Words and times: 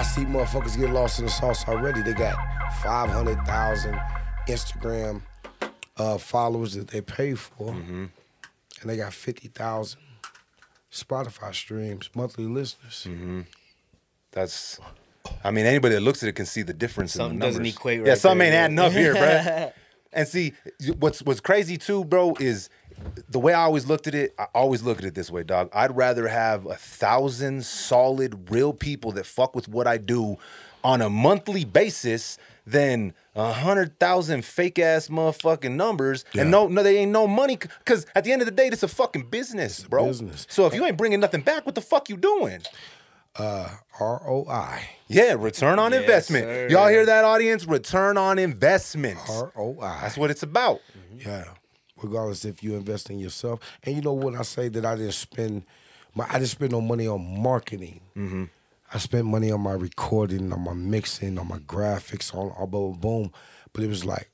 I 0.00 0.02
see 0.02 0.22
motherfuckers 0.22 0.78
get 0.78 0.88
lost 0.88 1.18
in 1.18 1.26
the 1.26 1.30
sauce 1.30 1.68
already. 1.68 2.00
They 2.00 2.14
got 2.14 2.34
500,000 2.82 4.00
Instagram 4.48 5.20
uh, 5.98 6.16
followers 6.16 6.72
that 6.72 6.88
they 6.88 7.02
pay 7.02 7.34
for, 7.34 7.72
Mm-hmm. 7.74 8.06
and 8.80 8.90
they 8.90 8.96
got 8.96 9.12
50,000 9.12 10.00
Spotify 10.90 11.54
streams, 11.54 12.08
monthly 12.14 12.46
listeners. 12.46 13.06
Mm-hmm. 13.06 13.42
That's. 14.32 14.80
I 15.44 15.50
mean, 15.50 15.66
anybody 15.66 15.96
that 15.96 16.00
looks 16.00 16.22
at 16.22 16.30
it 16.30 16.32
can 16.34 16.46
see 16.46 16.62
the 16.62 16.72
difference 16.72 17.12
Something 17.12 17.34
in 17.34 17.38
the 17.40 17.44
numbers. 17.44 17.58
doesn't 17.58 17.66
equate 17.66 18.00
yeah, 18.00 18.08
right 18.12 18.18
something 18.18 18.38
there, 18.50 18.64
ain't 18.70 18.78
adding 18.78 18.78
up 18.78 18.92
here, 18.92 19.12
bro. 19.12 19.72
And 20.14 20.26
see, 20.26 20.54
what's 20.98 21.22
what's 21.22 21.40
crazy 21.40 21.76
too, 21.76 22.06
bro, 22.06 22.34
is 22.40 22.70
the 23.28 23.38
way 23.38 23.52
I 23.52 23.62
always 23.62 23.86
looked 23.86 24.06
at 24.06 24.14
it. 24.14 24.34
I 24.38 24.46
always 24.54 24.82
look 24.82 24.98
at 24.98 25.04
it 25.04 25.14
this 25.14 25.30
way, 25.30 25.42
dog. 25.42 25.70
I'd 25.72 25.96
rather 25.96 26.28
have 26.28 26.66
a 26.66 26.74
thousand 26.74 27.64
solid, 27.64 28.50
real 28.50 28.72
people 28.72 29.12
that 29.12 29.26
fuck 29.26 29.54
with 29.54 29.68
what 29.68 29.86
I 29.86 29.98
do 29.98 30.38
on 30.82 31.00
a 31.02 31.10
monthly 31.10 31.64
basis 31.64 32.38
than 32.66 33.12
a 33.34 33.52
hundred 33.52 33.98
thousand 33.98 34.44
fake 34.44 34.78
ass 34.78 35.08
motherfucking 35.08 35.72
numbers. 35.72 36.24
Yeah. 36.32 36.42
And 36.42 36.50
no, 36.50 36.68
no, 36.68 36.82
they 36.82 36.98
ain't 36.98 37.12
no 37.12 37.26
money. 37.26 37.58
Cause 37.84 38.06
at 38.14 38.24
the 38.24 38.32
end 38.32 38.42
of 38.42 38.46
the 38.46 38.52
day, 38.52 38.68
this 38.70 38.82
a 38.82 38.88
fucking 38.88 39.28
business, 39.30 39.82
bro. 39.84 40.06
business. 40.06 40.46
So 40.48 40.66
if 40.66 40.74
you 40.74 40.84
ain't 40.84 40.96
bringing 40.96 41.20
nothing 41.20 41.42
back, 41.42 41.66
what 41.66 41.74
the 41.74 41.80
fuck 41.80 42.08
you 42.08 42.16
doing? 42.16 42.60
Uh, 43.36 43.68
ROI. 44.00 44.80
Yeah, 45.06 45.34
return 45.38 45.78
on 45.78 45.92
Yes, 45.92 46.02
investment. 46.02 46.44
sir. 46.46 46.68
Y'all 46.70 46.88
hear 46.88 47.06
that, 47.06 47.24
audience? 47.24 47.64
Return 47.66 48.16
on 48.18 48.38
investment. 48.38 49.18
ROI. 49.28 49.98
That's 50.00 50.16
what 50.16 50.30
it's 50.30 50.42
about. 50.42 50.80
Yeah. 51.16 51.44
Regardless 52.02 52.44
if 52.44 52.62
you 52.62 52.74
invest 52.74 53.10
in 53.10 53.18
yourself. 53.18 53.60
And 53.82 53.94
you 53.94 54.02
know 54.02 54.12
what 54.12 54.34
I 54.34 54.42
say 54.42 54.68
that 54.68 54.84
I 54.84 54.96
didn't 54.96 55.12
spend 55.12 55.64
my 56.14 56.26
I 56.28 56.34
didn't 56.34 56.48
spend 56.48 56.72
no 56.72 56.80
money 56.80 57.06
on 57.06 57.42
marketing. 57.42 58.00
Mm-hmm. 58.16 58.44
I 58.92 58.98
spent 58.98 59.26
money 59.26 59.52
on 59.52 59.60
my 59.60 59.72
recording, 59.72 60.52
on 60.52 60.60
my 60.62 60.72
mixing, 60.72 61.38
on 61.38 61.46
my 61.46 61.58
graphics, 61.58 62.34
on 62.34 62.50
all 62.50 62.66
boom 62.66 62.98
boom. 62.98 63.32
But 63.72 63.84
it 63.84 63.88
was 63.88 64.04
like, 64.04 64.30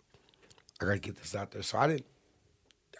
I 0.80 0.86
gotta 0.86 0.98
get 0.98 1.16
this 1.16 1.34
out 1.34 1.50
there. 1.50 1.62
So 1.62 1.78
I 1.78 1.88
didn't 1.88 2.06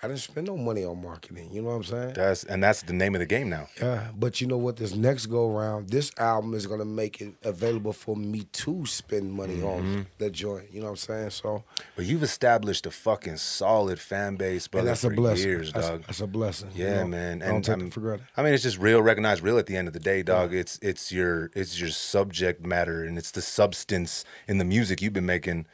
I 0.07 0.09
didn't 0.11 0.21
spend 0.21 0.47
no 0.47 0.57
money 0.57 0.85
on 0.85 1.03
marketing. 1.03 1.51
You 1.51 1.63
know 1.63 1.71
what 1.71 1.75
I'm 1.75 1.83
saying? 1.85 2.13
That's 2.15 2.45
and 2.45 2.63
that's 2.63 2.83
the 2.83 2.93
name 2.93 3.17
of 3.17 3.19
the 3.19 3.27
game 3.27 3.51
now. 3.51 3.67
Yeah, 3.81 4.09
but 4.17 4.41
you 4.41 4.47
know 4.47 4.57
what? 4.57 4.77
This 4.77 4.95
next 4.95 5.27
go 5.27 5.51
round, 5.51 5.89
this 5.91 6.13
album 6.17 6.55
is 6.55 6.67
gonna 6.69 6.85
make 6.85 7.21
it 7.21 7.35
available 7.43 7.93
for 7.93 8.15
me 8.17 8.45
to 8.53 8.87
spend 8.87 9.33
money 9.33 9.57
Mm-hmm. 9.57 9.67
on 9.67 10.07
the 10.19 10.31
joint. 10.31 10.73
You 10.73 10.79
know 10.81 10.87
what 10.87 10.91
I'm 10.91 10.97
saying? 10.97 11.31
So, 11.31 11.65
But 11.97 12.05
you've 12.05 12.23
established 12.23 12.87
a 12.87 12.91
fucking 12.93 13.39
solid 13.39 13.99
fan 13.99 14.37
base, 14.37 14.69
but 14.69 14.85
that's 14.85 15.03
a 15.03 15.11
blessing. 15.11 15.47
years, 15.49 15.73
that's, 15.73 15.89
dog. 15.89 16.03
that's 16.07 16.21
a 16.21 16.27
blessing. 16.29 16.71
you 16.75 16.85
yeah, 16.85 17.01
know? 17.03 17.09
man. 17.09 17.43
I 17.43 17.47
don't 17.49 17.63
take 17.65 17.77
I'm- 17.79 17.87
it 17.89 17.93
for 17.93 18.01
granted. 18.01 18.27
I 18.37 18.43
mean, 18.45 18.55
it's 18.55 18.63
just 18.63 18.79
real, 18.79 19.03
recognized 19.03 19.43
real 19.43 19.59
at 19.59 19.67
the 19.67 19.77
end 19.77 19.89
of 19.89 19.95
the 19.95 20.01
day, 20.01 20.23
dog. 20.23 20.55
It's 20.55 20.79
it's 20.83 21.11
your 21.11 21.51
it's 21.55 21.81
your 21.81 21.91
subject 21.91 22.65
matter 22.65 23.03
and 23.03 23.19
it's 23.19 23.33
the 23.33 23.43
substance 23.43 24.25
in 24.47 24.59
the 24.59 24.65
music 24.65 25.03
you've 25.03 25.13
been 25.15 25.27
making 25.27 25.67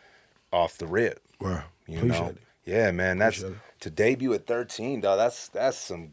off 0.53 0.79
the 0.79 0.87
rip. 0.87 1.21
Wow. 1.41 1.65
You 1.87 1.99
appreciate 1.99 2.21
know? 2.21 2.29
it. 2.29 2.39
Yeah, 2.65 2.91
man. 2.93 3.19
That's 3.19 3.45
to 3.83 3.91
debut 3.91 4.33
at 4.33 4.47
13, 4.47 5.01
dog. 5.01 5.19
That's 5.19 5.49
that's 5.49 5.77
some 5.77 6.13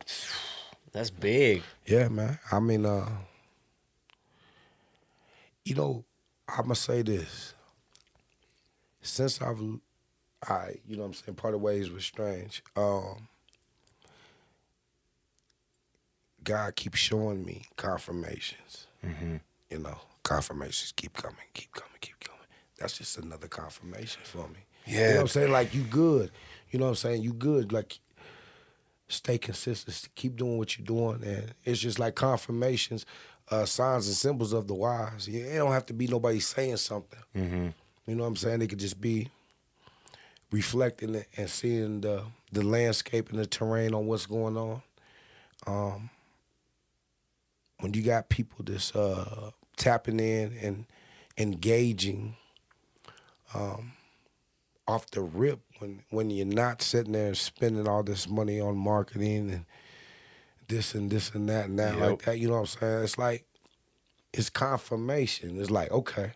That's 0.92 1.12
big. 1.12 1.62
Yeah, 1.86 2.08
man. 2.10 2.40
I 2.52 2.60
mean, 2.60 2.86
uh, 2.86 3.08
you 5.64 5.76
know, 5.76 6.04
I'ma 6.48 6.74
say 6.74 7.04
this. 7.04 7.54
Since 9.02 9.42
I've, 9.42 9.62
I, 10.48 10.76
you 10.88 10.96
know, 10.98 11.04
what 11.04 11.08
I'm 11.10 11.14
saying, 11.14 11.36
part 11.36 11.54
of 11.54 11.62
ways 11.62 11.90
was 11.92 12.04
strange. 12.04 12.64
Um, 12.76 13.28
God 16.44 16.76
keeps 16.76 16.98
showing 17.00 17.46
me 17.46 17.66
confirmations. 17.78 18.88
You 19.70 19.78
know, 19.80 19.98
confirmations 20.24 20.92
keep 20.96 21.14
coming, 21.14 21.38
keep 21.54 21.72
coming, 21.72 21.98
keep 22.02 22.20
coming. 22.20 22.42
That's 22.80 22.98
just 22.98 23.18
another 23.20 23.48
confirmation 23.48 24.22
for 24.24 24.48
me. 24.48 24.66
You 24.86 24.96
know 24.96 25.02
Yeah. 25.02 25.14
what 25.16 25.22
I'm 25.22 25.28
saying? 25.28 25.52
Like 25.52 25.74
you 25.74 25.84
good. 25.84 26.32
You 26.72 26.80
know 26.80 26.86
what 26.86 26.92
I'm 26.92 26.96
saying? 26.96 27.24
You 27.24 27.34
good. 27.34 27.72
Like 27.72 28.00
stay 29.08 29.38
consistent, 29.38 30.08
keep 30.16 30.36
doing 30.36 30.58
what 30.58 30.78
you're 30.78 30.86
doing, 30.86 31.24
and 31.24 31.54
it's 31.66 31.80
just 31.80 31.98
like 32.00 32.16
confirmations, 32.16 33.06
uh, 33.50 33.66
signs 33.66 34.06
and 34.08 34.16
symbols 34.16 34.54
of 34.54 34.68
the 34.68 34.76
wise. 34.76 35.28
Yeah, 35.28 35.46
it 35.46 35.58
don't 35.58 35.72
have 35.72 35.88
to 35.88 35.94
be 35.94 36.08
nobody 36.08 36.40
saying 36.40 36.78
something. 36.78 37.20
You 38.06 38.16
know 38.16 38.24
what 38.24 38.30
I'm 38.30 38.36
saying? 38.36 38.62
It 38.62 38.68
could 38.68 38.80
just 38.80 39.02
be 39.02 39.30
reflecting 40.52 41.16
it 41.16 41.28
and 41.38 41.50
seeing 41.50 42.02
the 42.02 42.24
the 42.52 42.64
landscape 42.64 43.30
and 43.30 43.40
the 43.40 43.46
terrain 43.46 43.94
on 43.94 44.08
what's 44.08 44.26
going 44.26 44.58
on. 44.58 44.82
Um, 45.68 46.10
when 47.80 47.94
you 47.94 48.02
got 48.02 48.30
people 48.30 48.64
that's 48.66 48.96
uh, 48.96 49.52
tapping 49.78 50.20
in 50.20 50.58
and 50.62 50.86
engaging 51.38 52.36
um, 53.54 53.94
off 54.88 55.10
the 55.12 55.22
rip 55.22 55.60
when 55.80 56.02
when 56.10 56.30
you're 56.30 56.46
not 56.46 56.82
sitting 56.82 57.14
there 57.14 57.34
spending 57.34 57.88
all 57.88 58.04
this 58.04 58.28
money 58.30 58.60
on 58.62 58.78
marketing 58.78 59.50
and 59.52 59.66
this 60.68 60.94
and 60.94 61.10
this 61.12 61.32
and 61.34 61.50
that 61.50 61.66
and 61.66 61.80
that 61.80 61.98
Yep. 61.98 62.10
like 62.10 62.22
that. 62.24 62.38
You 62.40 62.48
know 62.50 62.54
what 62.56 62.60
I'm 62.60 62.66
saying? 62.80 63.04
It's 63.04 63.18
like 63.18 63.46
it's 64.34 64.50
confirmation. 64.50 65.60
It's 65.60 65.72
like 65.72 65.92
okay, 65.92 66.32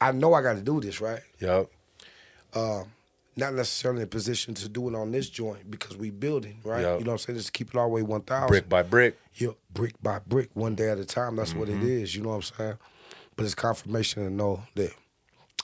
I 0.00 0.12
know 0.12 0.32
I 0.34 0.42
got 0.42 0.54
to 0.54 0.62
do 0.62 0.80
this 0.80 1.00
right. 1.00 1.20
Yup. 1.40 1.70
Not 3.36 3.54
necessarily 3.54 4.00
in 4.00 4.04
a 4.04 4.08
position 4.08 4.54
to 4.54 4.68
do 4.68 4.88
it 4.88 4.96
on 4.96 5.12
this 5.12 5.30
joint 5.30 5.70
because 5.70 5.96
we 5.96 6.10
building 6.10 6.58
right. 6.64 6.80
Yep. 6.80 6.98
You 6.98 7.04
know 7.04 7.12
what 7.12 7.20
I'm 7.20 7.26
saying? 7.26 7.38
Just 7.38 7.52
keep 7.52 7.68
it 7.68 7.76
all 7.76 7.84
the 7.86 7.94
way 7.94 8.02
one 8.02 8.22
thousand. 8.22 8.48
Brick 8.48 8.68
by 8.68 8.82
brick. 8.82 9.16
Yeah, 9.34 9.50
brick 9.72 9.94
by 10.02 10.18
brick, 10.26 10.50
one 10.54 10.74
day 10.74 10.88
at 10.90 10.98
a 10.98 11.04
time. 11.04 11.36
That's 11.36 11.54
what 11.54 11.68
Mm-hmm. 11.68 11.82
it 11.82 11.88
is. 11.88 12.16
You 12.16 12.22
know 12.22 12.30
what 12.30 12.34
I'm 12.36 12.42
saying? 12.42 12.78
But 13.36 13.44
it's 13.44 13.54
confirmation 13.54 14.24
to 14.24 14.30
know 14.30 14.64
that 14.74 14.92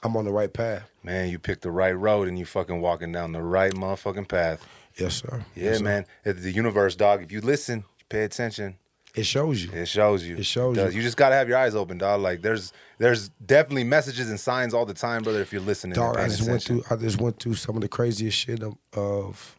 I'm 0.04 0.16
on 0.16 0.25
the 0.26 0.32
right 0.32 0.53
path. 0.53 0.88
Man, 1.03 1.28
you 1.31 1.38
picked 1.38 1.62
the 1.62 1.70
right 1.70 1.92
road 1.92 2.28
and 2.28 2.38
you 2.38 2.44
fucking 2.44 2.81
walking 2.81 3.10
down 3.10 3.32
the 3.32 3.42
right 3.42 3.72
motherfucking 3.72 4.28
path. 4.28 4.66
Yes, 4.98 5.15
sir. 5.16 5.44
Yeah, 5.56 5.65
Yes, 5.65 5.78
sir. 5.78 5.84
man. 5.84 6.06
The 6.25 6.50
universe, 6.53 6.94
dog. 6.94 7.22
If 7.22 7.32
you 7.32 7.41
listen, 7.41 7.84
pay 8.09 8.22
attention. 8.25 8.76
It 9.15 9.26
shows 9.26 9.62
you. 9.65 9.70
It 9.72 9.87
shows 9.87 10.25
you. 10.25 10.37
It 10.37 10.44
shows 10.44 10.76
does. 10.76 10.92
you. 10.92 10.98
You 10.98 11.04
just 11.06 11.16
gotta 11.16 11.37
have 11.37 11.48
your 11.48 11.56
eyes 11.56 11.75
open, 11.76 11.98
dog. 11.98 12.20
Like 12.20 12.42
there's 12.42 12.72
there's 12.98 13.28
definitely 13.44 13.84
messages 13.84 14.28
and 14.28 14.38
signs 14.41 14.75
all 14.75 14.84
the 14.87 14.94
time, 14.94 15.22
brother. 15.22 15.41
If 15.41 15.53
you're 15.53 15.62
listening, 15.62 15.94
Dog, 15.94 16.16
I 16.16 16.26
just 16.28 16.48
went 16.48 16.62
through. 16.65 16.82
I 16.91 16.97
just 16.97 17.21
went 17.21 17.38
through 17.41 17.54
some 17.54 17.76
of 17.76 17.82
the 17.82 17.88
craziest 17.88 18.36
shit 18.36 18.62
of, 18.62 18.75
of 18.92 19.56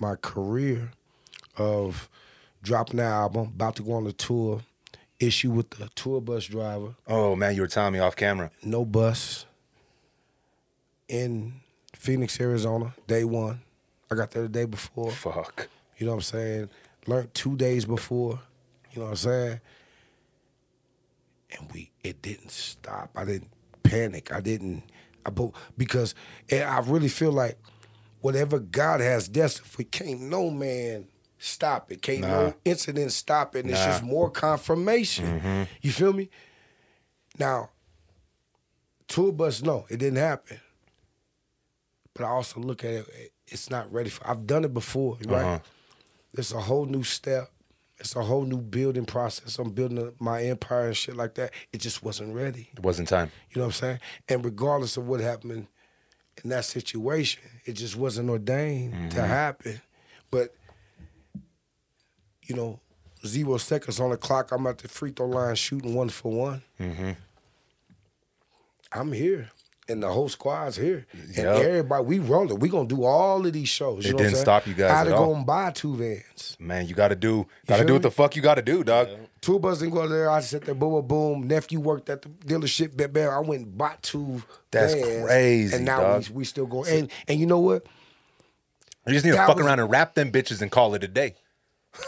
my 0.00 0.14
career, 0.14 0.92
of 1.56 2.08
dropping 2.62 2.98
the 2.98 3.02
album, 3.04 3.52
about 3.56 3.74
to 3.76 3.82
go 3.82 3.92
on 3.94 4.04
the 4.04 4.12
tour, 4.12 4.60
issue 5.18 5.50
with 5.50 5.70
the 5.70 5.88
tour 5.96 6.20
bus 6.20 6.44
driver, 6.46 6.94
Oh 7.08 7.34
man, 7.34 7.54
you 7.56 7.62
were 7.62 7.68
telling 7.68 7.92
me 7.92 7.98
off 7.98 8.14
camera. 8.16 8.50
no 8.62 8.84
bus, 8.84 9.45
in 11.08 11.54
Phoenix, 11.94 12.40
Arizona, 12.40 12.94
day 13.06 13.24
one. 13.24 13.60
I 14.10 14.14
got 14.14 14.30
there 14.30 14.42
the 14.44 14.48
day 14.48 14.64
before. 14.64 15.10
Fuck. 15.10 15.68
You 15.98 16.06
know 16.06 16.12
what 16.12 16.16
I'm 16.18 16.22
saying? 16.22 16.70
Learned 17.06 17.34
two 17.34 17.56
days 17.56 17.84
before. 17.84 18.40
You 18.92 19.00
know 19.00 19.04
what 19.06 19.10
I'm 19.12 19.16
saying? 19.16 19.60
And 21.58 21.72
we, 21.72 21.90
it 22.02 22.22
didn't 22.22 22.50
stop. 22.50 23.10
I 23.16 23.24
didn't 23.24 23.50
panic. 23.82 24.32
I 24.32 24.40
didn't. 24.40 24.82
I 25.24 25.30
because 25.76 26.14
I 26.52 26.80
really 26.86 27.08
feel 27.08 27.32
like 27.32 27.58
whatever 28.20 28.58
God 28.58 29.00
has 29.00 29.28
destined 29.28 29.66
for, 29.66 29.82
can't 29.84 30.20
no 30.22 30.50
man 30.50 31.06
stop 31.38 31.90
it. 31.90 32.02
Can't 32.02 32.20
Nah. 32.20 32.28
no 32.28 32.54
incident 32.64 33.12
stop 33.12 33.56
it. 33.56 33.64
And 33.64 33.70
It's 33.70 33.84
just 33.84 34.02
more 34.02 34.30
confirmation. 34.30 35.40
Mm-hmm. 35.40 35.62
You 35.82 35.90
feel 35.92 36.12
me? 36.12 36.30
Now, 37.38 37.70
tour 39.08 39.32
bus, 39.32 39.62
no, 39.62 39.86
it 39.88 39.98
didn't 39.98 40.18
happen. 40.18 40.60
But 42.16 42.24
I 42.24 42.28
also 42.28 42.60
look 42.60 42.84
at 42.84 42.90
it. 42.92 43.32
It's 43.46 43.70
not 43.70 43.92
ready 43.92 44.10
for. 44.10 44.28
I've 44.28 44.46
done 44.46 44.64
it 44.64 44.74
before, 44.74 45.18
right? 45.26 45.44
Uh-huh. 45.44 45.58
It's 46.34 46.52
a 46.52 46.60
whole 46.60 46.86
new 46.86 47.02
step. 47.02 47.50
It's 47.98 48.14
a 48.14 48.22
whole 48.22 48.44
new 48.44 48.58
building 48.58 49.06
process. 49.06 49.58
I'm 49.58 49.70
building 49.70 50.12
my 50.18 50.42
empire 50.42 50.88
and 50.88 50.96
shit 50.96 51.16
like 51.16 51.34
that. 51.36 51.52
It 51.72 51.78
just 51.78 52.02
wasn't 52.02 52.34
ready. 52.34 52.68
It 52.76 52.82
wasn't 52.82 53.08
time. 53.08 53.30
You 53.50 53.60
know 53.60 53.68
what 53.68 53.74
I'm 53.76 53.80
saying? 53.80 53.98
And 54.28 54.44
regardless 54.44 54.96
of 54.98 55.08
what 55.08 55.20
happened 55.20 55.66
in 56.44 56.50
that 56.50 56.66
situation, 56.66 57.42
it 57.64 57.72
just 57.72 57.96
wasn't 57.96 58.28
ordained 58.28 59.12
to 59.12 59.22
happen. 59.22 59.80
But 60.30 60.54
you 62.42 62.54
know, 62.54 62.80
zero 63.24 63.56
seconds 63.56 63.98
on 63.98 64.10
the 64.10 64.16
clock. 64.16 64.52
I'm 64.52 64.66
at 64.66 64.78
the 64.78 64.88
free 64.88 65.10
throw 65.12 65.26
line 65.28 65.54
shooting 65.54 65.94
one 65.94 66.10
for 66.10 66.30
one. 66.32 66.62
I'm 68.92 69.12
here. 69.12 69.50
And 69.88 70.02
the 70.02 70.08
whole 70.10 70.28
squad's 70.28 70.76
here. 70.76 71.06
And 71.12 71.36
Yup. 71.36 71.62
everybody, 71.62 72.04
we 72.04 72.18
rolling. 72.18 72.58
We 72.58 72.68
gonna 72.68 72.88
do 72.88 73.04
all 73.04 73.46
of 73.46 73.52
these 73.52 73.68
shows. 73.68 74.04
You 74.04 74.10
It 74.10 74.14
what 74.14 74.22
didn't 74.24 74.38
stop 74.38 74.66
you 74.66 74.74
guys 74.74 74.90
I 74.90 74.96
had 74.98 75.06
at 75.06 75.10
to 75.10 75.16
go 75.16 75.32
and 75.34 75.46
buy 75.46 75.70
two 75.70 75.94
vans. 75.94 76.56
Man, 76.58 76.86
you 76.88 76.94
gotta 76.96 77.14
do 77.14 77.46
gotta 77.68 77.84
do 77.84 77.92
what 77.92 78.00
me? 78.02 78.08
the 78.08 78.10
fuck 78.10 78.34
you 78.34 78.42
gotta 78.42 78.62
do, 78.62 78.82
dog. 78.82 79.08
Two 79.40 79.60
bus 79.60 79.78
didn't 79.78 79.94
go 79.94 80.08
there. 80.08 80.28
I 80.28 80.40
sat 80.40 80.62
there, 80.62 80.74
boom, 80.74 80.90
boom, 80.90 81.06
boom. 81.06 81.46
Nephew 81.46 81.78
worked 81.78 82.10
at 82.10 82.22
the 82.22 82.28
dealership. 82.30 82.96
Bam, 82.96 83.12
bam. 83.12 83.30
I 83.30 83.38
went 83.38 83.62
and 83.62 83.78
bought 83.78 84.02
two. 84.02 84.42
That's 84.72 84.92
vans, 84.94 85.24
crazy, 85.24 85.76
And 85.76 85.84
now 85.84 86.00
dog. 86.00 86.28
we, 86.30 86.34
we 86.38 86.44
still 86.44 86.66
going. 86.66 86.90
And 86.92 87.10
and 87.28 87.38
you 87.38 87.46
know 87.46 87.60
what? 87.60 87.86
You 89.06 89.12
just 89.12 89.24
need 89.24 89.32
to 89.32 89.36
fuck 89.36 89.56
was- 89.58 89.64
around 89.66 89.78
and 89.78 89.88
wrap 89.88 90.14
them 90.14 90.32
bitches 90.32 90.62
and 90.62 90.70
call 90.72 90.94
it 90.96 91.04
a 91.04 91.08
day. 91.08 91.36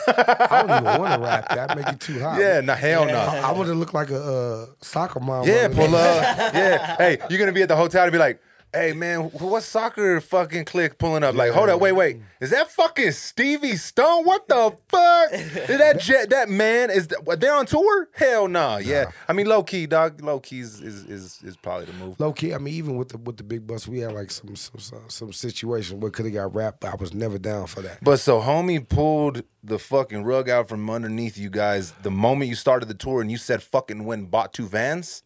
I 0.07 0.65
don't 0.67 0.83
even 0.83 1.01
want 1.01 1.15
to 1.15 1.21
rap. 1.21 1.49
That 1.51 1.77
make 1.77 1.89
it 1.89 2.01
too 2.01 2.21
hot. 2.21 2.41
Yeah, 2.41 2.61
nah, 2.61 2.75
hell 2.75 3.07
no. 3.07 3.19
I, 3.19 3.39
I 3.39 3.53
want 3.53 3.69
to 3.69 3.75
look 3.75 3.93
like 3.95 4.11
a 4.11 4.23
uh, 4.23 4.67
soccer 4.81 5.21
mom. 5.21 5.47
Yeah, 5.47 5.69
pull 5.69 5.95
up. 5.95 6.55
Yeah. 6.55 6.97
Hey, 6.97 7.19
you're 7.29 7.39
gonna 7.39 7.53
be 7.53 7.63
at 7.63 7.69
the 7.69 7.77
hotel 7.77 8.07
to 8.07 8.13
be 8.13 8.19
like, 8.19 8.41
hey 8.73 8.93
man, 8.93 9.31
wh- 9.31 9.43
what 9.43 9.63
soccer 9.63 10.21
fucking 10.21 10.65
click 10.65 10.99
pulling 10.99 11.23
up? 11.25 11.35
Like, 11.35 11.53
hold 11.53 11.69
up, 11.69 11.81
wait, 11.81 11.93
wait. 11.93 12.21
Is 12.41 12.51
that 12.51 12.71
fucking 12.71 13.13
Stevie 13.13 13.77
Stone? 13.77 14.25
What 14.25 14.47
the 14.49 14.77
fuck? 14.89 15.33
Is 15.33 15.79
that 15.79 16.01
jet 16.01 16.31
that 16.31 16.49
man? 16.49 16.91
Is 16.91 17.09
that, 17.09 17.41
they're 17.41 17.55
on 17.55 17.67
tour? 17.67 18.09
Hell 18.15 18.49
no. 18.49 18.77
Yeah. 18.79 19.11
I 19.29 19.33
mean 19.33 19.47
low 19.47 19.63
key, 19.63 19.87
dog. 19.87 20.21
Low 20.23 20.39
key 20.41 20.61
is 20.61 20.81
is, 20.81 21.05
is 21.05 21.41
is 21.43 21.57
probably 21.57 21.87
the 21.87 21.93
move. 21.95 22.21
Low 22.21 22.33
key, 22.33 22.55
I 22.55 22.59
mean, 22.59 22.75
even 22.75 22.97
with 22.97 23.09
the 23.11 23.19
with 23.19 23.37
the 23.39 23.45
big 23.45 23.67
bus, 23.67 23.89
we 23.89 24.01
had 24.01 24.13
like 24.13 24.31
some 24.31 24.55
some 24.57 24.79
some, 24.81 25.11
some 25.11 25.33
situation 25.33 26.01
where 26.01 26.11
could 26.11 26.27
have 26.27 26.35
got 26.35 26.55
wrapped. 26.55 26.81
but 26.81 26.93
I 26.93 26.97
was 26.97 27.15
never 27.15 27.39
down 27.39 27.67
for 27.67 27.81
that. 27.83 28.03
But 28.03 28.19
so 28.19 28.41
homie 28.41 28.87
pulled 28.89 29.43
the 29.63 29.79
fucking 29.79 30.25
rug 30.25 30.49
out 30.49 30.69
from 30.69 30.89
underneath 30.89 31.37
you 31.37 31.51
guys 31.51 31.93
the 32.03 32.11
moment 32.11 32.49
you 32.49 32.55
started 32.55 32.87
the 32.87 32.95
tour 32.95 33.21
and 33.21 33.31
you 33.31 33.37
said 33.37 33.63
fucking 33.63 34.05
went 34.05 34.23
and 34.23 34.31
bought 34.31 34.53
two 34.53 34.67
vans. 34.67 35.23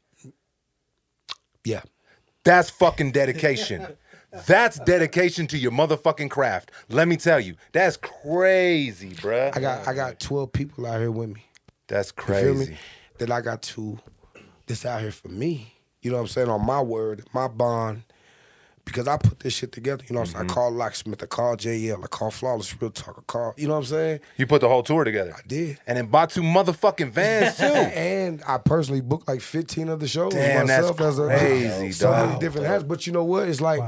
Yeah, 1.65 1.83
That's 2.45 2.71
fucking 2.71 3.13
dedication. 3.13 3.87
That's 4.47 4.79
dedication 4.81 5.47
to 5.49 5.59
your 5.59 5.73
motherfucking 5.73 6.31
craft. 6.31 6.71
Let 6.89 7.07
me 7.07 7.17
tell 7.17 7.39
you, 7.39 7.55
that's 7.73 7.97
crazy, 7.99 9.11
bruh. 9.11 9.55
I 9.57 9.61
got 9.61 9.87
I 9.87 9.95
got 9.95 10.19
twelve 10.19 10.53
people 10.53 10.87
out 10.87 11.01
here 11.01 11.11
with 11.11 11.29
me. 11.31 11.45
That's 11.89 12.13
You 12.17 12.23
feel 12.25 12.35
crazy. 12.35 12.73
me? 12.73 12.79
That 13.19 13.31
I 13.31 13.41
got 13.43 13.63
to 13.63 13.99
this 14.67 14.87
out 14.87 15.03
here 15.03 15.13
for 15.13 15.29
me. 15.29 15.75
You 16.01 16.11
know 16.11 16.17
what 16.17 16.23
I'm 16.23 16.29
saying? 16.29 16.49
On 16.49 16.65
my 16.65 16.81
word, 16.81 17.27
my 17.35 17.47
bond. 17.47 18.03
Because 18.85 19.07
I 19.07 19.17
put 19.17 19.39
this 19.41 19.55
shit 19.55 19.71
together. 19.71 20.03
You 20.09 20.15
know 20.15 20.21
what 20.21 20.29
I'm 20.31 20.33
saying? 20.35 20.45
Mm-hmm. 20.47 20.51
I 20.51 20.55
called 20.55 20.75
Locksmith, 20.75 21.23
I 21.23 21.27
called 21.27 21.61
JL, 21.61 22.03
I 22.05 22.07
called 22.09 22.35
Flawless 22.35 22.81
Real 22.83 22.91
Talk, 22.91 23.17
I 23.19 23.23
called, 23.27 23.55
you 23.57 23.69
know 23.69 23.75
what 23.75 23.79
I'm 23.81 23.85
saying? 23.87 24.21
You 24.37 24.47
put 24.47 24.61
the 24.61 24.69
whole 24.69 24.83
tour 24.83 25.05
together. 25.05 25.33
I 25.37 25.41
did. 25.47 25.79
And 25.87 25.97
then 25.99 26.07
bought 26.07 26.31
two 26.31 26.43
motherfucking 26.43 27.11
vans 27.13 27.57
too. 27.57 27.65
and 27.67 28.43
I 28.47 28.59
personally 28.59 29.01
booked 29.01 29.29
like 29.29 29.41
15 29.41 29.89
of 29.89 30.01
the 30.01 30.09
shows 30.09 30.33
Damn, 30.35 30.67
that's 30.67 30.83
myself 30.91 31.01
as 31.01 31.19
a 31.21 31.27
crazy, 31.29 31.93
so 31.93 32.11
dog. 32.11 32.29
many 32.29 32.41
different 32.41 32.67
hats. 32.67 32.83
But 32.83 33.07
you 33.07 33.13
know 33.13 33.25
what? 33.25 33.49
It's 33.49 33.61
like 33.61 33.81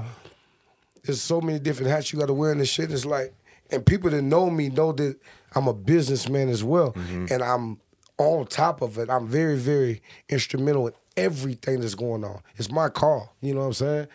there's 1.05 1.21
so 1.21 1.41
many 1.41 1.59
different 1.59 1.91
hats 1.91 2.13
you 2.13 2.19
got 2.19 2.27
to 2.27 2.35
wear 2.35 2.53
in 2.53 2.59
this 2.59 2.69
shit. 2.71 2.91
It's 2.91 3.05
like, 3.05 3.35
and 3.71 3.85
people 3.85 4.11
that 4.11 4.23
know 4.23 4.49
me 4.49 4.69
know 4.71 4.93
that 4.93 5.19
I'm 5.55 5.67
a 5.69 5.75
businessman 5.75 6.49
as 6.49 6.63
well, 6.65 6.93
Mm-hmm. 6.93 7.27
and 7.31 7.43
I'm 7.43 7.81
on 8.19 8.47
top 8.47 8.81
of 8.81 8.97
it. 8.99 9.11
I'm 9.11 9.27
very, 9.27 9.57
very 9.57 10.03
instrumental 10.29 10.87
in 10.87 10.95
everything 11.17 11.81
that's 11.81 11.95
going 11.97 12.25
on. 12.25 12.41
It's 12.57 12.71
my 12.71 12.89
call. 12.89 13.35
You 13.41 13.55
know 13.55 13.61
what 13.61 13.67
I'm 13.67 13.73
saying? 13.75 14.07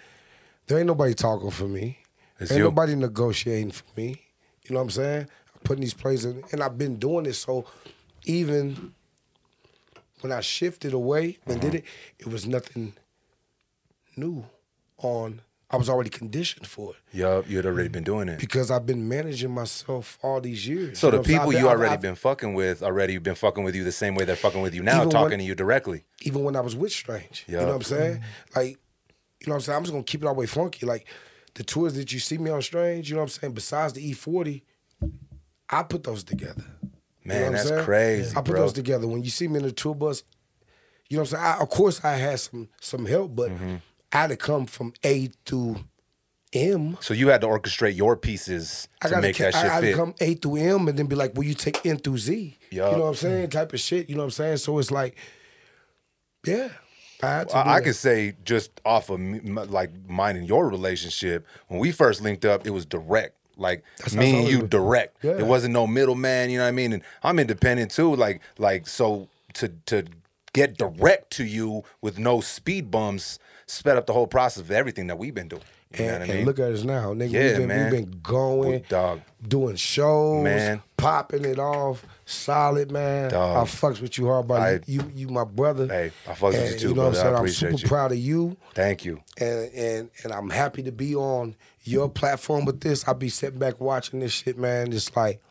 There 0.70 0.78
ain't 0.78 0.86
nobody 0.88 1.16
talking 1.16 1.50
for 1.50 1.68
me. 1.68 1.98
It's 2.40 2.52
ain't 2.52 2.60
you. 2.60 2.64
nobody 2.66 2.94
negotiating 2.96 3.72
for 3.72 3.86
me. 3.98 4.22
You 4.66 4.74
know 4.76 4.78
what 4.82 4.84
I'm 4.84 4.90
saying? 4.92 5.22
I'm 5.56 5.62
putting 5.64 5.82
these 5.82 5.96
plays 5.96 6.26
in, 6.26 6.44
and 6.52 6.62
I've 6.62 6.78
been 6.78 6.98
doing 6.98 7.24
this. 7.24 7.40
So 7.40 7.66
even 8.26 8.94
when 10.22 10.32
I 10.32 10.42
shifted 10.42 10.94
away 10.94 11.40
and 11.48 11.58
Uh-huh. 11.58 11.72
did 11.72 11.76
it, 11.80 11.86
it 12.20 12.28
was 12.28 12.46
nothing 12.46 12.94
new 14.16 14.46
on. 15.00 15.42
I 15.72 15.78
was 15.78 15.88
already 15.90 16.10
conditioned 16.10 16.66
for 16.66 16.94
it 16.94 17.16
Yup, 17.18 17.48
you'd 17.48 17.64
already 17.66 17.90
been 17.90 18.04
doing 18.04 18.28
it. 18.28 18.40
because 18.40 18.72
I've 18.72 18.88
been 18.88 19.08
managing 19.08 19.52
myself 19.52 20.18
all 20.24 20.42
these 20.42 20.68
years. 20.68 20.98
So 20.98 21.08
You 21.08 21.12
the 21.12 21.18
know 21.18 21.24
people 21.24 21.50
I've 21.52 21.60
you 21.62 21.68
already 21.70 21.94
I've- 21.94 22.02
been 22.02 22.16
fucking 22.16 22.54
with 22.56 22.82
already 22.82 23.18
been 23.20 23.36
fucking 23.36 23.64
with 23.64 23.76
you 23.76 23.84
the 23.84 23.92
same 23.92 24.16
way 24.16 24.26
they're 24.26 24.36
fucking 24.36 24.62
with 24.62 24.74
you 24.74 24.82
now, 24.82 25.04
talking 25.06 25.30
when- 25.30 25.40
to 25.40 25.46
you 25.46 25.54
directly. 25.56 26.06
even 26.22 26.44
when 26.44 26.56
I 26.56 26.62
was 26.62 26.76
with 26.76 26.92
Strange. 26.92 27.46
You 27.48 27.58
know 27.58 27.68
what 27.68 27.76
I'm 27.76 27.82
saying? 27.84 28.24
Like, 28.56 28.80
you 29.42 29.48
know 29.48 29.54
what 29.54 29.56
I'm 29.56 29.62
saying? 29.62 29.78
I'm 29.78 29.84
just 29.84 29.92
gonna 29.94 30.04
keep 30.04 30.22
it 30.24 30.28
all 30.28 30.34
the 30.34 30.40
way 30.40 30.46
funky. 30.46 30.86
Like 30.86 31.08
the 31.56 31.64
tours 31.64 31.94
that 31.96 32.12
you 32.14 32.20
see 32.20 32.38
me 32.38 32.50
on 32.52 32.62
Strange, 32.62 33.10
you 33.10 33.16
know 33.16 33.22
what 33.22 33.26
I'm 33.36 33.40
saying? 33.42 33.54
Besides 33.54 33.94
the 33.94 34.12
E40, 34.12 34.62
I 35.70 35.84
put 35.84 36.04
those 36.04 36.24
together. 36.24 36.64
You 37.24 37.34
know 37.36 37.40
Man, 37.42 37.52
that's 37.54 37.68
saying? 37.68 37.84
crazy, 37.86 38.32
I 38.32 38.42
put 38.42 38.52
bro. 38.52 38.62
those 38.62 38.74
together. 38.74 39.08
When 39.08 39.24
you 39.24 39.30
see 39.30 39.48
me 39.48 39.58
in 39.58 39.64
the 39.64 39.72
tour 39.72 39.94
bus, 39.96 40.24
you 41.10 41.18
know 41.18 41.24
what 41.24 41.34
I'm 41.34 41.38
saying? 41.40 41.44
I, 41.60 41.62
of 41.62 41.70
course, 41.70 42.04
I 42.04 42.14
had 42.14 42.40
some 42.40 42.70
some 42.82 43.06
help, 43.06 43.36
but 43.36 43.52
Mm-hmm. 43.52 43.76
I 44.12 44.18
had 44.22 44.28
to 44.32 44.38
come 44.38 44.66
from 44.66 44.94
A 45.04 45.28
through 45.46 45.78
M. 46.52 46.98
So 47.00 47.14
you 47.14 47.28
had 47.28 47.42
to 47.42 47.48
orchestrate 47.48 47.96
your 47.96 48.18
pieces 48.18 48.88
I 49.04 49.08
to 49.10 49.14
got 49.14 49.22
make 49.22 49.36
to, 49.36 49.44
that 49.44 49.54
I 49.56 49.62
shit 49.62 49.72
had 49.72 49.80
to 49.82 49.88
fit. 49.88 49.96
come 49.96 50.16
A 50.20 50.34
through 50.34 50.56
M 50.56 50.88
and 50.88 50.98
then 50.98 51.06
be 51.06 51.16
like, 51.16 51.36
"Will 51.36 51.44
you 51.44 51.54
take 51.54 51.86
N 51.86 51.98
through 51.98 52.18
Z?" 52.18 52.58
Yup. 52.72 52.92
You 52.92 52.98
know 52.98 53.04
what 53.04 53.10
I'm 53.10 53.16
saying? 53.16 53.50
Type 53.52 53.72
of 53.74 53.80
shit. 53.80 54.10
You 54.10 54.16
know 54.16 54.22
what 54.22 54.26
I'm 54.26 54.32
saying? 54.32 54.58
So 54.58 54.80
it's 54.80 54.90
like, 54.90 55.16
yeah, 56.48 56.70
I 57.22 57.46
I, 57.54 57.76
I 57.76 57.82
could 57.82 57.96
say 57.96 58.36
just 58.46 58.72
off 58.86 59.10
of 59.10 59.20
me, 59.20 59.40
like 59.40 59.92
mine 60.08 60.36
and 60.36 60.48
your 60.48 60.70
relationship 60.70 61.46
when 61.68 61.80
we 61.80 61.92
first 61.92 62.22
linked 62.22 62.46
up, 62.46 62.66
it 62.66 62.72
was 62.72 62.86
direct. 62.86 63.36
Like 63.58 63.84
That's 63.98 64.16
me 64.16 64.40
and 64.40 64.48
you 64.48 64.68
direct. 64.68 65.24
Yeah. 65.24 65.32
It 65.32 65.46
wasn't 65.46 65.74
no 65.74 65.86
middleman. 65.86 66.50
You 66.50 66.60
know 66.60 66.64
what 66.64 66.70
I 66.70 66.72
mean? 66.72 66.94
And 66.94 67.04
I'm 67.24 67.40
independent 67.40 67.92
too. 67.92 68.16
Like 68.16 68.42
like 68.58 68.88
so 68.88 69.28
to 69.56 69.70
to 69.88 70.06
get 70.54 70.78
direct 70.78 71.32
to 71.32 71.44
you 71.44 71.84
with 72.02 72.18
no 72.18 72.42
speed 72.42 72.90
bumps 72.90 73.38
sped 73.68 73.98
up 73.98 74.08
the 74.08 74.14
whole 74.14 74.28
process 74.28 74.64
of 74.64 74.72
everything 74.72 75.08
that 75.08 75.18
we've 75.18 75.36
been 75.36 75.48
doing. 75.48 75.62
You 75.98 76.06
And, 76.06 76.12
what 76.20 76.22
and 76.30 76.38
mean? 76.38 76.46
look 76.46 76.60
at 76.60 76.72
us 76.72 76.84
now, 76.84 77.14
nigga. 77.16 77.32
Yeah, 77.32 77.42
we've, 77.48 77.58
been, 77.58 77.68
man. 77.68 77.92
we've 77.92 78.06
been 78.12 78.20
going, 78.22 78.84
dog. 78.90 79.22
doing 79.48 79.76
shows, 79.76 80.44
Man. 80.44 80.84
popping 80.98 81.46
it 81.46 81.58
off, 81.58 82.06
solid, 82.28 82.92
man. 82.92 83.32
Dog. 83.32 83.58
I 83.58 83.62
fucks 83.72 84.00
with 84.00 84.16
you 84.20 84.28
hard, 84.28 84.48
but 84.48 84.62
I- 84.62 84.80
you, 84.86 85.02
you, 85.16 85.30
my 85.30 85.46
brother. 85.46 85.88
Hey, 85.88 86.12
I 86.28 86.34
fucks 86.34 86.52
with 86.54 86.74
you 86.74 86.80
too, 86.80 86.88
You 86.90 86.94
know 86.94 87.06
what 87.06 87.14
brother. 87.14 87.36
I 87.36 87.40
I'm 87.40 87.48
saying? 87.48 87.72
I'm 87.74 87.78
super 87.78 87.82
you. 87.82 87.88
proud 87.88 88.12
of 88.12 88.20
you, 88.20 88.58
Thank 88.76 89.04
you. 89.04 89.20
and 89.40 89.74
and 89.74 90.10
and 90.24 90.32
I'm 90.32 90.52
happy 90.52 90.84
to 90.84 90.92
be 90.92 91.16
on 91.16 91.56
your 91.84 92.08
platform 92.08 92.66
with 92.66 92.82
this. 92.82 93.08
I 93.08 93.14
be 93.14 93.30
sitting 93.30 93.58
back 93.58 93.82
watching 93.82 94.20
this 94.20 94.32
shit, 94.32 94.60
man. 94.60 94.92
Just 94.92 95.16
like, 95.18 95.42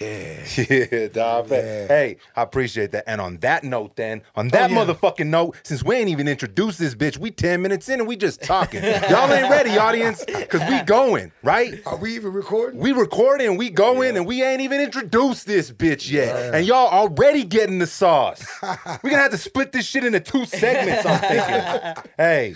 yeah. 0.00 0.44
Yeah, 0.92 1.08
dog. 1.08 1.50
Yeah. 1.50 1.86
Hey, 1.86 2.16
I 2.36 2.42
appreciate 2.42 2.92
that. 2.92 3.04
And 3.06 3.20
on 3.20 3.38
that 3.38 3.64
note, 3.64 3.96
then, 3.96 4.22
on 4.34 4.48
that 4.48 4.70
oh, 4.70 4.74
yeah. 4.74 4.84
motherfucking 4.84 5.26
note, 5.26 5.56
since 5.62 5.82
we 5.82 5.96
ain't 5.96 6.08
even 6.08 6.28
introduced 6.28 6.78
this 6.78 6.94
bitch, 6.94 7.18
we 7.18 7.30
10 7.30 7.60
minutes 7.62 7.88
in 7.88 8.00
and 8.00 8.08
we 8.08 8.16
just 8.16 8.42
talking. 8.42 8.82
Y'all 8.82 9.30
ain't 9.32 9.50
ready, 9.50 9.76
audience, 9.76 10.24
because 10.24 10.62
we 10.68 10.80
going, 10.82 11.32
right? 11.42 11.80
Are 11.86 11.96
we 11.96 12.14
even 12.14 12.32
recording? 12.32 12.80
We 12.80 12.92
recording, 12.92 13.56
we 13.56 13.70
going, 13.70 14.16
and 14.16 14.26
we 14.26 14.42
ain't 14.42 14.60
even 14.60 14.80
introduced 14.80 15.46
this 15.46 15.70
bitch 15.70 16.10
yet. 16.10 16.54
And 16.54 16.66
y'all 16.66 16.88
already 16.88 17.44
getting 17.44 17.78
the 17.78 17.86
sauce. 17.86 18.46
We're 18.62 19.10
gonna 19.10 19.16
have 19.22 19.30
to 19.32 19.38
split 19.38 19.72
this 19.72 19.86
shit 19.86 20.04
into 20.04 20.20
two 20.20 20.44
segments, 20.44 21.04
I'm 21.06 21.20
thinking. 21.20 22.04
hey, 22.16 22.54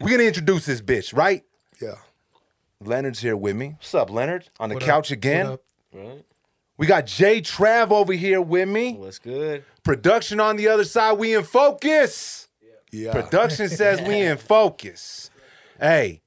we're 0.00 0.10
gonna 0.10 0.24
introduce 0.24 0.66
this 0.66 0.80
bitch, 0.80 1.16
right? 1.16 1.44
yeah. 1.80 1.94
Leonard's 2.84 3.20
here 3.20 3.36
with 3.36 3.56
me. 3.56 3.68
What's 3.78 3.94
up, 3.94 4.10
Leonard? 4.10 4.48
On 4.60 4.68
the 4.68 4.74
What 4.74 4.82
up? 4.82 4.86
couch 4.88 5.10
again. 5.10 5.46
What 5.46 5.52
up? 5.54 6.18
We 6.78 6.86
got 6.86 7.06
Jay 7.06 7.40
Trav 7.40 7.90
over 7.90 8.12
here 8.12 8.40
with 8.40 8.68
me. 8.68 8.94
What's 8.94 9.18
good? 9.18 9.64
Production 9.82 10.40
on 10.40 10.56
the 10.56 10.68
other 10.68 10.84
side, 10.84 11.12
we 11.18 11.34
in 11.34 11.44
focus. 11.44 12.48
Yeah. 12.92 13.12
Production 13.12 13.68
says 13.70 14.00
we 14.02 14.20
in 14.20 14.36
focus. 14.36 15.30
Hey, 15.80 16.22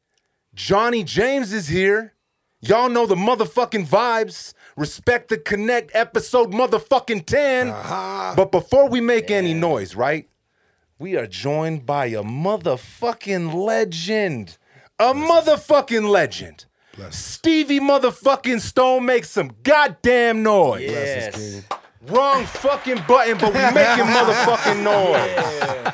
Johnny 0.56 1.04
James 1.04 1.54
is 1.54 1.68
here. 1.68 2.14
Y'all 2.62 2.90
know 2.90 3.06
the 3.06 3.16
motherfucking 3.16 3.88
vibes. 3.88 4.54
Respect 4.76 5.30
the 5.30 5.38
Connect 5.38 5.92
episode 5.96 6.52
motherfucking 6.52 7.26
10. 7.26 7.70
Uh-huh. 7.70 8.34
But 8.36 8.52
before 8.52 8.90
we 8.90 9.02
make 9.02 9.32
any 9.32 9.54
noise, 9.54 9.96
right? 9.96 10.28
We 10.98 11.16
are 11.16 11.28
joined 11.28 11.86
by 11.86 12.08
a 12.08 12.24
motherfucking 12.24 13.54
legend. 13.54 14.58
A 15.00 15.14
motherfucking 15.14 16.10
legend. 16.10 16.66
Bless. 17.00 17.16
Stevie 17.18 17.80
motherfucking 17.80 18.60
Stone 18.60 19.06
makes 19.06 19.30
some 19.30 19.52
goddamn 19.64 20.44
noise. 20.44 20.82
Yes. 20.84 21.36
King. 21.36 21.64
Wrong 22.08 22.46
fucking 22.46 23.04
button, 23.08 23.38
but 23.38 23.54
we 23.54 23.60
making 23.74 24.06
motherfucking 24.06 24.84
noise. 24.84 25.94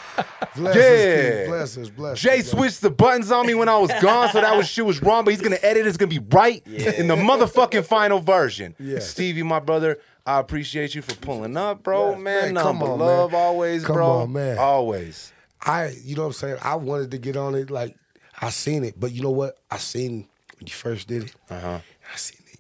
Bless 0.55 0.75
Yeah. 0.75 0.81
us, 0.81 1.37
King. 1.41 1.47
Bless 1.49 1.77
us, 1.77 1.89
bless 1.89 2.19
Jay 2.21 2.39
us. 2.39 2.49
switched 2.51 2.81
the 2.81 2.89
buttons 2.89 3.29
on 3.31 3.45
me 3.45 3.53
when 3.55 3.67
I 3.67 3.77
was 3.77 3.91
gone, 4.01 4.29
so 4.31 4.39
that 4.39 4.55
was 4.55 4.67
shit 4.69 4.85
was 4.85 5.01
wrong. 5.03 5.25
But 5.25 5.31
he's 5.33 5.41
gonna 5.41 5.57
edit. 5.61 5.85
It's 5.85 5.97
gonna 5.97 6.09
be 6.09 6.19
right 6.31 6.65
in 6.65 7.07
the 7.07 7.15
motherfucking 7.15 7.85
final 7.85 8.19
version. 8.19 8.73
Yeah. 8.79 8.99
Stevie, 8.99 9.43
my 9.43 9.59
brother, 9.59 9.99
I 10.25 10.39
appreciate 10.39 10.95
you 10.95 11.01
for 11.01 11.13
pulling 11.15 11.57
up, 11.57 11.83
bro. 11.83 12.11
Yes, 12.11 12.19
man, 12.19 12.23
man, 12.23 12.53
nothing 12.53 12.67
come 12.67 12.79
but 12.79 12.89
on, 12.91 12.99
love 12.99 13.31
man. 13.33 13.41
always, 13.41 13.83
Come 13.85 13.95
bro. 13.95 14.09
on, 14.11 14.33
man. 14.33 14.57
Always. 14.57 15.33
I, 15.61 15.89
you 16.03 16.15
know 16.15 16.21
what 16.23 16.27
I'm 16.27 16.33
saying? 16.33 16.57
I 16.61 16.75
wanted 16.75 17.11
to 17.11 17.17
get 17.17 17.35
on 17.35 17.55
it. 17.55 17.69
Like, 17.69 17.95
I 18.39 18.49
seen 18.49 18.83
it. 18.83 18.97
But 18.99 19.11
you 19.11 19.21
know 19.23 19.31
what? 19.31 19.57
I 19.69 19.77
seen 19.77 20.27
when 20.59 20.67
you 20.67 20.73
first 20.73 21.07
did 21.07 21.23
it. 21.23 21.35
Uh-huh. 21.49 21.79
I 22.13 22.15
seen 22.17 22.41
it 22.51 22.59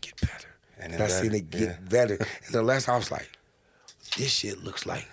get 0.00 0.20
better. 0.20 0.48
And 0.78 0.92
And, 0.92 1.02
I 1.02 1.08
seen 1.08 1.34
it 1.34 1.50
get 1.50 1.60
yeah. 1.60 1.76
better. 1.88 2.16
And 2.46 2.54
the 2.54 2.62
last 2.62 2.88
I 2.88 2.96
was 2.96 3.10
like, 3.10 3.28
this 4.16 4.30
shit 4.30 4.62
looks 4.64 4.86
like, 4.86 5.06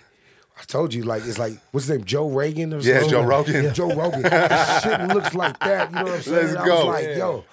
I 0.58 0.62
told 0.66 0.94
you, 0.94 1.02
like, 1.02 1.24
it's 1.26 1.38
like, 1.38 1.54
what's 1.72 1.86
his 1.86 1.96
name? 1.98 2.04
Joe 2.06 2.28
Reagan 2.28 2.72
or 2.72 2.78
Yeah, 2.78 3.00
something? 3.00 3.10
Joe 3.10 3.22
Rogan. 3.24 3.74
Joe 3.74 3.88
Rogan. 3.94 4.22
this 4.22 4.82
shit 4.82 5.00
looks 5.08 5.34
like 5.34 5.58
that. 5.60 5.90
You 5.90 5.96
know 5.96 6.04
what 6.04 6.14
I'm 6.14 6.22
saying? 6.22 6.46
Let's 6.46 6.56
I 6.56 6.66
go. 6.66 6.76
was 6.76 6.84
like, 6.86 7.04
Yeah. 7.04 7.16
yo, 7.18 7.44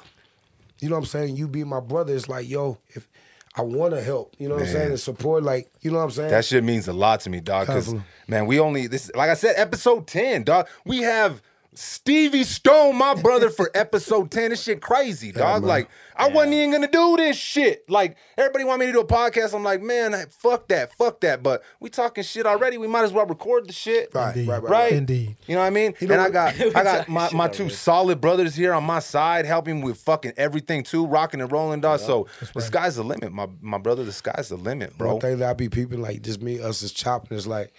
you 0.79 0.89
know 0.89 0.95
what 0.95 0.99
I'm 0.99 1.05
saying? 1.05 1.35
You 1.35 1.47
being 1.47 1.67
my 1.67 1.79
brother, 1.79 2.13
it's 2.15 2.29
like, 2.29 2.47
yo, 2.47 2.77
if 2.89 3.07
I 3.55 3.63
want 3.63 3.93
to 3.93 4.01
help, 4.01 4.35
you 4.39 4.47
know 4.47 4.55
what 4.55 4.63
I'm 4.65 4.69
saying? 4.71 4.89
And 4.91 4.99
support, 4.99 5.43
like, 5.43 5.69
you 5.81 5.91
know 5.91 5.97
what 5.97 6.03
I'm 6.05 6.11
saying? 6.11 6.29
That 6.31 6.45
shit 6.45 6.63
means 6.63 6.87
a 6.87 6.93
lot 6.93 7.19
to 7.21 7.29
me, 7.29 7.39
dog. 7.39 7.67
Because 7.67 7.93
man, 8.27 8.45
we 8.45 8.59
only 8.59 8.87
this 8.87 9.11
like 9.15 9.29
I 9.29 9.33
said, 9.33 9.55
episode 9.57 10.07
ten, 10.07 10.43
dog. 10.43 10.67
We 10.85 10.99
have 11.01 11.41
Stevie 11.73 12.43
Stone, 12.43 12.97
my 12.97 13.13
brother, 13.15 13.49
for 13.49 13.71
episode 13.73 14.29
10. 14.29 14.49
This 14.49 14.61
shit 14.63 14.81
crazy, 14.81 15.31
dog. 15.31 15.61
man. 15.61 15.69
like, 15.69 15.89
I 16.17 16.27
wasn't 16.27 16.53
even 16.55 16.71
gonna 16.71 16.91
do 16.91 17.15
this 17.15 17.37
shit. 17.37 17.89
Like, 17.89 18.17
everybody 18.37 18.65
want 18.65 18.81
me 18.81 18.87
to 18.87 18.91
do 18.91 18.99
a 18.99 19.07
podcast. 19.07 19.55
I'm 19.55 19.63
like, 19.63 19.81
man, 19.81 20.13
fuck 20.29 20.67
that, 20.67 20.93
fuck 20.93 21.21
that. 21.21 21.41
But 21.41 21.63
we 21.79 21.89
talking 21.89 22.25
shit 22.25 22.45
already. 22.45 22.77
We 22.77 22.87
might 22.87 23.03
as 23.03 23.13
well 23.13 23.25
record 23.25 23.69
the 23.69 23.73
shit. 23.73 24.09
Right, 24.13 24.35
Indeed. 24.35 24.49
right, 24.49 24.61
right, 24.63 24.69
Right? 24.71 24.91
Indeed. 24.91 25.37
You 25.47 25.55
know 25.55 25.61
what 25.61 25.67
I 25.67 25.69
mean? 25.69 25.93
know 26.01 26.13
and 26.13 26.21
I 26.21 26.29
got 26.29 26.59
I 26.75 26.83
got 26.83 27.07
my, 27.07 27.29
my 27.31 27.47
two 27.47 27.63
already. 27.63 27.75
solid 27.75 28.19
brothers 28.21 28.53
here 28.53 28.73
on 28.73 28.83
my 28.83 28.99
side, 28.99 29.45
helping 29.45 29.81
with 29.81 29.97
fucking 29.97 30.33
everything 30.35 30.83
too, 30.83 31.05
rocking 31.05 31.39
and 31.39 31.49
rolling, 31.51 31.79
dog. 31.79 32.01
So 32.01 32.27
the 32.53 32.61
sky's 32.61 32.97
the 32.97 33.03
limit, 33.03 33.31
my 33.31 33.47
my 33.61 33.77
brother. 33.77 34.03
The 34.03 34.11
sky's 34.11 34.49
the 34.49 34.57
limit, 34.57 34.97
bro. 34.97 35.13
One 35.13 35.21
thing 35.21 35.37
that 35.37 35.49
I 35.49 35.53
be 35.53 35.69
peeping 35.69 36.01
like 36.01 36.21
just 36.21 36.41
me, 36.41 36.59
us 36.59 36.81
is 36.81 36.91
chopping 36.91 37.37
is 37.37 37.47
like 37.47 37.67
if 37.67 37.73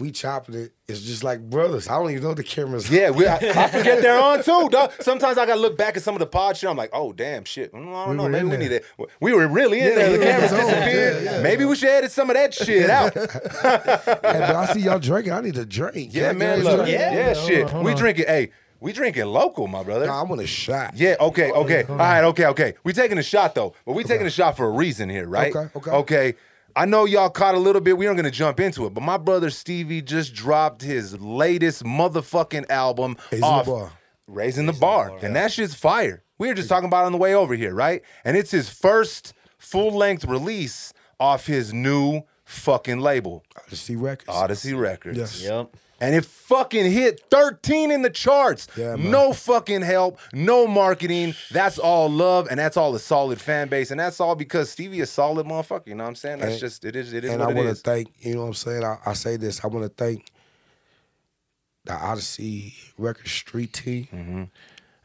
we 0.00 0.10
chopping 0.10 0.54
it, 0.54 0.72
it's 0.88 1.00
just 1.02 1.22
like 1.22 1.40
brothers. 1.50 1.88
I 1.88 1.98
don't 1.98 2.10
even 2.10 2.22
know 2.24 2.32
the 2.34 2.42
cameras. 2.42 2.90
Yeah, 2.90 3.10
we, 3.10 3.26
I, 3.26 3.36
I 3.36 3.68
forget 3.68 4.00
they're 4.00 4.18
on 4.18 4.42
too, 4.42 4.68
dog. 4.70 4.92
Sometimes 5.00 5.36
I 5.36 5.44
gotta 5.44 5.60
look 5.60 5.76
back 5.76 5.96
at 5.98 6.02
some 6.02 6.14
of 6.14 6.20
the 6.20 6.26
pod 6.26 6.56
shit. 6.56 6.70
I'm 6.70 6.76
like, 6.76 6.90
oh 6.94 7.12
damn, 7.12 7.44
shit. 7.44 7.72
Mm, 7.72 7.88
I 7.94 8.06
don't 8.06 8.08
We 8.10 8.16
know. 8.16 8.22
were 8.24 8.28
Maybe 8.30 8.40
in 8.40 8.44
we 8.50 8.56
there. 8.56 8.58
need 8.70 8.72
it. 8.72 8.84
We 9.20 9.32
were 9.34 9.46
really 9.46 9.80
in 9.80 9.88
Yeah, 9.88 9.94
there. 9.94 10.18
The 10.18 10.24
cameras 10.24 10.50
disappeared. 10.52 11.22
yeah, 11.24 11.32
yeah. 11.36 11.42
Maybe 11.42 11.64
we 11.66 11.76
should 11.76 11.90
edit 11.90 12.12
some 12.12 12.30
of 12.30 12.34
that 12.36 12.54
shit 12.54 12.88
out. 12.88 13.12
Hey, 13.64 14.40
but 14.40 14.56
I 14.56 14.66
see 14.72 14.80
y'all 14.80 14.98
drinking. 14.98 15.32
I 15.32 15.40
need 15.42 15.56
a 15.58 15.66
drink. 15.66 16.12
Can 16.12 16.20
yeah, 16.22 16.28
I 16.30 16.32
man. 16.32 16.62
Look, 16.64 16.76
drink? 16.80 16.90
yeah, 16.90 17.12
Yeah. 17.12 17.34
Shit. 17.34 17.72
on, 17.74 17.84
we 17.84 17.94
drinking. 17.94 18.26
Hey, 18.26 18.50
we 18.80 18.92
drinking 18.92 19.24
local, 19.26 19.66
my 19.66 19.82
brother. 19.82 20.06
Nah, 20.06 20.20
I 20.20 20.22
want 20.24 20.40
a 20.40 20.46
shot. 20.46 20.94
Yeah, 20.96 21.16
okay, 21.20 21.50
okay. 21.52 21.84
All 21.88 21.96
right, 21.96 22.24
okay, 22.24 22.46
okay. 22.46 22.74
We 22.84 22.92
taking 22.92 23.18
a 23.18 23.22
shot 23.22 23.54
though, 23.54 23.74
but 23.86 23.92
we 23.92 24.04
taking 24.04 24.26
a 24.26 24.30
shot 24.30 24.56
for 24.56 24.66
a 24.66 24.70
reason 24.70 25.08
here, 25.08 25.26
right? 25.28 25.54
Okay, 25.54 25.70
okay. 25.76 25.90
Okay. 25.90 26.34
I 26.76 26.86
know 26.86 27.04
y'all 27.04 27.30
caught 27.30 27.54
a 27.54 27.58
little 27.58 27.80
bit. 27.80 27.96
We 27.96 28.06
aren't 28.06 28.16
gonna 28.16 28.30
jump 28.30 28.58
into 28.58 28.84
it, 28.86 28.94
but 28.94 29.02
my 29.02 29.16
brother 29.16 29.50
Stevie 29.50 30.02
just 30.02 30.34
dropped 30.34 30.82
his 30.82 31.20
latest 31.20 31.84
motherfucking 31.84 32.68
album 32.68 33.16
Raising 33.30 33.40
the 33.40 33.64
Bar. 33.64 33.92
Raising 34.26 34.66
the 34.66 34.72
Bar. 34.72 35.18
And 35.22 35.36
that 35.36 35.52
shit's 35.52 35.74
fire. 35.74 36.22
We 36.38 36.48
were 36.48 36.54
just 36.54 36.68
talking 36.68 36.88
about 36.88 37.04
it 37.04 37.06
on 37.06 37.12
the 37.12 37.18
way 37.18 37.34
over 37.34 37.54
here, 37.54 37.72
right? 37.72 38.02
And 38.24 38.36
it's 38.36 38.50
his 38.50 38.68
first 38.68 39.34
full-length 39.56 40.24
release 40.24 40.92
off 41.20 41.46
his 41.46 41.72
new 41.72 42.22
fucking 42.54 43.00
label, 43.00 43.44
Ahdasee 43.68 44.00
Records. 44.00 44.30
Ahdasee 44.30 44.78
Records. 44.78 45.18
Yes. 45.18 45.42
Yep. 45.42 45.76
And 46.00 46.14
it 46.14 46.24
fucking 46.24 46.90
hit 46.90 47.22
13 47.30 47.90
in 47.90 48.02
the 48.02 48.10
charts. 48.10 48.66
Yeah, 48.76 48.96
man. 48.96 49.10
no 49.10 49.32
fucking 49.32 49.82
help, 49.82 50.18
no 50.32 50.66
marketing. 50.66 51.34
That's 51.50 51.78
all 51.78 52.10
love, 52.10 52.48
and 52.50 52.58
that's 52.58 52.76
all 52.76 52.94
a 52.94 52.98
solid 52.98 53.40
fan 53.40 53.68
base. 53.68 53.90
And 53.90 53.98
that's 54.00 54.20
all 54.20 54.34
because 54.34 54.70
Stevie 54.70 55.00
is 55.00 55.10
solid 55.10 55.46
motherfucker. 55.46 55.86
You 55.86 55.94
know 55.94 56.04
what 56.04 56.08
I'm 56.08 56.14
saying? 56.16 56.40
That's 56.40 56.52
And- 56.52 56.60
just 56.60 56.84
it 56.84 56.96
is 56.96 57.12
it 57.12 57.24
is 57.24 57.30
and 57.30 57.40
what 57.40 57.50
I 57.50 57.54
want 57.54 57.68
to 57.68 57.74
thank, 57.76 58.12
you 58.20 58.34
know 58.34 58.42
what 58.42 58.46
I'm 58.48 58.54
saying? 58.54 58.84
I, 58.84 58.98
I 59.06 59.12
say 59.14 59.36
this, 59.36 59.64
I 59.64 59.68
want 59.68 59.84
to 59.84 60.04
thank 60.04 60.30
the 61.84 61.92
Ahdasee 61.92 62.74
Record 62.98 63.28
Street 63.28 63.72
team. 63.72 64.08
Mm-hmm. 64.12 64.42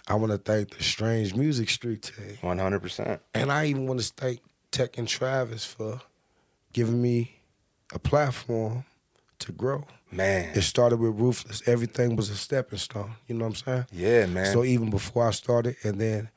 I 0.08 0.16
want 0.16 0.32
to 0.32 0.38
thank 0.40 0.76
the 0.76 0.84
Strange 0.84 1.36
Music 1.36 1.70
Street 1.70 2.02
team. 2.02 2.38
100%. 2.42 3.20
And 3.36 3.52
I 3.52 3.66
even 3.66 3.86
want 3.86 4.02
to 4.02 4.12
thank 4.18 4.40
Tech 4.72 4.98
and 4.98 5.08
Travis 5.08 5.64
for 5.66 6.02
giving 6.74 7.00
me 7.02 7.39
a 7.94 8.00
platform 8.00 8.86
to 9.40 9.52
grow. 9.52 9.86
Man. 10.12 10.52
It 10.56 10.62
started 10.64 11.00
with 11.00 11.20
Ruthless. 11.20 11.68
Everything 11.68 12.16
was 12.16 12.30
a 12.30 12.36
stepping 12.36 12.80
stone. 12.80 13.12
You 13.28 13.36
know 13.36 13.46
what 13.46 13.64
I'm 13.68 13.86
saying? 13.86 13.86
Yeah, 13.92 14.26
man. 14.26 14.52
So 14.52 14.64
even 14.64 14.90
before 14.90 15.28
I 15.28 15.32
started, 15.32 15.76
and 15.84 16.00
then 16.02 16.30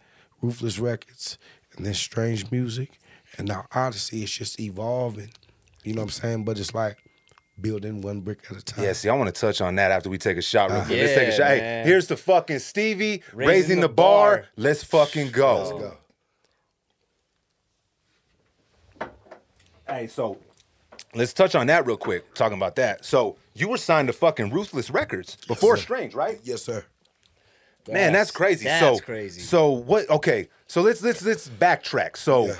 Ruthless 0.43 0.79
Records, 0.79 1.39
and 1.77 1.87
then 1.87 1.95
Strange 1.95 2.51
Music, 2.51 2.99
and 3.39 3.49
now 3.49 3.67
Ahdasee, 3.73 4.23
it's 4.23 4.33
just 4.33 4.61
evolving. 4.61 5.31
You 5.85 5.95
know 5.95 6.03
what 6.03 6.07
I'm 6.07 6.11
saying? 6.11 6.45
But 6.45 6.59
it's 6.59 6.75
like 6.75 6.99
building 7.61 8.03
one 8.03 8.21
brick 8.21 8.41
at 8.51 8.57
a 8.57 8.63
time. 8.63 8.85
yeah, 8.85 8.93
see, 8.93 9.09
I 9.09 9.15
want 9.15 9.35
to 9.35 9.41
touch 9.41 9.61
on 9.61 9.75
that 9.77 9.91
after 9.91 10.11
we 10.11 10.19
take 10.19 10.37
a 10.37 10.43
shot 10.43 10.71
real 10.71 10.79
uh-huh. 10.81 10.87
quick. 10.87 11.01
Let's 11.01 11.15
take 11.15 11.29
a 11.29 11.31
Yeah, 11.31 11.37
shot. 11.37 11.47
Hey, 11.49 11.83
here's 11.87 12.07
the 12.09 12.17
fucking 12.17 12.59
Stevie 12.59 13.23
raising, 13.33 13.49
Raising 13.49 13.81
the, 13.81 13.89
the 13.89 13.95
bar. 13.95 14.37
bar. 14.37 14.47
Let's 14.57 14.85
fucking 14.85 15.31
go. 15.31 15.57
Let's 15.59 15.71
go. 15.71 15.97
Hey, 19.89 20.07
so 20.07 20.39
let's 21.14 21.33
touch 21.33 21.54
on 21.54 21.69
that 21.69 21.87
real 21.87 21.97
quick. 21.97 22.35
Talking 22.35 22.57
about 22.57 22.75
that. 22.76 23.04
So 23.04 23.37
you 23.54 23.69
were 23.69 23.76
signed 23.76 24.09
to 24.09 24.12
fucking 24.12 24.50
Ruthless 24.50 24.90
Records 24.90 25.37
before 25.47 25.76
sir. 25.76 25.83
Strange, 25.83 26.14
right? 26.14 26.40
Yes, 26.42 26.62
sir. 26.62 26.85
Man, 27.90 28.12
that's 28.12 28.31
crazy. 28.31 28.64
That's 28.64 28.99
so 28.99 29.04
crazy. 29.04 29.40
So 29.40 29.71
what? 29.71 30.09
Okay, 30.09 30.49
so 30.69 30.83
let's 30.83 31.02
let's 31.02 31.25
let's 31.25 31.49
backtrack. 31.49 32.16
So, 32.16 32.54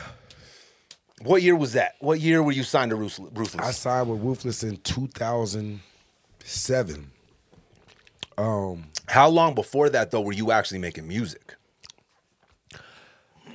what 1.23 1.43
year 1.43 1.55
was 1.55 1.75
that? 1.75 1.95
What 2.01 2.19
year 2.19 2.43
were 2.43 2.51
you 2.51 2.65
signed 2.65 2.91
to 2.91 2.97
Ruthless? 2.97 3.31
Ruthless? 3.33 3.65
I 3.65 3.71
signed 3.71 4.11
with 4.11 4.21
Ruthless 4.21 4.65
in 4.65 4.79
2007. 4.79 7.11
Um, 8.37 8.87
How 9.07 9.29
long 9.29 9.55
before 9.55 9.89
that 9.91 10.11
though 10.11 10.23
were 10.23 10.33
you 10.33 10.51
actually 10.51 10.81
making 10.81 11.07
music? 11.07 11.55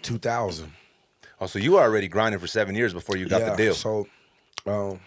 2000. 0.04 0.72
Oh, 1.40 1.46
so 1.48 1.60
you 1.60 1.74
were 1.74 1.82
already 1.82 2.08
grinding 2.08 2.40
for 2.40 2.48
seven 2.48 2.74
years 2.76 2.94
before 2.94 3.18
you 3.18 3.28
got 3.28 3.42
the 3.42 3.56
deal. 3.56 3.76
So, 3.76 4.08
um, 4.70 5.00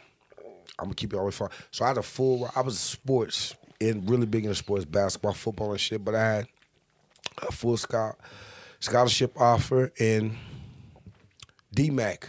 I'm 0.78 0.86
gonna 0.86 0.94
keep 0.94 1.12
it 1.12 1.16
always 1.16 1.36
far. 1.36 1.50
So 1.70 1.84
I 1.84 1.88
had 1.88 1.98
a 1.98 2.02
full. 2.02 2.50
I 2.54 2.60
was 2.62 2.78
sports 2.78 3.54
in 3.78 4.06
really 4.06 4.26
big 4.26 4.44
into 4.44 4.54
sports, 4.54 4.84
basketball, 4.84 5.32
football, 5.32 5.72
and 5.72 5.80
shit. 5.80 6.04
But 6.04 6.14
I 6.14 6.34
had 6.34 6.48
a 7.38 7.52
full 7.52 7.76
scholarship 7.76 9.40
offer 9.40 9.92
in 9.98 10.36
DMACC. 11.74 12.24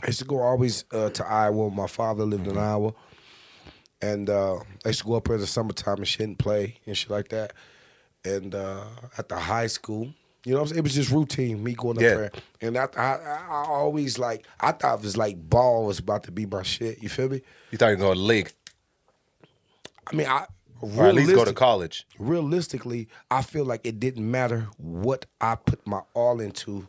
I 0.00 0.06
used 0.06 0.18
to 0.18 0.24
go 0.24 0.40
always 0.40 0.84
uh, 0.92 1.10
to 1.10 1.26
Iowa. 1.26 1.70
My 1.70 1.86
father 1.86 2.24
lived 2.24 2.48
in 2.48 2.58
Iowa, 2.58 2.92
and 4.00 4.28
uh, 4.28 4.56
I 4.84 4.88
used 4.88 5.00
to 5.00 5.06
go 5.06 5.14
up 5.14 5.24
there 5.24 5.36
in 5.36 5.40
the 5.40 5.46
summertime 5.46 5.98
and 5.98 6.08
shit 6.08 6.26
and 6.26 6.38
play 6.38 6.78
and 6.86 6.96
shit 6.96 7.10
like 7.10 7.28
that. 7.28 7.52
And 8.24 8.54
uh, 8.54 8.84
at 9.18 9.28
the 9.28 9.36
high 9.36 9.68
school, 9.68 10.12
you 10.44 10.52
know, 10.52 10.58
what 10.58 10.62
I'm 10.62 10.68
saying? 10.68 10.78
it 10.78 10.82
was 10.82 10.94
just 10.94 11.10
routine. 11.10 11.62
Me 11.62 11.74
going 11.74 11.96
up 11.98 12.02
Yeah. 12.02 12.14
there, 12.14 12.32
and 12.60 12.76
I, 12.76 12.88
I, 12.96 13.12
I 13.48 13.64
always 13.68 14.18
like 14.18 14.46
I 14.60 14.72
thought 14.72 14.98
it 14.98 15.04
was 15.04 15.16
like 15.16 15.36
ball 15.48 15.86
was 15.86 15.98
about 15.98 16.24
to 16.24 16.32
be 16.32 16.46
my 16.46 16.62
shit. 16.62 17.02
You 17.02 17.08
feel 17.08 17.28
me? 17.28 17.42
you 17.70 17.78
thought 17.78 17.88
you 17.90 17.96
could 17.96 18.02
go 18.02 18.14
to 18.14 18.18
league 18.20 18.52
I 20.10 20.16
mean, 20.16 20.26
I 20.26 20.46
or 20.80 21.06
at 21.06 21.14
least 21.14 21.32
go 21.32 21.44
to 21.44 21.52
college. 21.52 22.06
realistically, 22.18 23.08
I 23.30 23.42
feel 23.42 23.64
like 23.64 23.82
it 23.86 24.00
didn't 24.00 24.28
matter 24.28 24.68
what 24.78 25.26
I 25.40 25.54
put 25.54 25.86
my 25.86 26.00
all 26.12 26.40
into 26.40 26.88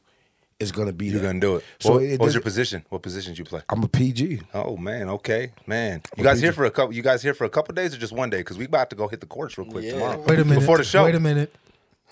is 0.59 0.71
gonna 0.71 0.93
be 0.93 1.07
You're 1.07 1.21
gonna 1.21 1.39
do 1.39 1.57
it. 1.57 1.63
So 1.79 1.93
what, 1.93 2.03
it 2.03 2.19
what 2.19 2.25
was 2.25 2.33
your 2.33 2.41
position? 2.41 2.85
What 2.89 3.01
position 3.03 3.33
did 3.33 3.39
you 3.39 3.45
play? 3.45 3.61
I'm 3.69 3.83
a 3.83 3.87
PG. 3.87 4.41
Oh 4.53 4.77
man, 4.77 5.09
okay, 5.09 5.51
man. 5.67 6.01
You 6.17 6.23
a 6.23 6.25
guys 6.25 6.41
here 6.41 6.53
for 6.53 6.65
a 6.65 6.71
couple? 6.71 6.93
You 6.95 7.03
guys 7.03 7.21
here 7.21 7.33
for 7.33 7.43
a 7.45 7.49
couple 7.49 7.75
days 7.75 7.93
or 7.93 7.97
just 7.99 8.13
one 8.13 8.29
day? 8.29 8.37
Because 8.37 8.57
we 8.57 8.65
about 8.65 8.89
to 8.91 8.95
go 8.95 9.07
hit 9.07 9.19
the 9.19 9.27
courts 9.27 9.57
real 9.57 9.67
quick 9.69 9.83
Yeah. 9.85 9.91
tomorrow. 9.91 10.23
Wait 10.27 10.39
a 10.39 10.45
minute. 10.45 10.61
Before 10.61 10.77
the 10.77 10.83
show. 10.83 11.03
Wait 11.03 11.15
a 11.15 11.19
minute. 11.19 11.53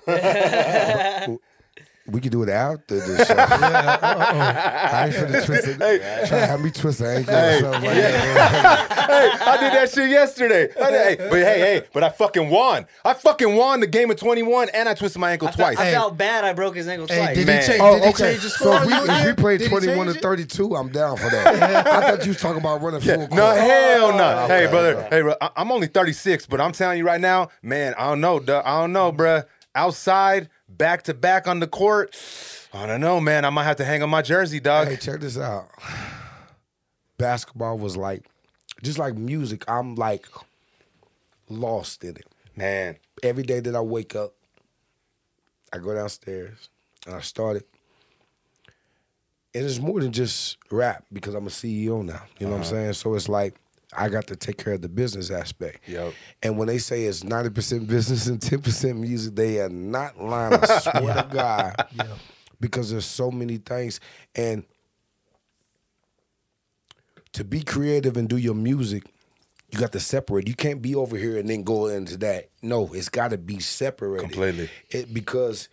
We 2.08 2.20
could 2.20 2.32
do 2.32 2.42
it 2.42 2.50
after 2.50 2.96
the 3.00 3.24
show. 3.26 3.34
Uh-uh. 3.38 4.90
I 4.92 5.06
ain't 5.06 5.16
finna 5.16 5.46
twist 5.46 5.68
it. 5.68 5.78
Try 5.78 6.40
to 6.40 6.46
have 6.48 6.60
me 6.60 6.72
twist 6.72 6.98
the 7.00 7.08
ankle 7.08 7.34
or 7.36 7.60
something 7.60 7.84
like 7.84 7.94
that. 7.94 8.92
hey, 9.08 9.46
I 9.52 9.58
did 9.62 9.72
that 9.74 9.92
shit 9.92 10.10
yesterday. 10.10 10.68
Did- 10.68 10.78
hey, 10.78 11.16
but 11.20 11.32
hey, 11.34 11.60
hey, 11.60 11.84
but 11.94 12.04
I 12.04 12.10
fucking 12.10 12.50
won. 12.50 12.88
I 13.06 13.14
fucking 13.14 13.56
won 13.56 13.82
the 13.82 13.88
game 13.88 14.10
of 14.10 14.18
21 14.18 14.70
and 14.74 14.90
I 14.90 14.96
twisted 14.96 15.20
my 15.22 15.32
ankle 15.32 15.48
I, 15.50 15.52
felt, 15.52 15.76
twice. 15.76 15.88
I 15.88 15.92
felt 15.94 16.18
bad. 16.18 16.44
I 16.44 16.54
broke 16.54 16.76
his 16.76 16.88
ankle 16.88 17.08
Hey, 17.08 17.18
twice. 17.18 17.38
did 17.38 17.48
Man. 17.48 17.62
he 17.62 17.68
change? 17.68 17.82
Oh, 17.82 17.94
did 17.94 18.04
he 18.04 18.10
okay. 18.10 18.32
change 18.32 18.44
the 18.44 18.50
So 18.50 18.56
score? 18.66 18.76
if 18.78 18.86
we, 18.88 18.94
if 18.94 19.26
we 19.28 19.34
played 19.34 19.60
Did 19.60 19.70
21 19.70 20.08
to 20.08 20.14
32, 20.16 20.76
I'm 20.76 20.90
down 20.90 21.18
for 21.18 21.30
that. 21.30 21.88
I 21.88 22.02
thought 22.10 22.26
you 22.26 22.30
was 22.32 22.42
talking 22.42 22.60
about 22.60 22.82
running 22.82 23.00
full 23.02 23.16
court. 23.28 23.32
Oh, 23.32 23.36
no, 23.36 23.52
hell 23.56 24.18
no. 24.18 24.48
hey, 24.48 24.64
okay, 24.66 24.72
brother. 24.72 24.96
okay. 24.98 25.08
Hey, 25.18 25.22
bro, 25.22 25.36
I- 25.40 25.52
I'm 25.56 25.72
only 25.72 25.88
36, 25.88 26.48
but 26.48 26.60
I'm 26.60 26.72
telling 26.72 26.98
you 26.98 27.06
right 27.06 27.22
now, 27.22 27.50
man, 27.62 27.94
I 27.96 28.06
don't 28.10 28.22
know, 28.22 28.40
duh, 28.40 28.64
I 28.66 28.82
don't 28.82 28.92
know, 28.92 29.14
bruh. 29.14 29.46
Outside, 29.74 30.50
back 30.68 31.04
to 31.04 31.14
back 31.14 31.48
on 31.48 31.60
the 31.60 31.68
court, 31.68 32.16
I 32.74 32.86
don't 32.86 33.02
know, 33.02 33.22
man. 33.22 33.46
I 33.46 33.50
might 33.50 33.64
have 33.64 33.78
to 33.78 33.86
hang 33.86 34.04
on 34.04 34.10
my 34.10 34.22
jersey, 34.22 34.60
dog. 34.60 34.88
Hey, 34.88 34.98
check 34.98 35.20
this 35.20 35.38
out. 35.38 35.70
Basketball 37.18 37.78
was 37.78 37.96
like, 37.96 38.26
just 38.84 38.98
like 38.98 39.16
music, 39.16 39.64
I'm 39.70 39.96
like 39.96 40.28
lost 41.50 42.04
in 42.04 42.18
it. 42.18 42.28
Man, 42.56 42.98
Every 43.24 43.44
day 43.44 43.60
that 43.60 43.76
I 43.76 43.82
wake 43.82 44.16
up, 44.16 44.34
I 45.72 45.78
go 45.78 45.94
downstairs 45.94 46.70
and 47.06 47.16
I 47.16 47.22
start 47.22 47.58
it. 47.58 47.68
And 49.54 49.64
it's 49.64 49.80
more 49.80 50.00
than 50.00 50.12
just 50.12 50.58
rap 50.72 51.06
because 51.14 51.36
I'm 51.36 51.46
a 51.46 51.52
CEO 51.52 52.04
now. 52.04 52.24
You 52.40 52.48
know 52.48 52.54
what 52.54 52.58
I'm 52.58 52.62
uh-huh. 52.62 52.64
saying? 52.64 52.94
So 52.94 53.14
it's 53.14 53.30
like 53.30 53.56
I 53.94 54.10
got 54.10 54.28
to 54.28 54.36
take 54.36 54.58
care 54.58 54.74
of 54.74 54.82
the 54.82 54.90
business 54.90 55.30
aspect. 55.30 55.88
Yep. 55.88 56.14
And 56.42 56.58
when 56.58 56.68
they 56.68 56.78
say 56.78 57.04
it's 57.04 57.24
90% 57.24 57.88
business 57.88 58.28
and 58.28 58.40
10% 58.40 58.98
music, 58.98 59.36
they 59.36 59.60
are 59.60 59.70
not 59.70 60.22
lying. 60.22 60.54
I 60.54 60.80
swear 60.80 61.14
to 61.14 61.28
God. 61.32 61.76
Because 62.60 62.92
there's 62.92 63.06
so 63.06 63.32
many 63.32 63.58
things. 63.58 64.00
And 64.36 64.64
to 67.34 67.44
be 67.44 67.64
creative 67.64 68.18
and 68.18 68.30
do 68.30 68.38
your 68.38 68.56
music, 68.56 69.04
you 69.72 69.80
got 69.80 69.92
to 69.94 70.00
separate. 70.00 70.48
You 70.48 70.56
can't 70.56 70.82
be 70.82 70.96
over 70.96 71.18
here 71.18 71.38
and 71.38 71.50
then 71.50 71.64
go 71.64 71.88
into 71.88 72.18
that. 72.18 72.50
No, 72.62 72.92
it's 72.94 73.10
got 73.10 73.32
to 73.32 73.38
be 73.38 73.60
separated. 73.60 74.24
Completely. 74.24 74.70
It, 74.90 75.14
because 75.14 75.70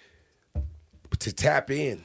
to 1.19 1.33
tap 1.33 1.71
in, 1.71 2.03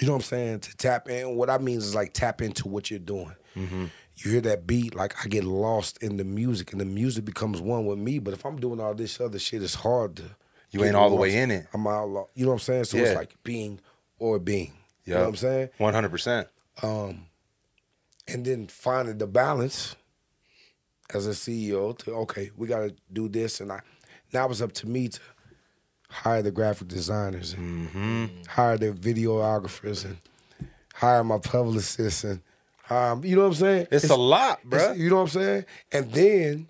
you 0.00 0.06
know 0.06 0.14
what 0.14 0.18
I'm 0.18 0.22
saying? 0.22 0.60
To 0.60 0.76
tap 0.76 1.08
in, 1.08 1.34
what 1.36 1.50
I 1.50 1.58
mean 1.58 1.78
is 1.78 1.94
like 1.94 2.12
tap 2.12 2.40
into 2.40 2.68
what 2.68 2.90
you're 2.90 2.98
doing. 2.98 3.34
Mm-hmm. 3.56 3.86
You 4.16 4.30
hear 4.32 4.40
that 4.42 4.66
beat, 4.66 4.94
like 4.94 5.14
I 5.24 5.28
get 5.28 5.44
lost 5.44 6.02
in 6.02 6.16
the 6.16 6.24
music, 6.24 6.72
and 6.72 6.80
the 6.80 6.84
music 6.84 7.24
becomes 7.24 7.60
one 7.60 7.86
with 7.86 7.98
me. 7.98 8.18
But 8.18 8.34
if 8.34 8.44
I'm 8.44 8.56
doing 8.58 8.80
all 8.80 8.94
this 8.94 9.20
other 9.20 9.38
shit, 9.38 9.62
it's 9.62 9.74
hard 9.76 10.16
to. 10.16 10.24
You 10.70 10.84
ain't 10.84 10.96
all 10.96 11.10
the 11.10 11.16
way 11.16 11.36
in 11.36 11.50
it. 11.50 11.66
I'm 11.74 11.86
all, 11.86 12.30
you 12.34 12.44
know 12.44 12.50
what 12.52 12.54
I'm 12.54 12.60
saying? 12.60 12.84
So 12.84 12.96
it's 12.98 13.14
like 13.16 13.34
being 13.44 13.80
or 14.18 14.38
being. 14.38 14.72
You 15.04 15.14
know 15.14 15.20
what 15.22 15.28
I'm 15.30 15.36
saying? 15.36 15.68
One 15.78 15.92
hundred 15.94 16.10
percent. 16.10 16.48
and 16.82 17.24
then 18.28 18.66
finding 18.68 19.18
the 19.18 19.26
balance 19.26 19.96
as 21.12 21.26
a 21.26 21.30
CEO 21.30 21.96
to 21.98 22.12
okay, 22.12 22.50
we 22.56 22.66
got 22.66 22.78
to 22.88 22.94
do 23.12 23.28
this, 23.28 23.60
and 23.60 23.72
I 23.72 23.80
now 24.32 24.48
it's 24.48 24.62
up 24.62 24.72
to 24.72 24.88
me 24.88 25.08
to 25.08 25.20
hire 26.08 26.42
the 26.42 26.50
graphic 26.50 26.88
designers 26.88 27.52
and 27.54 27.88
Mm-hmm. 27.88 28.26
hire 28.48 28.78
the 28.78 28.92
videographers 28.92 30.04
and 30.04 30.16
hire 30.94 31.24
my 31.24 31.38
publicists 31.38 32.24
and 32.24 32.40
hire, 32.82 33.18
you 33.22 33.36
know 33.36 33.42
what 33.42 33.48
I'm 33.48 33.54
saying? 33.54 33.86
It's, 33.90 34.10
a 34.10 34.16
lot, 34.16 34.60
it's- 34.66 34.88
bruh. 34.88 34.98
you 34.98 35.10
know 35.10 35.16
what 35.16 35.22
I'm 35.22 35.28
saying? 35.28 35.64
And 35.92 36.12
then 36.12 36.68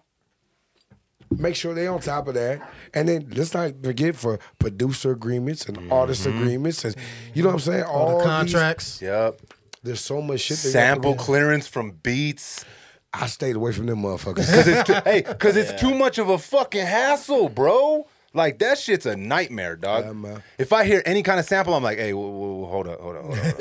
make 1.30 1.56
sure 1.56 1.72
they 1.74 1.86
on 1.86 2.00
top 2.00 2.28
of 2.28 2.34
that. 2.34 2.60
And 2.94 3.08
then 3.08 3.28
let's 3.34 3.54
not 3.54 3.72
forget 3.82 4.14
for 4.16 4.38
producer 4.58 5.12
agreements 5.12 5.64
and 5.66 5.90
artist 5.90 6.26
Mm-hmm. 6.26 6.38
agreements 6.42 6.84
and 6.84 6.94
you 7.34 7.42
know 7.42 7.48
what 7.48 7.54
I'm 7.54 7.60
saying? 7.60 7.84
All 7.84 8.10
the 8.10 8.16
these- 8.18 8.26
contracts. 8.26 9.00
Yep. 9.02 9.40
there's 9.82 10.00
so 10.00 10.20
much 10.20 10.40
shit. 10.40 10.58
that 10.58 10.62
got 10.64 10.68
to 10.68 10.72
Sample 10.72 11.14
clearance 11.14 11.66
from 11.66 11.92
beats. 12.02 12.64
I 13.14 13.26
stayed 13.26 13.56
away 13.56 13.72
from 13.72 13.86
them 13.86 14.02
motherfuckers. 14.02 14.46
Cause 14.54 14.66
it's 14.68 14.84
too, 14.86 14.94
hey, 15.04 15.22
cause 15.22 15.56
it's 15.56 15.78
too 15.80 15.94
much 15.94 16.16
of 16.18 16.28
a 16.30 16.38
fucking 16.38 16.86
hassle, 16.86 17.48
bro. 17.50 18.06
Like 18.34 18.58
that 18.60 18.78
shit's 18.78 19.04
a 19.04 19.14
nightmare, 19.16 19.76
dog. 19.76 20.04
Yeah, 20.06 20.12
man. 20.12 20.42
If 20.58 20.72
I 20.72 20.84
hear 20.84 21.02
any 21.04 21.22
kind 21.22 21.38
of 21.38 21.44
sample, 21.44 21.74
I'm 21.74 21.82
like, 21.82 21.98
hey, 21.98 22.14
whoa, 22.14 22.26
whoa, 22.30 22.52
whoa, 22.54 22.66
hold 22.68 22.88
up, 22.88 23.00
hold 23.00 23.16
up. 23.16 23.22
hold 23.24 23.38
up. 23.38 23.60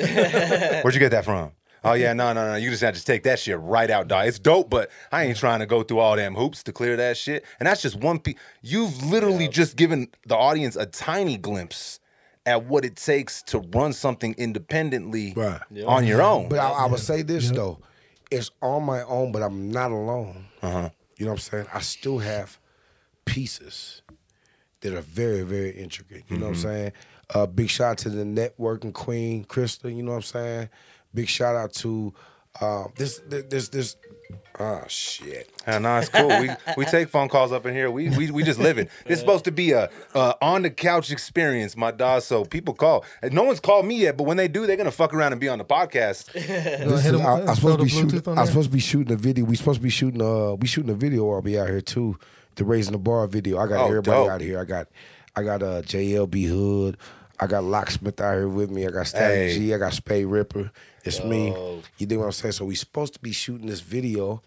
Where'd 0.84 0.94
you 0.94 1.00
get 1.00 1.10
that 1.10 1.26
from? 1.26 1.50
Oh 1.84 1.94
yeah, 1.94 2.12
no, 2.12 2.32
no, 2.32 2.46
no. 2.52 2.56
You 2.56 2.70
just 2.70 2.82
have 2.82 2.94
to 2.94 3.04
take 3.04 3.24
that 3.24 3.38
shit 3.40 3.58
right 3.58 3.90
out, 3.90 4.06
dog. 4.08 4.26
It's 4.28 4.38
dope, 4.38 4.70
but 4.70 4.90
I 5.10 5.24
ain't 5.24 5.36
trying 5.36 5.60
to 5.60 5.66
go 5.66 5.82
through 5.82 5.98
all 5.98 6.14
them 6.16 6.34
hoops 6.34 6.62
to 6.64 6.72
clear 6.72 6.96
that 6.96 7.16
shit. 7.16 7.44
And 7.58 7.66
that's 7.66 7.82
just 7.82 7.96
one 7.96 8.20
piece. 8.20 8.36
You've 8.62 9.02
literally 9.04 9.48
just 9.48 9.76
given 9.76 10.08
the 10.26 10.36
audience 10.36 10.76
a 10.76 10.86
tiny 10.86 11.36
glimpse 11.36 11.98
at 12.46 12.64
what 12.64 12.84
it 12.84 12.96
takes 12.96 13.42
to 13.44 13.58
run 13.58 13.92
something 13.92 14.34
independently 14.38 15.32
Right. 15.36 15.60
on 15.86 16.06
your 16.06 16.22
own. 16.22 16.48
But 16.48 16.58
I, 16.60 16.70
I 16.70 16.86
would 16.86 17.00
say 17.00 17.22
this 17.22 17.50
though, 17.50 17.78
it's 18.30 18.50
on 18.60 18.84
my 18.84 19.02
own, 19.02 19.32
but 19.32 19.42
I'm 19.42 19.70
not 19.70 19.90
alone. 19.90 20.46
Uh-huh. 20.62 20.90
You 21.18 21.26
know 21.26 21.32
what 21.32 21.36
I'm 21.36 21.40
saying? 21.40 21.66
I 21.74 21.80
still 21.80 22.18
have 22.18 22.58
pieces 23.24 24.02
that 24.80 24.92
are 24.94 25.00
very, 25.00 25.42
very 25.42 25.70
intricate. 25.70 26.24
You 26.28 26.38
know 26.38 26.46
Mm-hmm. 26.46 26.62
what 26.62 26.70
I'm 26.72 26.76
saying? 26.76 26.92
Uh, 27.34 27.46
big 27.46 27.70
shout 27.70 27.92
out 27.92 27.98
to 27.98 28.10
the 28.10 28.24
networking 28.24 28.92
queen, 28.92 29.44
Krista. 29.44 29.94
You 29.94 30.02
know 30.02 30.10
what 30.12 30.16
I'm 30.18 30.22
saying? 30.22 30.68
Big 31.14 31.28
shout 31.28 31.56
out 31.56 31.72
to 31.74 32.12
um, 32.60 32.92
this, 32.96 33.20
this, 33.28 33.68
this. 33.68 33.96
Oh 34.58 34.82
shit! 34.86 35.50
Yeah, 35.66 35.78
no, 35.78 35.96
it's 35.98 36.08
cool. 36.10 36.28
We 36.28 36.50
we 36.76 36.84
take 36.86 37.08
phone 37.08 37.28
calls 37.28 37.52
up 37.52 37.64
in 37.66 37.74
here. 37.74 37.90
We 37.90 38.08
we, 38.10 38.30
we 38.30 38.42
just 38.42 38.58
live 38.58 38.78
it. 38.82 38.88
This 39.06 39.14
is 39.16 39.20
supposed 39.20 39.44
to 39.44 39.50
be 39.52 39.72
a, 39.72 39.90
a 40.14 40.34
on 40.42 40.62
the 40.62 40.70
couch 40.70 41.10
experience, 41.10 41.76
my 41.76 41.90
dog. 41.90 42.22
So 42.22 42.44
people 42.44 42.72
call. 42.74 43.04
And 43.22 43.32
No 43.32 43.42
one's 43.44 43.60
called 43.60 43.86
me 43.86 43.96
yet, 44.02 44.16
but 44.16 44.24
when 44.24 44.36
they 44.36 44.48
do, 44.48 44.66
they're 44.66 44.76
gonna 44.76 44.90
fuck 44.90 45.12
around 45.14 45.32
and 45.32 45.40
be 45.40 45.48
on 45.48 45.58
the 45.58 45.64
podcast. 45.64 46.34
You 46.34 46.40
This 46.42 47.04
gonna 47.04 47.18
is, 47.18 47.24
I, 47.24 47.24
uh, 47.24 47.46
I'm 47.48 47.54
supposed 47.56 47.78
to 47.78 47.84
be 47.84 47.90
shooting. 47.90 48.38
I'm 48.38 48.46
supposed 48.46 48.68
to 48.68 48.74
be 48.74 48.80
shooting 48.80 49.12
a 49.12 49.16
video. 49.16 49.44
We 49.44 49.56
supposed 49.56 49.78
to 49.80 49.82
be 49.82 49.90
shooting. 49.90 50.22
Uh, 50.22 50.54
we 50.54 50.66
shooting 50.66 50.90
a 50.90 50.94
video. 50.94 51.30
I'll 51.32 51.42
be 51.42 51.58
out 51.58 51.68
here 51.68 51.80
too. 51.80 52.18
The 52.56 52.64
raising 52.64 52.92
the 52.92 52.98
bar 52.98 53.26
video. 53.26 53.58
I 53.58 53.66
got 53.66 53.80
Oh, 53.84 53.86
everybody 53.88 54.10
dope. 54.24 54.30
out 54.30 54.40
here. 54.42 54.60
I 54.60 54.64
got, 54.64 54.88
I 55.34 55.42
got 55.42 55.62
uh, 55.62 55.82
JLB 55.82 56.46
Hood. 56.48 56.98
I 57.40 57.46
got 57.46 57.64
Locksmith 57.64 58.20
out 58.20 58.34
here 58.34 58.48
with 58.48 58.70
me. 58.70 58.86
I 58.86 58.90
got 58.90 59.06
Static 59.06 59.36
Hey. 59.52 59.58
G. 59.58 59.74
I 59.74 59.78
got 59.78 59.94
Spade 59.94 60.26
Ripper. 60.26 60.70
It's 61.04 61.22
me. 61.24 61.48
You 61.98 62.06
dig 62.06 62.18
what 62.18 62.26
I'm 62.26 62.32
saying? 62.32 62.52
So 62.52 62.64
we 62.64 62.74
supposed 62.74 63.14
to 63.14 63.20
be 63.20 63.32
shooting 63.32 63.66
this 63.66 63.80
video 63.80 64.42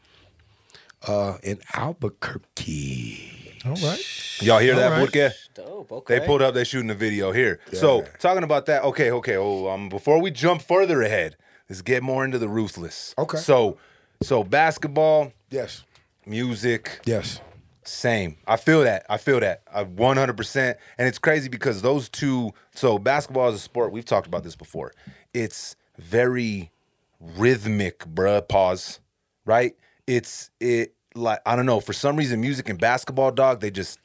uh, 1.07 1.37
in 1.43 1.59
Albuquerque. 1.73 3.59
All 3.65 3.71
right. 3.73 4.41
Y'all 4.41 4.59
hear 4.59 4.75
that, 4.75 4.91
All 4.91 4.99
right. 4.99 5.11
Woodke? 5.11 5.33
Dope. 5.53 5.91
Okay. 5.91 6.19
They 6.19 6.25
pulled 6.25 6.41
up. 6.41 6.53
They 6.53 6.63
shooting 6.63 6.89
a 6.91 6.95
video 6.95 7.31
here. 7.31 7.59
So 7.73 8.05
talking 8.19 8.43
about 8.43 8.67
that. 8.67 8.83
Okay, 8.83 9.11
okay. 9.11 9.35
Oh, 9.37 9.67
um, 9.69 9.89
before 9.89 10.21
we 10.21 10.31
jump 10.31 10.61
further 10.61 11.01
ahead, 11.01 11.35
let's 11.69 11.81
get 11.81 12.03
more 12.03 12.23
into 12.23 12.37
the 12.37 12.47
ruthless. 12.47 13.13
Okay. 13.17 13.37
So, 13.37 13.77
so 14.21 14.43
basketball, 14.43 15.31
Yes. 15.49 15.83
music, 16.25 16.99
Yes. 17.05 17.41
Same. 17.87 18.37
I 18.47 18.57
feel 18.57 18.81
that. 18.83 19.05
I 19.09 19.17
feel 19.17 19.39
that. 19.41 19.61
I 19.71 19.83
100%. 19.83 20.75
And 20.97 21.07
it's 21.07 21.19
crazy 21.19 21.49
because 21.49 21.83
those 21.83 22.09
two, 22.09 22.51
so 22.73 22.97
basketball 22.97 23.49
is 23.49 23.55
a 23.55 23.59
sport, 23.59 23.91
we've 23.91 24.05
talked 24.05 24.25
about 24.25 24.43
this 24.43 24.55
before. 24.55 24.91
It's 25.35 25.75
very 25.97 26.71
rhythmic, 27.19 27.99
bruh. 27.99 28.47
Pause. 28.47 28.99
Right? 29.45 29.75
It's, 30.07 30.49
it, 30.59 30.93
like, 31.15 31.39
I 31.45 31.55
don't 31.55 31.65
know, 31.65 31.79
for 31.79 31.93
some 31.93 32.15
reason, 32.15 32.41
music 32.41 32.69
and 32.69 32.79
basketball, 32.79 33.31
dog, 33.31 33.61
they 33.61 33.71
just, 33.71 33.99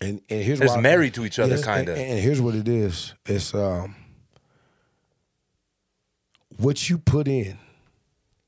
And 0.00 0.20
and 0.30 0.42
here's 0.42 0.60
They're 0.60 0.80
married 0.80 1.14
to 1.14 1.24
each 1.24 1.38
other, 1.38 1.56
Yes, 1.56 1.64
kinda. 1.64 1.92
And, 1.92 2.00
and 2.00 2.18
here's 2.20 2.40
what 2.40 2.54
it 2.54 2.68
is: 2.68 3.14
it's 3.26 3.52
um, 3.52 3.96
what 6.56 6.88
you 6.88 6.98
put 6.98 7.26
in, 7.28 7.58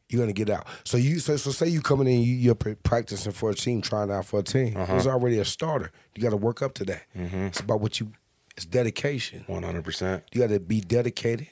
you're 0.09 0.20
gonna 0.20 0.33
get 0.33 0.48
out. 0.48 0.66
So 0.85 0.96
you 0.96 1.18
so, 1.18 1.37
so 1.37 1.50
say 1.50 1.68
you 1.68 1.81
coming 1.81 2.07
in, 2.07 2.20
you, 2.22 2.35
you're 2.35 2.55
practicing 2.55 3.33
for 3.33 3.50
a 3.50 3.55
team, 3.55 3.83
trying 3.83 4.11
out 4.11 4.26
for 4.26 4.40
a 4.40 4.42
team. 4.42 4.76
Uh-huh. 4.76 4.92
There's 4.92 5.07
already 5.07 5.38
a 5.38 5.44
starter. 5.44 5.90
You 6.14 6.22
got 6.22 6.31
to 6.31 6.37
work 6.37 6.62
up 6.62 6.74
to 6.74 6.85
that. 6.85 7.03
Mm-hmm. 7.16 7.46
It's 7.46 7.61
about 7.61 7.81
what 7.81 7.98
you. 8.00 8.12
It's 8.57 8.66
dedication. 8.66 9.44
100%. 9.48 10.22
You 10.33 10.40
got 10.40 10.50
to 10.50 10.61
be 10.61 10.81
dedicated. 10.81 11.48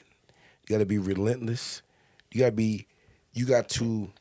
You 0.69 0.75
got 0.75 0.79
to 0.79 0.85
be 0.85 0.99
relentless. 0.99 1.81
You 2.31 2.41
got 2.41 2.45
to 2.47 2.51
be. 2.51 2.85
You 3.33 3.45
got 3.45 3.69
to 3.69 4.11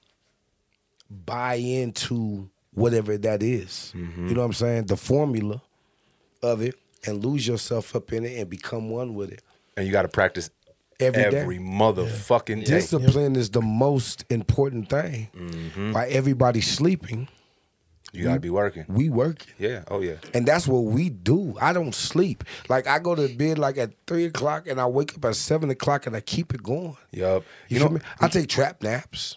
buy 1.11 1.54
into 1.54 2.48
whatever 2.72 3.16
that 3.18 3.42
is. 3.42 3.92
Mm-hmm. 3.94 4.28
You 4.28 4.34
know 4.34 4.40
what 4.40 4.46
I'm 4.46 4.52
saying? 4.54 4.87
The 4.87 4.96
formula 4.96 5.62
of 6.42 6.62
it, 6.62 6.74
and 7.06 7.24
lose 7.24 7.46
yourself 7.46 7.94
up 7.94 8.12
in 8.12 8.24
it, 8.24 8.38
and 8.38 8.48
become 8.48 8.88
one 8.90 9.14
with 9.14 9.30
it. 9.30 9.42
And 9.76 9.87
you 9.87 9.92
got 9.92 10.02
to 10.02 10.08
practice 10.08 10.50
Every 11.00 11.30
day. 11.30 11.38
every 11.38 11.58
motherfucking 11.58 12.64
day. 12.64 12.72
Discipline 12.72 13.37
is 13.37 13.50
the 13.50 13.62
most 13.62 14.24
important 14.30 14.90
thing. 14.90 15.28
Mm-hmm. 15.37 15.92
While 15.92 16.06
everybody's 16.08 16.66
sleeping, 16.66 17.28
You 18.18 18.24
got 18.24 18.35
to 18.35 18.40
be 18.40 18.50
working. 18.50 18.85
we 18.88 19.09
work. 19.09 19.44
Yeah. 19.59 19.85
Oh, 19.88 20.00
yeah. 20.00 20.16
And 20.35 20.46
that's 20.46 20.66
what 20.68 20.81
we 20.85 21.09
do. 21.11 21.57
I 21.61 21.72
don't 21.72 21.94
sleep. 21.94 22.44
Like 22.68 22.87
I 22.87 22.98
go 22.98 23.14
to 23.14 23.28
bed 23.28 23.59
like 23.59 23.78
at 23.78 23.92
three 24.07 24.24
o'clock 24.26 24.66
and 24.66 24.81
I 24.81 24.87
wake 24.87 25.14
up 25.16 25.24
at 25.24 25.37
seven 25.37 25.70
o'clock 25.70 26.07
and 26.07 26.14
I 26.16 26.20
keep 26.20 26.52
it 26.54 26.62
going. 26.62 26.96
Yup. 27.12 27.44
You, 27.68 27.76
You 27.76 27.78
feel 27.81 27.88
know, 27.90 27.94
me? 27.96 28.00
I 28.20 28.28
take 28.28 28.48
trap 28.48 28.83
naps. 28.83 29.37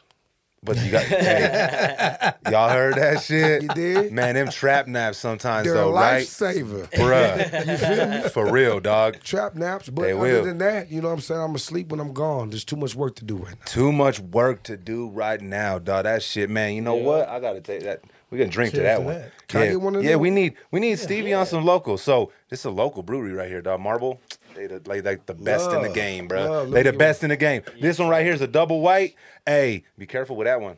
But 0.64 0.78
you 0.86 0.92
got 0.92 1.02
hey, 1.06 2.34
y'all 2.52 2.70
heard 2.70 2.94
that 2.94 3.24
shit. 3.24 3.64
You 3.64 3.70
did? 3.70 4.12
Man, 4.12 4.36
them 4.36 4.48
trap 4.50 4.86
naps 4.86 5.18
sometimes 5.18 5.66
They're 5.66 5.74
though, 5.74 5.90
a 5.90 5.94
right? 5.94 6.22
lifesaver. 6.24 6.88
Bruh. 6.92 7.68
you 7.68 7.78
feel 7.78 8.08
me? 8.08 8.30
For 8.30 8.52
real, 8.52 8.80
dog. 8.80 9.22
Trap 9.24 9.56
naps, 9.56 9.90
but 9.90 10.04
They 10.04 10.12
other 10.12 10.22
will. 10.22 10.44
than 10.46 10.60
that, 10.60 10.92
you 10.92 11.02
know 11.02 11.08
what 11.08 11.16
I'm 11.16 11.22
saying? 11.22 11.42
I'm 11.42 11.56
asleep 11.56 11.90
when 11.90 12.00
I'm 12.00 12.14
gone. 12.14 12.52
There's 12.52 12.64
too 12.64 12.76
much 12.76 12.94
work 12.94 13.16
to 13.16 13.26
do 13.26 13.38
right 13.38 13.56
now. 13.58 13.66
Too 13.66 13.92
much 13.92 14.20
work 14.20 14.62
to 14.66 14.78
do 14.78 15.08
right 15.08 15.42
now, 15.42 15.80
dog. 15.80 16.04
That 16.04 16.22
shit, 16.22 16.48
man. 16.48 16.76
You 16.76 16.82
know 16.84 16.94
what? 16.94 17.28
I 17.28 17.40
gotta 17.40 17.62
take 17.62 17.82
that. 17.82 18.04
We 18.32 18.38
gonna 18.38 18.50
drink 18.50 18.74
to 18.74 18.82
that 18.82 18.96
to 18.98 19.02
one. 19.02 19.14
that. 19.16 19.48
Can 19.48 19.62
I 19.62 19.66
yeah, 19.66 19.72
get 19.72 19.82
one 19.82 19.96
of 19.96 20.04
yeah. 20.04 20.12
them? 20.12 20.22
We 20.22 20.30
need 20.30 20.56
we 20.72 20.80
need 20.80 20.98
Stevie 20.98 21.34
on 21.34 21.46
some 21.46 21.66
local. 21.66 21.98
So 21.98 22.32
this 22.50 22.60
is 22.60 22.66
a 22.66 22.72
local 22.72 23.04
brewery 23.04 23.34
right 23.34 23.50
here, 23.50 23.62
dog. 23.62 23.82
Marble. 23.82 24.22
They 24.56 24.68
the, 24.68 24.82
like, 24.86 25.06
like 25.06 25.26
the 25.26 25.34
best 25.34 25.72
in 25.72 25.82
the 25.82 25.90
game, 25.90 26.28
bro. 26.28 26.50
Love. 26.50 26.72
They 26.72 26.84
the 26.84 26.94
best 26.94 27.24
in 27.24 27.30
the 27.30 27.38
game. 27.38 27.62
This 27.80 28.00
one 28.00 28.08
right 28.10 28.26
here 28.26 28.34
is 28.34 28.42
a 28.42 28.48
double 28.48 28.82
white. 28.82 29.16
Hey, 29.46 29.84
be 29.98 30.06
careful 30.06 30.36
with 30.36 30.46
that 30.46 30.62
one. 30.62 30.78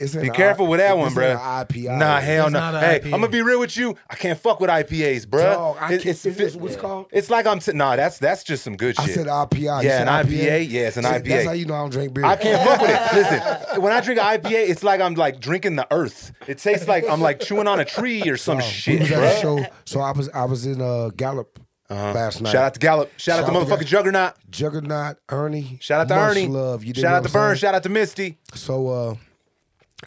It's 0.00 0.14
Be 0.14 0.30
careful 0.30 0.66
I- 0.66 0.68
with 0.68 0.78
that 0.80 0.92
it's 0.92 0.98
one, 1.00 1.12
bro. 1.12 1.28
the 1.32 1.34
IPI. 1.40 1.98
Nah, 1.98 2.20
hell 2.20 2.44
It's 2.46 2.52
no. 2.52 2.60
not 2.60 2.80
Hey, 2.82 3.00
IPA. 3.00 3.04
I'm 3.06 3.10
gonna 3.20 3.28
be 3.28 3.42
real 3.42 3.58
with 3.58 3.76
you. 3.76 3.96
I 4.08 4.14
can't 4.14 4.38
fuck 4.38 4.60
with 4.60 4.70
IPAs, 4.70 5.28
bro. 5.28 5.42
Dog, 5.42 5.76
I 5.80 5.88
can't- 5.98 6.06
is 6.06 6.22
this 6.22 6.54
what's 6.54 6.76
called? 6.76 7.06
It's 7.10 7.30
like 7.30 7.46
I'm. 7.48 7.58
T- 7.58 7.72
nah, 7.72 7.96
that's 7.96 8.16
that's 8.18 8.44
just 8.44 8.62
some 8.62 8.76
good 8.76 8.94
I 8.96 9.06
shit. 9.06 9.10
I 9.10 9.14
said 9.22 9.26
IPI. 9.26 9.82
You 9.82 9.88
Yeah, 9.88 9.98
said 9.98 10.08
an 10.08 10.14
IPA. 10.26 10.70
Yeah, 10.70 10.86
it's 10.86 10.96
an 10.98 11.02
See, 11.02 11.08
IPA. 11.08 11.28
That's 11.28 11.46
how 11.46 11.52
you 11.52 11.64
know 11.66 11.74
I 11.74 11.78
don't 11.80 11.90
drink 11.90 12.14
beer. 12.14 12.24
I 12.24 12.36
can't 12.36 12.62
fuck 12.64 12.80
with 12.80 12.90
it. 12.90 13.12
Listen, 13.14 13.82
when 13.82 13.92
I 13.92 14.00
drink 14.00 14.20
an 14.20 14.26
IPA, 14.40 14.68
it's 14.68 14.84
like 14.84 15.00
I'm 15.00 15.14
like 15.14 15.40
drinking 15.40 15.74
the 15.74 15.86
earth. 15.90 16.30
It 16.46 16.58
tastes 16.58 16.86
like 16.86 17.04
I'm 17.10 17.20
like 17.20 17.40
chewing 17.40 17.66
on 17.66 17.80
a 17.80 17.84
tree 17.84 18.22
or 18.28 18.36
some 18.36 18.58
we 18.58 18.62
shit, 18.62 19.00
was 19.00 19.10
at 19.10 19.16
bro. 19.18 19.26
a 19.26 19.40
show, 19.40 19.66
so 19.84 20.00
I 20.00 20.12
was 20.12 20.28
I 20.28 20.44
was 20.44 20.64
in 20.64 20.80
uh, 20.80 21.08
Gallup 21.16 21.58
last 21.90 22.40
night. 22.40 22.52
Shout 22.52 22.64
out 22.66 22.74
to 22.74 22.78
Gallup. 22.80 23.10
Shout, 23.16 23.40
out 23.40 23.46
to 23.46 23.52
Shout 23.52 23.56
out 23.56 23.66
to 23.66 23.74
motherfucking 23.74 23.80
Ga- 23.80 23.84
Juggernaut. 23.86 24.34
Juggernaut, 24.48 25.16
Ernie. 25.28 25.78
Shout 25.80 26.02
out 26.02 26.08
to 26.08 26.14
much 26.14 26.30
Ernie. 26.36 26.46
Love. 26.46 26.84
You 26.84 26.92
dig 26.92 27.02
Shout 27.02 27.14
out 27.14 27.22
to 27.24 27.28
I'm 27.30 27.32
Burn. 27.32 27.56
saying? 27.56 27.58
Shout 27.58 27.74
out 27.74 27.82
to 27.82 27.88
Misty. 27.88 28.38
So 28.54 28.88
uh, 28.88 29.14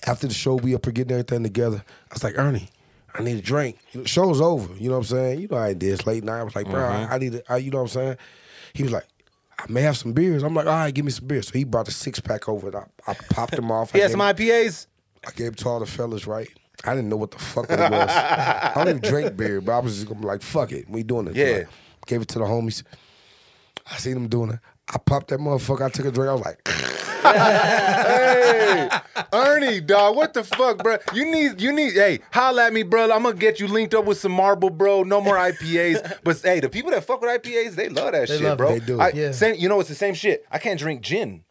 after 0.07 0.27
the 0.27 0.33
show, 0.33 0.55
we 0.55 0.73
up 0.75 0.85
here 0.85 0.93
getting 0.93 1.11
everything 1.11 1.43
together. 1.43 1.83
I 2.09 2.13
was 2.13 2.23
like, 2.23 2.37
Ernie, 2.37 2.69
I 3.13 3.23
need 3.23 3.37
a 3.37 3.41
drink. 3.41 3.77
You 3.91 4.01
know, 4.01 4.05
Show's 4.05 4.39
over. 4.41 4.73
You 4.75 4.89
know 4.89 4.95
what 4.95 5.11
I'm 5.11 5.17
saying? 5.17 5.39
You 5.41 5.47
know 5.47 5.57
how 5.57 5.65
it 5.65 5.81
is. 5.83 6.05
Late 6.07 6.23
night. 6.23 6.39
I 6.39 6.43
was 6.43 6.55
like, 6.55 6.65
bro, 6.69 6.79
Mm-hmm. 6.81 7.11
I, 7.11 7.15
I 7.15 7.17
need 7.17 7.35
a, 7.35 7.51
I, 7.51 7.57
you 7.57 7.71
know 7.71 7.79
what 7.79 7.83
I'm 7.83 7.87
saying? 7.89 8.17
He 8.73 8.83
was 8.83 8.91
like, 8.91 9.05
I 9.59 9.65
may 9.69 9.81
have 9.81 9.97
some 9.97 10.13
beers. 10.13 10.43
I'm 10.43 10.53
like, 10.53 10.65
all 10.65 10.73
right, 10.73 10.93
give 10.93 11.05
me 11.05 11.11
some 11.11 11.27
beers. 11.27 11.47
So 11.47 11.53
he 11.53 11.65
brought 11.65 11.87
a 11.87 11.91
six 11.91 12.19
pack 12.19 12.47
over. 12.49 12.67
And 12.67 12.77
I, 12.77 12.85
I 13.11 13.13
popped 13.31 13.55
them 13.55 13.69
off. 13.71 13.93
I 13.93 13.97
He 13.97 14.01
had 14.01 14.11
some 14.11 14.21
IPAs. 14.21 14.87
I 15.27 15.31
gave 15.31 15.51
it 15.53 15.57
to 15.59 15.69
all 15.69 15.79
the 15.79 15.85
fellas, 15.85 16.25
right? 16.25 16.49
I 16.83 16.95
didn't 16.95 17.09
know 17.09 17.17
what 17.17 17.29
the 17.31 17.37
fuck 17.37 17.65
it 17.69 17.77
was. 17.77 18.09
I 18.09 18.71
don't 18.73 18.89
even 18.89 19.01
drink 19.01 19.37
beer, 19.37 19.61
but 19.61 19.73
I 19.73 19.79
was 19.79 19.95
just 19.95 20.07
gonna 20.07 20.19
be 20.19 20.25
like, 20.25 20.41
fuck 20.41 20.71
it. 20.71 20.89
We 20.89 21.03
doing 21.03 21.27
it. 21.27 21.35
Yeah. 21.35 21.57
Like, 21.57 21.67
gave 22.07 22.21
it 22.23 22.27
to 22.29 22.39
the 22.39 22.45
homies. 22.45 22.81
I 23.91 23.97
seen 23.97 24.15
them 24.15 24.27
doing 24.29 24.51
it. 24.51 24.59
I 24.93 24.97
popped 24.97 25.29
that 25.29 25.39
motherfucker. 25.39 25.81
I 25.85 25.89
took 25.89 26.05
a 26.05 26.11
drink. 26.11 26.29
I 26.29 26.33
was 26.33 26.41
like, 26.43 26.67
hey, 27.23 28.89
Ernie, 29.33 29.79
dog, 29.81 30.15
what 30.15 30.33
the 30.33 30.43
fuck, 30.43 30.83
bro? 30.83 30.97
You 31.13 31.31
need, 31.31 31.61
you 31.61 31.71
need. 31.71 31.93
Hey, 31.93 32.19
holla 32.31 32.67
at 32.67 32.73
me, 32.73 32.83
bro. 32.83 33.03
I'm 33.11 33.23
gonna 33.23 33.35
get 33.35 33.59
you 33.59 33.67
linked 33.67 33.93
up 33.93 34.05
with 34.05 34.17
some 34.19 34.31
marble, 34.33 34.69
bro. 34.69 35.03
No 35.03 35.21
more 35.21 35.35
IPAs. 35.35 36.17
but 36.23 36.41
hey, 36.41 36.59
the 36.59 36.69
people 36.69 36.91
that 36.91 37.03
fuck 37.05 37.21
with 37.21 37.41
IPAs, 37.41 37.75
they 37.75 37.89
love 37.89 38.11
that 38.11 38.27
They 38.27 38.37
shit, 38.37 38.43
love 38.45 38.57
bro. 38.57 38.69
it. 38.73 38.79
They 38.81 38.85
do. 38.85 38.99
I, 38.99 39.09
Yeah. 39.11 39.31
same, 39.31 39.55
you 39.55 39.69
know, 39.69 39.79
it's 39.79 39.89
the 39.89 39.95
same 39.95 40.13
shit. 40.13 40.45
I 40.51 40.57
can't 40.57 40.79
drink 40.79 41.01
gin. 41.01 41.43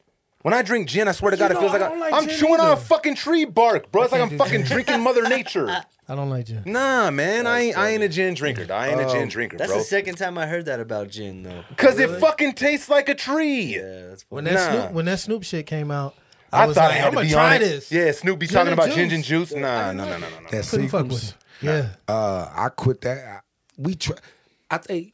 When 0.42 0.54
I 0.54 0.62
drink 0.62 0.88
gin, 0.88 1.06
I 1.06 1.12
swear 1.12 1.32
to 1.32 1.36
God, 1.36 1.50
You 1.50 1.56
it 1.58 1.60
feels 1.60 1.72
know, 1.72 1.78
like, 1.78 1.86
I 1.86 1.88
don't 1.90 2.02
I, 2.02 2.10
like 2.10 2.14
am 2.22 2.28
gin 2.28 2.38
chewing 2.38 2.60
on 2.60 2.70
a 2.70 2.76
fucking 2.76 3.14
tree 3.14 3.44
bark, 3.44 3.92
bro. 3.92 4.04
It's 4.04 4.12
like 4.12 4.22
I'm 4.22 4.38
fucking 4.38 4.60
gin. 4.64 4.66
drinking 4.72 5.00
Mother 5.02 5.28
Nature. 5.28 5.68
I 6.08 6.14
don't 6.16 6.30
like 6.30 6.46
gin. 6.46 6.62
Nah, 6.66 7.10
man, 7.10 7.46
I 7.46 7.60
ain't, 7.60 7.76
I 7.78 7.90
ain't 7.90 8.02
a 8.02 8.08
gin 8.08 8.34
drinker. 8.34 8.66
I 8.72 8.88
ain't 8.88 9.00
a 9.00 9.04
Um, 9.06 9.10
gin 9.10 9.28
drinker, 9.28 9.58
That's 9.58 9.68
bro. 9.68 9.76
That's 9.78 9.88
the 9.90 9.96
second 9.96 10.16
time 10.16 10.38
I 10.38 10.46
heard 10.46 10.64
that 10.64 10.80
about 10.80 11.08
gin, 11.10 11.42
though. 11.44 11.62
Cause 11.76 11.98
it 12.00 12.08
fucking 12.18 12.54
tastes 12.54 12.88
like 12.88 13.08
a 13.08 13.14
tree. 13.14 13.76
Yeah, 13.76 14.08
that's 14.08 14.24
When 14.28 14.44
that 14.44 14.54
Nah. 14.54 14.70
Snoop 14.70 14.92
when 14.92 15.04
that 15.04 15.20
Snoop 15.20 15.42
shit 15.44 15.66
came 15.66 15.90
out, 15.90 16.14
I, 16.52 16.64
I, 16.64 16.66
was 16.66 16.74
thought 16.76 16.84
like, 16.88 16.92
I 16.92 16.94
had 16.96 17.08
I'm 17.08 17.14
gonna 17.14 17.28
try 17.28 17.58
this. 17.58 17.92
Yeah, 17.92 18.10
Snoop 18.10 18.38
be 18.40 18.46
Gin 18.46 18.54
talking 18.54 18.72
and 18.72 18.80
about 18.80 18.92
gin 18.94 19.12
and 19.12 19.22
juice. 19.22 19.52
Nah, 19.52 19.92
no, 19.92 20.04
no, 20.04 20.10
no, 20.10 20.18
no, 20.18 20.40
no. 20.40 20.50
That 20.50 20.66
Couldn't 20.66 20.88
fuck 20.88 21.06
with. 21.06 21.34
Yeah. 21.62 21.90
uh, 22.08 22.48
I 22.56 22.70
quit 22.70 23.02
that. 23.02 23.18
I- 23.18 23.40
We 23.76 23.94
try. 23.94 24.16
I 24.68 24.78
think 24.78 25.12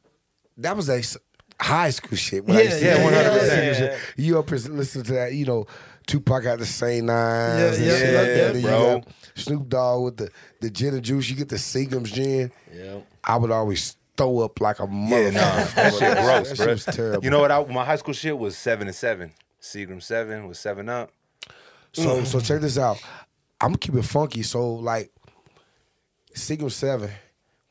that 0.56 0.74
was 0.76 0.88
a 0.88 0.98
s- 1.00 1.18
high 1.60 1.90
school 1.90 2.16
shit. 2.16 2.44
when 2.44 2.56
I 2.56 2.60
Yeah, 2.62 2.64
used 2.68 2.78
to- 2.80 2.84
yeah, 2.84 2.96
100%. 2.98 3.78
yeah, 3.80 3.84
yeah. 3.84 3.96
You 4.16 4.38
up 4.38 4.50
and 4.50 4.68
listen 4.76 5.02
to 5.04 5.12
that? 5.14 5.32
You 5.34 5.46
know, 5.46 5.66
Tupac 6.06 6.44
had 6.44 6.58
the 6.58 6.66
same 6.66 7.06
nines 7.06 7.60
Yeah, 7.60 7.66
and 7.74 7.84
yeah, 7.86 7.98
shit 7.98 8.14
like 8.14 8.26
yeah, 8.28 8.34
that. 8.52 8.54
You 8.56 8.62
bro. 8.62 9.02
Snoop 9.34 9.68
Dogg 9.68 10.04
with 10.04 10.16
the 10.18 10.30
the 10.60 10.70
gin 10.70 10.94
and 10.94 11.02
juice. 11.02 11.28
You 11.28 11.36
get 11.36 11.48
the 11.48 11.56
Seagram's 11.56 12.10
gin. 12.12 12.50
Yeah. 12.72 13.00
I 13.24 13.36
would 13.36 13.50
always 13.50 13.96
throw 14.16 14.38
up 14.40 14.60
like 14.60 14.78
a 14.78 14.84
Yeah, 14.84 14.88
motherfucker. 14.88 15.32
nah, 15.34 15.64
that 15.74 15.92
shit 15.94 16.18
gross, 16.18 16.48
That 16.50 16.56
bro. 16.56 16.66
shit 16.66 16.68
was 16.68 16.84
terrible. 16.84 17.24
You 17.24 17.30
know 17.30 17.40
what? 17.40 17.50
I, 17.52 17.64
my 17.64 17.84
high 17.84 17.96
school 17.96 18.14
shit 18.14 18.38
was 18.38 18.56
seven 18.56 18.86
and 18.86 18.96
seven. 18.96 19.32
Seagram 19.60 20.02
seven 20.02 20.46
was 20.46 20.58
seven 20.58 20.88
up. 20.88 21.10
So 21.92 22.22
so 22.24 22.40
check 22.40 22.60
this 22.60 22.78
out. 22.78 22.98
I'm 23.60 23.68
gonna 23.70 23.78
keep 23.78 23.94
it 23.94 24.02
funky. 24.04 24.42
So 24.42 24.74
like 24.74 25.10
Seagram 26.34 26.70
Seven, 26.70 27.10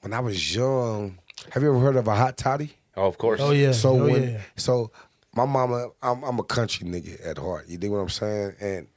when 0.02 0.14
I 0.14 0.20
was 0.20 0.56
young, 0.56 1.20
have 1.52 1.62
you 1.64 1.70
ever 1.70 1.80
heard 1.80 1.96
of 1.96 2.08
a 2.08 2.16
hot 2.16 2.38
toddy? 2.38 2.74
Oh, 2.98 3.08
of 3.08 3.18
course. 3.18 3.42
Oh 3.42 3.52
yeah. 3.52 3.72
So 3.72 4.00
oh, 4.00 4.06
when 4.12 4.24
yeah. 4.24 4.42
so 4.56 4.92
my 5.36 5.46
mama, 5.46 5.90
I'm 6.02 6.24
I'm 6.24 6.40
a 6.40 6.44
country 6.44 6.88
nigga 6.88 7.26
at 7.28 7.38
heart. 7.38 7.68
You 7.68 7.78
dig 7.78 7.92
what 7.92 7.98
I'm 8.00 8.10
saying? 8.10 8.56
And 8.62 8.88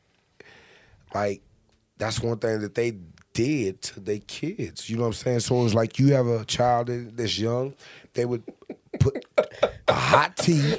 like 1.14 1.42
that's 1.96 2.20
one 2.20 2.38
thing 2.38 2.60
that 2.60 2.74
they 2.74 2.92
did 3.32 3.82
to 3.82 4.00
their 4.00 4.18
kids. 4.20 4.88
You 4.88 4.96
know 4.96 5.02
what 5.02 5.08
I'm 5.08 5.12
saying? 5.14 5.40
So 5.40 5.64
it's 5.64 5.74
like 5.74 5.98
you 5.98 6.12
have 6.14 6.26
a 6.26 6.44
child 6.44 6.88
that's 6.88 7.38
young, 7.38 7.74
they 8.14 8.24
would 8.24 8.42
put 9.00 9.24
a 9.88 9.92
hot 9.92 10.36
tea. 10.36 10.76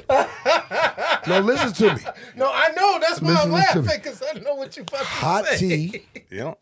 No, 1.26 1.40
listen 1.40 1.72
to 1.74 1.94
me. 1.94 2.00
No, 2.36 2.50
I 2.52 2.68
know. 2.74 2.98
That's 3.00 3.20
why 3.20 3.34
I'm 3.34 3.50
Listen 3.50 3.50
to 3.50 3.52
laughing 3.52 3.82
me. 3.82 3.92
because 3.96 4.22
I 4.34 4.38
know 4.40 4.54
what 4.54 4.74
you 4.76 4.82
about 4.82 4.98
to 5.00 5.04
Hot 5.04 5.46
say. 5.46 5.58
tea 5.58 6.02
Yeah. 6.30 6.54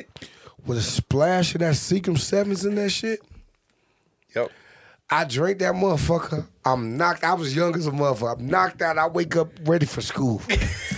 with 0.66 0.78
a 0.78 0.82
splash 0.82 1.54
of 1.54 1.60
that 1.60 1.74
Seagram 1.74 2.18
Sevens 2.18 2.64
in 2.64 2.74
that 2.74 2.90
shit. 2.90 3.20
Yep. 4.34 4.50
I 5.10 5.24
drank 5.24 5.60
that 5.60 5.74
motherfucker. 5.74 6.46
I'm 6.66 6.98
knocked. 6.98 7.24
I 7.24 7.32
was 7.32 7.56
young 7.56 7.74
as 7.76 7.86
a 7.86 7.90
motherfucker. 7.90 8.36
I'm 8.38 8.46
knocked 8.46 8.82
out. 8.82 8.98
I 8.98 9.06
wake 9.06 9.36
up 9.36 9.48
ready 9.64 9.86
for 9.86 10.02
school. 10.02 10.36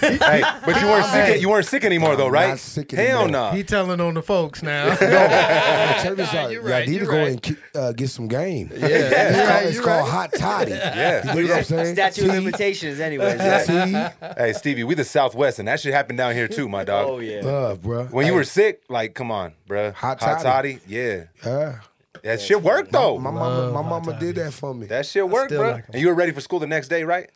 hey, 0.00 0.42
but 0.66 0.80
you 0.80 0.88
weren't 0.88 1.06
sick. 1.06 1.40
You 1.40 1.48
weren't 1.48 1.66
sick 1.66 1.84
anymore, 1.84 2.16
though, 2.16 2.26
I'm 2.26 2.32
right? 2.32 2.48
not 2.48 2.58
sick 2.58 2.90
Hell 2.90 3.22
anymore. 3.22 3.28
no. 3.28 3.50
He 3.52 3.62
telling 3.62 4.00
on 4.00 4.14
the 4.14 4.22
folks 4.22 4.64
now. 4.64 4.96
Check 4.96 6.16
this 6.16 6.34
out. 6.34 6.50
you're 6.50 6.62
Y'all 6.62 6.70
right, 6.72 6.88
need 6.88 6.98
to 6.98 7.04
go 7.06 7.18
right. 7.18 7.28
and 7.28 7.40
ki- 7.42 7.56
uh, 7.76 7.92
get 7.92 8.10
some 8.10 8.26
game. 8.26 8.70
yeah, 8.74 8.86
It's 8.88 9.48
called, 9.48 9.64
it's 9.66 9.80
called 9.80 10.00
right. 10.00 10.10
hot 10.10 10.30
toddy. 10.36 10.72
Yeah. 10.72 11.32
You 11.36 11.42
dig 11.42 11.50
what 11.50 11.58
I'm 11.58 11.64
saying? 11.64 11.94
Statute 11.94 12.24
of 12.24 12.30
Tea, 12.32 12.36
limitations, 12.40 12.98
anyways. 12.98 13.38
right? 13.38 14.12
tea, 14.18 14.26
Hey, 14.42 14.52
Stevie, 14.54 14.82
we 14.82 14.96
the 14.96 15.04
Southwest, 15.04 15.60
and 15.60 15.68
that 15.68 15.78
shit 15.78 15.94
happened 15.94 16.18
down 16.18 16.34
here 16.34 16.48
too, 16.48 16.68
my 16.68 16.82
dog. 16.82 17.06
Oh 17.08 17.18
yeah. 17.20 17.42
love, 17.42 17.82
bro. 17.82 18.06
When 18.06 18.26
you 18.26 18.34
were 18.34 18.42
sick, 18.44 18.82
like, 18.88 19.14
come 19.14 19.30
on, 19.30 19.52
bruh. 19.68 19.92
Hot 19.94 20.18
toddy. 20.18 20.42
toddy. 20.42 20.78
Yeah. 20.88 21.24
yeah. 21.46 21.80
That 22.22 22.40
shit 22.40 22.62
worked, 22.62 22.92
though. 22.92 23.18
My 23.18 23.30
mama, 23.30 23.70
my 23.72 23.82
hot 23.82 24.04
mama 24.04 24.18
did 24.18 24.36
that 24.36 24.52
for 24.52 24.74
me. 24.74 24.86
that 24.86 25.06
shit 25.06 25.28
worked, 25.28 25.50
still 25.50 25.62
bruh. 25.62 25.72
like 25.72 25.84
'em. 25.84 25.90
and 25.94 26.00
you 26.02 26.08
were 26.08 26.14
ready 26.14 26.32
for 26.32 26.40
school 26.40 26.58
the 26.58 26.66
next 26.66 26.88
day, 26.88 27.04
right? 27.04 27.28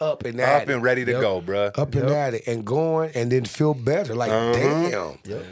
up 0.00 0.24
and 0.24 0.38
at 0.40 0.62
Up 0.62 0.68
and 0.68 0.82
ready 0.82 1.04
to 1.04 1.12
Yep. 1.12 1.20
go, 1.20 1.40
bruh. 1.40 1.78
Up 1.78 1.94
and 1.94 2.10
at 2.10 2.34
it 2.34 2.42
and 2.48 2.64
going 2.66 3.12
and 3.14 3.30
then 3.30 3.44
feel 3.44 3.74
better. 3.74 4.14
Like 4.14 4.30
Uh-huh. 4.32 4.52
damn. 5.24 5.44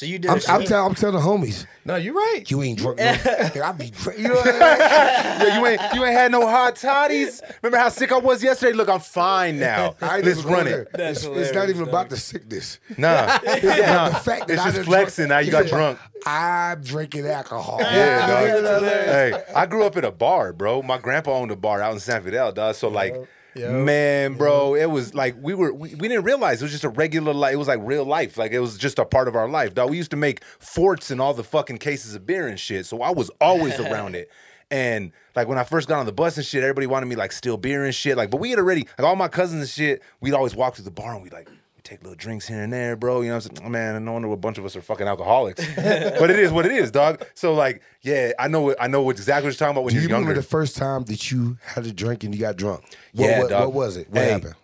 So 0.00 0.06
you 0.06 0.18
did. 0.18 0.30
I'm, 0.30 0.38
a 0.38 0.40
I'm, 0.48 0.60
shit- 0.60 0.68
tell, 0.70 0.86
I'm 0.86 0.94
telling 0.94 1.16
the 1.16 1.20
homies, 1.20 1.66
No, 1.84 1.96
you're 1.96 2.14
right. 2.14 2.44
you 2.50 2.62
ain't 2.62 2.78
drunk. 2.78 2.96
No, 3.00 3.04
I 3.62 3.72
be 3.72 3.90
drunk. 3.90 4.18
You 4.18 4.28
know 4.28 4.34
what 4.36 4.46
I 4.48 4.52
mean? 4.52 4.60
Yeah, 4.60 5.58
you 5.58 5.66
ain't 5.66 5.80
you 5.94 6.04
ain't 6.06 6.14
had 6.16 6.32
no 6.32 6.46
hot 6.48 6.76
toddies. 6.76 7.42
Remember 7.62 7.76
how 7.76 7.90
sick 7.90 8.10
I 8.10 8.16
was 8.16 8.42
yesterday? 8.42 8.72
Look, 8.72 8.88
I'm 8.88 9.00
fine 9.00 9.58
now. 9.68 9.96
I 10.00 10.22
Let's 10.22 10.42
run 10.42 10.68
it. 10.68 10.88
It's, 10.94 11.22
it's 11.24 11.52
not 11.52 11.68
even 11.68 11.86
about 11.86 12.08
the 12.08 12.16
sickness. 12.16 12.78
Nah, 12.96 13.40
It's 13.42 13.62
nah. 13.86 14.08
the 14.08 14.14
fact 14.14 14.48
that 14.48 14.54
it's 14.54 14.62
I 14.62 14.70
just 14.70 14.84
flexing. 14.86 15.26
drunk- 15.26 15.28
Now 15.28 15.38
you 15.40 15.48
it's 15.48 15.70
got 15.70 15.80
about- 15.80 15.98
drunk. 15.98 15.98
I'm 16.26 16.82
drinking 16.82 17.26
alcohol. 17.26 17.76
Yeah, 17.82 18.26
dog. 18.26 18.82
I'm? 18.82 18.88
Hey, 18.88 19.44
I 19.54 19.66
grew 19.66 19.84
up 19.84 19.98
in 19.98 20.04
a 20.06 20.10
bar, 20.10 20.54
bro. 20.54 20.80
My 20.80 20.96
grandpa 20.96 21.32
owned 21.32 21.50
a 21.50 21.56
bar 21.56 21.82
out 21.82 21.92
in 21.92 22.00
San 22.00 22.22
Fidel, 22.22 22.52
dog. 22.52 22.74
So 22.74 22.88
like, 22.88 23.12
uh-huh. 23.12 23.24
Yeah. 23.54 23.72
man, 23.72 24.34
bro, 24.34 24.74
it 24.74 24.86
was 24.86 25.14
like 25.14 25.36
we 25.40 25.54
were 25.54 25.72
we, 25.72 25.94
we 25.94 26.08
didn't 26.08 26.24
realize 26.24 26.60
it 26.60 26.64
was 26.64 26.72
just 26.72 26.84
a 26.84 26.88
regular 26.88 27.34
life. 27.34 27.54
It 27.54 27.56
was 27.56 27.68
like 27.68 27.80
real 27.82 28.04
life. 28.04 28.38
Like 28.38 28.52
it 28.52 28.60
was 28.60 28.78
just 28.78 28.98
a 28.98 29.04
part 29.04 29.28
of 29.28 29.34
our 29.34 29.48
life, 29.48 29.74
dog. 29.74 29.90
We 29.90 29.96
used 29.96 30.12
to 30.12 30.16
make 30.16 30.44
forts 30.44 31.10
in 31.10 31.20
all 31.20 31.34
the 31.34 31.44
fucking 31.44 31.78
cases 31.78 32.14
of 32.14 32.26
beer 32.26 32.46
and 32.46 32.58
shit. 32.58 32.86
So 32.86 33.02
I 33.02 33.10
was 33.10 33.30
always 33.40 33.78
around 33.80 34.14
it. 34.14 34.30
And 34.70 35.12
like 35.34 35.48
when 35.48 35.58
I 35.58 35.64
first 35.64 35.88
got 35.88 35.98
on 35.98 36.06
the 36.06 36.12
bus 36.12 36.36
and 36.36 36.46
shit, 36.46 36.62
everybody 36.62 36.86
wanted 36.86 37.06
me 37.06 37.16
like 37.16 37.32
steal 37.32 37.56
beer 37.56 37.84
and 37.84 37.94
shit. 37.94 38.16
Like, 38.16 38.30
but 38.30 38.38
we 38.38 38.50
had 38.50 38.58
already 38.58 38.86
like 38.98 39.06
all 39.06 39.16
my 39.16 39.28
cousins 39.28 39.62
and 39.62 39.68
shit. 39.68 40.02
We'd 40.20 40.34
always 40.34 40.54
walk 40.54 40.74
to 40.76 40.82
the 40.82 40.92
bar 40.92 41.14
and 41.14 41.22
we 41.22 41.30
like 41.30 41.48
we 41.80 41.82
take 41.96 42.02
little 42.02 42.16
drinks 42.16 42.46
here 42.46 42.60
and 42.62 42.72
there, 42.72 42.94
bro. 42.94 43.22
You 43.22 43.28
know 43.28 43.36
what 43.36 43.46
I'm 43.46 43.56
saying? 43.56 43.66
Oh, 43.66 43.70
man, 43.70 44.04
no 44.04 44.12
wonder 44.12 44.30
a 44.30 44.36
bunch 44.36 44.58
of 44.58 44.64
us 44.66 44.76
are 44.76 44.82
fucking 44.82 45.06
alcoholics. 45.06 45.64
but 45.76 46.30
it 46.30 46.38
is 46.38 46.52
what 46.52 46.66
it 46.66 46.72
is, 46.72 46.90
dog. 46.90 47.24
So 47.34 47.54
like, 47.54 47.80
yeah, 48.02 48.32
I 48.38 48.48
know 48.48 48.74
I 48.78 48.86
know 48.86 49.02
what 49.02 49.16
exactly 49.16 49.46
what 49.48 49.54
you're 49.54 49.58
talking 49.58 49.72
about 49.76 49.84
when 49.84 49.92
Do 49.94 49.96
you 49.96 50.02
you're 50.02 50.08
remember 50.08 50.30
younger. 50.32 50.42
the 50.42 50.46
first 50.46 50.76
time 50.76 51.04
that 51.04 51.30
you 51.30 51.56
had 51.64 51.86
a 51.86 51.92
drink 51.92 52.22
and 52.24 52.34
you 52.34 52.40
got 52.40 52.56
drunk? 52.56 52.82
What, 53.14 53.26
Yeah, 53.26 53.38
what, 53.40 53.48
dog. 53.50 53.60
what 53.68 53.72
was 53.72 53.96
it? 53.96 54.10
What 54.10 54.18
Hey, 54.22 54.30
happened? 54.30 54.54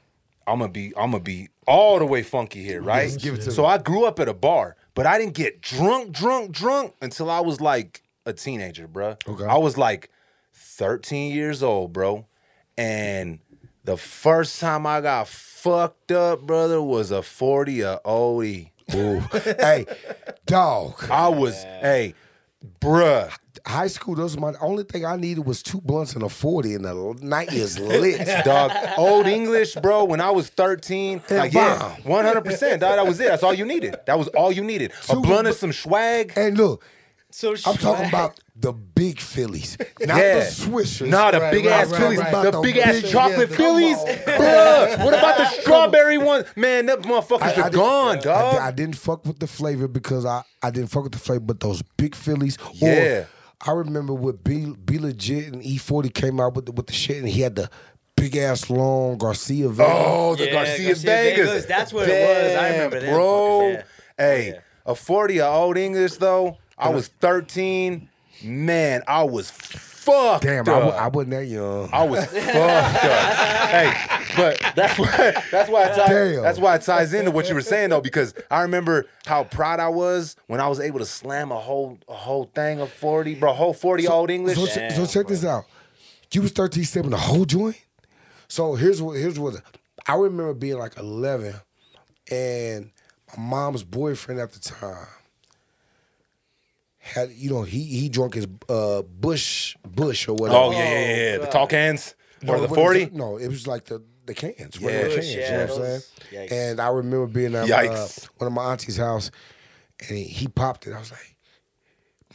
I'm 0.46 0.58
gonna 0.58 0.70
be 0.70 0.92
I'm 0.96 1.10
gonna 1.12 1.20
be 1.24 1.48
all 1.66 1.98
the 1.98 2.06
way 2.06 2.22
funky 2.22 2.62
here, 2.62 2.82
right? 2.82 3.16
Give 3.18 3.34
it 3.34 3.42
to 3.42 3.50
so. 3.50 3.64
I 3.66 3.78
grew 3.78 4.04
up 4.04 4.20
at 4.20 4.28
a 4.28 4.34
bar, 4.34 4.76
but 4.94 5.06
I 5.06 5.18
didn't 5.18 5.34
get 5.34 5.60
drunk, 5.62 6.12
drunk, 6.12 6.52
drunk 6.52 6.94
until 7.00 7.30
I 7.30 7.40
was 7.40 7.60
like 7.60 8.02
a 8.26 8.32
teenager, 8.32 8.86
bruh. 8.86 9.16
Okay. 9.26 9.44
I 9.44 9.56
was 9.56 9.76
like 9.78 10.10
13 10.54 11.32
years 11.34 11.62
old, 11.62 11.92
bro. 11.92 12.26
And 12.78 13.38
the 13.86 13.96
first 13.96 14.60
time 14.60 14.86
I 14.86 15.00
got 15.00 15.28
fucked 15.28 16.12
up, 16.12 16.42
brother, 16.42 16.82
was 16.82 17.10
a 17.10 17.22
40 17.22 17.80
a 17.82 18.00
OE. 18.04 18.70
Ooh. 18.94 19.18
hey, 19.32 19.86
dog. 20.44 21.02
I 21.10 21.28
was, 21.28 21.54
hey, 21.64 22.14
bruh. 22.80 23.32
High 23.64 23.88
school, 23.88 24.14
those 24.14 24.36
my 24.38 24.52
only 24.60 24.84
thing 24.84 25.04
I 25.04 25.16
needed 25.16 25.44
was 25.44 25.60
two 25.60 25.80
blunts 25.80 26.12
and 26.14 26.22
a 26.22 26.28
40 26.28 26.74
and 26.74 26.84
the 26.84 27.18
night 27.20 27.52
is 27.52 27.80
lit. 27.80 28.24
Dog, 28.44 28.70
old 28.96 29.26
English, 29.26 29.74
bro. 29.76 30.04
When 30.04 30.20
I 30.20 30.30
was 30.30 30.48
13, 30.50 31.22
Yeah, 31.28 31.36
like 31.38 31.52
yeah, 31.52 31.96
100. 32.04 32.44
percent 32.44 32.80
Dog, 32.82 32.94
that 32.96 33.04
was 33.06 33.18
it. 33.18 33.26
That's 33.28 33.42
all 33.42 33.54
you 33.54 33.64
needed. 33.64 33.96
That 34.06 34.18
was 34.18 34.28
all 34.28 34.52
you 34.52 34.62
needed. 34.62 34.92
A 35.08 35.14
Two- 35.14 35.22
blunt 35.22 35.48
and 35.48 35.56
some 35.56 35.72
swag. 35.72 36.32
and 36.36 36.56
look, 36.56 36.84
So 37.36 37.50
I'm 37.66 37.76
talking 37.76 38.06
about 38.08 38.40
the 38.58 38.72
big 38.72 39.20
Phillies, 39.20 39.76
not 40.00 40.16
Yeah. 40.16 40.36
the 40.36 40.40
Swishers. 40.46 41.06
Nah, 41.10 41.32
the 41.32 41.40
Right, 41.40 41.52
big 41.52 41.66
right, 41.66 41.72
ass 41.82 41.90
right, 41.90 42.00
Phillies, 42.00 42.18
right. 42.20 42.30
the 42.32 42.48
About 42.48 42.62
big 42.62 42.78
ass 42.78 43.02
big- 43.02 43.10
chocolate 43.12 43.50
yeah, 43.50 43.56
Phillies, 43.58 43.96
bruh. 44.38 45.04
What 45.04 45.12
about 45.12 45.36
the 45.36 45.46
strawberry 45.60 46.16
one? 46.16 46.46
Man, 46.56 46.86
that 46.86 47.00
motherfuckers 47.02 47.42
I- 47.42 47.46
I 47.48 47.50
are 47.50 47.54
didn't- 47.64 47.72
gone, 47.74 48.18
dog. 48.20 48.54
di- 48.54 48.58
I 48.58 48.70
didn't 48.70 48.96
fuck 48.96 49.26
with 49.26 49.38
the 49.38 49.46
flavor 49.46 49.86
because 49.86 50.24
I, 50.24 50.44
I 50.62 50.70
didn't 50.70 50.88
fuck 50.88 51.02
with 51.02 51.12
the 51.12 51.18
flavor, 51.18 51.40
but 51.40 51.60
those 51.60 51.82
big 51.98 52.14
Phillies. 52.14 52.56
Yeah. 52.72 52.86
Or 52.86 53.28
I 53.66 53.72
remember 53.72 54.14
when 54.14 54.36
B, 54.36 54.74
B 54.82 54.98
Legit 54.98 55.52
and 55.52 55.62
E40 55.62 56.14
came 56.14 56.40
out 56.40 56.54
with 56.54 56.64
the, 56.64 56.72
with 56.72 56.86
the 56.86 56.94
shit 56.94 57.18
and 57.18 57.28
he 57.28 57.42
had 57.42 57.54
the 57.56 57.68
big 58.16 58.34
ass 58.38 58.70
long 58.70 59.18
Garcia 59.18 59.68
Vega. 59.68 59.90
Oh, 59.94 60.36
the 60.36 60.46
Yeah, 60.46 60.52
Garcia, 60.52 60.86
Garcia 60.86 61.10
Vegas. 61.10 61.48
Vegas, 61.50 61.66
that's 61.66 61.92
what 61.92 62.08
it 62.08 62.12
was. 62.12 62.56
I 62.56 62.70
remember 62.70 62.96
Damn, 63.00 63.06
them 63.08 63.14
bro. 63.14 63.68
yeah. 63.68 63.82
Oh, 63.82 63.82
hey, 64.16 64.48
Yeah. 64.54 64.60
a 64.86 64.94
40 64.94 65.40
of 65.42 65.54
old 65.54 65.76
English 65.76 66.14
though. 66.16 66.56
I 66.78 66.88
was 66.90 67.08
13. 67.08 68.08
Man, 68.44 69.02
I 69.08 69.22
was 69.22 69.50
fucked 69.50 70.42
Damn, 70.44 70.68
I, 70.68 70.72
up. 70.72 70.80
w- 70.82 70.92
I 70.92 71.08
wasn't 71.08 71.30
that 71.30 71.46
young. 71.46 71.88
I 71.90 72.04
was 72.04 72.24
fucked 72.26 72.46
up. 72.54 73.70
Hey, 73.70 73.92
but 74.36 74.60
that's 74.76 74.98
why 74.98 75.42
that's 75.50 75.70
why 75.70 75.84
it 75.84 75.94
ties, 75.96 76.08
Damn. 76.10 76.42
that's 76.42 76.58
why 76.58 76.74
it 76.76 76.82
ties 76.82 77.14
into 77.14 77.30
what 77.30 77.48
you 77.48 77.54
were 77.54 77.62
saying 77.62 77.88
though, 77.90 78.02
because 78.02 78.34
I 78.50 78.60
remember 78.60 79.06
how 79.24 79.44
proud 79.44 79.80
I 79.80 79.88
was 79.88 80.36
when 80.48 80.60
I 80.60 80.68
was 80.68 80.80
able 80.80 80.98
to 80.98 81.06
slam 81.06 81.50
a 81.50 81.58
whole 81.58 81.98
a 82.08 82.12
whole 82.14 82.50
thing 82.54 82.78
of 82.80 82.92
40, 82.92 83.36
bro, 83.36 83.54
whole 83.54 83.72
40 83.72 84.06
old 84.06 84.30
English. 84.30 84.56
So, 84.58 84.66
che- 84.66 84.90
so 84.90 85.06
check 85.06 85.28
this 85.28 85.44
out. 85.44 85.64
You 86.30 86.42
was 86.42 86.52
13 86.52 86.84
stepping 86.84 87.10
the 87.10 87.16
whole 87.16 87.46
joint. 87.46 87.80
So 88.48 88.74
here's 88.74 89.00
what 89.00 89.14
here's 89.18 89.38
what 89.38 89.54
I 90.06 90.14
remember 90.16 90.52
being 90.52 90.76
like 90.78 90.98
11, 90.98 91.54
and 92.30 92.90
my 93.36 93.42
mom's 93.42 93.82
boyfriend 93.82 94.40
at 94.40 94.52
the 94.52 94.60
time 94.60 95.06
had 97.06 97.30
you 97.32 97.50
know 97.50 97.62
he 97.62 97.82
he 97.84 98.08
drunk 98.08 98.34
his 98.34 98.46
uh 98.68 99.02
Busch 99.02 99.76
Busch 99.86 100.28
or 100.28 100.34
whatever. 100.34 100.58
oh 100.58 100.70
yeah, 100.72 100.78
yeah, 100.78 101.00
yeah, 101.00 101.32
yeah. 101.32 101.38
The 101.38 101.46
tall 101.46 101.66
cans 101.66 102.14
or 102.46 102.60
the 102.60 102.68
40. 102.68 103.10
No, 103.12 103.36
it 103.38 103.48
was 103.48 103.66
like 103.66 103.84
the 103.86 104.02
the 104.26 104.34
cans, 104.34 104.80
regular 104.80 105.08
Yeah. 105.08 105.14
cans. 105.14 105.34
You 105.34 105.40
know 105.40 105.60
what 105.66 105.70
I'm 105.70 105.76
saying? 105.76 106.02
yikes. 106.48 106.52
And 106.52 106.80
I 106.80 106.88
remember 106.88 107.26
being 107.26 107.54
at 107.54 107.70
uh, 107.70 108.08
one 108.38 108.48
of 108.48 108.52
my 108.52 108.64
auntie's 108.72 108.96
house, 108.96 109.30
and 110.00 110.18
he, 110.18 110.24
he 110.24 110.48
popped 110.48 110.86
it. 110.88 110.92
I 110.92 110.98
was 110.98 111.12
like, 111.12 111.36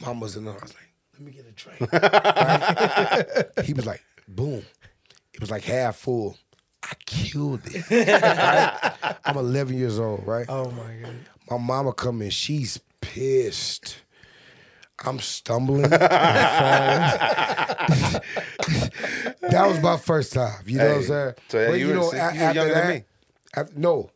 "Mom 0.00 0.18
was 0.20 0.36
in 0.36 0.44
there." 0.46 0.54
I 0.54 0.62
was 0.62 0.72
like, 0.74 0.88
"Let 1.14 1.22
me 1.22 1.32
get 1.32 1.46
a 1.46 1.52
drink." 1.52 1.80
Right? 1.92 3.46
he 3.66 3.74
was 3.74 3.84
like, 3.86 4.02
"Boom!" 4.26 4.62
It 5.34 5.40
was 5.40 5.50
like 5.50 5.64
half 5.64 5.96
full. 5.96 6.36
I 6.82 6.94
killed 7.06 7.60
it. 7.66 7.84
Right? 8.22 9.16
I'm 9.24 9.36
11 9.36 9.76
years 9.78 9.98
old, 10.00 10.26
right? 10.26 10.46
Oh 10.48 10.70
my 10.70 10.94
god. 11.02 11.14
My 11.50 11.56
mama 11.58 11.92
come 11.92 12.22
in, 12.22 12.30
she's 12.30 12.78
pissed. 13.00 14.01
I'm 15.04 15.18
stumbling. 15.20 15.90
That 19.42 19.66
was 19.68 19.80
my 19.82 19.96
first 19.98 20.32
time. 20.32 20.62
You 20.66 20.78
know 20.78 20.86
what 20.88 20.96
I'm 20.96 21.02
saying? 21.02 21.34
so 21.48 21.60
yeah, 21.60 21.68
But 21.68 21.72
you 21.80 21.88
were- 21.88 21.94
know, 21.94 22.02
you 22.12 22.16
were 22.18 22.22
after 22.24 22.64
than 22.64 22.68
that- 22.74 22.88
me. 22.88 23.04
af- 23.54 23.76
no, 23.76 24.10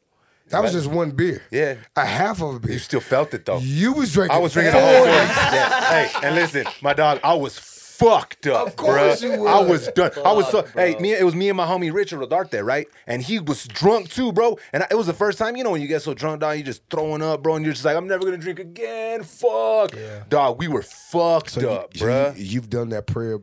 that 0.49 0.63
was 0.63 0.73
just 0.73 0.87
one 0.87 1.11
beer. 1.11 1.43
Yeah. 1.51 1.75
a 1.97 2.05
half 2.07 2.41
of 2.41 2.55
a 2.55 2.61
beer. 2.61 2.73
You 2.75 2.79
still 2.79 3.01
felt 3.01 3.35
it 3.35 3.45
though. 3.45 3.59
You 3.59 3.93
was 3.93 4.13
drinking. 4.13 4.37
I 4.37 4.41
was 4.41 4.53
drinking 4.53 4.75
the 4.75 4.81
whole 4.81 5.05
thing. 5.05 5.13
Yeah. 5.13 5.85
Hey, 6.07 6.11
and 6.27 6.35
listen, 6.37 6.65
my 6.81 6.95
dog, 6.95 7.21
I 7.25 7.35
was 7.35 7.59
fucked 7.99 8.47
up. 8.47 8.67
Of 8.67 8.77
course 8.77 9.23
bruh. 9.23 9.37
you 9.37 9.47
I 9.47 9.61
was. 9.61 9.89
done. 9.89 10.11
I 10.25 10.33
was 10.33 10.49
so. 10.49 10.63
Fuck, 10.63 10.75
Hey, 10.75 10.97
me. 10.99 11.13
It 11.13 11.25
was 11.25 11.35
me 11.35 11.49
and 11.49 11.57
my 11.57 11.67
homie 11.67 11.93
Richard 11.93 12.21
Rodarte, 12.21 12.65
right? 12.65 12.87
And 13.07 13.23
he 13.23 13.39
was 13.39 13.67
drunk 13.67 14.11
too, 14.11 14.33
bro. 14.33 14.59
And 14.73 14.83
I, 14.83 14.89
it 14.91 14.95
was 14.95 15.07
the 15.07 15.13
first 15.15 15.39
time, 15.39 15.57
you 15.57 15.65
know, 15.65 15.71
when 15.71 15.81
you 15.83 15.89
get 15.89 16.03
so 16.03 16.15
drunk, 16.15 16.41
dog, 16.41 16.57
you 16.59 16.63
just 16.63 16.83
throwing 16.91 17.23
up, 17.23 17.43
bro, 17.43 17.57
and 17.57 17.65
you're 17.65 17.75
just 17.75 17.85
like, 17.85 17.97
I'm 17.97 18.07
never 18.07 18.25
gonna 18.25 18.39
drink 18.39 18.59
again. 18.59 19.23
Fuck, 19.23 19.93
dog. 20.29 20.59
We 20.59 20.69
were 20.69 20.83
fucked 20.83 21.51
So 21.51 21.73
up, 21.73 21.97
so 21.97 22.07
bruh. 22.07 22.37
You, 22.37 22.45
you've 22.45 22.71
done 22.71 22.91
that 22.91 23.07
prayer 23.07 23.41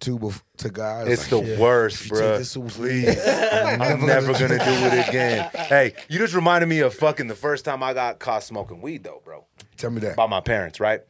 too 0.00 0.32
to 0.58 0.70
God. 0.70 1.08
It's 1.08 1.30
like, 1.30 1.44
the 1.46 1.56
worst, 1.60 2.08
bro. 2.08 2.32
you 2.32 2.38
this 2.38 2.56
away, 2.56 2.68
please. 2.68 3.18
I'm 3.26 4.04
never 4.04 4.32
gonna 4.32 4.58
do 4.58 4.64
it 4.64 5.08
again. 5.08 5.50
Hey, 5.54 5.94
you 6.08 6.18
just 6.18 6.34
reminded 6.34 6.66
me 6.68 6.80
of 6.80 6.94
fucking 6.94 7.28
the 7.28 7.34
first 7.34 7.64
time 7.64 7.82
I 7.82 7.94
got 7.94 8.18
caught 8.18 8.42
smoking 8.42 8.80
weed, 8.80 9.04
though, 9.04 9.22
bro. 9.24 9.44
Tell 9.76 9.90
me 9.90 10.00
that. 10.00 10.16
by 10.16 10.26
my 10.26 10.40
parents, 10.40 10.80
right? 10.80 11.00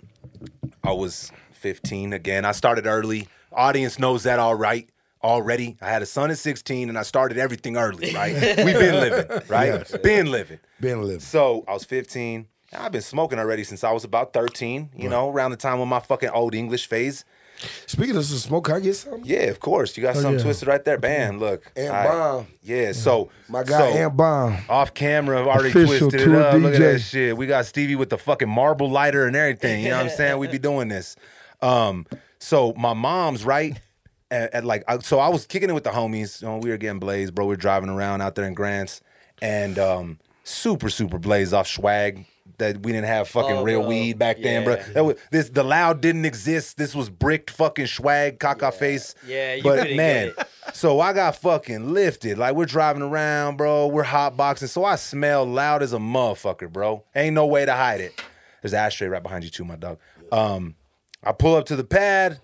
I 0.84 0.92
was 0.92 1.30
15 1.62 2.12
again. 2.12 2.44
I 2.44 2.52
started 2.52 2.86
early. 2.86 3.28
Audience 3.52 3.98
knows 3.98 4.24
that 4.24 4.38
all 4.38 4.54
right 4.54 4.88
already. 5.22 5.76
I 5.80 5.88
had 5.88 6.02
a 6.02 6.06
son 6.06 6.30
at 6.30 6.38
16 6.38 6.88
and 6.88 6.98
I 6.98 7.02
started 7.02 7.38
everything 7.38 7.76
early, 7.76 8.12
right? 8.12 8.34
We've 8.64 8.78
been 8.78 9.00
living, 9.00 9.42
right? 9.48 10.02
Been 10.02 10.30
living. 10.30 10.58
Been 10.80 11.02
living. 11.02 11.20
So 11.20 11.64
I 11.68 11.74
was 11.74 11.84
15. 11.84 12.46
I've 12.76 12.90
been 12.92 13.02
smoking 13.02 13.38
already 13.38 13.64
since 13.64 13.84
I 13.84 13.92
was 13.92 14.02
about 14.04 14.32
13, 14.32 14.90
you 14.96 15.08
know, 15.08 15.30
around 15.30 15.50
the 15.52 15.56
time 15.56 15.80
of 15.80 15.88
my 15.88 16.00
fucking 16.00 16.30
old 16.30 16.54
English 16.54 16.86
phase. 16.88 17.24
Speaking 17.86 18.16
of 18.16 18.24
some 18.24 18.38
smoke, 18.38 18.64
can 18.64 18.76
I 18.76 18.80
get 18.80 18.96
some? 18.96 19.22
Yeah, 19.24 19.44
of 19.44 19.60
course. 19.60 19.96
You 19.96 20.02
got 20.02 20.16
oh, 20.16 20.20
something 20.20 20.38
yeah. 20.38 20.44
twisted 20.44 20.68
right 20.68 20.84
there. 20.84 20.98
Bam, 20.98 21.38
look. 21.38 21.70
And 21.76 21.92
I- 21.92 22.06
bomb. 22.06 22.46
Yeah, 22.62 22.92
so 22.92 23.30
My 23.48 23.62
guy, 23.62 23.78
so, 23.78 23.98
Ant 23.98 24.16
Bomb. 24.16 24.56
off 24.68 24.94
camera, 24.94 25.46
already 25.46 25.68
Official 25.70 26.10
twisted 26.10 26.20
it 26.22 26.34
up. 26.34 26.54
Look 26.60 26.74
at 26.74 26.80
that 26.80 26.98
shit. 27.00 27.36
We 27.36 27.46
got 27.46 27.66
Stevie 27.66 27.96
with 27.96 28.10
the 28.10 28.18
fucking 28.18 28.48
marble 28.48 28.90
lighter 28.90 29.26
and 29.26 29.36
everything. 29.36 29.82
You 29.84 29.90
know 29.90 29.98
what 29.98 30.06
I'm 30.06 30.10
saying? 30.16 30.38
We 30.38 30.48
be 30.48 30.58
doing 30.58 30.88
this. 30.88 31.16
Um, 31.62 32.06
so 32.38 32.72
my 32.76 32.92
mom's 32.94 33.44
right. 33.44 33.78
At, 34.30 34.54
at 34.54 34.64
like, 34.64 34.82
I- 34.88 34.98
so 35.00 35.18
I 35.18 35.28
was 35.28 35.44
kicking 35.46 35.68
it 35.68 35.74
with 35.74 35.84
the 35.84 35.90
homies. 35.90 36.40
You 36.40 36.48
know, 36.48 36.56
we 36.56 36.70
were 36.70 36.78
getting 36.78 36.98
blazed, 36.98 37.34
bro. 37.34 37.44
We 37.44 37.52
are 37.52 37.56
driving 37.58 37.90
around 37.90 38.22
out 38.22 38.34
there 38.34 38.46
in 38.46 38.54
Grants, 38.54 39.02
and 39.42 39.78
um, 39.78 40.18
super, 40.42 40.88
super 40.88 41.18
blazed 41.18 41.52
off 41.52 41.68
swag. 41.68 42.24
That 42.58 42.80
we 42.82 42.92
didn't 42.92 43.08
have 43.08 43.28
fucking 43.28 43.56
Oh, 43.58 43.62
real 43.62 43.80
bro. 43.80 43.88
weed 43.90 44.18
back 44.18 44.40
then, 44.40 44.64
bro. 44.64 44.76
That 44.94 45.04
was, 45.04 45.16
this 45.30 45.48
the 45.50 45.62
loud 45.62 46.00
didn't 46.00 46.24
exist. 46.24 46.76
This 46.78 46.94
was 46.94 47.10
bricked 47.10 47.50
fucking 47.50 47.88
swag, 47.88 48.38
caca 48.38 48.72
face. 48.72 49.14
Yeah, 49.26 49.54
you 49.56 49.62
but 49.62 49.90
man, 49.90 50.32
so 50.72 51.00
I 51.00 51.12
got 51.12 51.36
fucking 51.36 51.92
lifted. 51.92 52.38
Like 52.38 52.54
we're 52.54 52.64
driving 52.66 53.02
around, 53.02 53.56
bro. 53.58 53.86
We're 53.88 54.02
hot 54.02 54.36
boxing. 54.36 54.68
So 54.68 54.84
I 54.84 54.96
smell 54.96 55.44
loud 55.44 55.82
as 55.82 55.92
a 55.92 55.98
motherfucker, 55.98 56.72
bro. 56.72 57.04
Ain't 57.14 57.34
no 57.34 57.44
way 57.46 57.66
to 57.66 57.72
hide 57.74 58.00
it. 58.00 58.18
There's 58.62 58.72
an 58.72 58.78
ashtray 58.78 59.08
right 59.08 59.22
behind 59.22 59.44
you 59.44 59.50
too, 59.50 59.64
my 59.64 59.76
dog. 59.76 59.98
Um, 60.30 60.76
I 61.22 61.32
pull 61.32 61.54
up 61.56 61.66
to 61.66 61.76
the 61.76 61.84
pad. 61.84 62.40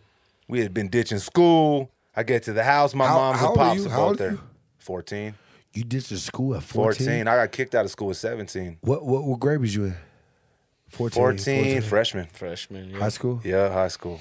We 0.49 0.61
had 0.61 0.73
been 0.73 0.89
ditching 0.89 1.19
school. 1.19 1.91
I 2.17 2.23
get 2.23 2.45
to 2.45 2.53
the 2.53 2.65
house. 2.65 2.95
My 2.95 3.07
How- 3.07 3.17
mom's 3.17 3.41
how 3.41 3.49
and 3.49 3.51
old 3.51 3.59
are 3.59 3.65
pops 3.71 3.81
you? 3.81 3.87
are 3.87 3.91
How 3.91 3.97
both 3.97 4.07
old 4.07 4.15
are 4.15 4.19
there. 4.25 4.31
you? 4.33 4.41
14. 4.79 5.35
You 5.75 5.85
did 5.85 6.05
to 6.07 6.17
school 6.19 6.55
at 6.57 6.63
14? 6.63 7.07
14. 7.07 7.29
I 7.29 7.37
got 7.37 7.53
kicked 7.53 7.75
out 7.75 7.85
of 7.85 7.91
school 7.91 8.11
at 8.11 8.17
17. 8.17 8.79
What, 8.81 9.05
what 9.05 9.25
what 9.25 9.39
grade 9.39 9.61
was 9.61 9.75
you 9.75 9.85
in? 9.85 9.95
14. 10.89 11.21
14, 11.23 11.83
freshman. 11.83 12.27
Freshman. 12.33 12.91
Yeah. 12.91 12.99
High 12.99 13.09
school? 13.11 13.41
Yeah, 13.45 13.71
high 13.73 13.89
school. 13.89 14.21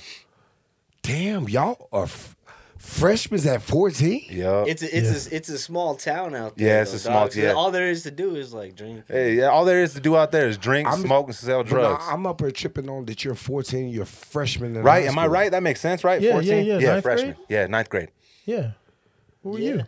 Damn, 1.02 1.48
y'all 1.48 1.88
are 1.94 2.04
f- 2.04 2.36
freshmen 2.80 3.46
at 3.48 3.62
14? 3.62 4.26
Yeah. 4.30 4.64
It's 4.68 4.82
a, 4.84 4.98
it's 4.98 5.28
a, 5.28 5.36
it's 5.36 5.50
a 5.50 5.58
small 5.58 5.96
town 5.96 6.36
out 6.36 6.58
there. 6.58 6.68
Yeah, 6.68 6.82
it's 6.82 6.92
though, 6.92 6.96
a 6.98 7.00
small- 7.00 7.24
dog. 7.26 7.34
So 7.34 7.40
yeah. 7.42 7.52
All 7.54 7.72
there 7.72 7.90
is 7.90 8.04
to 8.04 8.12
do 8.12 8.36
is 8.36 8.54
like 8.54 8.76
drink. 8.76 9.04
Hey, 9.08 9.36
yeah, 9.36 9.46
all 9.48 9.66
there 9.66 9.82
is 9.84 9.94
to 9.94 10.00
do 10.00 10.16
out 10.16 10.32
there 10.32 10.48
is 10.48 10.58
drink, 10.58 10.88
I'm- 10.88 11.02
smoke, 11.02 11.28
and 11.28 11.36
sell 11.36 11.64
But 11.64 11.72
no, 11.72 11.78
drugs. 11.80 12.06
I'm 12.08 12.26
up 12.28 12.40
here 12.42 12.52
tripping 12.52 12.90
on 12.90 13.06
that 13.06 13.24
you're 13.24 13.36
14, 13.36 13.90
you're 13.90 14.04
a 14.04 14.06
freshman 14.06 14.76
in 14.76 14.84
right? 14.84 15.04
high 15.04 15.10
Am 15.12 15.18
I 15.20 15.28
right? 15.28 15.52
That 15.52 15.64
makes 15.64 15.80
sense, 15.82 16.04
right? 16.04 16.22
Yeah, 16.22 16.34
14? 16.34 16.50
yeah, 16.52 16.62
yeah, 16.62 16.80
Yeah, 16.80 16.90
ninth 16.94 17.04
freshman. 17.04 17.34
grade? 17.34 17.46
Yeah, 17.50 17.68
ninth 17.68 17.90
grade. 17.90 18.10
Yeah. 18.46 18.72
Who 19.44 19.50
were 19.52 19.60
Yeah. 19.60 19.70
you? 19.74 19.84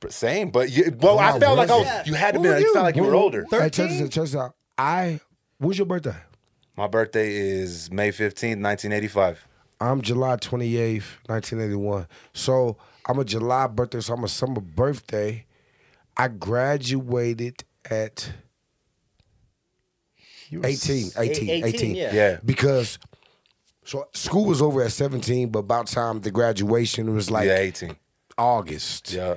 But 0.00 0.12
Same, 0.12 0.50
but 0.50 0.70
you, 0.70 0.94
well, 1.00 1.16
Wow, 1.16 1.36
I 1.36 1.38
felt 1.40 1.56
like 1.56 1.70
I 1.70 1.76
was. 1.78 1.86
was? 1.86 2.06
You 2.06 2.14
had 2.14 2.34
to 2.34 2.40
be. 2.40 2.48
were 2.48 2.58
You 2.58 2.66
you? 2.66 2.72
felt 2.74 2.84
like 2.84 2.96
you 2.96 3.02
were 3.02 3.08
were 3.08 3.14
older. 3.14 3.46
Thir- 3.50 3.62
Hey, 3.62 3.70
13? 3.70 4.08
check 4.10 4.24
this 4.24 4.36
out. 4.36 4.54
I, 4.76 5.20
when's 5.58 5.78
your 5.78 5.86
birthday? 5.86 6.14
My 6.76 6.86
birthday 6.86 7.34
is 7.34 7.90
May 7.90 8.10
fifteenth, 8.10 8.60
nineteen 8.60 8.92
eighty 8.92 9.08
five. 9.08 9.48
I'm 9.80 10.00
July 10.02 10.36
28th, 10.36 11.04
1981. 11.26 12.06
So 12.32 12.76
I'm 13.08 13.18
a 13.18 13.24
July 13.24 13.66
birthday, 13.66 14.00
so 14.00 14.14
I'm 14.14 14.24
a 14.24 14.28
summer 14.28 14.60
birthday. 14.60 15.44
I 16.16 16.28
graduated 16.28 17.62
at 17.90 18.32
You 20.48 20.60
were 20.60 20.66
18, 20.66 21.10
18, 21.18 21.50
18. 21.50 21.64
18, 21.64 21.94
yeah. 21.94 22.14
Yeah. 22.14 22.38
Because 22.44 22.98
so 23.84 24.08
school 24.14 24.46
was 24.46 24.62
over 24.62 24.82
at 24.82 24.92
17, 24.92 25.50
but 25.50 25.60
about 25.60 25.88
time 25.88 26.20
the 26.20 26.30
graduation 26.30 27.08
it 27.08 27.12
was 27.12 27.30
like 27.30 27.46
yeah, 27.46 27.58
eighteen. 27.58 27.96
August 28.38 29.12
Yeah. 29.12 29.34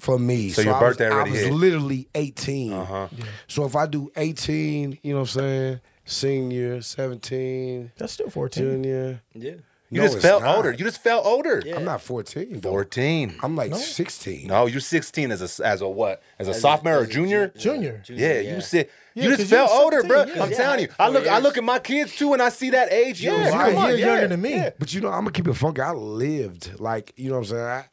for 0.00 0.18
me. 0.18 0.50
So 0.50 0.62
your 0.62 0.74
I 0.74 0.80
was- 0.82 0.96
birthday 0.96 1.10
already 1.14 1.30
I 1.30 1.32
was 1.34 1.42
hit. 1.42 1.52
literally 1.52 2.08
18. 2.14 2.72
Uh 2.72 2.84
huh. 2.84 3.08
So 3.48 3.64
if 3.64 3.76
I 3.76 3.86
do 3.86 4.10
18, 4.16 4.98
you 5.02 5.12
know 5.14 5.20
what 5.20 5.34
I'm 5.36 5.40
saying? 5.40 5.80
Senior, 6.04 6.82
17, 6.82 7.92
That's 7.96 8.12
still 8.12 8.28
14. 8.30 8.62
junior. 8.62 9.22
Yeah. 9.34 9.52
You 9.90 10.00
No, 10.00 10.06
just 10.08 10.18
felt 10.20 10.42
not. 10.42 10.56
older. 10.56 10.72
You 10.72 10.78
just 10.84 11.02
felt 11.02 11.24
older. 11.24 11.62
Yeah. 11.64 11.76
I'm 11.76 11.84
not 11.84 12.00
14. 12.00 12.60
though. 12.60 12.70
Fourteen. 12.70 13.36
I'm 13.42 13.54
like 13.54 13.72
16. 13.74 14.48
No, 14.48 14.66
you're 14.66 14.80
sixteen 14.80 15.30
as 15.30 15.40
a 15.60 15.64
as 15.64 15.82
a 15.82 15.88
what? 15.88 16.20
As 16.38 16.48
a 16.48 16.50
As 16.50 16.56
a- 16.56 16.60
sophomore 16.60 16.94
or 16.98 17.02
as 17.02 17.08
a 17.08 17.12
junior? 17.12 17.48
ju- 17.48 17.58
Junior. 17.60 18.02
Yeah, 18.08 18.40
you 18.40 18.60
said 18.60 18.88
Yeah, 19.14 19.24
you 19.24 19.28
'cause 19.30 19.38
just 19.40 19.50
felt 19.50 19.70
older, 19.70 20.02
bro. 20.02 20.22
I'm 20.22 20.50
Yeah, 20.50 20.56
telling 20.56 20.80
you. 20.80 20.88
I 20.98 21.10
look, 21.10 21.28
I 21.28 21.38
look 21.38 21.56
at 21.58 21.62
my 21.64 21.78
kids 21.78 22.16
too, 22.16 22.32
and 22.32 22.42
I 22.42 22.48
see 22.48 22.70
that 22.70 22.92
age. 22.92 23.22
Yeah, 23.22 23.40
You're 23.44 23.50
come 23.52 23.76
on, 23.76 23.88
You're 23.90 23.98
yeah, 23.98 24.06
younger 24.06 24.28
than 24.28 24.40
me. 24.42 24.54
yeah. 24.54 24.70
But 24.78 24.92
you 24.94 25.00
know, 25.00 25.08
I'm 25.08 25.20
gonna 25.20 25.30
keep 25.32 25.46
it 25.46 25.54
funky. 25.54 25.80
I 25.82 25.92
lived 25.92 26.80
like 26.80 27.12
you 27.16 27.28
know 27.28 27.34
what 27.36 27.40
I'm 27.42 27.44
saying. 27.50 27.62
I, 27.62 27.84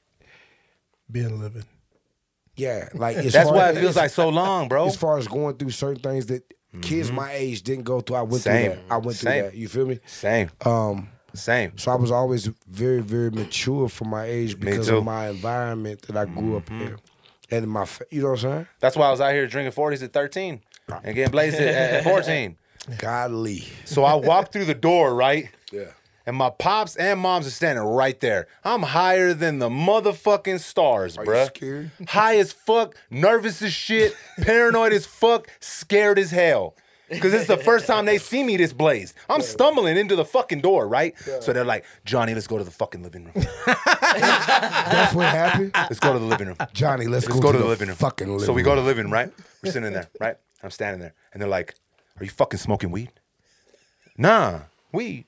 Being 1.12 1.40
living. 1.40 1.66
yeah, 2.56 2.90
like 2.96 3.18
as 3.28 3.34
That's 3.34 3.52
why 3.52 3.70
as, 3.70 3.78
it 3.78 3.82
feels 3.82 3.96
like 3.98 4.10
so 4.12 4.30
long, 4.30 4.70
bro. 4.70 4.88
as 4.88 4.96
far 4.96 5.18
as 5.20 5.28
going 5.28 5.56
through 5.58 5.72
certain 5.72 6.02
things 6.02 6.26
that 6.28 6.52
kids 6.82 7.12
my 7.12 7.32
age 7.34 7.62
didn't 7.64 7.84
go 7.84 8.02
through. 8.02 8.16
I 8.18 8.22
went 8.22 8.44
Mm-hmm. 8.44 8.52
Same. 8.52 8.72
through 8.72 8.82
that. 8.88 8.92
I 8.94 8.98
went 8.98 9.18
through 9.18 9.32
Same. 9.32 9.44
that. 9.46 9.56
You 9.56 9.68
feel 9.68 9.86
me? 9.86 10.00
Same, 10.06 10.50
Um, 10.66 11.10
same. 11.34 11.78
so 11.78 11.92
I 11.92 11.96
was 11.96 12.12
always 12.12 12.50
very, 12.70 13.02
very 13.02 13.30
mature 13.32 13.90
for 13.90 14.06
my 14.06 14.26
age 14.26 14.60
because. 14.60 14.88
Mm-hmm. 14.88 14.96
of 14.98 15.04
my 15.04 15.30
environment 15.30 16.02
that 16.04 16.16
I 16.18 16.26
grew 16.26 16.58
up 16.58 16.70
in, 16.72 16.98
and 17.50 17.68
my, 17.70 17.86
you 18.10 18.22
know 18.22 18.30
what 18.30 18.44
I'm 18.44 18.52
saying? 18.52 18.68
That's 18.80 18.96
why 18.96 19.08
I 19.08 19.12
was 19.12 19.20
out 19.22 19.34
here 19.34 19.46
drinking 19.48 19.74
40s 19.74 20.04
at 20.04 20.14
13 20.14 20.62
and 21.04 21.16
getting 21.16 21.32
blazed 21.32 21.56
at, 21.58 21.68
at 21.96 22.04
14. 22.06 22.58
Godly. 22.98 23.64
So 23.86 24.04
I 24.04 24.16
walked 24.16 24.54
through 24.54 24.66
the 24.66 24.74
door, 24.74 25.14
right? 25.14 25.50
And 26.32 26.38
my 26.38 26.50
pops 26.50 26.96
and 26.96 27.20
moms 27.20 27.46
are 27.46 27.50
standing 27.52 27.84
right 27.84 28.18
there. 28.22 28.48
I'm 28.64 28.84
higher 28.84 29.34
than 29.34 29.60
the 29.60 29.68
motherfucking 29.68 30.62
stars, 30.62 31.18
Are 31.18 31.26
bruh. 31.26 31.48
scared? 31.48 31.92
High 32.08 32.38
as 32.38 32.54
fuck, 32.54 32.96
nervous 33.10 33.62
as 33.62 33.74
shit, 33.74 34.16
paranoid 34.38 34.94
as 34.94 35.06
fuck, 35.06 35.50
scared 35.60 36.18
as 36.18 36.32
hell. 36.32 36.78
Cause 37.20 37.34
it's 37.34 37.48
the 37.48 37.58
first 37.58 37.86
time 37.86 38.06
they 38.06 38.18
see 38.18 38.46
me 38.46 38.56
this 38.56 38.72
blazed. 38.72 39.14
I'm 39.30 39.42
stumbling 39.42 39.98
into 39.98 40.16
the 40.16 40.24
fucking 40.24 40.62
door, 40.62 40.88
right? 40.88 41.20
So 41.42 41.52
they're 41.52 41.66
like, 41.66 41.84
Johnny, 42.06 42.34
let's 42.34 42.48
go 42.48 42.58
to 42.58 42.64
the 42.64 42.72
fucking 42.72 43.04
living 43.04 43.26
room. 43.26 43.34
That's 43.66 45.14
what 45.14 45.26
happened. 45.26 45.72
Let's 45.76 46.00
go 46.00 46.14
to 46.14 46.20
the 46.20 46.24
living 46.24 46.48
room. 46.48 46.56
Johnny, 46.72 47.08
let's, 47.08 47.28
Let's 47.28 47.42
go, 47.42 47.52
to, 47.52 47.58
the, 47.58 47.66
living 47.66 47.90
room. 47.90 47.98
Fucking 47.98 48.30
living 48.30 48.46
So 48.46 48.54
we 48.54 48.64
go 48.64 48.74
to 48.74 48.80
the 48.80 48.88
living 48.88 49.04
room, 49.04 49.12
right? 49.12 49.34
We're 49.62 49.74
sitting 49.74 49.88
in 49.88 49.92
there, 49.92 50.08
right? 50.22 50.38
I'm 50.64 50.72
standing 50.72 51.02
there, 51.02 51.14
and 51.34 51.42
they're 51.42 51.50
like, 51.50 51.76
"Are 52.18 52.24
you 52.24 52.30
fucking 52.30 52.60
smoking 52.60 52.90
weed?" 52.92 53.12
Nah, 54.18 54.62
weed. 54.94 55.26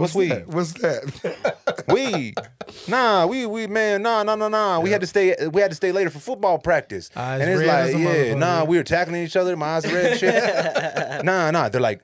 What's, 0.00 0.14
weed? 0.14 0.30
That- 0.30 0.48
What's 0.48 0.72
that? 0.74 1.84
weed. 1.88 2.34
Nah, 2.88 3.26
we 3.26 3.46
we 3.46 3.66
man, 3.66 4.02
nah, 4.02 4.22
nah, 4.22 4.34
nah, 4.34 4.48
nah. 4.48 4.80
We 4.80 4.90
had 4.90 5.00
to 5.00 5.06
stay. 5.06 5.34
We 5.52 5.60
had 5.60 5.70
to 5.70 5.76
stay 5.76 5.92
later 5.92 6.10
for 6.10 6.18
football 6.18 6.58
practice. 6.58 7.10
Eyes 7.16 7.40
and 7.40 7.50
it's 7.50 7.60
red 7.60 7.66
like, 7.66 7.94
as 7.94 8.28
yeah, 8.28 8.34
nah, 8.34 8.64
we 8.64 8.76
were 8.76 8.84
tackling 8.84 9.22
each 9.22 9.36
other. 9.36 9.56
My 9.56 9.76
eyes 9.76 9.84
are 9.84 9.94
red. 9.94 10.10
and 10.12 10.20
Shit. 10.20 11.24
nah, 11.24 11.50
nah. 11.50 11.68
They're 11.68 11.80
like, 11.80 12.02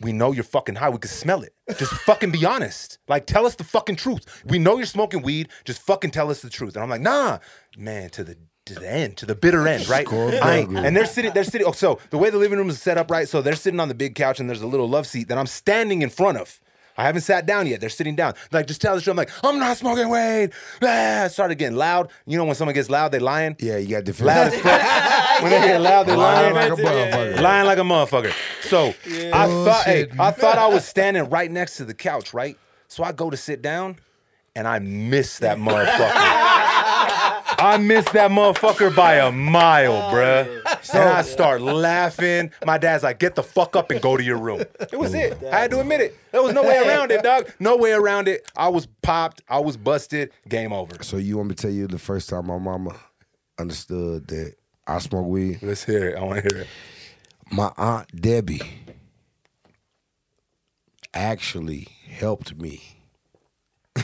we 0.00 0.12
know 0.12 0.32
you're 0.32 0.44
fucking 0.44 0.76
high. 0.76 0.88
We 0.90 0.98
can 0.98 1.10
smell 1.10 1.42
it. 1.42 1.54
Just 1.78 1.92
fucking 1.92 2.30
be 2.30 2.44
honest. 2.44 2.98
Like, 3.08 3.26
tell 3.26 3.46
us 3.46 3.54
the 3.56 3.64
fucking 3.64 3.96
truth. 3.96 4.42
We 4.46 4.58
know 4.58 4.76
you're 4.76 4.86
smoking 4.86 5.22
weed. 5.22 5.48
Just 5.64 5.82
fucking 5.82 6.10
tell 6.10 6.30
us 6.30 6.40
the 6.42 6.50
truth. 6.50 6.74
And 6.74 6.82
I'm 6.82 6.88
like, 6.90 7.02
nah, 7.02 7.38
man, 7.76 8.10
to 8.10 8.24
the 8.24 8.36
to 8.66 8.74
the 8.74 8.88
end, 8.88 9.16
to 9.16 9.26
the 9.26 9.34
bitter 9.34 9.66
end, 9.66 9.88
right? 9.88 10.06
I 10.12 10.58
and 10.86 10.94
they're 10.96 11.06
sitting, 11.06 11.32
they're 11.32 11.44
sitting. 11.44 11.66
Oh, 11.66 11.72
so 11.72 11.98
the 12.10 12.18
way 12.18 12.30
the 12.30 12.38
living 12.38 12.58
room 12.58 12.70
is 12.70 12.80
set 12.80 12.98
up, 12.98 13.10
right? 13.10 13.28
So 13.28 13.42
they're 13.42 13.56
sitting 13.56 13.80
on 13.80 13.88
the 13.88 13.94
big 13.94 14.14
couch, 14.14 14.38
and 14.38 14.48
there's 14.48 14.62
a 14.62 14.66
little 14.66 14.88
love 14.88 15.06
seat 15.06 15.28
that 15.28 15.38
I'm 15.38 15.46
standing 15.46 16.02
in 16.02 16.10
front 16.10 16.38
of. 16.38 16.60
I 17.00 17.04
haven't 17.04 17.22
sat 17.22 17.46
down 17.46 17.66
yet. 17.66 17.80
They're 17.80 17.88
sitting 17.88 18.14
down. 18.14 18.34
Like, 18.52 18.66
just 18.66 18.82
tell 18.82 18.94
the 18.94 19.00
truth. 19.00 19.12
I'm 19.12 19.16
like, 19.16 19.30
I'm 19.42 19.58
not 19.58 19.78
smoking 19.78 20.10
weed. 20.10 20.50
Ah, 20.82 21.28
started 21.30 21.54
getting 21.54 21.78
loud. 21.78 22.10
You 22.26 22.36
know 22.36 22.44
when 22.44 22.54
someone 22.54 22.74
gets 22.74 22.90
loud, 22.90 23.10
they 23.10 23.18
lying. 23.18 23.56
Yeah, 23.58 23.78
you 23.78 23.88
got 23.88 24.04
defend. 24.04 24.26
Loud 24.26 24.48
as 24.52 24.54
fuck. 24.60 25.42
when 25.42 25.50
they 25.50 25.60
get 25.68 25.80
loud, 25.80 26.06
they 26.06 26.14
lying. 26.14 26.54
Lying 26.54 26.70
like 26.70 26.78
a 26.78 26.82
Yeah, 26.82 26.90
motherfucker. 27.10 27.40
Lying 27.40 27.66
like 27.66 27.78
a 27.78 27.80
motherfucker. 27.80 28.32
So 28.68 28.88
I 29.34 29.46
Oh, 29.48 29.64
thought, 29.64 29.84
hey. 29.86 30.08
I 30.18 30.30
thought 30.30 30.58
I 30.58 30.66
was 30.66 30.84
standing 30.84 31.30
right 31.30 31.50
next 31.50 31.78
to 31.78 31.86
the 31.86 31.94
couch, 31.94 32.34
right? 32.34 32.58
So 32.88 33.02
I 33.02 33.12
go 33.12 33.30
to 33.30 33.36
sit 33.38 33.62
down, 33.62 33.96
and 34.54 34.68
I 34.68 34.78
miss 34.80 35.38
that 35.38 35.56
motherfucker. 35.56 36.10
I 37.60 37.76
missed 37.76 38.12
that 38.14 38.30
motherfucker 38.30 38.94
by 38.94 39.16
a 39.16 39.30
mile, 39.30 39.92
oh, 39.92 40.14
bruh. 40.14 40.94
and 40.94 41.08
I 41.08 41.22
start 41.22 41.60
laughing. 41.60 42.50
My 42.64 42.78
dad's 42.78 43.02
like, 43.02 43.18
"Get 43.18 43.34
the 43.34 43.42
fuck 43.42 43.76
up 43.76 43.90
and 43.90 44.00
go 44.00 44.16
to 44.16 44.22
your 44.22 44.38
room." 44.38 44.60
It 44.60 44.98
was 44.98 45.12
it. 45.12 45.42
I 45.44 45.60
had 45.60 45.70
to 45.72 45.80
admit 45.80 46.00
it. 46.00 46.16
There 46.32 46.42
was 46.42 46.54
no 46.54 46.62
way 46.62 46.78
around 46.78 47.10
it, 47.10 47.22
dog. 47.22 47.52
No 47.60 47.76
way 47.76 47.92
around 47.92 48.28
it. 48.28 48.50
I 48.56 48.68
was 48.68 48.86
popped. 49.02 49.42
I 49.48 49.58
was 49.58 49.76
busted. 49.76 50.30
Game 50.48 50.72
over. 50.72 51.02
So 51.02 51.18
you 51.18 51.36
want 51.36 51.50
me 51.50 51.54
to 51.54 51.62
tell 51.62 51.70
you 51.70 51.86
the 51.86 51.98
first 51.98 52.30
time 52.30 52.46
my 52.46 52.58
mama 52.58 52.96
understood 53.58 54.26
that 54.28 54.54
I 54.86 54.98
smoke 54.98 55.26
weed? 55.26 55.58
Let's 55.62 55.84
hear 55.84 56.08
it. 56.08 56.16
I 56.16 56.24
want 56.24 56.42
to 56.42 56.54
hear 56.54 56.62
it. 56.62 56.68
My 57.52 57.72
aunt 57.76 58.20
Debbie 58.20 58.62
actually 61.12 61.88
helped 62.08 62.56
me 62.56 62.82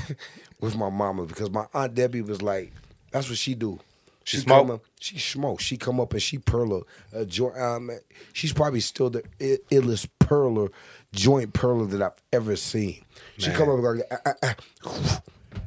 with 0.60 0.76
my 0.76 0.90
mama 0.90 1.24
because 1.24 1.50
my 1.50 1.66
aunt 1.72 1.94
Debbie 1.94 2.22
was 2.22 2.42
like, 2.42 2.72
that's 3.10 3.28
what 3.28 3.38
she 3.38 3.54
do. 3.54 3.78
She 4.24 4.38
come 4.38 4.66
smoke? 4.66 4.70
up- 4.70 4.84
she 4.98 5.18
smoke. 5.18 5.60
She 5.60 5.76
come 5.76 6.00
up 6.00 6.12
and 6.12 6.20
she 6.22 6.38
perler 6.38 6.82
a 7.12 7.24
joint. 7.24 7.56
Um, 7.58 7.90
she's 8.32 8.52
probably 8.52 8.80
still 8.80 9.08
the 9.10 9.22
i- 9.40 9.58
illest 9.70 10.08
perler, 10.18 10.70
joint 11.12 11.52
perler 11.52 11.88
that 11.90 12.02
I've 12.02 12.20
ever 12.32 12.56
seen. 12.56 13.04
She 13.38 13.50
come 13.52 13.68
up 13.68 13.76
and 13.76 13.82
go, 14.00 14.04
ah, 14.10 14.18
ah, 14.26 14.34
ah, 14.84 15.22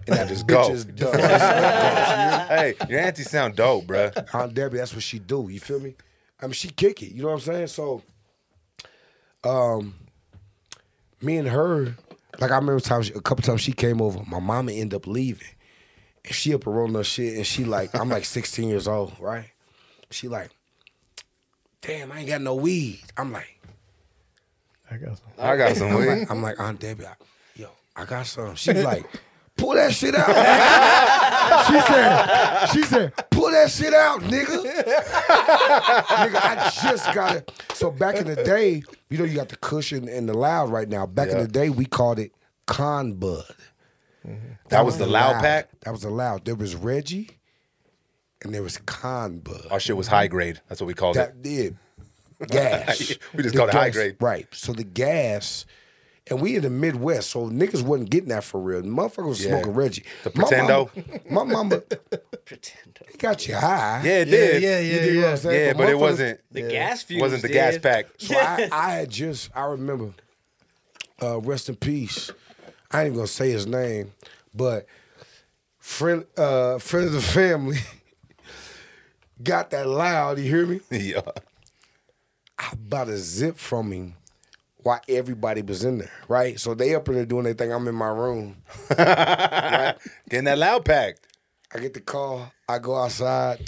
and 0.08 0.18
that 0.18 0.28
Just 0.28 0.46
go. 0.48 1.12
hey, 1.14 2.74
your 2.90 3.00
auntie 3.00 3.24
sound 3.24 3.56
dope, 3.56 3.86
bruh. 3.86 4.28
Aunt 4.36 4.54
Debbie, 4.54 4.78
that's 4.78 4.94
what 4.94 5.04
she 5.04 5.20
do. 5.20 5.48
You 5.50 5.60
feel 5.60 5.80
me? 5.80 5.96
I 6.42 6.46
mean, 6.46 6.54
she 6.54 6.68
kick 6.70 7.02
it. 7.02 7.12
You 7.14 7.22
know 7.22 7.30
what 7.30 7.36
I'm 7.36 7.40
saying? 7.42 7.68
So, 7.68 8.02
um, 9.44 9.96
me 11.22 11.38
and 11.38 11.48
her, 11.48 11.96
like 12.40 12.52
I 12.52 12.56
remember 12.56 12.80
times 12.80 13.10
a 13.10 13.22
couple 13.22 13.44
times 13.44 13.62
she 13.62 13.72
came 13.74 14.02
over. 14.02 14.22
My 14.28 14.40
mama 14.40 14.72
ended 14.72 14.96
up 14.96 15.08
leaving, 15.08 15.48
and 16.26 16.34
she 16.36 16.54
up 16.54 16.66
and 16.66 16.76
rolling 16.76 16.96
her 16.96 17.04
shit, 17.04 17.36
and 17.38 17.46
she 17.46 17.64
like, 17.66 17.94
I'm 17.96 18.10
like 18.10 18.26
16 18.26 18.68
years 18.70 18.88
old, 18.88 19.14
right? 19.20 19.50
She 20.12 20.28
like, 20.28 20.50
damn, 21.82 22.12
I 22.12 22.20
ain't 22.20 22.28
got 22.30 22.42
no 22.42 22.56
weed. 22.56 23.02
I'm 23.18 23.32
like, 23.32 23.60
I 24.92 24.98
got 24.98 25.18
some. 25.18 25.28
I 25.38 25.56
got 25.58 25.76
some 25.78 25.88
I'm 25.90 25.96
weed. 25.96 26.08
like, 26.08 26.32
I'm 26.32 26.42
like 26.42 26.60
Aunt 26.60 26.80
Debbie, 26.80 27.06
I, 27.06 27.14
yo, 27.56 27.70
I 27.96 28.06
got 28.06 28.26
some. 28.26 28.56
She's 28.56 28.84
like, 28.84 29.06
pull 29.58 29.76
that 29.76 29.94
shit 29.94 30.16
out. 30.16 30.26
she 31.68 31.80
said, 31.82 32.66
she 32.74 32.82
said, 32.84 33.14
pull 33.30 33.52
that 33.52 33.70
shit 33.70 33.94
out, 33.94 34.22
nigga. 34.22 34.64
nigga, 34.64 36.36
I 36.42 36.72
just 36.82 37.14
got 37.14 37.36
it. 37.36 37.52
So 37.74 37.92
back 37.92 38.16
in 38.16 38.26
the 38.26 38.36
day, 38.44 38.82
you 39.10 39.18
know, 39.18 39.26
you 39.26 39.36
got 39.36 39.50
the 39.50 39.58
cushion 39.58 40.10
and 40.10 40.28
the 40.28 40.34
loud 40.34 40.72
right 40.72 40.90
now. 40.90 41.06
Back 41.06 41.30
in 41.30 41.38
the 41.38 41.48
day, 41.48 41.70
we 41.70 41.86
called 41.86 42.18
it 42.20 42.32
con 42.66 43.14
bud. 43.14 43.44
That 44.70 44.86
was 44.86 44.98
the 44.98 45.08
loud 45.08 45.42
pack? 45.42 45.70
That 45.82 45.92
was 45.92 46.02
the 46.02 46.10
loud. 46.10 46.46
There 46.46 46.56
was 46.56 46.76
Reggie, 46.76 47.30
and 48.44 48.54
there 48.54 48.64
was 48.64 48.78
con 48.78 49.40
bud. 49.40 49.68
Our 49.72 49.80
shit 49.80 49.98
was 49.98 50.08
high 50.08 50.28
grade. 50.28 50.62
That's 50.68 50.82
what 50.82 50.88
we 50.88 50.94
called 50.94 51.16
it. 51.18 51.20
That 51.20 51.42
did 51.42 51.78
gas. 52.48 53.14
We 53.34 53.44
just 53.44 53.54
The 53.54 53.58
called 53.60 53.70
it 53.70 53.76
high 53.76 53.88
gas- 53.90 53.96
grade. 53.96 54.16
Right. 54.20 54.48
So 54.52 54.74
the 54.74 54.84
gas, 54.84 55.66
and 56.30 56.42
we 56.42 56.56
in 56.58 56.62
the 56.64 56.70
Midwest, 56.70 57.32
so 57.32 57.50
niggas 57.50 57.82
wasn't 57.82 58.10
getting 58.12 58.30
that 58.30 58.44
for 58.44 58.60
real. 58.60 58.82
Motherfuckers 58.84 59.28
was 59.28 59.44
Yeah. 59.44 59.52
smoking 59.52 59.74
Reggie. 59.74 60.04
The 60.24 60.32
My 60.36 60.44
Pretendo? 60.44 61.32
My 61.32 61.44
mama, 61.44 61.78
Pretend. 62.46 63.00
it 63.08 63.18
got 63.18 63.48
you 63.48 63.56
high. 63.56 64.02
Yeah, 64.04 64.12
it 64.20 64.28
Yeah, 64.28 64.36
did. 64.38 64.64
yeah, 64.64 64.80
You 64.80 64.88
yeah, 64.94 65.00
dig 65.02 65.16
what 65.16 65.24
I'm 65.26 65.30
yeah. 65.32 65.36
saying? 65.36 65.66
Yeah, 65.68 65.74
but 65.74 65.90
it 65.90 65.96
motherfuckers- 65.96 66.00
wasn't 66.00 66.40
The 66.52 66.62
gas 66.64 67.04
fumes 67.04 67.22
wasn't 67.22 67.42
the 67.42 67.48
did. 67.48 67.54
gas 67.54 67.78
pack. 67.80 68.06
So 68.18 68.36
I, 68.38 68.70
I 68.72 68.92
had 68.92 69.10
just, 69.10 69.50
I 69.56 69.64
remember, 69.66 70.14
uh, 71.22 71.40
rest 71.42 71.68
in 71.70 71.76
peace. 71.78 72.32
I 72.92 73.02
ain't 73.02 73.08
even 73.08 73.18
gonna 73.18 73.28
say 73.28 73.52
his 73.52 73.68
name, 73.68 74.14
but 74.54 74.88
friend, 75.78 76.26
uh, 76.38 76.80
friend 76.80 77.08
of 77.08 77.14
the 77.14 77.22
family 77.22 77.78
got 79.44 79.70
that 79.72 79.88
loud. 79.88 80.40
You 80.40 80.46
hear 80.46 80.66
me? 80.66 80.82
yeah. 80.92 81.22
I 82.58 82.74
bought 82.76 83.10
a 83.10 83.18
zip 83.18 83.58
from 83.58 83.92
him 83.92 84.16
while 84.78 85.02
everybody 85.08 85.62
was 85.62 85.84
in 85.84 86.00
there, 86.00 86.12
right? 86.28 86.60
So 86.60 86.74
they 86.74 86.96
up 86.96 87.08
in 87.10 87.16
there 87.16 87.26
doing 87.26 87.44
their 87.44 87.54
thing. 87.54 87.72
I'm 87.72 87.88
in 87.88 87.96
my 87.96 88.10
room. 88.10 88.58
Getting 88.90 90.46
that 90.46 90.58
loud 90.58 90.84
packed. 90.86 91.28
I 91.74 91.80
get 91.80 91.94
the 91.94 92.02
call. 92.02 92.52
I 92.68 92.80
go 92.80 92.96
outside, 92.96 93.60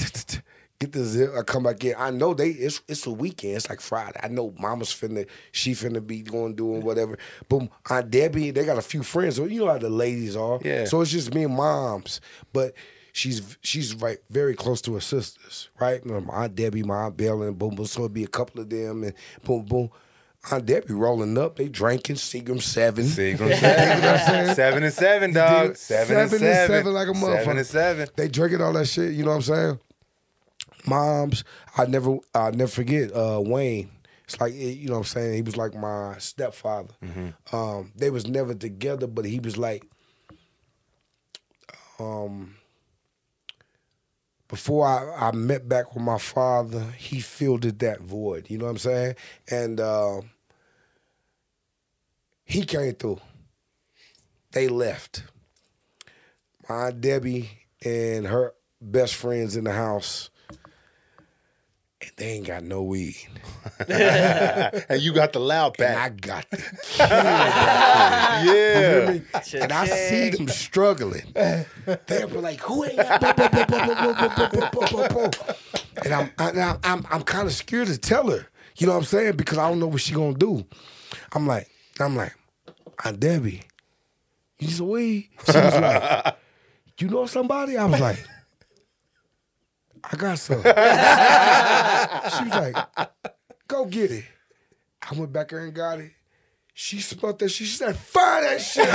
get 0.82 0.92
the 0.92 1.04
zip. 1.06 1.32
I 1.38 1.44
come 1.44 1.64
back 1.64 1.84
in. 1.84 1.94
I 1.98 2.10
know 2.10 2.34
they. 2.34 2.50
It's 2.50 2.82
it's 2.88 3.06
a 3.06 3.12
weekend. 3.12 3.56
It's 3.58 3.70
like 3.70 3.80
Friday. 3.80 4.20
I 4.22 4.28
know 4.28 4.54
Mama's 4.60 4.90
finna. 4.90 5.28
She 5.52 5.72
finna 5.74 6.06
be 6.06 6.22
going 6.22 6.56
doing 6.56 6.84
whatever. 6.84 7.18
Boom. 7.48 7.70
Aunt 7.90 8.10
Debbie. 8.10 8.52
They 8.52 8.66
got 8.66 8.78
a 8.78 8.82
few 8.82 9.04
friends. 9.04 9.36
So 9.36 9.46
you 9.46 9.60
know 9.62 9.68
how 9.72 9.78
the 9.78 9.90
ladies 9.90 10.36
are. 10.36 10.60
Yeah. 10.64 10.86
So 10.86 11.00
it's 11.02 11.12
just 11.12 11.34
me 11.34 11.44
and 11.44 11.56
moms. 11.56 12.20
But 12.52 12.74
she's 13.14 13.58
she's 13.62 13.94
right 13.96 14.18
very 14.30 14.56
close 14.56 14.82
to 14.82 14.96
her 14.96 15.00
sisters. 15.02 15.70
Right. 15.80 16.04
My 16.04 16.18
Aunt 16.44 16.56
Debbie, 16.56 16.84
my 16.84 17.04
Aunt 17.04 17.16
Bella, 17.18 17.48
and 17.48 17.58
boom 17.58 17.76
boom. 17.76 17.86
So 17.86 18.02
it'd 18.02 18.14
be 18.14 18.24
a 18.24 18.28
couple 18.28 18.60
of 18.62 18.70
them, 18.70 19.04
and 19.04 19.14
boom 19.44 19.64
boom. 19.66 19.92
Aunt 20.52 20.66
Debbie 20.66 20.96
rolling 20.96 21.38
up. 21.38 21.58
They 21.58 21.68
drinking 21.68 22.16
Seagram 22.16 22.60
Seven. 22.60 23.06
See 23.06 23.34
what 23.36 23.52
I'm 23.54 23.58
saying? 23.60 24.56
Seven 24.56 24.84
and 24.84 24.94
seven, 24.94 25.34
dog. 25.34 25.76
Seven, 25.78 26.18
and 26.18 26.30
Seven 26.32 26.48
and 26.48 26.56
seven. 26.56 26.68
seven 26.78 26.94
like 26.94 27.08
a 27.08 27.12
motherfucker. 27.12 27.22
Seven 27.22 27.46
motherfucker. 27.54 27.58
and 27.58 27.68
seven. 27.68 28.08
They 28.16 28.28
drinking 28.28 28.62
all 28.62 28.74
that 28.74 28.88
shit. 28.88 29.14
You 29.14 29.24
know 29.24 29.30
what 29.30 29.36
I'm 29.36 29.42
saying? 29.44 29.80
Moms, 30.88 31.44
I 31.78 31.86
never, 31.86 32.18
I 32.34 32.52
never 32.52 32.70
forget 32.72 33.16
uh, 33.16 33.42
Wayne. 33.44 33.90
It's 34.26 34.40
like 34.40 34.54
you 34.54 34.88
know 34.88 34.94
what 34.94 35.00
I'm 35.00 35.04
saying. 35.06 35.34
He 35.34 35.42
was 35.42 35.58
like 35.58 35.74
my 35.76 36.16
stepfather. 36.18 36.94
Um, 37.52 37.92
they 37.96 38.10
was 38.10 38.28
never 38.28 38.54
together, 38.54 39.06
but 39.08 39.26
he 39.26 39.40
was 39.40 39.58
like, 39.58 39.84
um, 42.00 42.56
before 44.48 44.86
I, 44.88 45.28
I 45.28 45.32
met 45.32 45.68
back 45.70 45.94
with 45.94 46.04
my 46.04 46.18
father, 46.18 46.82
he 46.98 47.20
filled 47.20 47.64
that 47.64 48.02
void. 48.02 48.50
You 48.50 48.58
know 48.58 48.66
what 48.66 48.72
I'm 48.72 48.78
saying? 48.80 49.16
And 49.50 49.80
uh, 49.80 50.22
he 52.44 52.64
came 52.66 52.94
through. 52.94 53.20
They 54.52 54.68
left. 54.68 55.24
My 56.68 56.92
Debbie 56.92 57.50
and 57.84 58.28
her 58.28 58.54
best 58.82 59.16
friends 59.16 59.56
in 59.56 59.64
the 59.64 59.72
house, 59.74 60.30
they 62.22 62.34
ain't 62.34 62.46
got 62.46 62.64
no 62.64 62.84
weed. 62.84 63.16
and 63.90 65.02
you 65.02 65.12
got 65.12 65.34
the 65.34 65.40
loud 65.40 65.76
pack. 65.76 65.90
And 65.90 65.98
I 65.98 66.10
got 66.10 66.48
the 66.52 66.58
yeah. 68.46 69.20
And 69.60 69.72
I 69.72 69.88
see 69.88 70.30
them 70.30 70.48
struggling. 70.48 71.32
They're 71.34 72.28
like, 72.28 72.60
who 72.60 72.86
ain't 72.86 72.98
got 72.98 73.40
And 76.06 76.14
I'm, 76.14 76.32
I, 76.38 76.78
I'm, 76.84 77.08
I'm 77.10 77.24
kind 77.24 77.48
of 77.48 77.54
scared 77.54 77.88
to 77.88 77.98
tell 77.98 78.30
her. 78.30 78.46
You 78.78 78.86
know 78.86 78.94
what 78.94 79.00
I'm 79.00 79.06
saying? 79.06 79.36
Because 79.36 79.58
I 79.58 79.68
don't 79.68 79.80
know 79.80 79.88
what 79.88 80.02
she 80.02 80.14
gonna 80.14 80.36
do. 80.36 80.64
I'm 81.34 81.48
like, 81.48 81.72
I'm 82.00 82.16
like, 82.16 82.36
Aunt 83.04 83.20
Debbie, 83.20 83.64
you 84.60 84.68
just 84.68 84.82
weed? 84.82 85.30
She 85.44 85.58
was 85.58 85.74
like, 85.74 86.36
you 87.00 87.08
know 87.08 87.26
somebody? 87.26 87.78
I 87.78 87.86
was 87.86 88.00
like. 88.00 88.24
I 90.04 90.16
got 90.16 90.40
some. 90.40 90.62
she 92.38 92.44
was 92.44 92.74
like, 92.74 92.76
go 93.68 93.86
get 93.86 94.12
it. 94.12 94.26
I 95.10 95.16
went 95.16 95.34
back 95.34 95.50
there 95.50 95.60
and 95.60 95.74
got 95.74 96.00
it. 96.00 96.12
She 96.84 97.00
smelled 97.00 97.38
that 97.38 97.50
shit. 97.50 97.68
She 97.68 97.76
said, 97.76 97.96
"Fire 97.96 98.42
that 98.42 98.60
shit." 98.60 98.86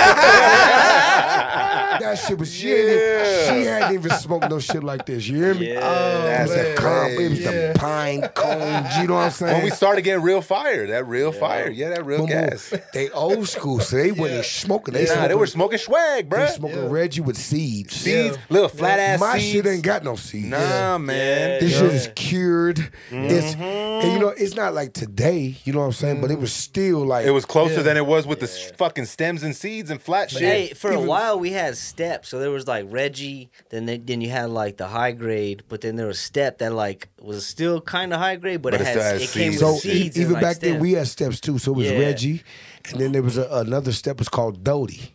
that 2.01 2.17
shit 2.17 2.37
was 2.37 2.53
she. 2.53 2.73
Ain't 2.73 2.89
even, 2.89 3.61
she 3.61 3.65
hadn't 3.65 3.95
even 3.95 4.11
smoked 4.11 4.51
no 4.51 4.59
shit 4.59 4.83
like 4.83 5.07
this. 5.07 5.29
You 5.29 5.37
hear 5.37 5.55
me? 5.55 5.73
Yeah. 5.73 5.81
Oh, 5.85 6.23
That's 6.27 6.53
that 6.53 6.77
calm. 6.77 7.13
It 7.13 7.31
was 7.31 7.41
Yeah. 7.41 7.73
the 7.73 7.79
pine 7.79 8.23
cones. 8.35 8.97
You 8.99 9.07
know 9.07 9.15
what 9.15 9.27
I'm 9.27 9.31
saying? 9.31 9.55
When 9.55 9.65
we 9.65 9.71
started 9.71 10.03
getting 10.03 10.25
real 10.25 10.41
fire, 10.41 10.89
that 10.89 11.07
real 11.07 11.31
fire, 11.31 11.71
yeah, 11.71 11.91
that 11.91 12.05
real 12.05 12.27
Boom, 12.27 12.27
boom. 12.27 12.49
gas. 12.49 12.75
They 12.93 13.09
old 13.11 13.49
school, 13.49 13.79
so 13.79 13.95
they 13.95 14.11
wasn't 14.11 14.47
smoking. 14.47 14.95
They 14.95 15.05
Nah, 15.05 15.13
smoking, 15.13 15.29
they 15.29 15.35
were 15.37 15.47
smoking 15.47 15.79
swag, 15.79 16.29
they 16.29 16.37
bruh. 16.37 16.51
smoking 16.51 16.91
Reggie 16.91 17.21
with 17.21 17.37
seeds. 17.37 17.95
Seeds, 17.95 18.37
little 18.49 18.69
flat 18.69 18.99
ass 18.99 19.21
My 19.21 19.39
seeds. 19.39 19.53
shit 19.53 19.67
ain't 19.67 19.85
got 19.85 20.03
no 20.03 20.17
seeds. 20.17 20.49
Nah, 20.49 20.99
man. 20.99 21.61
This 21.61 21.75
Yeah. 21.75 21.79
shit 21.79 21.93
is 21.93 22.09
cured. 22.17 22.81
It's 23.13 23.55
and 23.55 23.63
you 23.63 24.09
mm-hmm. 24.09 24.21
know 24.23 24.29
it's 24.31 24.57
not 24.57 24.75
like 24.75 24.93
today. 24.93 25.55
You 25.65 25.73
know 25.73 25.79
what 25.79 25.87
I'm 25.87 25.93
saying? 25.93 26.21
But 26.21 26.31
it 26.31 26.35
mm-hmm. 26.35 26.43
was 26.43 26.53
still 26.53 27.07
like 27.07 27.27
It 27.27 27.31
was 27.31 27.45
closer 27.77 27.89
Yeah. 27.89 27.95
than 27.95 27.97
it 27.97 28.07
was 28.07 28.27
with 28.27 28.41
the 28.41 28.47
s- 28.47 28.73
fucking 28.77 29.05
stems 29.07 29.43
and 29.43 29.55
seeds 29.55 29.91
and 29.91 30.01
flat 30.01 30.31
shit. 30.31 30.43
Hey, 30.43 30.69
for 30.75 30.91
a 30.91 30.95
Even- 30.95 31.07
while 31.07 31.39
we 31.39 31.53
had 31.53 31.77
step, 31.77 32.25
so 32.27 32.39
there 32.39 32.51
was 32.51 32.67
like 32.67 32.87
Reggie, 32.89 33.51
then 33.71 33.87
they, 33.87 33.99
then 33.99 34.21
you 34.21 34.31
had 34.31 34.51
like 34.51 34.77
the 34.77 34.87
high 34.89 35.13
grade, 35.13 35.63
but 35.69 35.81
then 35.81 35.97
there 35.97 36.07
was 36.07 36.19
step 36.19 36.59
that 36.59 36.73
like 36.73 37.09
was 37.21 37.47
still 37.47 37.81
kind 37.81 38.13
of 38.13 38.19
high 38.21 38.37
grade, 38.37 38.63
but, 38.63 38.73
But 38.73 38.81
it 38.81 38.85
it 38.85 38.87
had 38.87 38.93
still 38.95 39.03
has 39.03 39.23
it 39.23 39.31
came 39.31 39.53
seeds. 39.53 39.63
with 39.63 39.71
So 39.83 39.89
e- 39.89 39.93
seeds. 39.93 40.17
and, 40.17 40.23
even 40.23 40.33
like, 40.35 40.43
back 40.43 40.57
then, 40.61 40.71
stems. 40.71 40.83
we 40.83 40.93
had 40.93 41.09
steps 41.09 41.41
too. 41.41 41.59
So 41.59 41.73
it 41.73 41.77
was 41.77 41.87
Yeah. 41.91 41.99
Reggie, 41.99 42.43
and 42.91 43.01
then 43.01 43.13
there 43.13 43.23
was 43.23 43.37
a, 43.39 43.47
another 43.51 43.93
step 43.93 44.19
was 44.19 44.29
called 44.29 44.63
Doty. 44.65 45.13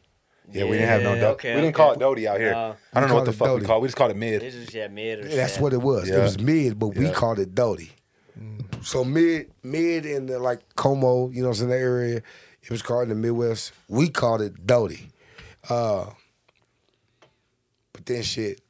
yeah, 0.52 0.66
we 0.66 0.72
didn't 0.72 0.90
have 0.90 1.04
no 1.04 1.14
Yeah, 1.14 1.22
dope. 1.22 1.34
okay, 1.36 1.50
we 1.56 1.62
didn't 1.62 1.76
okay. 1.76 1.84
call 1.84 1.92
it 1.94 2.00
Dodie 2.00 2.28
out 2.28 2.38
here. 2.40 2.52
No. 2.52 2.76
I 2.94 3.00
don't 3.00 3.08
know 3.10 3.16
what 3.16 3.26
the 3.26 3.32
called 3.32 3.36
it 3.36 3.38
fuck 3.38 3.48
we 3.48 3.54
Dodie. 3.56 3.66
call. 3.68 3.78
it. 3.78 3.82
We 3.82 3.88
just 3.88 3.98
called 3.98 4.12
it 4.12 4.18
mid. 4.18 4.42
This 4.42 4.56
is 4.56 4.74
yeah 4.74 4.88
mid 4.90 5.20
or 5.20 5.28
That's 5.30 5.54
step. 5.54 5.64
what 5.64 5.72
it 5.74 5.82
was. 5.82 6.10
Yeah. 6.10 6.18
It 6.20 6.24
was 6.24 6.40
mid, 6.40 6.78
but 6.78 6.90
we 6.90 7.06
Yeah. 7.06 7.14
called 7.14 7.40
it 7.40 7.56
Doty. 7.56 7.92
So 8.84 9.04
mid, 9.04 9.52
mid 9.64 10.06
in 10.06 10.26
the 10.26 10.40
like 10.40 10.60
Como, 10.76 11.30
you 11.30 11.42
know, 11.44 11.50
what's 11.50 11.62
in 11.62 11.70
that 11.70 11.76
area, 11.78 12.22
it 12.64 12.70
was 12.70 12.82
called 12.82 13.04
in 13.04 13.10
the 13.10 13.16
Midwest. 13.16 13.72
We 13.88 14.10
called 14.10 14.42
it 14.42 14.66
Doty. 14.66 15.10
Uh, 15.70 16.06
but 17.94 18.06
then 18.06 18.24
shit, 18.24 18.62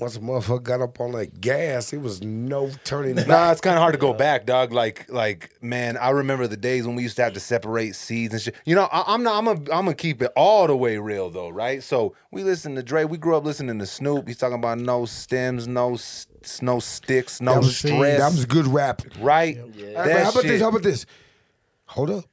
once 0.00 0.16
a 0.16 0.20
motherfucker 0.20 0.62
got 0.62 0.80
up 0.80 0.98
on 1.00 1.12
that 1.12 1.40
gas, 1.40 1.92
it 1.92 2.00
was 2.00 2.22
no 2.22 2.70
turning 2.84 3.14
back. 3.14 3.28
Nah, 3.28 3.52
it's 3.52 3.60
kind 3.60 3.76
of 3.76 3.80
hard 3.82 3.92
to 3.94 3.98
go 3.98 4.12
back, 4.12 4.46
dog. 4.46 4.72
Like, 4.72 5.10
like, 5.12 5.50
man, 5.62 5.96
I 5.96 6.10
remember 6.10 6.46
the 6.46 6.56
days 6.56 6.86
when 6.86 6.96
we 6.96 7.02
used 7.02 7.16
to 7.16 7.22
have 7.22 7.34
to 7.34 7.40
separate 7.40 7.94
seeds 7.94 8.32
and 8.32 8.42
shit. 8.42 8.54
You 8.64 8.74
know, 8.74 8.88
I, 8.90 9.04
I'm 9.14 9.22
not. 9.22 9.38
I'm 9.38 9.44
gonna. 9.44 9.58
I'm 9.60 9.84
gonna 9.84 9.94
keep 9.94 10.22
it 10.22 10.32
all 10.34 10.66
the 10.66 10.76
way 10.76 10.98
real 10.98 11.30
though, 11.30 11.50
right? 11.50 11.82
So 11.82 12.14
we 12.32 12.42
listen 12.42 12.74
to 12.74 12.82
Dre. 12.82 13.04
We 13.04 13.18
grew 13.18 13.36
up 13.36 13.44
listening 13.44 13.78
to 13.78 13.86
Snoop. 13.86 14.26
He's 14.26 14.38
talking 14.38 14.58
about 14.58 14.78
no 14.78 15.04
stems, 15.04 15.68
no 15.68 15.94
s- 15.94 16.26
no 16.60 16.80
sticks, 16.80 17.40
no 17.40 17.54
that 17.54 17.60
was 17.60 17.76
stress. 17.76 18.18
that 18.18 18.32
was 18.32 18.44
good 18.46 18.66
rapping. 18.66 19.22
right. 19.22 19.56
Yeah. 19.74 19.92
But 19.94 20.04
That 20.06 20.24
how 20.24 20.30
about 20.30 20.42
shit- 20.42 20.50
this? 20.50 20.62
How 20.62 20.68
about 20.70 20.82
this? 20.82 21.06
Hold 21.86 22.10
up, 22.10 22.24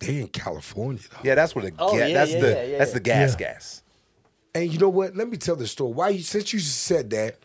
they 0.00 0.20
in 0.20 0.28
California 0.28 1.00
though. 1.10 1.18
Yeah, 1.24 1.34
that's 1.36 1.54
where 1.54 1.64
the 1.70 1.72
Oh, 1.78 1.92
ga- 1.92 2.08
yeah, 2.08 2.14
that's 2.14 2.32
yeah, 2.32 2.40
the 2.40 2.48
yeah, 2.50 2.62
yeah, 2.64 2.78
that's 2.78 2.90
yeah. 2.90 2.94
the 2.94 3.00
gas 3.00 3.30
Yeah. 3.32 3.38
gas. 3.38 3.82
And 4.54 4.72
you 4.72 4.78
know 4.78 4.88
what? 4.88 5.14
Let 5.16 5.28
me 5.28 5.36
tell 5.36 5.56
the 5.56 5.66
story. 5.66 5.92
Why 5.92 6.08
you 6.10 6.22
since 6.22 6.52
you 6.52 6.58
said 6.60 7.10
that, 7.10 7.38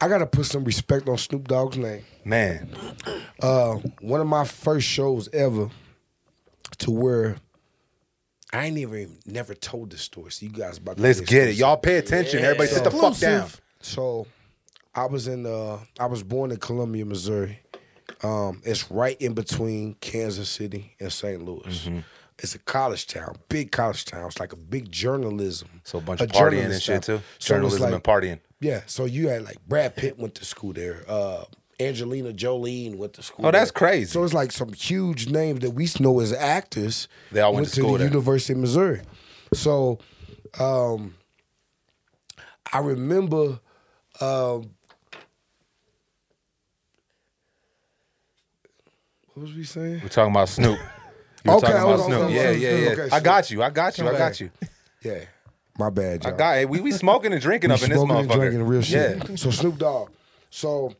I 0.00 0.08
gotta 0.08 0.26
put 0.26 0.46
some 0.46 0.64
respect 0.64 1.08
on 1.08 1.16
Snoop 1.18 1.48
Dogg's 1.48 1.76
name. 1.78 2.04
Man, 2.24 2.68
Uh, 3.40 3.76
one 4.00 4.20
of 4.20 4.26
my 4.26 4.44
first 4.44 4.86
shows 4.86 5.28
ever, 5.32 5.70
to 6.78 6.90
where 6.90 7.36
I 8.52 8.66
ain't 8.66 8.78
even 8.78 9.18
never 9.26 9.54
told 9.54 9.90
this 9.90 10.02
story. 10.02 10.30
So 10.32 10.46
you 10.46 10.52
guys 10.52 10.78
about 10.78 10.96
to 10.96 11.02
let's 11.02 11.20
get 11.20 11.48
it. 11.48 11.56
Y'all 11.56 11.76
pay 11.76 11.96
attention. 11.98 12.40
Everybody, 12.44 12.68
sit 12.68 12.84
the 12.84 12.90
fuck 12.90 13.16
down. 13.18 13.48
So, 13.80 14.26
I 14.94 15.06
was 15.06 15.28
in. 15.28 15.46
Uh, 15.46 15.78
I 16.00 16.06
was 16.06 16.22
born 16.22 16.50
in 16.50 16.56
Columbia, 16.58 17.04
Missouri. 17.04 17.60
Um, 18.22 18.62
it's 18.64 18.90
right 18.90 19.20
in 19.20 19.34
between 19.34 19.94
Kansas 20.00 20.48
City 20.48 20.94
and 21.00 21.12
St. 21.12 21.42
Louis. 21.44 21.62
Mm-hmm. 21.86 21.98
It's 22.40 22.54
a 22.54 22.58
college 22.60 23.06
town, 23.06 23.36
big 23.48 23.72
college 23.72 24.04
town. 24.04 24.26
It's 24.26 24.38
like 24.40 24.52
a 24.52 24.56
big 24.56 24.90
journalism. 24.92 25.80
So 25.84 25.98
a 25.98 26.00
bunch 26.00 26.20
a 26.20 26.24
of 26.24 26.30
partying 26.30 26.64
and 26.70 26.82
shit 26.82 27.02
town. 27.02 27.18
too. 27.18 27.24
So 27.38 27.54
Journalism 27.54 27.82
like- 27.82 27.94
and 27.94 28.02
partying. 28.04 28.40
Yeah, 28.60 28.82
so 28.86 29.04
you 29.04 29.28
had 29.28 29.44
like 29.44 29.56
Brad 29.68 29.94
Pitt 29.94 30.18
went 30.18 30.34
to 30.36 30.44
school 30.44 30.72
there. 30.72 31.04
Uh, 31.08 31.44
Angelina 31.80 32.32
Jolie 32.32 32.92
went 32.92 33.12
to 33.14 33.22
school. 33.22 33.46
Oh, 33.46 33.52
that's 33.52 33.70
there. 33.70 33.78
crazy. 33.78 34.06
So 34.10 34.24
it's 34.24 34.34
like 34.34 34.50
some 34.50 34.72
huge 34.72 35.28
names 35.28 35.60
that 35.60 35.70
we 35.70 35.88
know 36.00 36.18
as 36.18 36.32
actors. 36.32 37.06
They 37.30 37.40
all 37.40 37.54
went 37.54 37.66
to 37.68 37.72
school 37.72 37.92
the 37.92 37.98
there. 37.98 38.08
University 38.08 38.54
of 38.54 38.58
Missouri. 38.58 39.02
So, 39.54 39.98
um, 40.58 41.14
I 42.72 42.78
remember. 42.80 43.60
Um, 44.20 44.70
what 49.38 49.46
was 49.48 49.56
we 49.56 49.64
saying? 49.64 50.00
We're 50.02 50.08
talking 50.08 50.32
about 50.32 50.48
Snoop. 50.48 50.78
You 51.44 51.52
were 51.52 51.58
Okay, 51.58 51.68
talking 51.68 51.82
about 51.82 52.00
on, 52.00 52.06
Snoop. 52.06 52.30
Yeah, 52.32 52.50
yeah, 52.50 52.76
yeah. 52.76 52.88
Okay, 52.90 53.08
I 53.12 53.20
got 53.20 53.48
you. 53.48 53.62
I 53.62 53.70
got 53.70 53.96
you. 53.96 54.08
I 54.08 54.18
got 54.18 54.40
you. 54.40 54.50
Yeah, 55.04 55.20
my 55.78 55.88
bad, 55.88 56.26
I 56.26 56.30
y'all. 56.30 56.38
got 56.38 56.58
it. 56.58 56.68
We 56.68 56.80
we 56.80 56.90
smoking 56.90 57.32
and 57.32 57.40
drinking 57.40 57.70
up 57.70 57.80
in 57.80 57.90
this 57.90 57.98
motherfucker. 57.98 58.18
and 58.22 58.30
drinking 58.32 58.62
real 58.64 58.82
shit. 58.82 59.28
Yeah. 59.30 59.36
So 59.36 59.52
Snoop 59.52 59.78
Dogg. 59.78 60.10
So 60.50 60.94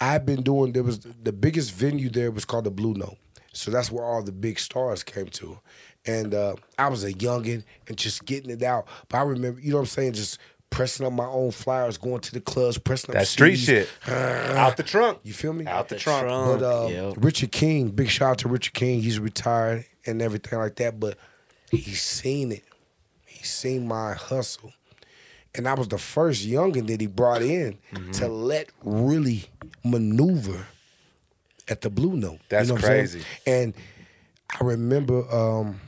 I've 0.00 0.26
been 0.26 0.42
doing. 0.42 0.72
There 0.72 0.82
was 0.82 0.98
the 0.98 1.32
biggest 1.32 1.72
venue 1.72 2.10
there 2.10 2.32
was 2.32 2.44
called 2.44 2.64
the 2.64 2.72
Blue 2.72 2.94
Note. 2.94 3.16
So 3.52 3.70
that's 3.70 3.90
where 3.90 4.04
all 4.04 4.20
the 4.22 4.32
big 4.32 4.58
stars 4.58 5.04
came 5.04 5.28
to, 5.28 5.60
and 6.04 6.34
uh, 6.34 6.56
I 6.76 6.88
was 6.88 7.04
a 7.04 7.12
youngin 7.12 7.62
and 7.86 7.96
just 7.96 8.24
getting 8.26 8.50
it 8.50 8.64
out. 8.64 8.88
But 9.08 9.18
I 9.18 9.22
remember, 9.22 9.60
you 9.60 9.70
know 9.70 9.76
what 9.76 9.82
I'm 9.82 9.86
saying, 9.86 10.14
just 10.14 10.38
pressing 10.76 11.06
up 11.06 11.12
my 11.14 11.24
own 11.24 11.50
flyers, 11.50 11.96
going 11.96 12.20
to 12.20 12.32
the 12.32 12.40
clubs, 12.40 12.76
pressing 12.76 13.10
up 13.14 13.18
That 13.20 13.26
street 13.26 13.54
CDs. 13.54 13.64
shit. 13.64 13.88
Out 14.08 14.76
the 14.76 14.82
trunk. 14.82 15.20
You 15.22 15.32
feel 15.32 15.54
me? 15.54 15.66
Out 15.66 15.88
the 15.88 15.96
trunk. 15.96 16.26
But 16.26 16.62
uh, 16.62 16.86
Yep. 16.88 17.14
Richard 17.18 17.50
King, 17.52 17.88
big 17.88 18.10
shout 18.10 18.30
out 18.32 18.38
to 18.38 18.48
Richard 18.48 18.74
King. 18.74 19.00
He's 19.00 19.18
retired 19.18 19.86
and 20.04 20.20
everything 20.20 20.58
like 20.58 20.76
that. 20.76 21.00
But 21.00 21.16
he's 21.70 22.02
seen 22.02 22.52
it. 22.52 22.62
He's 23.24 23.48
seen 23.50 23.88
my 23.88 24.12
hustle. 24.12 24.72
And 25.54 25.66
I 25.66 25.72
was 25.72 25.88
the 25.88 25.96
first 25.96 26.46
youngin 26.46 26.86
that 26.88 27.00
he 27.00 27.06
brought 27.06 27.40
in 27.40 27.78
Mm-hmm. 27.94 28.10
to 28.12 28.28
let 28.28 28.68
really 28.84 29.46
maneuver 29.82 30.66
at 31.68 31.80
the 31.80 31.88
Blue 31.88 32.16
Note. 32.16 32.40
That's 32.50 32.70
what 32.70 32.80
I'm 32.80 32.82
saying? 32.84 32.98
crazy. 33.08 33.22
And 33.46 33.72
I 34.60 34.62
remember, 34.62 35.24
um, 35.34 35.80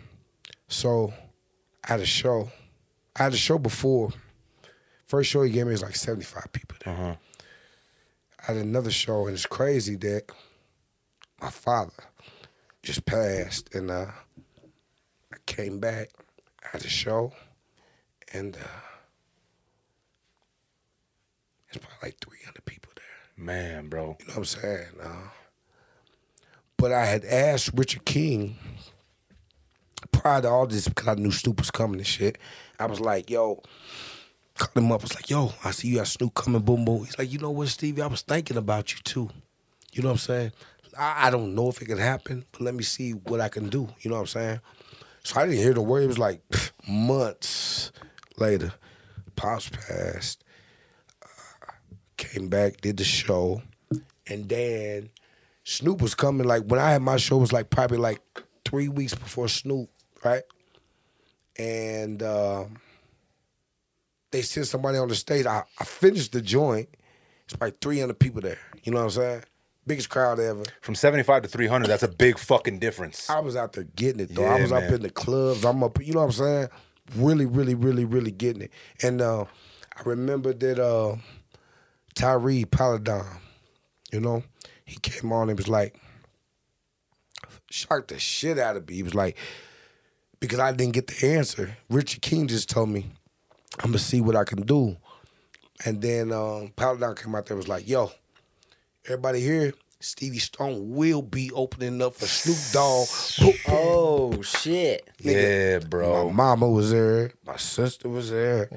so 0.68 1.12
I 1.84 1.92
had 1.92 2.00
a 2.00 2.06
show. 2.06 2.50
I 3.14 3.24
had 3.24 3.34
a 3.34 3.36
show 3.36 3.58
before. 3.58 4.10
First 5.08 5.30
show 5.30 5.42
he 5.42 5.50
gave 5.50 5.64
me 5.64 5.72
was 5.72 5.82
like 5.82 5.96
75 5.96 6.52
people 6.52 6.76
there. 6.84 6.94
Uh-huh. 6.94 7.14
I 8.40 8.52
had 8.52 8.56
another 8.56 8.90
show, 8.90 9.26
and 9.26 9.34
it's 9.34 9.46
crazy 9.46 9.96
that 9.96 10.30
my 11.40 11.48
father 11.48 11.92
just 12.82 13.06
passed, 13.06 13.74
and 13.74 13.90
uh, 13.90 14.06
I 15.32 15.36
came 15.46 15.80
back. 15.80 16.10
I 16.62 16.68
had 16.72 16.84
a 16.84 16.88
show, 16.88 17.32
and 18.34 18.54
uh, 18.54 18.80
it's 21.68 21.78
probably 21.78 22.08
like 22.08 22.18
300 22.20 22.64
people 22.66 22.92
there. 22.94 23.44
Man, 23.44 23.88
bro. 23.88 24.18
You 24.20 24.26
know 24.26 24.32
what 24.32 24.36
I'm 24.36 24.44
saying? 24.44 24.86
Uh, 25.02 25.28
but 26.76 26.92
I 26.92 27.06
had 27.06 27.24
asked 27.24 27.70
Richard 27.74 28.04
King 28.04 28.56
prior 30.12 30.42
to 30.42 30.48
all 30.48 30.66
this 30.66 30.86
because 30.86 31.08
I 31.08 31.14
knew 31.14 31.32
Snoop 31.32 31.60
was 31.60 31.70
coming 31.70 31.98
and 31.98 32.06
shit. 32.06 32.36
I 32.78 32.86
was 32.86 33.00
like, 33.00 33.30
yo, 33.30 33.62
called 34.58 34.76
him 34.76 34.92
up. 34.92 35.02
Was 35.02 35.14
like, 35.14 35.30
yo, 35.30 35.52
I 35.64 35.70
see 35.70 35.88
you 35.88 35.96
got 35.96 36.08
Snoop 36.08 36.34
coming, 36.34 36.60
boom, 36.62 36.84
boom. 36.84 37.04
He's 37.04 37.18
like, 37.18 37.32
you 37.32 37.38
know 37.38 37.50
what, 37.50 37.68
Stevie? 37.68 38.02
I 38.02 38.06
was 38.06 38.22
thinking 38.22 38.56
about 38.56 38.92
you 38.92 38.98
too. 39.04 39.30
You 39.92 40.02
know 40.02 40.08
what 40.08 40.14
I'm 40.14 40.18
saying? 40.18 40.52
I, 40.98 41.28
I 41.28 41.30
don't 41.30 41.54
know 41.54 41.68
if 41.68 41.80
it 41.80 41.86
can 41.86 41.98
happen, 41.98 42.44
but 42.52 42.60
let 42.60 42.74
me 42.74 42.82
see 42.82 43.12
what 43.12 43.40
I 43.40 43.48
can 43.48 43.68
do. 43.68 43.88
You 44.00 44.10
know 44.10 44.16
what 44.16 44.22
I'm 44.22 44.26
saying? 44.26 44.60
So 45.22 45.40
I 45.40 45.46
didn't 45.46 45.62
hear 45.62 45.74
the 45.74 45.82
word. 45.82 46.04
It 46.04 46.08
was 46.08 46.18
like 46.18 46.42
months 46.88 47.92
later. 48.38 48.72
Pops 49.36 49.70
passed 49.70 50.44
came 52.18 52.48
back, 52.48 52.80
did 52.82 52.98
the 52.98 53.04
show, 53.04 53.62
and 54.26 54.48
then 54.48 55.08
Snoop 55.64 56.02
was 56.02 56.14
coming. 56.14 56.46
Like 56.46 56.64
when 56.64 56.78
I 56.78 56.90
had 56.90 57.00
my 57.00 57.16
show, 57.16 57.38
was 57.38 57.52
like 57.52 57.70
probably 57.70 57.98
like 57.98 58.20
three 58.64 58.88
weeks 58.88 59.14
before 59.14 59.48
Snoop, 59.48 59.88
right? 60.22 60.42
And 61.58 62.22
um, 62.22 62.76
they 64.30 64.42
send 64.42 64.66
somebody 64.66 64.98
on 64.98 65.08
the 65.08 65.14
stage. 65.14 65.46
I, 65.46 65.64
I 65.78 65.84
finished 65.84 66.32
the 66.32 66.40
joint. 66.42 66.88
It's 67.44 67.58
like 67.60 67.80
300 67.80 68.18
people 68.18 68.40
there. 68.40 68.58
You 68.82 68.92
know 68.92 68.98
what 68.98 69.04
I'm 69.04 69.10
saying? 69.10 69.42
Biggest 69.86 70.10
crowd 70.10 70.38
ever. 70.38 70.64
From 70.82 70.94
75 70.94 71.42
to 71.42 71.48
300, 71.48 71.86
that's 71.88 72.02
a 72.02 72.08
big 72.08 72.38
fucking 72.38 72.78
difference. 72.78 73.30
I 73.30 73.40
was 73.40 73.56
out 73.56 73.72
there 73.72 73.84
getting 73.84 74.20
it 74.20 74.34
though. 74.34 74.44
I 74.44 74.56
Yeah, 74.56 74.62
was 74.62 74.72
up 74.72 74.90
in 74.90 75.02
the 75.02 75.10
clubs. 75.10 75.64
I'm 75.64 75.82
up, 75.82 76.04
you 76.04 76.12
know 76.12 76.20
what 76.20 76.26
I'm 76.26 76.32
saying? 76.32 76.68
Really, 77.16 77.46
really, 77.46 77.74
really, 77.74 78.04
really 78.04 78.30
getting 78.30 78.62
it. 78.62 78.70
And 79.02 79.22
uh, 79.22 79.44
I 79.96 80.02
remember 80.04 80.52
that 80.52 80.78
uh, 80.78 81.16
Tyree 82.14 82.66
Paladon, 82.66 83.26
you 84.12 84.20
know, 84.20 84.42
he 84.84 84.96
came 85.00 85.32
on 85.32 85.48
and 85.48 85.58
was 85.58 85.68
like, 85.68 85.98
shocked 87.70 88.08
the 88.08 88.18
shit 88.18 88.58
out 88.58 88.76
of 88.76 88.86
me. 88.88 88.96
He 88.96 89.02
was 89.02 89.14
like, 89.14 89.36
because 90.40 90.58
I 90.58 90.72
didn't 90.72 90.92
get 90.94 91.06
the 91.06 91.34
answer. 91.34 91.76
Richard 91.88 92.22
King 92.22 92.46
just 92.46 92.68
told 92.68 92.90
me, 92.90 93.06
I'm 93.80 93.90
gonna 93.90 93.98
see 93.98 94.20
what 94.20 94.36
I 94.36 94.44
can 94.44 94.62
do. 94.62 94.96
And 95.84 96.02
then 96.02 96.32
um, 96.32 96.72
Paladon 96.76 97.20
came 97.20 97.34
out 97.34 97.46
there 97.46 97.54
and 97.54 97.58
was 97.58 97.68
like, 97.68 97.88
yo, 97.88 98.10
everybody 99.04 99.40
here, 99.40 99.72
Stevie 100.00 100.38
Stone 100.38 100.90
will 100.94 101.22
be 101.22 101.50
opening 101.52 102.02
up 102.02 102.14
for 102.14 102.26
Snoop 102.26 102.58
Dogg. 102.72 103.08
Oh 103.68 104.42
shit. 104.42 105.08
Yeah, 105.20 105.78
bro. 105.80 106.26
My 106.30 106.32
mama 106.32 106.68
was 106.68 106.90
there. 106.90 107.32
My 107.46 107.56
sister 107.56 108.08
was 108.08 108.30
there. 108.30 108.68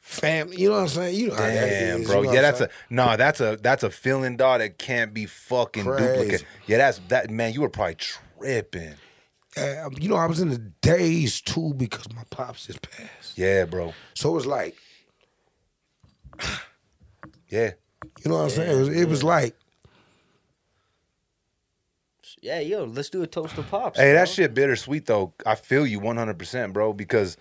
Family, 0.00 0.56
you 0.60 0.68
know 0.68 0.74
what 0.76 0.82
I'm 0.82 0.88
saying? 0.88 1.14
You 1.18 1.28
know 1.28 1.34
how 1.34 1.42
that 1.42 1.54
Damn, 1.54 2.00
is, 2.00 2.06
bro. 2.06 2.20
you 2.20 2.26
know 2.26 2.32
yeah, 2.34 2.42
what 2.42 2.54
I'm 2.54 2.60
that's 2.60 2.60
a 2.60 2.68
no. 2.90 3.16
That's 3.16 3.40
a 3.40 3.56
that's 3.62 3.82
a 3.82 3.90
feeling, 3.90 4.36
dog. 4.36 4.60
That 4.60 4.76
can't 4.76 5.14
be 5.14 5.24
fucking 5.26 5.84
Crazy. 5.84 6.06
duplicate. 6.12 6.44
Yeah, 6.66 6.78
that's 6.78 6.98
that 7.08 7.30
man. 7.30 7.54
You 7.54 7.62
were 7.62 7.70
probably 7.70 7.94
tripping. 7.94 8.94
Saying? 9.54 9.78
Uh, 9.78 9.90
you 9.98 10.08
know, 10.08 10.16
I 10.16 10.26
was 10.26 10.40
in 10.40 10.50
the 10.50 10.58
days 10.58 11.40
too 11.40 11.74
because 11.74 12.12
my 12.14 12.22
pops 12.30 12.66
just 12.66 12.82
passed. 12.82 13.36
Yeah, 13.36 13.64
bro. 13.64 13.94
So 14.14 14.30
it 14.30 14.34
was 14.34 14.46
like, 14.46 14.76
Yeah. 17.48 17.72
you 18.24 18.30
know 18.30 18.36
what 18.36 18.44
I'm 18.44 18.50
saying? 18.50 18.70
It 18.70 18.80
was, 18.80 18.88
it 18.88 19.08
was 19.08 19.22
like, 19.22 19.54
Yeah, 22.40 22.60
yo, 22.60 22.84
let's 22.84 23.10
do 23.10 23.22
a 23.22 23.26
toast 23.26 23.54
to 23.56 23.62
pops. 23.62 23.98
Hey, 23.98 24.12
that 24.14 24.28
shit 24.28 24.54
bittersweet 24.54 25.06
though. 25.06 25.32
I 25.46 25.54
feel 25.54 25.86
you 25.86 26.00
100%, 26.00 26.72
bro, 26.72 26.92
because 26.92 27.36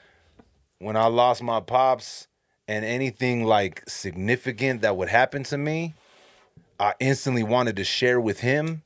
when 0.80 0.96
I 0.96 1.06
lost 1.08 1.42
my 1.42 1.60
pops 1.60 2.28
and 2.68 2.86
anything 2.86 3.44
like 3.46 3.84
significant 3.88 4.82
that 4.82 4.98
would 4.98 5.10
happen 5.10 5.44
to 5.44 5.58
me, 5.58 5.94
I 6.80 6.94
instantly 7.00 7.44
wanted 7.44 7.76
to 7.78 7.84
share 7.84 8.20
with 8.20 8.40
him 8.42 8.84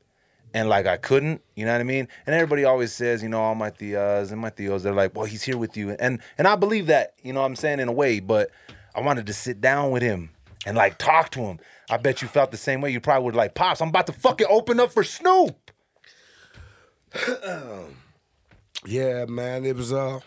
and 0.55 0.69
like 0.69 0.87
I 0.87 0.95
couldn't, 0.95 1.41
you 1.55 1.65
know 1.65 1.73
what 1.73 1.81
I 1.81 1.83
mean? 1.83 2.07
And 2.25 2.33
everybody 2.33 2.63
always 2.63 2.93
says, 2.93 3.21
you 3.21 3.27
know, 3.27 3.41
all 3.41 3.55
my 3.55 3.71
tias 3.71 4.31
and 4.31 4.39
my 4.39 4.49
tios, 4.49 4.83
they're 4.83 4.93
like, 4.93 5.13
well, 5.13 5.25
he's 5.25 5.43
here 5.43 5.57
with 5.57 5.75
you. 5.75 5.91
And 5.99 6.21
and 6.37 6.47
I 6.47 6.55
believe 6.55 6.87
that, 6.87 7.13
you 7.21 7.33
know 7.33 7.41
what 7.41 7.47
I'm 7.47 7.57
saying, 7.57 7.81
in 7.81 7.89
a 7.89 7.91
way, 7.91 8.21
but 8.21 8.51
I 8.95 9.01
wanted 9.01 9.27
to 9.27 9.33
sit 9.33 9.59
down 9.59 9.91
with 9.91 10.01
him 10.01 10.29
and 10.65 10.77
like 10.77 10.97
talk 10.97 11.29
to 11.31 11.41
him. 11.41 11.59
I 11.89 11.97
bet 11.97 12.21
you 12.21 12.29
felt 12.29 12.51
the 12.51 12.57
same 12.57 12.79
way. 12.79 12.89
You 12.89 13.01
probably 13.01 13.25
would 13.25 13.35
like, 13.35 13.53
Pops, 13.53 13.81
I'm 13.81 13.89
about 13.89 14.07
to 14.07 14.13
fucking 14.13 14.47
open 14.49 14.79
up 14.79 14.93
for 14.93 15.03
Snoop. 15.03 15.71
yeah, 18.85 19.25
man, 19.25 19.65
it 19.65 19.75
was 19.75 19.91
uh 19.91 20.21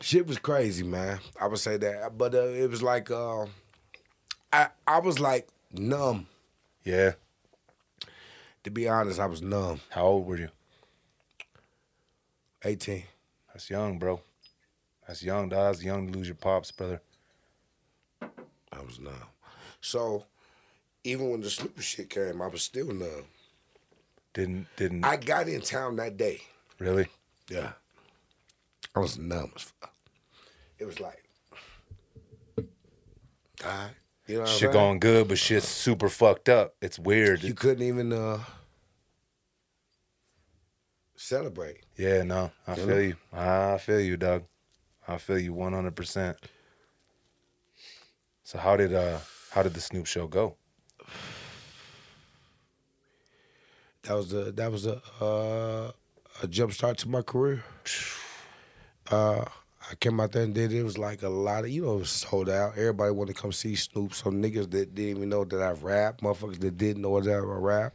shit 0.00 0.26
was 0.26 0.38
crazy, 0.38 0.82
man. 0.82 1.20
I 1.38 1.46
would 1.46 1.58
say 1.58 1.76
that. 1.76 2.16
But 2.16 2.34
uh, 2.34 2.44
it 2.44 2.70
was 2.70 2.82
like 2.82 3.10
uh, 3.10 3.44
I 4.50 4.68
I 4.86 5.00
was 5.00 5.20
like 5.20 5.46
numb. 5.72 6.26
Yeah. 6.84 7.12
To 8.64 8.70
be 8.70 8.88
honest, 8.88 9.20
I 9.20 9.26
was 9.26 9.42
numb. 9.42 9.80
How 9.90 10.04
old 10.04 10.26
were 10.26 10.36
you? 10.36 10.48
18. 12.64 13.04
That's 13.52 13.70
young, 13.70 13.98
bro. 13.98 14.20
That's 15.06 15.22
young, 15.22 15.48
dog. 15.48 15.72
That's 15.72 15.84
young 15.84 16.10
to 16.12 16.18
lose 16.18 16.28
your 16.28 16.36
pops, 16.36 16.70
brother. 16.70 17.00
I 18.22 18.80
was 18.86 19.00
numb. 19.00 19.14
So 19.80 20.24
even 21.04 21.30
when 21.30 21.40
the 21.40 21.50
Snoop 21.50 21.80
shit 21.80 22.10
came, 22.10 22.42
I 22.42 22.46
was 22.46 22.62
still 22.62 22.92
numb. 22.92 23.24
Didn't 24.32 24.66
didn't 24.76 25.04
I 25.04 25.16
got 25.16 25.48
in 25.48 25.60
town 25.60 25.96
that 25.96 26.16
day. 26.16 26.42
really? 26.78 27.08
Yeah. 27.48 27.72
I 28.94 29.00
was 29.00 29.18
numb 29.18 29.52
as 29.56 29.62
fuck. 29.62 29.92
It 30.78 30.84
was 30.84 31.00
like, 31.00 31.24
all 32.58 32.64
right. 33.64 33.90
You 34.30 34.36
know 34.36 34.42
I'm 34.42 34.46
Shit 34.46 34.58
saying? 34.60 34.72
going 34.72 35.00
good, 35.00 35.26
but 35.28 35.38
shit's 35.38 35.66
super 35.66 36.08
fucked 36.08 36.48
up. 36.48 36.76
It's 36.80 36.98
weird. 37.00 37.42
You 37.42 37.52
couldn't 37.52 37.82
even 37.84 38.12
uh 38.12 38.38
celebrate. 41.16 41.78
yeah, 41.96 42.22
no. 42.22 42.52
I 42.64 42.70
You 42.72 42.76
feel 42.76 42.86
know? 42.86 42.98
you. 42.98 43.16
I 43.32 43.78
feel 43.78 44.00
you, 44.00 44.16
Doug. 44.16 44.44
I 45.08 45.18
feel 45.18 45.38
you 45.38 45.52
100%. 45.52 46.36
So 48.44 48.58
how 48.58 48.76
did 48.76 48.94
uh 48.94 49.18
how 49.50 49.64
did 49.64 49.74
the 49.74 49.80
Snoop 49.80 50.06
show 50.06 50.28
go? 50.28 50.54
That 54.04 54.14
was 54.14 54.32
a 54.32 54.52
that 54.52 54.70
was 54.70 54.86
a 54.86 55.02
uh, 55.20 55.90
a 56.42 56.46
jump 56.46 56.72
start 56.72 56.98
to 56.98 57.08
my 57.08 57.22
career. 57.22 57.64
Uh, 59.10 59.44
I 59.90 59.94
came 59.96 60.20
out 60.20 60.32
there 60.32 60.42
and 60.44 60.54
did 60.54 60.72
it. 60.72 60.78
It 60.78 60.84
was 60.84 60.98
like 60.98 61.22
a 61.22 61.28
lot 61.28 61.64
of 61.64 61.70
you 61.70 61.82
know 61.82 61.96
it 61.96 62.00
was 62.00 62.10
sold 62.10 62.48
out. 62.48 62.72
Everybody 62.76 63.10
wanted 63.12 63.34
to 63.34 63.42
come 63.42 63.52
see 63.52 63.74
Snoop. 63.74 64.14
Some 64.14 64.40
niggas 64.40 64.70
that 64.70 64.94
didn't 64.94 65.16
even 65.16 65.28
know 65.28 65.44
that 65.44 65.60
I 65.60 65.72
rap, 65.72 66.20
motherfuckers 66.20 66.60
that 66.60 66.76
didn't 66.78 67.02
know 67.02 67.20
that 67.20 67.32
I 67.32 67.38
rap. 67.38 67.94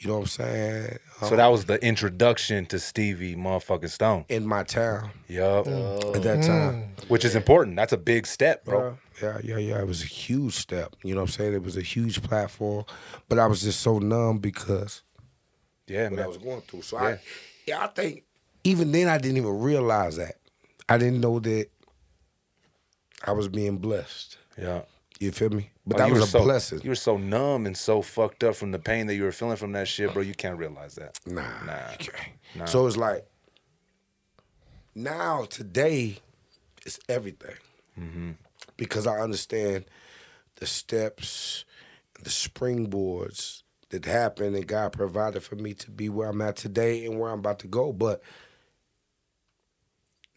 You 0.00 0.08
know 0.08 0.14
what 0.14 0.20
I'm 0.20 0.26
saying? 0.26 0.98
So 1.22 1.34
that 1.34 1.48
was 1.48 1.64
the 1.64 1.84
introduction 1.84 2.66
to 2.66 2.78
Stevie 2.78 3.34
motherfucking 3.34 3.90
Stone. 3.90 4.26
in 4.28 4.46
my 4.46 4.62
town 4.62 5.10
Yup. 5.26 5.64
Mm. 5.64 6.14
at 6.14 6.22
that 6.22 6.42
time. 6.44 6.84
Mm. 6.96 7.10
Which 7.10 7.24
is 7.24 7.34
important. 7.34 7.74
That's 7.74 7.92
a 7.92 7.96
big 7.98 8.24
step, 8.26 8.64
bro. 8.64 8.78
Bro, 8.78 8.98
yeah, 9.20 9.40
yeah, 9.42 9.56
yeah. 9.56 9.80
It 9.80 9.88
was 9.88 10.02
a 10.02 10.06
huge 10.06 10.54
step. 10.54 10.94
You 11.02 11.14
know 11.14 11.22
what 11.22 11.30
I'm 11.30 11.32
saying? 11.32 11.54
It 11.54 11.64
was 11.64 11.76
a 11.76 11.82
huge 11.82 12.22
platform. 12.22 12.84
But 13.28 13.40
I 13.40 13.46
was 13.46 13.62
just 13.62 13.80
so 13.80 13.98
numb 13.98 14.38
because 14.38 15.02
Yeah, 15.88 16.10
what 16.10 16.20
I 16.20 16.26
was 16.28 16.38
going 16.38 16.60
through. 16.60 16.82
So 16.82 16.96
Yeah. 17.00 17.08
I 17.08 17.20
yeah, 17.66 17.84
I 17.84 17.86
think 17.88 18.22
even 18.62 18.92
then 18.92 19.08
I 19.08 19.18
didn't 19.18 19.38
even 19.38 19.58
realize 19.58 20.16
that. 20.16 20.36
I 20.88 20.98
didn't 20.98 21.20
know 21.20 21.38
that 21.40 21.68
I 23.24 23.32
was 23.32 23.48
being 23.48 23.78
blessed. 23.78 24.38
Yeah. 24.56 24.82
You 25.20 25.32
feel 25.32 25.50
me? 25.50 25.70
But 25.86 26.00
Oh, 26.00 26.04
that 26.04 26.12
was 26.12 26.22
a 26.22 26.26
so, 26.26 26.42
blessing. 26.44 26.80
You 26.84 26.90
were 26.90 26.94
so 26.94 27.16
numb 27.16 27.66
and 27.66 27.76
so 27.76 28.02
fucked 28.02 28.44
up 28.44 28.54
from 28.54 28.70
the 28.70 28.78
pain 28.78 29.06
that 29.08 29.14
you 29.16 29.24
were 29.24 29.32
feeling 29.32 29.56
from 29.56 29.72
that 29.72 29.88
shit, 29.88 30.12
bro. 30.12 30.22
You 30.22 30.34
can't 30.34 30.56
realize 30.58 30.94
that. 30.94 31.18
Nah, 31.26 31.42
Nah. 31.64 31.76
Nah. 32.54 32.64
So 32.66 32.86
it's 32.86 32.96
like 32.96 33.26
now 34.94 35.44
today 35.44 36.18
it's 36.86 36.98
everything 37.08 37.56
Mm-hmm. 37.98 38.30
because 38.76 39.08
I 39.08 39.18
understand 39.18 39.86
the 40.56 40.66
steps, 40.66 41.64
the 42.22 42.30
springboards 42.30 43.62
that 43.90 44.04
happened, 44.04 44.54
and 44.54 44.68
God 44.68 44.92
provided 44.92 45.42
for 45.42 45.56
me 45.56 45.74
to 45.74 45.90
be 45.90 46.08
where 46.08 46.28
I'm 46.28 46.40
at 46.42 46.54
today 46.54 47.04
and 47.06 47.18
where 47.18 47.32
I'm 47.32 47.40
about 47.40 47.58
to 47.60 47.66
go. 47.66 47.92
But 47.92 48.22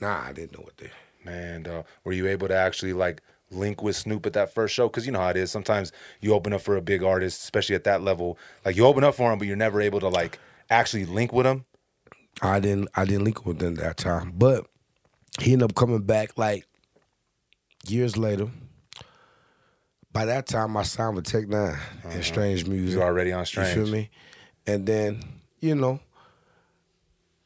nah, 0.02 0.24
I 0.28 0.34
didn't 0.34 0.58
know 0.58 0.66
it 0.68 0.78
then. 0.78 0.90
Man, 1.24 1.64
dog. 1.64 1.86
Were 2.04 2.14
you 2.14 2.28
able 2.28 2.48
to 2.48 2.56
actually 2.56 2.94
like 2.94 3.22
link 3.52 3.84
with 3.84 3.96
Snoop 3.96 4.26
at 4.26 4.34
that 4.34 4.54
first 4.54 4.74
show? 4.74 4.88
Because 4.88 5.06
you 5.06 5.12
know 5.12 5.20
how 5.20 5.30
it 5.30 5.38
is. 5.38 5.52
Sometimes 5.52 5.92
you 6.20 6.34
open 6.34 6.54
up 6.54 6.62
for 6.62 6.76
a 6.76 6.82
big 6.82 7.04
artist, 7.04 7.44
especially 7.44 7.76
at 7.76 7.84
that 7.84 8.02
level. 8.02 8.38
Like 8.66 8.76
you 8.76 8.86
open 8.86 9.04
up 9.04 9.16
for 9.16 9.32
him, 9.32 9.38
but 9.38 9.48
you're 9.48 9.56
never 9.56 9.80
able 9.82 10.00
to 10.00 10.10
like 10.10 10.40
actually 10.70 11.06
link 11.06 11.32
with 11.32 11.46
him. 11.46 11.66
I 12.42 12.60
didn't 12.60 12.90
I 12.96 13.06
didn't 13.06 13.24
link 13.24 13.46
with 13.46 13.62
him 13.62 13.76
that 13.76 13.98
time. 13.98 14.34
But 14.36 14.66
he 15.40 15.54
ended 15.54 15.70
up 15.70 15.76
coming 15.76 16.02
back 16.02 16.38
like 16.38 16.66
years 17.88 18.18
later. 18.18 18.48
By 20.14 20.26
that 20.26 20.48
time 20.48 20.76
I 20.76 20.84
signed 20.84 21.16
with 21.16 21.26
Tech 21.26 21.46
N9ne 21.46 21.80
and 22.04 22.14
uh-huh. 22.14 22.22
Strange 22.22 22.66
Music. 22.66 22.96
You 22.96 23.04
already 23.04 23.32
on 23.32 23.42
You 23.42 23.46
Strange. 23.46 23.74
feel 23.74 23.88
me? 23.88 24.10
And 24.68 24.86
then, 24.86 25.24
you 25.60 25.74
know, 25.76 26.00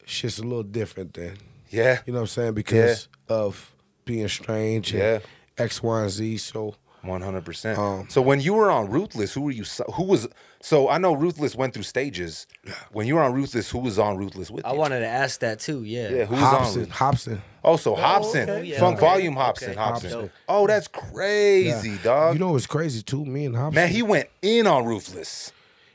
shit's 0.04 0.38
a 0.38 0.42
little 0.42 0.64
different 0.64 1.14
then. 1.14 1.36
Yeah. 1.70 2.00
You 2.06 2.12
know 2.12 2.20
what 2.20 2.22
I'm 2.22 2.26
saying? 2.28 2.54
Because 2.54 3.08
of 3.28 3.74
being 4.04 4.28
strange 4.28 4.92
and 4.92 5.00
Yeah. 5.02 5.18
X, 5.58 5.82
Y, 5.82 6.02
and 6.02 6.10
Z. 6.10 6.36
So 6.38 6.74
One 7.02 7.20
hundred 7.22 7.44
percent. 7.44 7.78
Um, 7.78 8.06
So 8.08 8.20
when 8.22 8.40
you 8.40 8.54
were 8.54 8.70
on 8.70 8.90
Ruthless, 8.90 9.32
who 9.32 9.42
were 9.42 9.50
you? 9.52 9.64
Who 9.94 10.04
was? 10.04 10.26
So 10.60 10.88
I 10.88 10.98
know 10.98 11.12
Ruthless 11.14 11.54
went 11.54 11.72
through 11.74 11.84
stages. 11.84 12.46
When 12.90 13.06
you 13.06 13.14
were 13.14 13.22
on 13.22 13.32
Ruthless, 13.32 13.70
who 13.70 13.78
was 13.78 13.98
on 13.98 14.16
Ruthless 14.16 14.50
with 14.50 14.64
you? 14.64 14.70
I 14.70 14.72
you? 14.74 14.78
wanted 14.80 15.00
to 15.00 15.06
ask 15.06 15.38
that 15.40 15.60
too. 15.60 15.84
Yeah. 15.84 16.08
Yeah, 16.08 16.24
who 16.24 16.34
was 16.34 16.42
on? 16.42 16.54
Hopsin, 16.64 16.76
Ruthless? 16.76 16.98
Hopsin. 16.98 17.40
Oh, 17.62 17.76
so 17.76 17.94
Hopsin, 17.94 18.42
okay, 18.48 18.64
yeah, 18.64 18.80
Funk 18.80 18.96
okay, 18.98 19.06
Volume 19.06 19.34
Hopsin, 19.36 19.68
okay. 19.70 19.74
Hopsin. 19.74 20.10
Dope. 20.10 20.30
Oh, 20.48 20.66
that's 20.66 20.88
crazy, 20.88 21.90
Yeah. 21.90 21.98
dog. 22.02 22.34
You 22.34 22.40
know 22.40 22.52
what's 22.52 22.66
crazy 22.66 23.02
too? 23.02 23.24
Me 23.24 23.44
and 23.46 23.54
Hopsin. 23.54 23.74
Man, 23.74 23.88
he 23.88 24.02
went 24.02 24.28
in 24.42 24.66
on 24.66 24.84
Ruthless. 24.84 25.52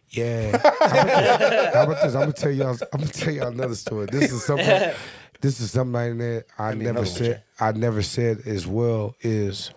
Yeah. 0.10 0.52
How 1.74 1.84
about 1.84 2.02
this? 2.04 2.14
I'm 2.16 2.22
gonna 2.22 2.34
tell 2.34 2.52
y'all. 2.52 2.78
I'm 2.94 3.00
gonna 3.00 3.08
tell 3.12 3.34
y'all 3.34 3.48
another 3.48 3.76
story. 3.76 4.08
This 4.12 4.32
is 4.32 4.44
something. 4.46 4.92
This 5.42 5.60
is 5.60 5.72
something 5.72 6.20
that 6.20 6.46
I 6.58 6.76
never 6.76 7.06
said. 7.06 7.44
I 7.60 7.72
never 7.72 8.04
said 8.04 8.42
as 8.46 8.68
well. 8.68 9.16
Is 9.22 9.72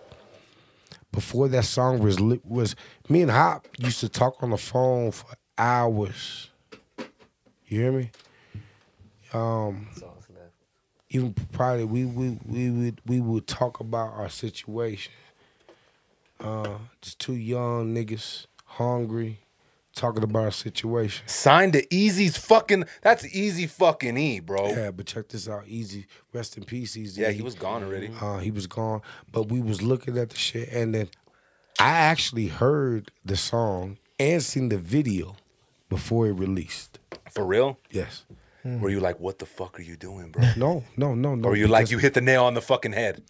before 1.11 1.47
that 1.49 1.65
song 1.65 1.99
was 1.99 2.19
was 2.19 2.75
me 3.09 3.23
and 3.23 3.31
Hop 3.31 3.67
used 3.79 3.99
to 4.01 4.09
talk 4.09 4.43
on 4.43 4.51
the 4.51 4.57
phone 4.57 5.11
for 5.11 5.27
hours. 5.57 6.49
You 7.67 7.79
hear 7.81 7.91
me? 7.91 8.11
Um, 9.33 9.87
even 11.09 11.33
probably 11.51 11.85
we 11.85 12.05
we 12.05 12.37
we 12.45 12.69
would 12.69 13.01
we 13.05 13.19
would 13.19 13.47
talk 13.47 13.79
about 13.79 14.13
our 14.13 14.29
situation. 14.29 15.13
Uh, 16.39 16.77
just 17.01 17.17
two 17.19 17.33
young 17.35 17.95
niggas, 17.95 18.45
hungry, 18.65 19.39
talking 19.95 20.23
about 20.23 20.43
our 20.43 20.51
situation. 20.51 21.27
Signed 21.27 21.73
to 21.73 21.85
Eazy's 21.87 22.37
fucking. 22.37 22.85
That's 23.01 23.25
Eazy 23.27 23.67
fucking 23.69 24.17
E, 24.17 24.39
bro. 24.39 24.67
Yeah, 24.67 24.75
Yeah, 24.75 24.91
but 24.91 25.05
check 25.05 25.29
this 25.29 25.47
out. 25.49 25.65
Eazy, 25.65 26.05
rest 26.33 26.57
in 26.57 26.63
peace, 26.63 26.95
Eazy. 26.95 27.17
Yeah, 27.19 27.31
he 27.31 27.41
was 27.41 27.55
gone 27.55 27.83
already. 27.83 28.11
Uh, 28.21 28.37
he 28.37 28.51
was 28.51 28.67
gone, 28.67 29.01
but 29.31 29.49
we 29.49 29.61
was 29.61 29.81
looking 29.81 30.17
at 30.17 30.29
the 30.29 30.35
shit, 30.37 30.69
and 30.69 30.93
then 30.93 31.09
I 31.79 31.89
actually 31.91 32.47
heard 32.47 33.11
the 33.23 33.35
song 33.37 33.97
and 34.19 34.41
seen 34.43 34.69
the 34.69 34.77
video 34.77 35.35
before 35.89 36.27
it 36.27 36.33
released. 36.33 36.99
For 37.31 37.45
real? 37.45 37.79
Yes. 37.91 38.23
Were 38.63 38.89
you 38.89 38.99
like, 38.99 39.19
what 39.19 39.37
the 39.37 39.45
fuck 39.45 39.77
are 39.79 39.83
you 39.83 39.95
doing, 39.95 40.31
bro? 40.31 40.43
No, 40.57 40.83
no, 40.97 41.13
no, 41.13 41.35
no. 41.35 41.47
Or 41.47 41.51
were 41.51 41.55
you 41.55 41.67
like, 41.67 41.91
you 41.91 41.99
hit 41.99 42.15
the 42.15 42.21
nail 42.21 42.45
on 42.45 42.55
the 42.55 42.61
fucking 42.61 42.93
head? 42.93 43.21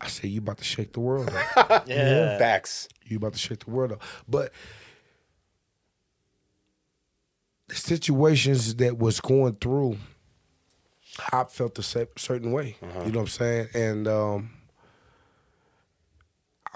I 0.00 0.06
said 0.06 0.30
you 0.30 0.38
about 0.38 0.58
to 0.58 0.64
shake 0.64 0.92
the 0.92 1.00
world 1.00 1.28
up. 1.56 1.84
Yeah. 1.88 2.38
Facts. 2.38 2.86
you 3.04 3.16
about 3.16 3.32
to 3.32 3.38
shake 3.40 3.64
the 3.64 3.70
world 3.72 3.90
up. 3.92 4.02
But 4.28 4.52
the 7.70 7.76
situations 7.76 8.74
that 8.76 8.98
was 8.98 9.20
going 9.20 9.54
through, 9.56 9.96
Hop 11.18 11.50
felt 11.50 11.78
a 11.78 11.82
certain 11.82 12.52
way. 12.52 12.76
You 12.82 12.88
know 13.12 13.18
what 13.20 13.22
I'm 13.22 13.26
saying? 13.28 13.68
And 13.74 14.08
um, 14.08 14.50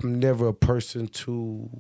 I'm 0.02 0.18
never 0.18 0.48
a 0.48 0.54
person 0.54 1.08
to 1.08 1.70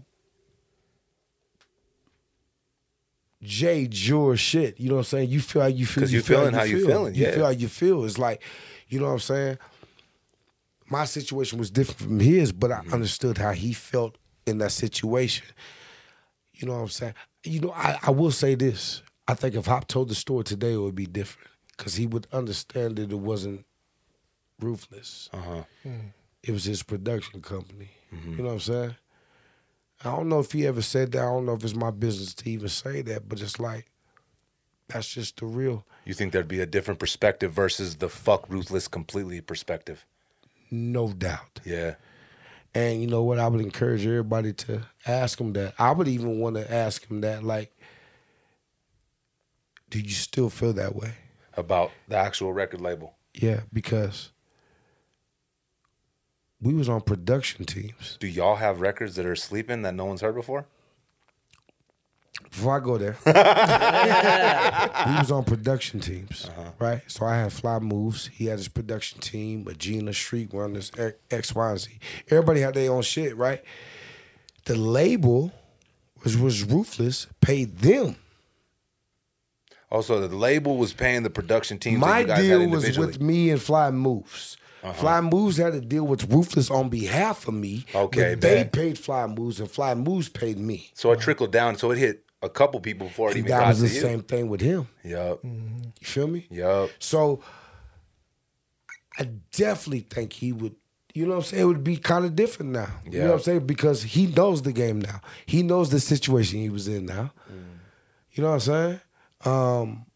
jade 3.42 3.94
your 3.94 4.36
shit. 4.36 4.78
You 4.80 4.88
know 4.88 4.94
what 4.96 5.00
I'm 5.00 5.04
saying? 5.04 5.30
You 5.30 5.40
feel 5.40 5.62
how 5.62 5.68
you 5.68 5.86
feel. 5.86 6.02
'Cause 6.02 6.12
you 6.12 6.18
you 6.18 6.22
feel 6.22 6.38
feeling 6.38 6.54
how 6.54 6.62
you 6.62 6.76
feel. 6.78 6.86
feeling, 6.86 7.14
You 7.14 7.24
yeah. 7.24 7.34
feel 7.34 7.44
how 7.44 7.50
you 7.50 7.68
feel. 7.68 8.04
It's 8.04 8.18
like, 8.18 8.42
you 8.88 8.98
know 9.00 9.06
what 9.06 9.12
I'm 9.12 9.18
saying? 9.20 9.58
My 10.90 11.04
situation 11.04 11.58
was 11.58 11.70
different 11.70 12.00
from 12.00 12.20
his, 12.20 12.52
but 12.52 12.70
I 12.72 12.76
Mm-hmm. 12.80 12.94
understood 12.94 13.38
how 13.38 13.52
he 13.52 13.72
felt 13.72 14.16
in 14.46 14.58
that 14.58 14.72
situation. 14.72 15.46
You 16.54 16.68
know 16.68 16.74
what 16.74 16.80
I'm 16.82 16.88
saying? 16.88 17.14
You 17.44 17.60
know, 17.60 17.72
I, 17.72 17.98
I 18.02 18.10
will 18.10 18.30
say 18.30 18.54
this. 18.54 19.02
I 19.26 19.34
think 19.34 19.54
if 19.54 19.66
Hop 19.66 19.88
told 19.88 20.08
the 20.08 20.14
story 20.14 20.44
today, 20.44 20.74
it 20.74 20.78
would 20.78 20.94
be 20.94 21.06
different 21.06 21.48
because 21.76 21.94
he 21.96 22.06
would 22.06 22.26
understand 22.32 22.96
that 22.96 23.10
it 23.10 23.18
wasn't 23.18 23.64
ruthless. 24.60 25.30
Uh-huh. 25.32 25.62
It 26.42 26.52
was 26.52 26.64
his 26.64 26.82
production 26.82 27.40
company. 27.40 27.90
You 28.12 28.36
know 28.36 28.44
what 28.44 28.52
I'm 28.52 28.60
saying? 28.60 28.96
I 30.04 30.14
don't 30.14 30.28
know 30.28 30.38
if 30.38 30.52
he 30.52 30.66
ever 30.66 30.82
said 30.82 31.12
that. 31.12 31.22
I 31.22 31.24
don't 31.24 31.46
know 31.46 31.54
if 31.54 31.64
it's 31.64 31.74
my 31.74 31.90
business 31.90 32.34
to 32.34 32.50
even 32.50 32.68
say 32.68 33.02
that, 33.02 33.28
but 33.28 33.40
it's 33.40 33.58
like, 33.58 33.90
that's 34.88 35.08
just 35.08 35.40
the 35.40 35.46
real. 35.46 35.86
You 36.04 36.14
think 36.14 36.32
there'd 36.32 36.46
be 36.46 36.60
a 36.60 36.66
different 36.66 37.00
perspective 37.00 37.52
versus 37.52 37.96
the 37.96 38.08
fuck 38.08 38.48
ruthless 38.48 38.86
completely 38.86 39.40
perspective? 39.40 40.04
No 40.70 41.08
doubt. 41.08 41.60
Yeah. 41.64 41.94
And 42.74 43.00
you 43.00 43.06
know 43.06 43.22
what? 43.22 43.38
I 43.38 43.48
would 43.48 43.60
encourage 43.60 44.06
everybody 44.06 44.52
to 44.52 44.82
ask 45.06 45.40
him 45.40 45.54
that. 45.54 45.74
I 45.78 45.92
would 45.92 46.08
even 46.08 46.38
want 46.38 46.56
to 46.56 46.72
ask 46.72 47.08
him 47.08 47.22
that, 47.22 47.42
like, 47.42 47.74
do 49.94 50.00
you 50.00 50.10
still 50.10 50.50
feel 50.50 50.72
that 50.72 50.96
way? 50.96 51.12
About 51.56 51.92
the 52.08 52.16
actual 52.16 52.52
record 52.52 52.80
label. 52.80 53.14
Yeah, 53.32 53.60
because 53.72 54.32
we 56.60 56.74
was 56.74 56.88
on 56.88 57.00
production 57.02 57.64
teams. 57.64 58.16
Do 58.18 58.26
y'all 58.26 58.56
have 58.56 58.80
records 58.80 59.14
that 59.14 59.24
are 59.24 59.36
sleeping 59.36 59.82
that 59.82 59.94
no 59.94 60.06
one's 60.06 60.20
heard 60.20 60.34
before? 60.34 60.66
Before 62.50 62.76
I 62.76 62.80
go 62.80 62.98
there, 62.98 63.16
we 65.06 65.12
was 65.16 65.30
on 65.30 65.44
production 65.44 66.00
teams, 66.00 66.46
uh-huh. 66.46 66.70
right? 66.80 67.02
So 67.06 67.24
I 67.24 67.36
had 67.36 67.52
Fly 67.52 67.78
Moves. 67.78 68.26
He 68.26 68.46
had 68.46 68.58
his 68.58 68.66
production 68.66 69.20
team, 69.20 69.64
Agena 69.66 70.12
Street 70.12 70.52
Runners, 70.52 70.90
X- 70.98 71.16
X, 71.30 71.54
Y, 71.54 71.70
and 71.70 71.78
Z. 71.78 71.98
Everybody 72.30 72.62
had 72.62 72.74
their 72.74 72.90
own 72.90 73.02
shit, 73.02 73.36
right? 73.36 73.62
The 74.64 74.74
label, 74.74 75.52
which 76.22 76.34
was 76.34 76.64
ruthless, 76.64 77.28
paid 77.40 77.78
them. 77.78 78.16
Also, 79.94 80.26
the 80.26 80.34
label 80.34 80.76
was 80.76 80.92
paying 80.92 81.22
the 81.22 81.30
production 81.30 81.78
that 81.78 81.92
My 81.92 82.20
you 82.20 82.26
guys 82.26 82.38
had 82.48 82.58
deal 82.58 82.68
was 82.68 82.98
with 82.98 83.20
me 83.20 83.50
and 83.50 83.62
Fly 83.62 83.92
Moves. 83.92 84.56
Uh-huh. 84.82 84.92
Fly 84.92 85.20
Moves 85.20 85.56
had 85.56 85.72
to 85.72 85.80
deal 85.80 86.04
with 86.04 86.28
Ruthless 86.32 86.68
on 86.68 86.88
behalf 86.88 87.46
of 87.46 87.54
me. 87.54 87.86
Okay, 87.94 88.34
they 88.34 88.64
paid 88.64 88.98
Fly 88.98 89.24
Moves 89.28 89.60
and 89.60 89.70
Fly 89.70 89.94
Moves 89.94 90.28
paid 90.28 90.58
me. 90.58 90.90
so 90.94 91.12
it 91.12 91.20
trickled 91.20 91.52
down. 91.52 91.76
So 91.76 91.92
it 91.92 91.98
hit 91.98 92.24
a 92.42 92.48
couple 92.48 92.80
people 92.80 93.06
before 93.06 93.30
it 93.30 93.36
even 93.36 93.50
that 93.52 93.60
got 93.60 93.68
was 93.68 93.76
to 93.78 93.82
the 93.84 93.94
you. 93.94 94.00
same 94.00 94.22
thing 94.22 94.48
with 94.48 94.60
him. 94.62 94.88
Yup. 95.04 95.44
Mm-hmm. 95.44 95.78
You 96.00 96.06
feel 96.06 96.26
me? 96.26 96.46
Yup. 96.50 96.90
So 96.98 97.40
I 99.16 99.28
definitely 99.52 100.00
think 100.00 100.32
he 100.32 100.52
would, 100.52 100.74
you 101.14 101.24
know 101.24 101.30
what 101.30 101.36
I'm 101.36 101.42
saying? 101.44 101.62
It 101.62 101.66
would 101.66 101.84
be 101.84 101.98
kind 101.98 102.24
of 102.24 102.34
different 102.34 102.72
now. 102.72 102.90
You 103.08 103.20
know 103.20 103.26
what 103.26 103.34
I'm 103.34 103.40
saying? 103.42 103.66
Because 103.66 104.02
he 104.02 104.26
knows 104.26 104.62
the 104.62 104.72
game 104.72 105.00
now. 105.00 105.20
He 105.46 105.62
knows 105.62 105.90
the 105.90 106.00
situation 106.00 106.58
he 106.58 106.68
was 106.68 106.88
in 106.88 107.06
now. 107.06 107.32
Mm. 107.48 107.62
You 108.32 108.42
know 108.42 108.48
what 108.48 108.54
I'm 108.54 108.60
saying? 108.60 109.00
Um, 109.44 110.06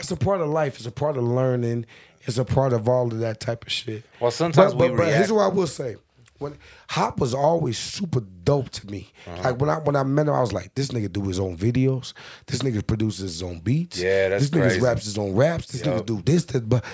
it's 0.00 0.10
a 0.10 0.16
part 0.16 0.40
of 0.40 0.48
life. 0.48 0.76
It's 0.76 0.86
a 0.86 0.92
part 0.92 1.16
of 1.16 1.24
learning. 1.24 1.86
It's 2.22 2.38
a 2.38 2.44
part 2.44 2.72
of 2.72 2.88
all 2.88 3.06
of 3.06 3.18
that 3.20 3.40
type 3.40 3.64
of 3.64 3.72
shit. 3.72 4.04
Well, 4.20 4.30
sometimes 4.30 4.72
but, 4.72 4.78
but, 4.78 4.90
we 4.92 4.96
but 4.96 5.08
here's 5.08 5.32
what 5.32 5.42
I 5.42 5.48
will 5.48 5.66
say. 5.66 5.96
When 6.38 6.58
Hop 6.90 7.20
was 7.20 7.32
always 7.32 7.78
super 7.78 8.20
dope 8.20 8.70
to 8.70 8.86
me. 8.90 9.12
Uh-huh. 9.26 9.42
Like 9.42 9.60
when 9.60 9.70
I 9.70 9.76
when 9.76 9.94
I 9.96 10.02
met 10.02 10.26
him, 10.26 10.34
I 10.34 10.40
was 10.40 10.52
like, 10.52 10.74
this 10.74 10.88
nigga 10.88 11.12
do 11.12 11.22
his 11.22 11.38
own 11.38 11.56
videos. 11.56 12.12
This 12.46 12.60
nigga 12.60 12.84
produces 12.86 13.20
his 13.20 13.42
own 13.42 13.60
beats. 13.60 13.98
Yeah, 13.98 14.30
that's 14.30 14.50
This 14.50 14.78
nigga 14.78 14.82
raps 14.82 15.04
his 15.04 15.16
own 15.16 15.34
raps. 15.34 15.68
This 15.68 15.84
Yup. 15.84 15.94
nigga 15.94 16.06
do 16.06 16.22
this, 16.22 16.44
that, 16.46 16.68
but 16.68 16.84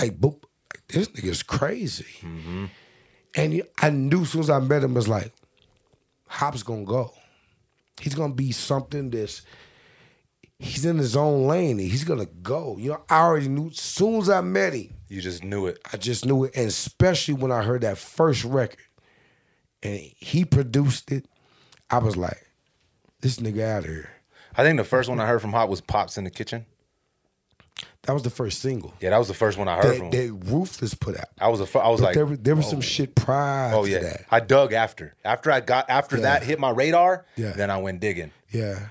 like, 0.00 0.18
boop, 0.18 0.42
this 0.88 1.08
nigga's 1.08 1.42
crazy. 1.42 2.06
Mm-hmm. 2.20 2.64
And 3.36 3.62
I 3.80 3.90
knew 3.90 4.22
as 4.22 4.30
soon 4.30 4.40
as 4.40 4.50
I 4.50 4.58
met 4.58 4.82
him, 4.82 4.92
it 4.92 4.94
was 4.96 5.08
like, 5.08 5.32
Hop's 6.26 6.62
gonna 6.62 6.84
go. 6.84 7.12
He's 8.00 8.14
gonna 8.14 8.34
be 8.34 8.52
something 8.52 9.10
that's 9.10 9.42
he's 10.58 10.84
in 10.84 10.98
his 10.98 11.16
own 11.16 11.46
lane. 11.46 11.78
He's 11.78 12.04
gonna 12.04 12.26
go. 12.26 12.76
You 12.78 12.90
know, 12.90 13.02
I 13.08 13.20
already 13.20 13.48
knew 13.48 13.68
as 13.68 13.80
soon 13.80 14.16
as 14.16 14.30
I 14.30 14.40
met 14.40 14.72
him. 14.72 14.94
You 15.08 15.20
just 15.20 15.42
knew 15.42 15.66
it. 15.66 15.78
I 15.92 15.96
just 15.96 16.26
knew 16.26 16.44
it, 16.44 16.52
and 16.54 16.68
especially 16.68 17.34
when 17.34 17.52
I 17.52 17.62
heard 17.62 17.80
that 17.80 17.98
first 17.98 18.44
record, 18.44 18.78
and 19.82 19.98
he 19.98 20.44
produced 20.44 21.10
it, 21.10 21.26
I 21.88 21.98
was 21.98 22.16
like, 22.16 22.46
"This 23.20 23.38
nigga 23.38 23.62
out 23.62 23.84
of 23.84 23.90
here." 23.90 24.10
I 24.56 24.62
think 24.62 24.76
the 24.76 24.84
first 24.84 25.08
one 25.08 25.20
I 25.20 25.26
heard 25.26 25.40
from 25.40 25.52
Hop 25.52 25.68
was 25.68 25.80
Pops 25.80 26.18
in 26.18 26.24
the 26.24 26.30
Kitchen. 26.30 26.66
That 28.02 28.12
was 28.14 28.22
the 28.22 28.30
first 28.30 28.60
single 28.60 28.94
Yeah, 29.00 29.10
that 29.10 29.18
was 29.18 29.28
the 29.28 29.34
first 29.34 29.58
one 29.58 29.68
I 29.68 29.76
heard 29.76 29.84
that, 29.94 29.98
from. 29.98 30.10
that 30.10 30.32
Ruthless 30.50 30.94
put 30.94 31.18
out. 31.18 31.26
I 31.40 31.48
was 31.48 31.60
a, 31.60 31.66
fu- 31.66 31.78
I 31.80 31.88
was 31.88 32.00
But 32.00 32.06
like, 32.06 32.14
there, 32.14 32.26
was- 32.26 32.38
there 32.38 32.56
was 32.56 32.66
oh. 32.66 32.70
some 32.70 32.80
shit 32.80 33.14
prior 33.14 33.74
Oh 33.74 33.84
to 33.84 33.90
yeah, 33.90 33.98
that. 34.00 34.24
I 34.30 34.40
dug 34.40 34.72
after. 34.72 35.14
After 35.24 35.50
I 35.50 35.60
got 35.60 35.90
after 35.90 36.16
Yeah. 36.16 36.22
that 36.22 36.42
hit 36.44 36.58
my 36.58 36.70
radar, 36.70 37.26
Yeah. 37.36 37.52
then 37.52 37.70
I 37.70 37.76
went 37.78 38.00
digging. 38.00 38.30
Yeah, 38.50 38.86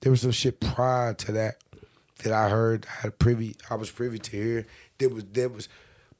there 0.00 0.10
was 0.10 0.22
some 0.22 0.30
shit 0.30 0.60
prior 0.60 1.12
to 1.14 1.32
that 1.32 1.56
that 2.22 2.32
I 2.32 2.48
heard. 2.48 2.86
I 2.98 3.00
had 3.02 3.18
privy. 3.18 3.56
I 3.68 3.74
was 3.74 3.90
privy 3.90 4.18
to 4.18 4.30
hear. 4.30 4.66
There 4.98 5.08
was 5.10 5.24
there 5.32 5.48
was 5.48 5.68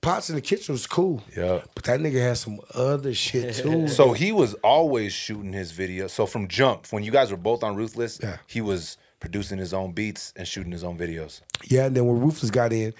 Pans 0.02 0.28
in 0.30 0.34
the 0.36 0.40
Kitchen 0.42 0.72
was 0.72 0.86
cool. 0.86 1.22
Yeah. 1.36 1.61
but 1.74 1.84
that 1.84 2.00
nigga 2.00 2.20
had 2.20 2.38
some 2.38 2.58
other 2.74 3.12
shit 3.14 3.54
too. 3.62 3.86
So 3.88 4.12
he 4.14 4.32
was 4.32 4.54
always 4.64 5.12
shooting 5.12 5.52
his 5.52 5.72
video. 5.72 6.06
So 6.06 6.26
from 6.26 6.48
jump, 6.48 6.86
when 6.90 7.02
you 7.04 7.11
guys 7.12 7.30
were 7.30 7.36
both 7.36 7.62
on 7.62 7.76
Ruthless, 7.76 8.18
Yeah. 8.22 8.38
he 8.46 8.61
was 8.62 8.96
producing 9.20 9.58
his 9.58 9.72
own 9.72 9.92
beats 9.92 10.32
and 10.36 10.48
shooting 10.48 10.72
his 10.72 10.82
own 10.82 10.98
videos. 10.98 11.40
Yeah, 11.68 11.86
and 11.86 11.96
then 11.96 12.06
when 12.06 12.18
Ruthless 12.20 12.50
got 12.50 12.72
in, 12.72 12.92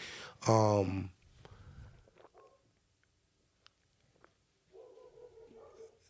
um, 0.47 1.11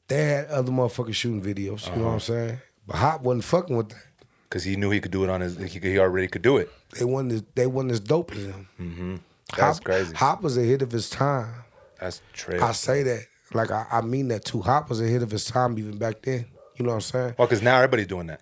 they 0.09 0.25
had 0.25 0.47
other 0.47 0.73
motherfuckers 0.73 1.15
shooting 1.15 1.43
videos. 1.43 1.87
You 1.87 1.93
know 1.93 1.97
Uh-huh. 1.97 2.05
what 2.05 2.13
I'm 2.13 2.21
saying? 2.21 2.59
But 2.87 2.97
Hop 2.97 3.23
wasn't 3.23 3.45
fucking 3.45 3.77
with 3.77 3.89
that. 3.91 4.03
Cause 4.51 4.65
he 4.65 4.75
knew 4.75 4.91
he 4.91 5.01
could 5.01 5.13
do 5.13 5.23
it 5.23 5.31
on 5.31 5.41
his. 5.43 5.57
He, 5.57 5.79
he 5.79 5.99
already 6.01 6.27
could 6.27 6.43
do 6.43 6.57
it. 6.57 6.69
They 6.99 7.05
wasn't 7.05 7.33
as, 7.33 7.43
they 7.55 7.69
wasn't 7.69 7.93
as 7.93 8.01
dope 8.01 8.33
as 8.33 8.47
him. 8.47 8.69
Mm-hmm. 8.81 9.17
That's 9.57 9.79
Hop, 9.79 9.85
crazy. 9.85 10.15
Hop 10.15 10.43
was 10.43 10.57
ahead 10.57 10.83
of 10.83 10.91
his 10.91 11.09
time. 11.09 11.55
That's 12.01 12.21
true. 12.33 12.61
I 12.61 12.73
say 12.73 13.05
that 13.05 13.27
like 13.55 13.71
I, 13.71 13.87
I 13.93 14.01
mean 14.01 14.27
that 14.29 14.45
too. 14.45 14.61
Hop 14.63 14.89
was 14.89 15.01
ahead 15.01 15.23
of 15.23 15.31
his 15.31 15.45
time 15.45 15.79
even 15.79 15.99
back 15.99 16.23
then. 16.23 16.47
You 16.77 16.85
know 16.85 16.89
what 16.91 16.95
I'm 16.97 17.01
saying? 17.03 17.35
Well, 17.39 17.47
cause 17.47 17.63
now 17.63 17.77
everybody's 17.77 18.09
doing 18.09 18.27
that. 18.27 18.41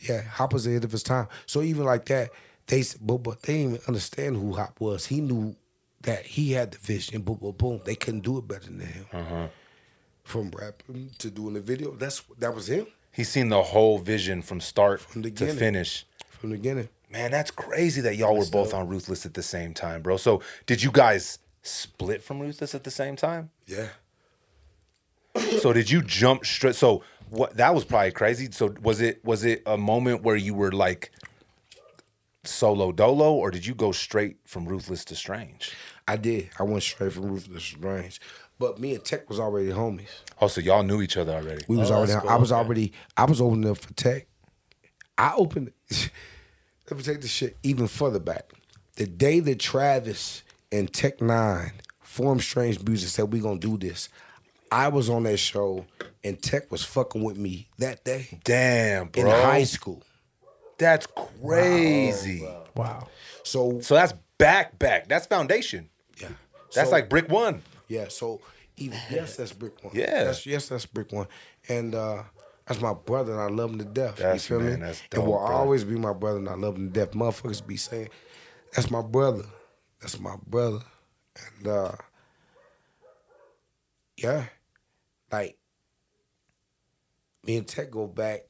Yeah, 0.00 0.22
Hop 0.22 0.52
was 0.52 0.66
ahead 0.66 0.84
of 0.84 0.92
his 0.92 1.02
time. 1.02 1.28
So 1.46 1.62
even 1.62 1.84
like 1.84 2.06
that, 2.06 2.30
they 2.66 2.82
but 3.00 3.18
but 3.18 3.42
they 3.42 3.54
didn't 3.54 3.74
even 3.74 3.82
understand 3.88 4.36
who 4.36 4.54
Hop 4.54 4.80
was. 4.80 5.06
He 5.06 5.20
knew 5.20 5.56
that 6.02 6.24
he 6.24 6.52
had 6.52 6.72
the 6.72 6.78
vision. 6.78 7.22
Boom, 7.22 7.36
boom, 7.36 7.52
boom. 7.52 7.80
They 7.84 7.94
couldn't 7.94 8.20
do 8.20 8.38
it 8.38 8.48
better 8.48 8.66
than 8.66 8.80
him. 8.80 9.06
Uh-huh. 9.12 9.48
From 10.24 10.50
rapping 10.50 11.10
to 11.18 11.30
doing 11.30 11.54
the 11.54 11.60
video, 11.60 11.94
that's 11.96 12.22
that 12.38 12.54
was 12.54 12.68
him 12.68 12.86
He's 13.12 13.28
seen 13.28 13.48
the 13.48 13.62
whole 13.62 13.98
vision 13.98 14.42
from 14.42 14.60
start 14.60 15.00
From 15.00 15.22
to 15.22 15.30
finish. 15.52 16.06
from 16.28 16.50
the 16.50 16.56
beginning. 16.56 16.88
Man, 17.10 17.32
that's 17.32 17.50
crazy 17.50 18.00
that 18.02 18.16
y'all 18.16 18.36
were 18.36 18.46
both 18.46 18.72
on 18.72 18.86
Ruthless 18.86 19.26
at 19.26 19.34
the 19.34 19.42
same 19.42 19.74
time, 19.74 20.00
bro. 20.00 20.16
So 20.16 20.42
did 20.66 20.82
you 20.82 20.92
guys 20.92 21.40
split 21.62 22.22
from 22.22 22.38
Ruthless 22.38 22.74
at 22.74 22.84
the 22.84 22.90
same 22.90 23.16
time? 23.16 23.50
Yeah. 23.66 23.88
so 25.58 25.72
did 25.72 25.90
you 25.90 26.02
jump 26.02 26.46
straight? 26.46 26.76
So 26.76 27.02
what? 27.30 27.56
That 27.56 27.74
was 27.74 27.84
probably 27.84 28.12
crazy. 28.12 28.48
So 28.50 28.74
was 28.82 29.00
it 29.00 29.24
was 29.24 29.44
it 29.44 29.62
a 29.66 29.76
moment 29.78 30.22
where 30.22 30.36
you 30.36 30.54
were 30.54 30.72
like 30.72 31.10
solo 32.44 32.92
dolo, 32.92 33.32
or 33.34 33.50
did 33.50 33.66
you 33.66 33.74
go 33.74 33.92
straight 33.92 34.38
from 34.46 34.66
Ruthless 34.66 35.04
to 35.06 35.16
Strange? 35.16 35.72
I 36.08 36.16
did. 36.16 36.50
I 36.58 36.62
went 36.64 36.82
straight 36.82 37.12
from 37.12 37.24
Ruthless 37.30 37.54
to 37.54 37.60
Strange. 37.78 38.20
But 38.58 38.78
me 38.78 38.94
and 38.94 39.04
Tech 39.04 39.28
was 39.30 39.40
already 39.40 39.70
homies. 39.70 40.08
Oh, 40.40 40.46
so 40.48 40.60
y'all 40.60 40.82
knew 40.82 41.00
each 41.00 41.16
other 41.16 41.32
already. 41.32 41.64
We 41.68 41.76
was 41.78 41.90
Oh, 41.90 41.94
already. 41.96 42.12
that's 42.12 42.26
I 42.26 42.36
was 42.36 42.50
cool. 42.50 42.58
already. 42.58 42.92
I 43.16 43.24
was 43.24 43.40
opening 43.40 43.70
up 43.70 43.78
for 43.78 43.92
Tech. 43.94 44.26
I 45.16 45.32
opened. 45.34 45.72
let 45.90 46.96
me 46.96 47.02
take 47.02 47.20
this 47.22 47.30
shit 47.30 47.56
even 47.62 47.86
further 47.86 48.18
back. 48.18 48.50
The 48.96 49.06
day 49.06 49.40
that 49.40 49.58
Travis 49.60 50.42
and 50.70 50.92
Tech 50.92 51.18
N9ne 51.18 51.72
formed 52.00 52.42
Strange 52.42 52.82
Music 52.82 53.08
said 53.08 53.32
we 53.32 53.40
gonna 53.40 53.58
do 53.58 53.78
this, 53.78 54.08
I 54.70 54.88
was 54.88 55.08
on 55.08 55.22
that 55.22 55.38
show 55.38 55.86
and 56.24 56.40
Tech 56.42 56.70
was 56.70 56.84
fucking 56.84 57.22
with 57.22 57.36
me 57.36 57.68
that 57.78 58.04
day 58.04 58.38
Damn, 58.44 59.08
bro. 59.08 59.22
in 59.24 59.30
high 59.30 59.64
school. 59.64 60.02
That's 60.78 61.06
crazy. 61.06 62.46
Wow. 62.74 63.08
So 63.42 63.80
So 63.80 63.94
that's 63.94 64.14
back 64.38 64.78
back. 64.78 65.08
That's 65.08 65.26
foundation. 65.26 65.88
yeah, 66.20 66.28
That's 66.74 66.88
So- 66.90 66.94
like 66.96 67.08
brick 67.08 67.28
one. 67.28 67.62
Yeah, 67.88 68.06
so 68.08 68.40
even 68.76 68.98
yes, 69.10 69.36
that's 69.36 69.52
brick 69.52 69.82
one. 69.82 69.94
Yeah. 69.94 70.24
That's, 70.24 70.46
yes, 70.46 70.68
that's 70.68 70.86
brick 70.86 71.12
one. 71.12 71.26
And 71.68 71.94
uh, 71.94 72.22
That's 72.66 72.80
my 72.80 72.94
brother, 72.94 73.32
and 73.32 73.40
I 73.40 73.48
love 73.48 73.70
him 73.72 73.78
to 73.78 73.84
death. 73.84 74.16
That's- 74.16 74.48
you 74.48 74.58
feel 74.58 74.64
man, 74.64 74.80
me? 74.80 74.86
that's 74.86 75.02
it 75.12 75.18
will 75.18 75.24
bro. 75.38 75.46
always 75.56 75.82
be 75.84 75.96
my 75.96 76.12
brother, 76.12 76.38
and 76.38 76.48
I 76.48 76.54
love 76.54 76.76
him 76.76 76.92
to 76.92 77.00
death. 77.00 77.10
Motherfuckers 77.12 77.66
be 77.66 77.76
saying, 77.76 78.08
"That's 78.74 78.90
my 78.90 79.02
brother. 79.02 79.42
That's 80.00 80.20
my 80.20 80.36
brother," 80.46 80.78
and 81.58 81.66
uh, 81.68 81.92
yeah, 84.16 84.44
like 85.32 85.56
me 87.44 87.56
and 87.56 87.66
Tech 87.66 87.90
go 87.90 88.06
back 88.06 88.42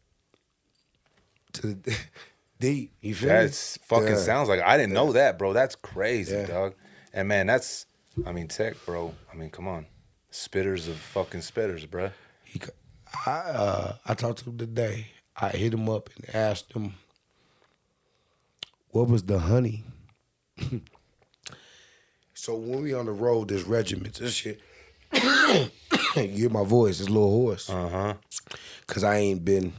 to 1.55 1.75
the 1.75 1.97
deep. 2.61 2.93
You 3.01 3.15
feel 3.15 3.29
That's 3.29 3.79
me? 3.79 3.85
fucking 3.87 4.09
Yeah. 4.09 4.17
sounds 4.17 4.49
like 4.49 4.61
I 4.61 4.77
didn't 4.77 4.93
know 4.93 5.13
that, 5.13 5.39
bro. 5.39 5.53
That's 5.53 5.75
crazy, 5.75 6.35
Yeah. 6.35 6.47
dog. 6.47 6.75
And 7.13 7.29
man, 7.29 7.47
that's 7.47 7.87
I 8.27 8.33
mean, 8.33 8.49
tech, 8.49 8.75
bro. 8.85 9.15
I 9.33 9.37
mean, 9.37 9.51
come 9.51 9.67
on, 9.69 9.87
spitters 10.33 10.89
of 10.89 10.97
fucking 10.97 11.41
spitters, 11.41 11.89
bro. 11.91 12.11
He, 12.45 12.61
I 13.27 13.31
uh, 13.31 13.97
I 14.07 14.15
talked 14.15 14.41
to 14.41 14.51
him 14.51 14.59
today. 14.59 15.09
I 15.37 15.49
hit 15.51 15.73
him 15.75 15.89
up 15.89 16.11
and 16.17 16.35
asked 16.35 16.73
him, 16.73 16.95
"What 18.91 19.09
was 19.09 19.23
the 19.25 19.39
honey?" 19.39 19.85
so 22.35 22.55
when 22.55 22.83
we 22.83 22.93
on 22.95 23.07
the 23.07 23.13
road, 23.13 23.49
there's 23.49 23.65
regiments. 23.65 24.19
This 24.19 24.35
shit. 24.35 24.61
you 25.13 25.71
hear 26.17 26.51
my 26.51 26.65
voice? 26.65 27.01
It's 27.01 27.09
a 27.09 27.13
little 27.13 27.31
hoarse. 27.31 27.69
Uh 27.71 27.89
huh. 27.89 28.15
Cause 28.87 29.05
I 29.05 29.17
ain't 29.17 29.45
been. 29.45 29.73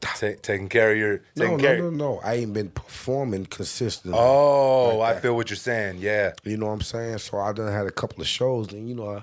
Ta- 0.00 0.32
taking 0.42 0.68
care 0.68 0.92
of 0.92 0.98
your 0.98 1.22
No, 1.36 1.56
no, 1.56 1.76
no, 1.76 1.90
no. 1.90 2.20
I 2.24 2.34
ain't 2.34 2.52
been 2.52 2.70
performing 2.70 3.46
consistently. 3.46 4.18
Oh, 4.20 4.96
Like 4.98 5.16
I 5.16 5.20
feel 5.20 5.34
what 5.36 5.50
you're 5.50 5.56
saying. 5.56 5.98
Yeah. 5.98 6.32
You 6.44 6.56
know 6.56 6.66
what 6.66 6.72
I'm 6.72 6.80
saying? 6.80 7.18
So 7.18 7.38
I 7.38 7.52
done 7.52 7.70
had 7.72 7.86
a 7.86 7.90
couple 7.90 8.20
of 8.20 8.26
shows, 8.28 8.72
and 8.72 8.88
you 8.88 8.94
know, 8.94 9.10
I- 9.10 9.14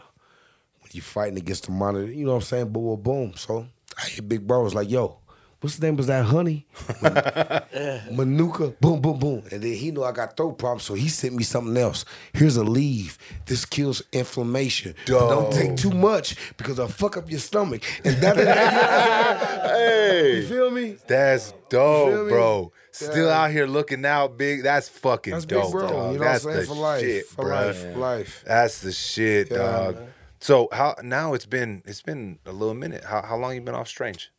when 0.81 0.91
you 0.91 1.01
fighting 1.01 1.37
against 1.37 1.65
the 1.65 1.71
monitor, 1.71 2.11
you 2.11 2.25
know 2.25 2.31
what 2.31 2.37
I'm 2.37 2.41
saying? 2.43 2.69
Boom, 2.69 2.83
boom, 2.95 3.01
boom. 3.01 3.33
So 3.35 3.67
I 3.97 4.07
hit 4.09 4.27
Big 4.27 4.45
Bro 4.45 4.63
was 4.63 4.75
like, 4.75 4.89
yo, 4.89 5.18
what's 5.61 5.77
the 5.77 5.85
name 5.87 5.95
was 5.97 6.07
that 6.07 6.25
honey? 6.25 6.65
Manuka, 8.11 8.69
boom, 8.81 9.01
boom, 9.01 9.19
boom. 9.19 9.43
And 9.51 9.61
then 9.61 9.73
he 9.73 9.91
knew 9.91 10.03
I 10.03 10.11
got 10.11 10.35
throat 10.37 10.57
problems, 10.57 10.83
so 10.83 10.93
he 10.93 11.07
sent 11.09 11.33
me 11.35 11.43
something 11.43 11.75
else. 11.77 12.05
Here's 12.33 12.57
a 12.57 12.63
leave. 12.63 13.17
This 13.45 13.65
kills 13.65 14.01
inflammation. 14.11 14.95
But 15.07 15.29
don't 15.29 15.51
take 15.53 15.75
too 15.77 15.91
much 15.91 16.35
because 16.57 16.79
I'll 16.79 16.87
fuck 16.87 17.17
up 17.17 17.29
your 17.29 17.39
stomach. 17.39 17.83
And 18.05 18.15
that, 18.17 18.37
Hey, 19.69 20.37
you 20.41 20.47
feel 20.47 20.71
me? 20.71 20.97
that's 21.07 21.51
feel 21.51 21.59
dope, 21.69 22.25
me? 22.25 22.31
bro. 22.31 22.71
Still 22.91 23.27
Yeah. 23.27 23.43
out 23.43 23.51
here 23.51 23.67
looking 23.67 24.05
out 24.05 24.37
big. 24.37 24.63
That's 24.63 24.89
fucking 24.89 25.33
That's 25.33 25.45
dope, 25.45 25.65
Big 25.65 25.71
Bro. 25.71 25.87
dog. 25.89 26.11
You 26.13 26.17
know 26.19 26.23
that's 26.25 26.43
what 26.43 26.49
I'm 26.51 26.55
saying? 26.65 26.69
the 26.69 26.75
For 26.75 26.81
life. 26.81 27.01
shit, 27.01 27.25
for 27.27 27.45
bruh. 27.45 27.65
life. 27.67 27.81
For 27.93 27.99
life. 27.99 28.43
That's 28.45 28.81
the 28.81 28.91
shit, 28.91 29.51
Yeah, 29.51 29.57
dog. 29.57 29.95
man. 29.95 30.07
So 30.41 30.69
how 30.71 30.95
now 31.03 31.33
it's 31.33 31.45
been 31.45 31.83
it's 31.85 32.01
been 32.01 32.39
a 32.45 32.51
little 32.51 32.73
minute. 32.73 33.03
How 33.03 33.21
how 33.21 33.37
long 33.37 33.53
you 33.55 33.61
been 33.61 33.75
off 33.75 33.87
Strange? 33.87 34.31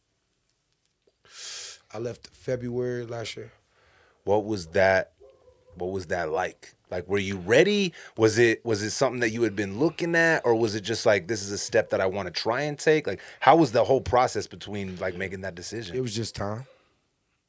I 1.92 1.98
left 1.98 2.28
February 2.28 3.04
last 3.04 3.36
year. 3.36 3.52
What 4.24 4.44
was 4.44 4.68
that? 4.68 5.12
What 5.74 5.90
was 5.90 6.06
that 6.06 6.30
like? 6.30 6.74
Like, 6.90 7.08
were 7.08 7.18
you 7.18 7.36
ready? 7.36 7.92
Was 8.16 8.38
it 8.38 8.64
was 8.64 8.82
it 8.82 8.90
something 8.90 9.20
that 9.20 9.30
you 9.30 9.42
had 9.42 9.54
been 9.54 9.78
looking 9.78 10.14
at, 10.14 10.44
or 10.44 10.54
was 10.54 10.74
it 10.74 10.82
just 10.82 11.06
like 11.06 11.28
this 11.28 11.42
is 11.42 11.52
a 11.52 11.58
step 11.58 11.90
that 11.90 12.00
I 12.00 12.06
want 12.06 12.26
to 12.26 12.32
try 12.32 12.62
and 12.62 12.78
take? 12.78 13.06
Like, 13.06 13.20
how 13.38 13.56
was 13.56 13.72
the 13.72 13.84
whole 13.84 14.00
process 14.00 14.46
between 14.46 14.96
like 14.96 15.16
making 15.16 15.42
that 15.42 15.54
decision? 15.54 15.96
It 15.96 16.00
was 16.00 16.14
just 16.14 16.34
time. 16.34 16.66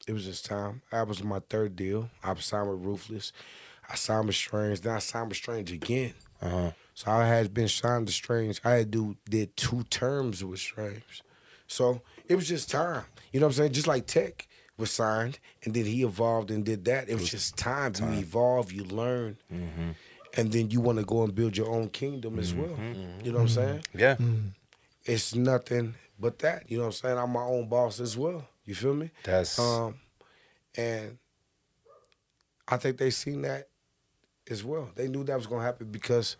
It 0.06 0.12
was 0.12 0.24
just 0.24 0.44
time. 0.44 0.82
That 0.90 1.06
was 1.06 1.22
my 1.22 1.40
third 1.50 1.76
deal. 1.76 2.10
I 2.22 2.34
signed 2.34 2.68
with 2.68 2.80
Ruthless. 2.80 3.32
I 3.88 3.94
signed 3.94 4.26
with 4.26 4.36
Strange. 4.36 4.80
Then 4.80 4.94
I 4.94 4.98
signed 4.98 5.28
with 5.28 5.36
Strange 5.36 5.72
again. 5.72 6.14
Uh-huh. 6.40 6.72
So 6.94 7.10
I 7.10 7.26
had 7.26 7.54
been 7.54 7.68
signed 7.68 8.06
to 8.06 8.12
Strange. 8.12 8.60
I 8.64 8.72
had 8.72 8.90
do 8.90 9.16
did 9.28 9.56
two 9.56 9.84
terms 9.84 10.44
with 10.44 10.60
Strange. 10.60 11.22
So 11.66 12.02
it 12.28 12.36
was 12.36 12.48
just 12.48 12.70
time. 12.70 13.04
You 13.32 13.40
know 13.40 13.46
what 13.46 13.52
I'm 13.52 13.56
saying? 13.56 13.72
Just 13.72 13.86
like 13.86 14.06
Tech 14.06 14.46
was 14.76 14.90
signed 14.90 15.38
and 15.64 15.74
then 15.74 15.84
he 15.84 16.02
evolved 16.02 16.50
and 16.50 16.64
did 16.64 16.84
that. 16.86 17.08
It 17.08 17.14
was 17.14 17.30
just 17.30 17.56
time. 17.56 17.92
You 17.98 18.20
evolve, 18.20 18.72
you 18.72 18.84
learn. 18.84 19.38
Mm-hmm. 19.52 19.90
And 20.34 20.50
then 20.50 20.70
you 20.70 20.80
want 20.80 20.98
to 20.98 21.04
go 21.04 21.24
and 21.24 21.34
build 21.34 21.56
your 21.56 21.68
own 21.68 21.90
kingdom 21.90 22.38
as 22.38 22.54
well. 22.54 22.68
Mm-hmm. 22.68 23.24
You 23.24 23.32
know 23.32 23.38
what 23.38 23.42
I'm 23.42 23.46
mm-hmm. 23.48 23.54
saying? 23.54 23.84
yeah, 23.94 24.16
It's 25.04 25.34
nothing 25.34 25.94
but 26.18 26.38
that. 26.38 26.70
You 26.70 26.78
know 26.78 26.84
what 26.84 26.88
I'm 26.88 26.92
saying? 26.92 27.18
I'm 27.18 27.30
my 27.30 27.42
own 27.42 27.68
boss 27.68 28.00
as 28.00 28.16
well. 28.16 28.48
You 28.64 28.74
feel 28.74 28.94
me? 28.94 29.10
that's 29.24 29.58
Um, 29.58 29.96
and 30.76 31.18
I 32.66 32.76
think 32.76 32.96
they 32.96 33.10
seen 33.10 33.42
that 33.42 33.68
as 34.50 34.64
well. 34.64 34.90
They 34.94 35.08
knew 35.08 35.24
that 35.24 35.36
was 35.36 35.46
gonna 35.46 35.64
happen 35.64 35.90
because 35.90 36.36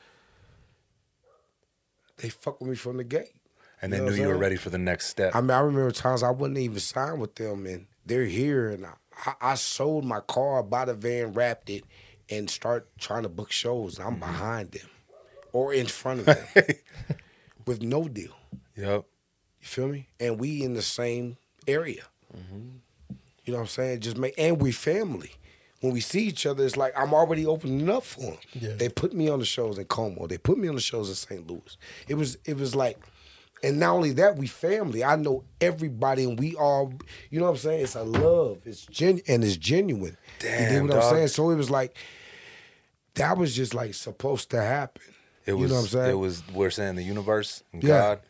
they 2.17 2.29
fuck 2.29 2.61
with 2.61 2.71
me 2.71 2.77
from 2.77 2.97
the 2.97 3.05
gate. 3.05 3.35
And 3.83 3.93
they 3.93 3.99
you 3.99 4.05
know 4.05 4.11
knew 4.11 4.23
you 4.23 4.29
were 4.29 4.39
ready 4.39 4.57
for 4.57 4.71
the 4.71 4.79
next 4.79 5.09
step. 5.09 5.35
I 5.35 5.41
mean, 5.41 5.51
I 5.51 5.61
remember 5.61 5.91
times 5.91 6.23
I 6.23 6.31
wouldn't 6.31 6.59
even 6.59 6.79
sign 6.79 7.19
with 7.19 7.35
them, 7.35 7.67
and 7.67 7.87
they're 8.07 8.25
here, 8.25 8.71
and 8.71 8.87
I, 8.87 9.35
I, 9.41 9.55
sold 9.57 10.05
my 10.05 10.21
car, 10.21 10.63
bought 10.63 10.89
a 10.89 10.95
van, 10.95 11.33
wrapped 11.33 11.69
it, 11.69 11.85
and 12.31 12.49
start 12.49 12.89
trying 12.99 13.25
to 13.25 13.29
book 13.29 13.51
shows. 13.53 13.99
I'm 13.99 14.13
mm-hmm. 14.13 14.21
behind 14.21 14.73
them, 14.73 14.89
or 15.53 15.75
in 15.75 15.87
front 15.87 16.21
of 16.21 16.27
them, 16.27 16.47
with 17.67 17.83
no 17.83 18.09
deal. 18.09 18.37
yep. 18.77 19.05
You 19.61 19.69
feel 19.69 19.89
me? 19.89 20.09
And 20.19 20.41
we 20.41 20.63
in 20.63 20.75
the 20.75 20.83
same 20.83 21.37
area. 21.69 22.03
Mm-hmm. 22.37 23.15
You 23.45 23.53
know 23.53 23.59
what 23.59 23.63
I'm 23.63 23.69
saying? 23.69 24.01
Just 24.01 24.17
make 24.17 24.35
and 24.39 24.61
we 24.61 24.73
family. 24.73 25.33
When 25.81 25.93
we 25.93 26.01
see 26.01 26.23
each 26.27 26.47
other, 26.47 26.65
it's 26.65 26.77
like 26.77 26.93
I'm 26.97 27.13
already 27.13 27.45
opening 27.45 27.91
up 27.91 28.05
for 28.05 28.21
them. 28.21 28.39
Yeah. 28.55 28.75
They 28.75 28.89
put 28.89 29.13
me 29.13 29.29
on 29.29 29.41
the 29.41 29.45
shows 29.45 29.79
in 29.79 29.85
Como. 29.87 30.29
They 30.29 30.39
put 30.39 30.59
me 30.59 30.69
on 30.69 30.77
the 30.77 30.81
shows 30.81 31.09
in 31.09 31.17
St. 31.17 31.47
Louis. 31.47 31.77
It 32.07 32.15
was 32.15 32.39
it 32.45 32.57
was 32.57 32.77
like, 32.77 32.99
and 33.63 33.79
not 33.79 33.95
only 33.95 34.13
that, 34.15 34.37
we 34.37 34.47
family. 34.47 35.05
I 35.05 35.17
know 35.17 35.45
everybody, 35.61 36.25
and 36.25 36.39
we 36.39 36.55
all. 36.57 36.93
You 37.31 37.39
know 37.41 37.47
what 37.47 37.53
I'm 37.53 37.57
saying? 37.59 37.83
It's 37.85 37.95
a 37.95 38.03
love. 38.03 38.59
It's 38.65 38.85
gen 38.87 39.21
and 39.29 39.45
it's 39.45 39.57
genuine. 39.57 40.17
you 40.43 40.49
Damn, 40.49 40.83
what 40.89 40.93
dog. 40.95 41.03
I'm 41.05 41.11
saying? 41.17 41.29
So 41.29 41.51
it 41.51 41.57
was 41.57 41.71
like 41.71 41.97
that 43.15 43.37
was 43.37 43.55
just 43.55 43.75
like 43.75 43.95
supposed 43.95 44.51
to 44.51 44.61
happen. 44.63 45.03
It 45.45 45.55
was. 45.55 45.63
you 45.63 45.69
know 45.69 45.75
what 45.75 45.81
I'm 45.83 45.89
saying? 45.89 46.11
It 46.11 46.15
was. 46.19 46.43
We're 46.53 46.71
saying 46.71 46.97
the 46.97 47.03
universe, 47.03 47.63
and 47.73 47.83
Yeah. 47.83 47.89
God 47.89 48.21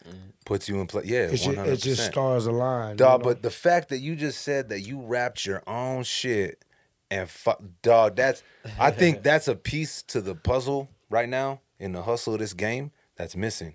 puts 0.44 0.68
you 0.68 0.80
in 0.80 0.86
place. 0.86 1.06
Yeah, 1.06 1.18
It's 1.26 1.44
one 1.44 1.54
just, 1.54 1.58
hundred 1.58 1.72
it's 1.74 1.82
just 1.82 2.04
stars 2.06 2.46
aligned. 2.46 2.98
Dog, 2.98 3.20
you 3.20 3.24
know? 3.24 3.30
but 3.34 3.42
the 3.42 3.50
fact 3.50 3.90
that 3.90 3.98
you 3.98 4.16
just 4.16 4.40
said 4.42 4.70
that 4.70 4.80
you 4.80 5.00
wrapped 5.00 5.46
your 5.46 5.62
own 5.66 6.02
shit 6.04 6.64
and 7.10 7.28
fu- 7.28 7.52
dog, 7.82 8.16
that's 8.16 8.42
I 8.78 8.90
think 8.90 9.22
that's 9.22 9.46
a 9.46 9.54
piece 9.54 10.02
to 10.04 10.20
the 10.20 10.34
puzzle 10.34 10.88
right 11.10 11.28
now 11.28 11.60
in 11.78 11.92
the 11.92 12.02
hustle 12.02 12.32
of 12.34 12.40
this 12.40 12.54
game 12.54 12.90
that's 13.16 13.36
missing. 13.36 13.74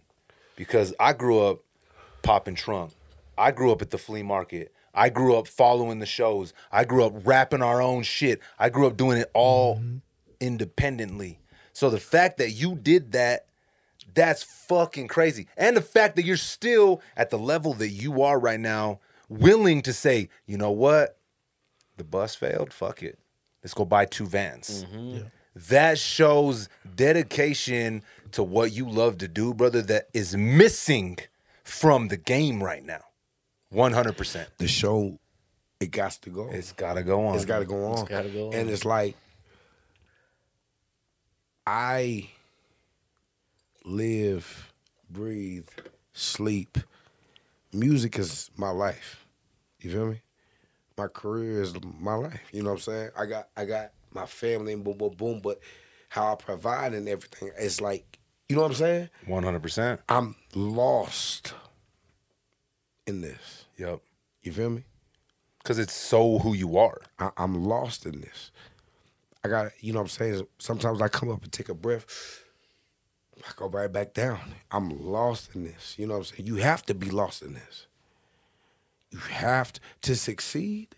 Because 0.58 0.94
I 1.00 1.14
grew 1.14 1.40
up 1.40 1.60
popping 2.22 2.56
trunk. 2.56 2.92
I 3.38 3.52
grew 3.52 3.72
up 3.72 3.82
at 3.82 3.92
the 3.92 3.98
flea 3.98 4.24
market. 4.24 4.74
I 4.94 5.08
grew 5.10 5.38
up 5.38 5.48
following 5.48 6.00
the 6.00 6.06
shows. 6.06 6.54
I 6.72 6.84
grew 6.84 7.06
up 7.06 7.14
rapping 7.26 7.62
our 7.62 7.82
own 7.82 8.04
shit. 8.04 8.42
I 8.60 8.70
grew 8.70 8.88
up 8.88 8.98
doing 8.98 9.20
it 9.20 9.32
all 9.34 9.78
mm-hmm. 9.78 9.98
independently. 10.42 11.40
So 11.72 11.90
the 11.90 12.00
fact 12.00 12.38
that 12.40 12.52
you 12.52 12.76
did 12.76 13.14
that 13.14 13.48
that's 14.18 14.42
fucking 14.42 15.08
crazy. 15.08 15.48
And 15.56 15.78
the 15.78 15.82
fact 15.82 16.16
that 16.16 16.26
you're 16.26 16.38
still 16.38 17.02
at 17.16 17.30
the 17.30 17.38
level 17.38 17.74
that 17.76 17.90
you 17.90 18.24
are 18.24 18.40
right 18.40 18.60
now, 18.60 19.00
willing 19.30 19.84
to 19.84 19.94
say, 19.94 20.30
you 20.48 20.58
know 20.58 20.72
what? 20.72 21.20
The 21.98 22.04
bus 22.04 22.34
failed. 22.34 22.74
Fuck 22.74 23.04
it. 23.04 23.20
Let's 23.64 23.76
go 23.76 23.86
buy 23.86 24.06
two 24.06 24.26
vans. 24.26 24.86
Mm-hmm. 24.86 25.28
That 25.70 26.00
shows 26.00 26.68
dedication 26.96 28.04
to 28.34 28.44
what 28.44 28.72
you 28.72 28.90
love 28.90 29.18
to 29.20 29.28
do, 29.28 29.54
brother, 29.54 29.82
that 29.84 30.08
is 30.14 30.36
missing 30.36 31.18
from 31.64 32.08
the 32.08 32.18
game 32.18 32.64
right 32.64 32.84
now. 32.84 33.02
100%. 33.74 34.48
the 34.58 34.68
show, 34.68 35.20
it 35.80 35.92
got 35.92 36.12
to 36.12 36.30
go. 36.30 36.50
It's 36.50 36.72
got 36.72 36.94
to 36.94 37.04
go 37.04 37.26
on. 37.26 37.36
It's 37.36 37.46
got 37.46 37.60
to 37.60 37.66
go 37.66 37.86
on. 37.86 38.06
gotta 38.06 38.30
go 38.30 38.52
And 38.52 38.70
it's 38.70 38.86
like 38.86 39.16
I 41.66 42.30
live, 43.84 44.72
breathe, 45.10 45.68
sleep. 46.14 46.78
Music 47.74 48.18
is 48.18 48.50
my 48.56 48.70
life. 48.70 49.26
You 49.82 49.92
feel 49.92 50.08
me? 50.08 50.22
My 50.98 51.08
career 51.08 51.62
is 51.62 51.74
my 52.00 52.16
life. 52.16 52.42
You 52.52 52.64
know 52.64 52.70
what 52.70 52.76
I'm 52.76 52.82
saying? 52.82 53.10
I 53.18 53.26
got 53.26 53.50
I 53.56 53.66
got 53.66 53.92
my 54.14 54.26
family 54.26 54.74
and 54.74 54.84
boom 54.84 54.98
boom 54.98 55.14
boom, 55.16 55.42
but 55.44 55.60
how 56.10 56.32
I 56.32 56.36
provide 56.36 56.94
and 56.94 57.08
everything, 57.08 57.52
it's 57.60 57.82
like 57.82 58.06
you 58.50 58.56
know 58.56 58.62
what 58.62 58.72
I'm 58.72 58.76
saying? 58.76 59.10
100%. 59.28 60.00
I'm 60.08 60.36
lost 60.56 61.54
in 63.06 63.22
this. 63.22 63.66
Yep. 63.78 64.00
You 64.44 64.52
feel 64.52 64.70
me? 64.70 64.84
Because 65.60 65.80
it's 65.80 65.94
so 65.94 66.40
who 66.40 66.54
you 66.54 66.78
are. 66.78 67.02
I, 67.20 67.32
I'm 67.38 67.66
lost 67.66 68.06
in 68.06 68.22
this. 68.22 68.52
I 69.44 69.50
got, 69.50 69.72
you 69.82 69.94
know 69.94 70.00
what 70.00 70.04
I'm 70.04 70.10
saying? 70.10 70.48
Sometimes 70.60 71.02
I 71.02 71.10
come 71.10 71.30
up 71.30 71.44
and 71.44 71.52
take 71.52 71.70
a 71.70 71.74
breath. 71.74 72.44
I 73.46 73.52
go 73.56 73.68
right 73.68 73.92
back 73.92 74.14
down. 74.14 74.40
I'm 74.72 74.90
lost 74.90 75.54
in 75.54 75.64
this. 75.64 75.96
You 75.98 76.08
know 76.08 76.14
what 76.14 76.20
I'm 76.20 76.36
saying? 76.36 76.48
You 76.48 76.56
have 76.56 76.84
to 76.88 76.94
be 76.94 77.10
lost 77.10 77.42
in 77.42 77.54
this. 77.54 77.88
You 79.12 79.20
have 79.20 79.74
to, 79.74 79.80
to 80.04 80.16
succeed, 80.16 80.96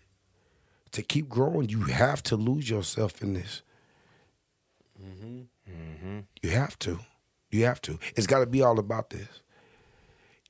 to 0.92 1.02
keep 1.02 1.28
growing, 1.28 1.68
you 1.68 1.82
have 1.82 2.22
to 2.24 2.36
lose 2.36 2.68
yourself 2.68 3.22
in 3.22 3.34
this. 3.34 3.62
Mm-hmm. 5.02 5.40
Mm-hmm. 5.70 6.18
You 6.42 6.50
have 6.50 6.78
to. 6.80 7.00
You 7.50 7.64
have 7.64 7.80
to. 7.82 7.98
It's 8.16 8.26
got 8.26 8.40
to 8.40 8.46
be 8.46 8.62
all 8.62 8.78
about 8.78 9.10
this. 9.10 9.28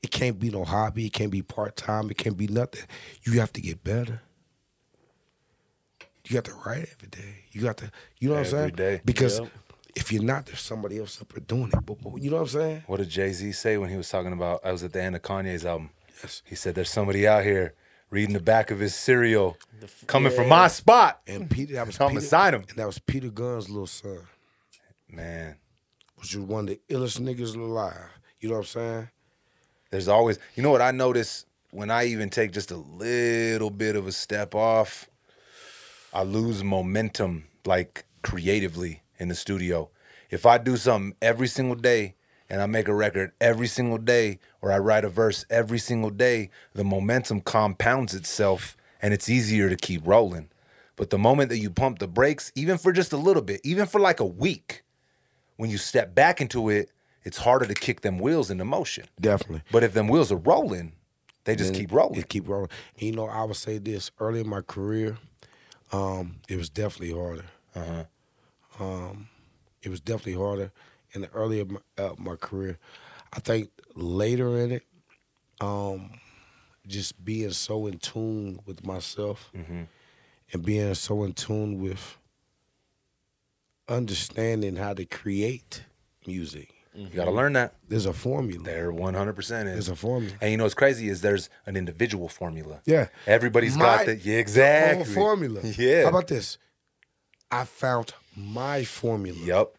It 0.02 0.10
can't 0.10 0.38
be 0.38 0.50
no 0.50 0.64
hobby. 0.64 1.06
It 1.06 1.12
can't 1.12 1.30
be 1.30 1.42
part 1.42 1.76
time. 1.76 2.10
It 2.10 2.16
can't 2.16 2.36
be 2.36 2.46
nothing. 2.46 2.82
You 3.24 3.40
have 3.40 3.52
to 3.54 3.60
get 3.60 3.82
better. 3.84 4.22
You 6.26 6.34
got 6.34 6.44
to 6.44 6.54
write 6.64 6.88
every 6.92 7.08
day. 7.08 7.44
You 7.52 7.62
got 7.62 7.76
to, 7.78 7.90
you 8.18 8.28
know 8.28 8.34
what 8.34 8.40
I'm 8.46 8.50
saying? 8.50 8.74
day. 8.76 9.00
Because 9.04 9.40
Yep. 9.40 9.48
if 9.96 10.12
you're 10.12 10.22
not, 10.22 10.46
there's 10.46 10.60
somebody 10.60 10.98
else 10.98 11.20
up 11.20 11.32
there 11.32 11.40
doing 11.40 11.70
it. 11.72 11.84
But, 11.84 12.00
but 12.02 12.16
you 12.16 12.30
know 12.30 12.36
what 12.36 12.42
I'm 12.42 12.48
saying? 12.48 12.82
What 12.86 12.98
did 12.98 13.08
Jay 13.08 13.32
Z 13.32 13.52
say 13.52 13.76
when 13.78 13.90
he 13.90 13.96
was 13.96 14.08
talking 14.08 14.32
about? 14.32 14.60
I 14.64 14.72
was 14.72 14.84
at 14.84 14.92
the 14.92 15.02
end 15.02 15.16
of 15.16 15.22
Kanye's 15.22 15.66
album. 15.66 15.90
Yes. 16.22 16.42
He 16.44 16.54
said, 16.54 16.74
"There's 16.74 16.90
somebody 16.90 17.26
out 17.26 17.44
here 17.44 17.74
reading 18.10 18.34
the 18.34 18.40
back 18.40 18.70
of 18.70 18.78
his 18.78 18.94
cereal, 18.94 19.56
coming 20.06 20.30
from 20.32 20.48
my 20.48 20.68
spot." 20.68 21.20
And 21.26 21.50
Peter, 21.50 21.74
that 21.74 21.86
was 21.86 21.98
I'ma 21.98 22.10
Peter, 22.10 22.20
sign 22.20 22.54
him. 22.54 22.64
And 22.68 22.78
that 22.78 22.86
was 22.86 22.98
Peter 22.98 23.30
Gunn's 23.30 23.68
little 23.70 23.86
son, 23.86 24.20
Man, 25.10 25.56
which 26.20 26.34
was 26.34 26.44
one 26.44 26.68
of 26.68 26.68
the 26.68 26.80
illest 26.88 27.20
niggas 27.20 27.56
alive. 27.56 28.10
You 28.40 28.50
know 28.50 28.56
what 28.56 28.60
I'm 28.60 28.66
saying? 28.66 29.08
there's 29.90 30.08
always, 30.08 30.38
you 30.54 30.62
know 30.62 30.70
what 30.70 30.80
I 30.80 30.92
notice 30.92 31.46
when 31.70 31.90
I 31.90 32.06
even 32.06 32.30
take 32.30 32.52
just 32.52 32.70
a 32.70 32.76
little 32.76 33.70
bit 33.70 33.96
of 33.96 34.06
a 34.06 34.12
step 34.12 34.54
off, 34.54 35.08
I 36.12 36.22
lose 36.22 36.64
momentum, 36.64 37.44
like 37.64 38.04
creatively 38.22 39.02
in 39.18 39.28
the 39.28 39.34
studio. 39.34 39.90
If 40.30 40.46
I 40.46 40.58
do 40.58 40.76
something 40.76 41.16
every 41.20 41.48
single 41.48 41.76
day 41.76 42.14
and 42.48 42.62
I 42.62 42.66
make 42.66 42.88
a 42.88 42.94
record 42.94 43.32
every 43.40 43.66
single 43.66 43.98
day 43.98 44.38
or 44.62 44.72
I 44.72 44.78
write 44.78 45.04
a 45.04 45.08
verse 45.08 45.44
every 45.50 45.78
single 45.78 46.10
day, 46.10 46.50
the 46.74 46.84
momentum 46.84 47.40
compounds 47.40 48.14
itself 48.14 48.76
and 49.02 49.12
it's 49.12 49.28
easier 49.28 49.68
to 49.68 49.76
keep 49.76 50.06
rolling. 50.06 50.50
But 50.96 51.10
the 51.10 51.18
moment 51.18 51.48
that 51.48 51.58
you 51.58 51.70
pump 51.70 51.98
the 51.98 52.08
brakes, 52.08 52.52
even 52.54 52.78
for 52.78 52.92
just 52.92 53.12
a 53.12 53.16
little 53.16 53.42
bit, 53.42 53.60
even 53.64 53.86
for 53.86 54.00
like 54.00 54.20
a 54.20 54.24
week, 54.26 54.82
when 55.60 55.70
you 55.70 55.78
step 55.78 56.14
back 56.14 56.40
into 56.40 56.68
it, 56.70 56.90
it's 57.22 57.36
harder 57.36 57.66
to 57.66 57.74
kick 57.74 58.00
them 58.00 58.18
wheels 58.18 58.50
into 58.50 58.64
motion. 58.64 59.04
Definitely. 59.20 59.62
But 59.70 59.84
if 59.84 59.92
them 59.92 60.08
wheels 60.08 60.32
are 60.32 60.36
rolling, 60.36 60.92
they 61.44 61.54
just 61.54 61.74
keep 61.74 61.92
rolling. 61.92 62.18
It 62.18 62.28
keep 62.28 62.48
rolling. 62.48 62.70
And 62.94 63.02
you 63.02 63.12
know, 63.12 63.26
I 63.26 63.44
would 63.44 63.56
say 63.56 63.78
this 63.78 64.10
early 64.18 64.40
in 64.40 64.48
my 64.48 64.62
career, 64.62 65.18
um, 65.92 66.36
it 66.48 66.56
was 66.56 66.70
definitely 66.70 67.12
harder. 67.14 67.44
Uh-huh. 67.74 68.04
Um, 68.82 69.28
it 69.82 69.90
was 69.90 70.00
definitely 70.00 70.34
harder 70.34 70.72
in 71.12 71.20
the 71.22 71.28
early 71.30 71.60
of 71.60 71.70
my, 71.70 71.80
uh, 71.98 72.14
my 72.16 72.36
career. 72.36 72.78
I 73.32 73.40
think 73.40 73.70
later 73.94 74.58
in 74.58 74.72
it, 74.72 74.84
um, 75.60 76.12
just 76.86 77.22
being 77.24 77.50
so 77.52 77.86
in 77.86 77.98
tune 77.98 78.60
with 78.64 78.84
myself 78.86 79.50
Mm-hmm. 79.54 79.82
and 80.52 80.64
being 80.64 80.94
so 80.94 81.22
in 81.24 81.32
tune 81.34 81.80
with 81.82 82.16
understanding 83.90 84.76
how 84.76 84.94
to 84.94 85.04
create 85.04 85.82
music. 86.26 86.72
You 86.94 87.06
got 87.08 87.26
to 87.26 87.30
learn 87.30 87.52
that. 87.52 87.74
There's 87.88 88.06
a 88.06 88.12
formula. 88.12 88.64
There 88.64 88.92
100% 88.92 89.48
There's 89.48 89.78
is. 89.78 89.88
a 89.88 89.96
formula. 89.96 90.34
And 90.40 90.50
you 90.50 90.56
know 90.56 90.64
what's 90.64 90.74
crazy 90.74 91.08
is 91.08 91.20
there's 91.20 91.48
an 91.64 91.76
individual 91.76 92.28
formula. 92.28 92.80
Yeah. 92.84 93.08
Everybody's 93.26 93.76
My 93.76 93.84
got 93.84 94.06
the 94.06 94.16
yeah, 94.16 94.38
exactly. 94.38 95.00
own 95.06 95.14
formula. 95.14 95.60
Yeah. 95.78 96.02
How 96.02 96.08
about 96.08 96.26
this? 96.28 96.58
I 97.50 97.64
found 97.64 98.12
my 98.36 98.84
formula. 98.84 99.38
Yep. 99.44 99.74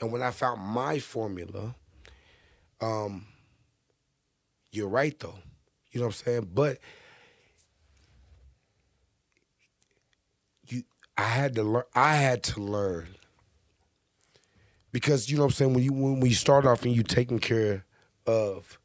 And 0.00 0.12
when 0.12 0.22
I 0.22 0.30
found 0.30 0.60
my 0.60 0.98
formula, 0.98 1.74
um, 2.80 3.26
you're 4.70 4.88
right 4.88 5.18
though. 5.18 5.38
You 5.90 6.00
know 6.00 6.06
what 6.06 6.16
I'm 6.20 6.24
saying? 6.24 6.48
But 6.54 6.78
you 10.68 10.82
I 11.16 11.22
had 11.24 11.54
to 11.56 11.62
learn 11.62 11.84
I 11.94 12.16
had 12.16 12.42
to 12.44 12.60
learn. 12.60 13.08
Because 14.92 15.28
you 15.28 15.36
know 15.36 15.42
what 15.44 15.52
I'm 15.52 15.54
saying, 15.54 15.74
when 15.74 15.82
you 15.84 15.92
when, 15.92 16.20
when 16.20 16.30
you 16.30 16.36
start 16.36 16.66
off 16.66 16.84
and 16.84 16.94
you 16.94 17.02
taking 17.02 17.38
care 17.40 17.84
of 18.26 18.78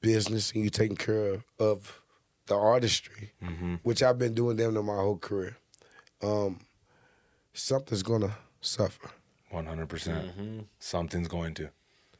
business 0.00 0.52
and 0.52 0.64
you 0.64 0.70
taking 0.70 0.96
care 0.96 1.44
of 1.58 2.00
the 2.46 2.56
artistry, 2.56 3.32
which 3.82 4.02
I've 4.02 4.18
been 4.18 4.34
doing 4.34 4.56
them 4.56 4.74
to 4.74 4.82
my 4.82 4.96
whole 4.96 5.18
career, 5.18 5.56
um, 6.22 6.60
something's 7.52 8.02
gonna 8.02 8.36
suffer. 8.60 9.10
100%. 9.52 9.88
percent 9.88 10.66
Something's 10.78 11.28
going 11.28 11.54
to. 11.54 11.68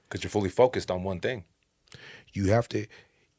Because 0.08 0.22
you're 0.22 0.30
fully 0.30 0.50
focused 0.50 0.90
on 0.90 1.02
one 1.02 1.18
thing. 1.18 1.44
you 2.34 2.46
have 2.50 2.68
to 2.68 2.86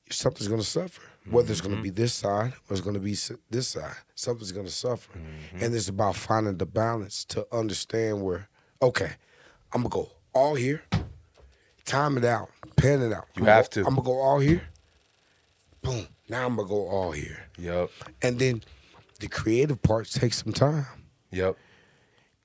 something's 0.10 0.48
going 0.48 0.60
to 0.62 0.68
suffer 0.68 1.02
whether 1.30 1.52
it's 1.52 1.62
going 1.62 1.72
to 1.72 1.76
mm-hmm. 1.78 1.84
be 1.84 1.90
this 1.90 2.14
side 2.14 2.54
or 2.70 2.74
it's 2.74 2.82
going 2.82 2.94
to 2.94 3.00
be 3.00 3.18
this 3.50 3.68
side 3.68 3.96
something's 4.16 4.52
going 4.52 4.66
to 4.66 4.72
suffer 4.72 5.18
mm-hmm. 5.18 5.64
and 5.64 5.74
it's 5.76 5.88
about 5.88 6.16
finding 6.16 6.58
the 6.58 6.66
balance 6.66 7.24
to 7.26 7.46
understand 7.52 8.22
where 8.22 8.50
okay 8.82 9.12
i'm 9.74 9.82
going 9.84 9.90
to 9.92 9.96
go 9.98 10.12
all 10.34 10.56
here 10.56 10.82
time 11.86 12.18
it 12.18 12.26
out 12.26 12.50
pen 12.76 13.02
it 13.02 13.14
out 13.14 13.26
You 13.36 13.44
I'ma 13.44 13.52
have 13.52 13.70
go- 13.70 13.82
to. 13.84 13.88
i'm 13.88 13.96
going 13.96 14.04
to 14.06 14.10
go 14.12 14.20
all 14.20 14.40
here 14.40 14.64
boom 15.82 16.08
now 16.30 16.46
i'm 16.46 16.56
going 16.56 16.68
to 16.68 16.74
go 16.74 16.88
all 16.88 17.12
here 17.12 17.40
Yep. 17.58 17.90
and 18.22 18.40
then 18.40 18.62
the 19.20 19.28
creative 19.28 19.82
part 19.82 20.10
takes 20.10 20.44
some 20.44 20.54
time 20.54 20.86
Yep. 21.32 21.58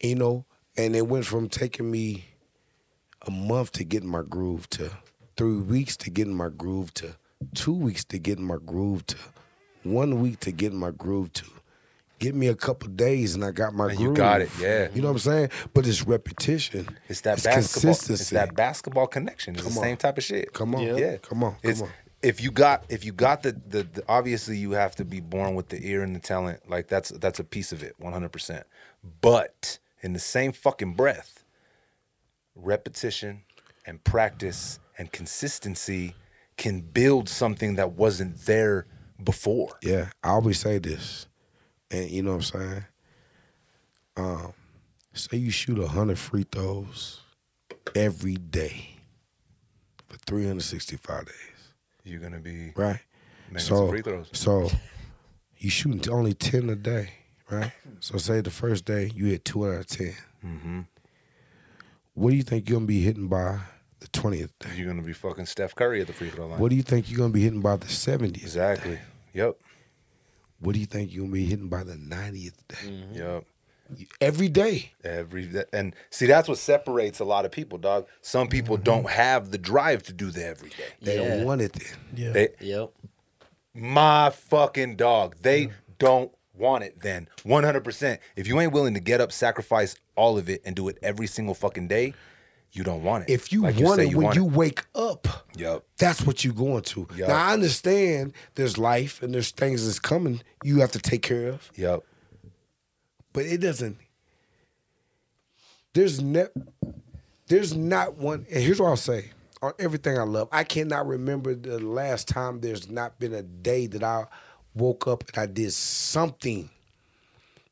you 0.00 0.14
know, 0.14 0.44
and 0.76 0.94
it 0.96 1.06
went 1.06 1.26
from 1.26 1.48
taking 1.48 1.90
me 1.90 2.24
a 3.26 3.30
month 3.30 3.72
to 3.72 3.84
get 3.84 4.02
in 4.02 4.08
my 4.08 4.22
groove 4.22 4.70
to 4.70 4.90
three 5.36 5.58
weeks 5.58 5.96
to 5.98 6.10
get 6.10 6.26
in 6.26 6.34
my 6.34 6.48
groove 6.48 6.94
to 6.94 7.16
two 7.54 7.72
weeks 7.74 8.04
to 8.04 8.18
get 8.18 8.38
in 8.38 8.44
my 8.44 8.56
groove 8.64 9.06
to 9.06 9.16
one 9.84 10.20
week 10.20 10.40
to 10.40 10.52
get 10.52 10.72
in 10.72 10.78
my 10.78 10.90
groove 10.90 11.32
to 11.32 11.44
give 12.18 12.34
me 12.34 12.48
a 12.48 12.54
couple 12.54 12.88
days 12.88 13.34
and 13.34 13.44
I 13.44 13.52
got 13.52 13.74
my 13.74 13.88
And 13.88 13.96
groove. 13.96 14.10
you 14.10 14.14
got 14.16 14.40
it, 14.40 14.50
yeah. 14.60 14.88
You 14.92 15.00
know 15.02 15.08
what 15.08 15.12
I'm 15.14 15.18
saying? 15.20 15.50
But 15.72 15.86
it's 15.86 16.04
repetition. 16.04 16.98
It's 17.08 17.20
that 17.22 17.36
basketball. 17.42 17.58
It's 17.60 17.72
consistency. 17.74 18.34
that 18.34 18.54
basketball 18.56 19.06
connection. 19.06 19.54
It's 19.54 19.62
Come 19.62 19.72
the 19.74 19.78
on. 19.78 19.84
same 19.84 19.96
type 19.96 20.18
of 20.18 20.24
shit. 20.24 20.52
Come 20.52 20.74
on. 20.74 20.82
Yeah. 20.82 21.18
Come 21.18 21.44
on. 21.44 21.52
Come 21.62 21.70
It's, 21.70 21.80
on. 21.82 21.90
If 22.20 22.42
you 22.42 22.50
got 22.50 22.84
if 22.88 23.04
you 23.04 23.12
got 23.12 23.44
the, 23.44 23.52
the 23.52 23.84
the 23.84 24.02
obviously 24.08 24.56
you 24.58 24.72
have 24.72 24.96
to 24.96 25.04
be 25.04 25.20
born 25.20 25.54
with 25.54 25.68
the 25.68 25.78
ear 25.88 26.02
and 26.02 26.16
the 26.16 26.18
talent. 26.20 26.68
Like 26.68 26.88
that's 26.88 27.10
that's 27.10 27.38
a 27.38 27.44
piece 27.44 27.70
of 27.70 27.84
it, 27.84 27.94
100%. 28.02 28.64
But 29.20 29.78
in 30.02 30.14
the 30.14 30.18
same 30.18 30.50
fucking 30.50 30.94
breath, 30.94 31.44
repetition 32.56 33.42
and 33.86 34.02
practice 34.02 34.80
and 34.98 35.12
consistency 35.12 36.14
can 36.58 36.80
build 36.82 37.28
something 37.30 37.76
that 37.76 37.92
wasn't 37.92 38.36
there 38.44 38.86
before. 39.24 39.78
Yeah, 39.82 40.10
I 40.22 40.30
always 40.30 40.58
say 40.60 40.78
this, 40.78 41.26
and 41.90 42.10
you 42.10 42.22
know 42.22 42.36
what 42.36 42.54
I'm 42.54 42.60
saying. 42.60 42.84
Um, 44.16 44.52
say 45.14 45.36
you 45.38 45.50
shoot 45.50 45.82
hundred 45.86 46.18
free 46.18 46.44
throws 46.50 47.20
every 47.94 48.34
day 48.36 48.96
for 50.08 50.16
365 50.26 51.26
days, 51.26 51.34
You're 52.04 52.20
gonna 52.20 52.38
be 52.40 52.72
right? 52.76 53.00
making 53.50 53.66
so, 53.66 53.88
free 53.88 54.02
throws. 54.02 54.28
so 54.32 54.68
you 55.58 55.70
shooting 55.70 56.12
only 56.12 56.34
ten 56.34 56.68
a 56.70 56.76
day, 56.76 57.10
right? 57.50 57.72
So 58.00 58.18
say 58.18 58.40
the 58.40 58.50
first 58.50 58.84
day 58.84 59.10
you 59.14 59.26
hit 59.26 59.44
two 59.44 59.66
out 59.66 59.78
of 59.80 59.86
10 59.86 60.14
Mm-hmm. 60.44 60.80
What 62.14 62.30
do 62.30 62.36
you 62.36 62.42
think 62.44 62.68
you're 62.68 62.76
gonna 62.78 62.86
be 62.86 63.00
hitting 63.00 63.26
by 63.28 63.58
the 64.00 64.08
twentieth 64.08 64.56
day? 64.58 64.68
You're 64.76 64.88
gonna 64.88 65.02
be 65.02 65.12
fucking 65.12 65.46
Steph 65.46 65.74
Curry 65.74 66.00
at 66.00 66.06
the 66.06 66.12
free 66.12 66.30
throw 66.30 66.46
line. 66.46 66.58
What 66.60 66.70
do 66.70 66.76
you 66.76 66.82
think 66.82 67.10
you're 67.10 67.18
gonna 67.18 67.32
be 67.32 67.42
hitting 67.42 67.60
by 67.60 67.76
the 67.76 67.88
seventieth? 67.88 68.42
exactly. 68.44 68.98
Yep. 69.34 69.56
What 70.60 70.72
do 70.74 70.80
you 70.80 70.86
think 70.86 71.12
you're 71.12 71.22
gonna 71.24 71.32
be 71.34 71.44
hitting 71.46 71.68
by 71.68 71.84
the 71.84 71.96
ninetieth 71.96 72.66
day? 72.68 72.76
Mm. 72.90 73.16
Yep. 73.16 73.44
Every 74.20 74.48
day. 74.48 74.92
Every 75.02 75.46
that- 75.46 75.68
and 75.72 75.94
see 76.10 76.26
that's 76.26 76.46
what 76.48 76.58
separates 76.58 77.20
a 77.20 77.24
lot 77.24 77.44
of 77.44 77.50
people, 77.52 77.78
dog. 77.78 78.06
Some 78.20 78.48
people 78.48 78.76
don't 78.76 79.08
have 79.08 79.50
the 79.50 79.58
drive 79.58 80.02
to 80.04 80.12
do 80.12 80.30
the 80.30 80.44
everyday. 80.44 80.76
They 81.00 81.20
Yeah. 81.20 81.28
don't 81.36 81.44
want 81.46 81.62
it 81.62 81.72
then. 81.72 81.98
Yeah. 82.14 82.32
They 82.32 82.48
Yep. 82.60 82.90
my 83.74 84.30
fucking 84.30 84.96
dog. 84.96 85.36
They 85.40 85.70
don't 85.98 86.32
want 86.54 86.84
it 86.84 87.00
then. 87.00 87.28
100%. 87.44 88.18
If 88.36 88.46
you 88.48 88.60
ain't 88.60 88.72
willing 88.72 88.94
to 88.94 89.00
get 89.00 89.20
up, 89.20 89.30
sacrifice 89.32 89.94
all 90.16 90.36
of 90.36 90.48
it 90.50 90.60
and 90.64 90.74
do 90.74 90.88
it 90.88 90.98
every 91.02 91.26
single 91.28 91.54
fucking 91.54 91.88
day, 91.88 92.12
you 92.72 92.84
don't 92.84 93.02
want 93.02 93.24
it. 93.28 93.32
If 93.32 93.52
you 93.52 93.62
Like 93.62 93.76
want 93.78 93.98
say 94.00 94.08
it 94.08 94.14
when 94.14 94.24
want 94.26 94.36
you 94.36 94.44
wake 94.44 94.84
up, 94.94 95.26
Yep. 95.56 95.84
that's 95.96 96.22
what 96.22 96.44
you're 96.44 96.52
going 96.54 96.82
to. 96.84 97.06
Yup. 97.16 97.28
Now 97.28 97.48
I 97.48 97.52
understand 97.52 98.32
there's 98.54 98.76
life 98.78 99.22
and 99.22 99.32
there's 99.34 99.50
things 99.50 99.84
that's 99.86 99.98
coming 99.98 100.42
you 100.62 100.80
have 100.80 100.92
to 100.92 100.98
take 100.98 101.22
care 101.22 101.48
of, 101.48 101.70
Yep. 101.76 102.04
but 103.32 103.44
it 103.46 103.60
doesn't. 103.60 103.96
There's 105.94 106.20
ne- 106.20 106.46
There's 107.48 107.74
not 107.74 108.18
one. 108.18 108.46
And 108.52 108.62
here's 108.62 108.78
what 108.78 108.88
I'll 108.88 108.96
say 108.96 109.30
on 109.62 109.72
everything 109.78 110.18
I 110.18 110.22
love. 110.24 110.48
I 110.52 110.64
cannot 110.64 111.06
remember 111.06 111.54
the 111.54 111.78
last 111.78 112.28
time 112.28 112.60
there's 112.60 112.90
not 112.90 113.18
been 113.18 113.32
a 113.32 113.42
day 113.42 113.86
that 113.86 114.02
I 114.02 114.26
woke 114.74 115.06
up 115.08 115.24
and 115.28 115.38
I 115.38 115.46
did 115.46 115.72
something 115.72 116.68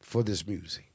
for 0.00 0.22
this 0.22 0.46
music, 0.46 0.90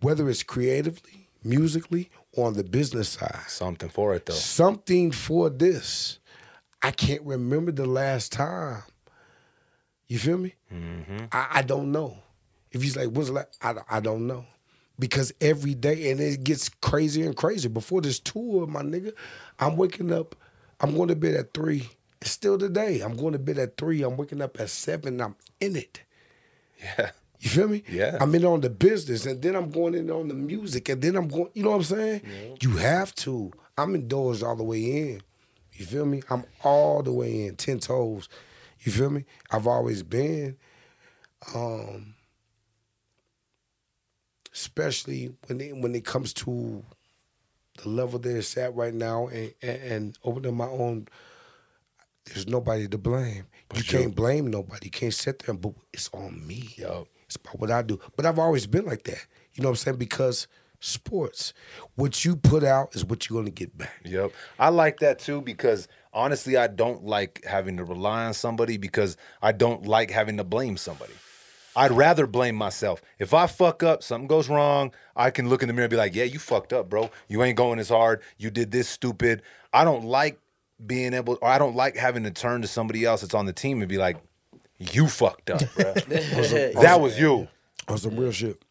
whether 0.00 0.28
it's 0.30 0.42
creatively, 0.42 1.28
musically, 1.44 2.10
on 2.38 2.54
the 2.54 2.64
business 2.64 3.10
side. 3.10 3.44
Something 3.48 3.88
for 3.88 4.14
it 4.14 4.26
though. 4.26 4.34
something 4.34 5.10
for 5.10 5.50
this. 5.50 6.18
I 6.80 6.90
can't 6.92 7.22
remember 7.22 7.72
the 7.72 7.86
last 7.86 8.32
time. 8.32 8.82
You 10.06 10.18
feel 10.18 10.38
me? 10.38 10.54
Mm-hmm. 10.72 11.26
I, 11.32 11.48
I 11.54 11.62
don't 11.62 11.92
know. 11.92 12.18
If 12.70 12.82
he's 12.82 12.96
like, 12.96 13.08
what's 13.08 13.28
the 13.28 13.34
last? 13.34 13.58
I, 13.60 13.74
I 13.90 14.00
don't 14.00 14.26
know. 14.26 14.46
Because 14.98 15.32
every 15.40 15.74
day, 15.74 16.10
and 16.10 16.20
it 16.20 16.42
gets 16.44 16.68
crazier 16.68 17.26
and 17.26 17.36
crazier. 17.36 17.70
Before 17.70 18.00
this 18.00 18.18
tour, 18.18 18.66
my 18.66 18.82
nigga, 18.82 19.12
I'm 19.58 19.76
waking 19.76 20.12
up 20.12 20.34
I'm 20.80 20.94
going 20.94 21.08
to 21.08 21.16
bed 21.16 21.34
at 21.34 21.54
three. 21.54 21.88
It's 22.20 22.30
still 22.30 22.58
today. 22.58 23.00
I'm 23.00 23.16
going 23.16 23.32
to 23.32 23.38
bed 23.38 23.58
at 23.58 23.76
three. 23.76 24.02
I'm 24.02 24.16
waking 24.16 24.42
up 24.42 24.58
at 24.60 24.70
seven. 24.70 25.20
I'm 25.20 25.36
in 25.60 25.76
it. 25.76 26.02
Yeah. 26.80 27.10
You 27.40 27.50
feel 27.50 27.68
me? 27.68 27.84
Yeah. 27.88 28.18
I'm 28.20 28.34
in 28.34 28.44
on 28.44 28.60
the 28.60 28.70
business, 28.70 29.24
and 29.26 29.40
then 29.40 29.54
I'm 29.54 29.70
going 29.70 29.94
in 29.94 30.10
on 30.10 30.28
the 30.28 30.34
music, 30.34 30.88
and 30.88 31.00
then 31.00 31.16
I'm 31.16 31.28
going. 31.28 31.50
You 31.54 31.62
know 31.62 31.70
what 31.70 31.76
I'm 31.76 31.82
saying? 31.84 32.22
You 32.60 32.70
have 32.78 33.14
to. 33.16 33.52
I'm 33.76 33.94
indoors 33.94 34.42
all 34.42 34.56
the 34.56 34.64
way 34.64 35.10
in. 35.12 35.22
You 35.74 35.86
feel 35.86 36.04
me? 36.04 36.22
I'm 36.30 36.44
all 36.64 37.02
the 37.02 37.12
way 37.12 37.46
in, 37.46 37.54
ten 37.54 37.78
toes. 37.78 38.28
You 38.80 38.90
feel 38.90 39.10
me? 39.10 39.24
I've 39.52 39.68
always 39.68 40.02
been. 40.02 40.56
Um, 41.54 42.16
especially 44.52 45.36
when 45.46 45.60
it, 45.60 45.76
when 45.76 45.94
it 45.94 46.04
comes 46.04 46.32
to 46.32 46.84
the 47.82 47.88
level 47.88 48.18
that 48.18 48.36
it's 48.36 48.56
at 48.56 48.74
right 48.74 48.94
now, 48.94 49.28
and, 49.28 49.54
and, 49.62 49.82
and 49.82 50.18
opening 50.24 50.56
my 50.56 50.66
own. 50.66 51.06
There's 52.24 52.46
nobody 52.46 52.86
to 52.88 52.98
blame. 52.98 53.46
you 53.74 53.84
can't 53.84 54.14
blame 54.14 54.48
nobody. 54.48 54.86
You 54.86 54.90
can't 54.90 55.14
sit 55.14 55.38
there, 55.38 55.52
and, 55.54 55.62
but 55.62 55.72
it's 55.94 56.10
on 56.12 56.46
me. 56.46 56.68
Yup. 56.76 57.06
It's 57.28 57.36
about 57.36 57.60
what 57.60 57.70
I 57.70 57.82
do. 57.82 58.00
But 58.16 58.26
I've 58.26 58.38
always 58.38 58.66
been 58.66 58.86
like 58.86 59.04
that. 59.04 59.26
You 59.52 59.62
know 59.62 59.68
what 59.68 59.72
I'm 59.72 59.76
saying? 59.76 59.96
Because 59.98 60.48
sports, 60.80 61.52
what 61.94 62.24
you 62.24 62.36
put 62.36 62.64
out 62.64 62.94
is 62.96 63.04
what 63.04 63.28
you're 63.28 63.40
gonna 63.40 63.50
get 63.50 63.76
back. 63.76 64.00
Yep. 64.04 64.32
I 64.58 64.70
like 64.70 65.00
that 65.00 65.18
too 65.18 65.40
because 65.40 65.88
honestly, 66.12 66.56
I 66.56 66.68
don't 66.68 67.04
like 67.04 67.44
having 67.44 67.76
to 67.76 67.84
rely 67.84 68.24
on 68.24 68.34
somebody 68.34 68.76
because 68.76 69.16
I 69.42 69.52
don't 69.52 69.86
like 69.86 70.10
having 70.10 70.36
to 70.38 70.44
blame 70.44 70.76
somebody. 70.76 71.12
I'd 71.76 71.92
rather 71.92 72.26
blame 72.26 72.56
myself. 72.56 73.00
If 73.18 73.32
I 73.32 73.46
fuck 73.46 73.82
up, 73.82 74.02
something 74.02 74.26
goes 74.26 74.48
wrong, 74.48 74.92
I 75.14 75.30
can 75.30 75.48
look 75.48 75.62
in 75.62 75.68
the 75.68 75.74
mirror 75.74 75.84
and 75.84 75.90
be 75.90 75.96
like, 75.96 76.14
yeah, 76.14 76.24
you 76.24 76.40
fucked 76.40 76.72
up, 76.72 76.88
bro. 76.88 77.10
You 77.28 77.42
ain't 77.42 77.56
going 77.56 77.78
as 77.78 77.88
hard. 77.88 78.20
You 78.36 78.50
did 78.50 78.72
this 78.72 78.88
stupid. 78.88 79.42
I 79.72 79.84
don't 79.84 80.04
like 80.04 80.40
being 80.84 81.14
able, 81.14 81.38
or 81.40 81.48
I 81.48 81.58
don't 81.58 81.76
like 81.76 81.96
having 81.96 82.24
to 82.24 82.30
turn 82.32 82.62
to 82.62 82.68
somebody 82.68 83.04
else 83.04 83.20
that's 83.20 83.34
on 83.34 83.46
the 83.46 83.52
team 83.52 83.80
and 83.80 83.88
be 83.88 83.98
like, 83.98 84.16
you 84.78 85.08
fucked 85.08 85.50
up, 85.50 85.60
bro. 85.74 85.92
that 85.94 86.98
was 87.00 87.18
you. 87.18 87.48
On 87.88 87.98
some 87.98 88.16
real 88.16 88.32
shit. 88.32 88.62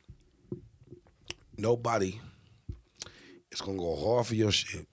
Nobody 1.58 2.20
is 3.52 3.62
gonna 3.62 3.78
go 3.78 3.96
hard 3.96 4.28
for 4.28 4.36
your 4.36 4.52
shit 4.52 4.88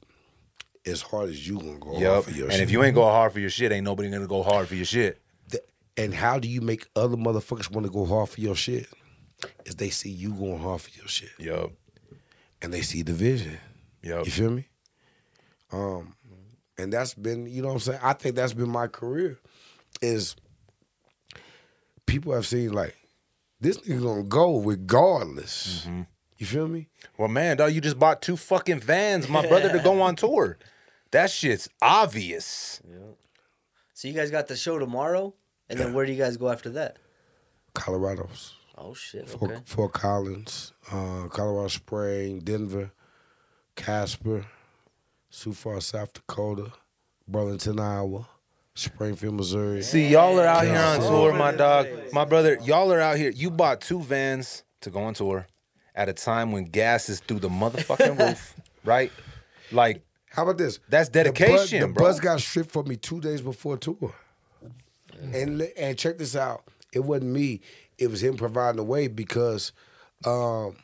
as 0.87 1.03
hard 1.03 1.29
as 1.29 1.47
you 1.47 1.59
gonna 1.59 1.79
go 1.79 1.99
hard 1.99 2.25
for 2.25 2.31
your 2.31 2.45
And 2.45 2.53
shit. 2.53 2.61
And 2.61 2.63
if 2.63 2.71
you 2.71 2.83
ain't 2.83 2.95
go 2.95 3.03
hard 3.03 3.33
for 3.33 3.41
your 3.41 3.51
shit, 3.51 3.73
ain't 3.73 3.85
nobody 3.85 4.11
gonna 4.11 4.27
go 4.27 4.43
hard 4.43 4.69
for 4.69 4.75
your 4.75 4.85
shit. 4.85 5.21
Th- 5.51 5.63
and 5.97 6.15
how 6.15 6.39
do 6.39 6.49
you 6.49 6.61
make 6.61 6.87
other 6.97 7.17
motherfuckers 7.17 7.71
want 7.71 7.87
to 7.87 7.93
go 7.93 8.05
hard 8.07 8.29
for 8.29 8.41
your 8.41 8.55
shit? 8.57 8.89
Is 9.67 9.77
they 9.77 9.91
see 9.91 10.11
you 10.11 10.33
going 10.33 10.59
hard 10.59 10.81
for 10.81 10.91
your 10.97 11.09
shit, 11.09 11.31
Yup. 11.39 11.73
and 12.63 12.73
they 12.73 12.81
see 12.81 13.03
the 13.03 13.13
vision. 13.13 13.59
Yup. 14.03 14.25
You 14.25 14.33
feel 14.33 14.51
me? 14.51 14.69
Um, 15.73 16.15
and 16.79 16.93
that's 16.93 17.15
been, 17.15 17.47
you 17.47 17.61
know 17.61 17.69
what 17.69 17.75
I'm 17.75 17.81
saying? 17.81 18.01
I 18.03 18.13
think 18.15 18.37
that's 18.37 18.55
been 18.55 18.71
my 18.71 18.87
career. 18.87 19.39
Is 20.01 20.37
people 22.07 22.33
have 22.35 22.47
seen 22.47 22.73
like 22.73 22.95
this 23.61 23.79
nigga 23.79 24.03
gonna 24.03 24.23
go 24.25 24.59
regardless. 24.59 25.83
Mm-hmm. 25.87 26.03
You 26.39 26.47
feel 26.47 26.69
me? 26.69 26.89
Well, 27.17 27.29
man, 27.29 27.57
dog, 27.57 27.73
you 27.73 27.81
just 27.81 27.99
bought 27.99 28.21
two 28.21 28.37
fucking 28.37 28.81
vans, 28.81 29.29
my 29.29 29.47
brother, 29.47 29.71
to 29.73 29.79
go 29.79 30.01
on 30.03 30.17
tour. 30.17 30.59
That 31.13 31.31
shit's 31.31 31.69
obvious. 31.81 32.81
Yeah. 32.89 32.99
So 33.95 34.09
you 34.09 34.15
guys 34.15 34.31
got 34.33 34.49
the 34.49 34.57
show 34.57 34.79
tomorrow, 34.79 35.33
and 35.69 35.79
then 35.79 35.95
where 35.95 36.05
do 36.05 36.13
you 36.13 36.19
guys 36.19 36.37
go 36.37 36.51
after 36.51 36.71
that? 36.71 36.99
Colorado's. 37.75 38.55
Oh 38.77 38.93
shit. 38.95 39.29
Fort, 39.31 39.53
Okay. 39.53 39.61
Fort 39.65 39.93
Collins, 39.93 40.73
uh, 40.91 41.29
Colorado 41.29 41.69
Spring, 41.69 42.41
Denver, 42.41 42.91
Casper, 43.77 44.45
Sioux 45.31 45.53
Falls, 45.53 45.87
South 45.87 46.13
Dakota, 46.13 46.73
Burlington, 47.29 47.79
Iowa, 47.79 48.27
Springfield, 48.77 49.35
Missouri. 49.35 49.83
See, 49.83 50.09
y'all 50.09 50.39
are 50.41 50.47
out 50.47 50.65
here 50.65 50.77
on 50.77 50.99
tour, 51.01 51.33
my 51.33 51.53
dog. 51.53 51.87
My 52.13 52.25
brother, 52.25 52.59
y'all 52.65 52.93
are 52.93 53.01
out 53.01 53.17
here. 53.17 53.31
You 53.31 53.51
bought 53.51 53.81
two 53.81 54.01
vans 54.01 54.65
to 54.81 54.91
go 54.91 55.01
on 55.01 55.15
tour 55.15 55.47
at 55.95 56.09
a 56.09 56.13
time 56.13 56.51
when 56.51 56.65
gas 56.65 57.09
is 57.09 57.21
through 57.21 57.39
the 57.39 57.49
motherfucking 57.49 58.19
roof, 58.19 58.55
right? 58.85 59.13
Like, 59.71 60.05
How 60.31 60.43
about 60.43 60.59
this? 60.59 60.81
That's 60.89 61.09
The 61.09 61.23
bus- 61.25 61.33
dedication, 61.39 61.81
The 61.83 61.89
bro. 61.89 62.05
bus 62.07 62.19
got 62.19 62.41
stripped 62.41 62.73
for 62.73 62.83
me 62.83 62.97
two 62.97 63.21
days 63.21 63.41
before 63.41 63.77
tour. 63.79 64.13
And 65.33 65.63
and 65.77 65.97
check 65.97 66.19
this 66.19 66.35
out. 66.35 66.65
It 66.93 66.99
wasn't 67.05 67.31
me. 67.31 67.61
It 67.97 68.09
was 68.09 68.25
him 68.25 68.37
providing 68.37 68.77
the 68.79 68.85
way 68.85 69.07
because 69.07 69.71
um, 70.27 70.75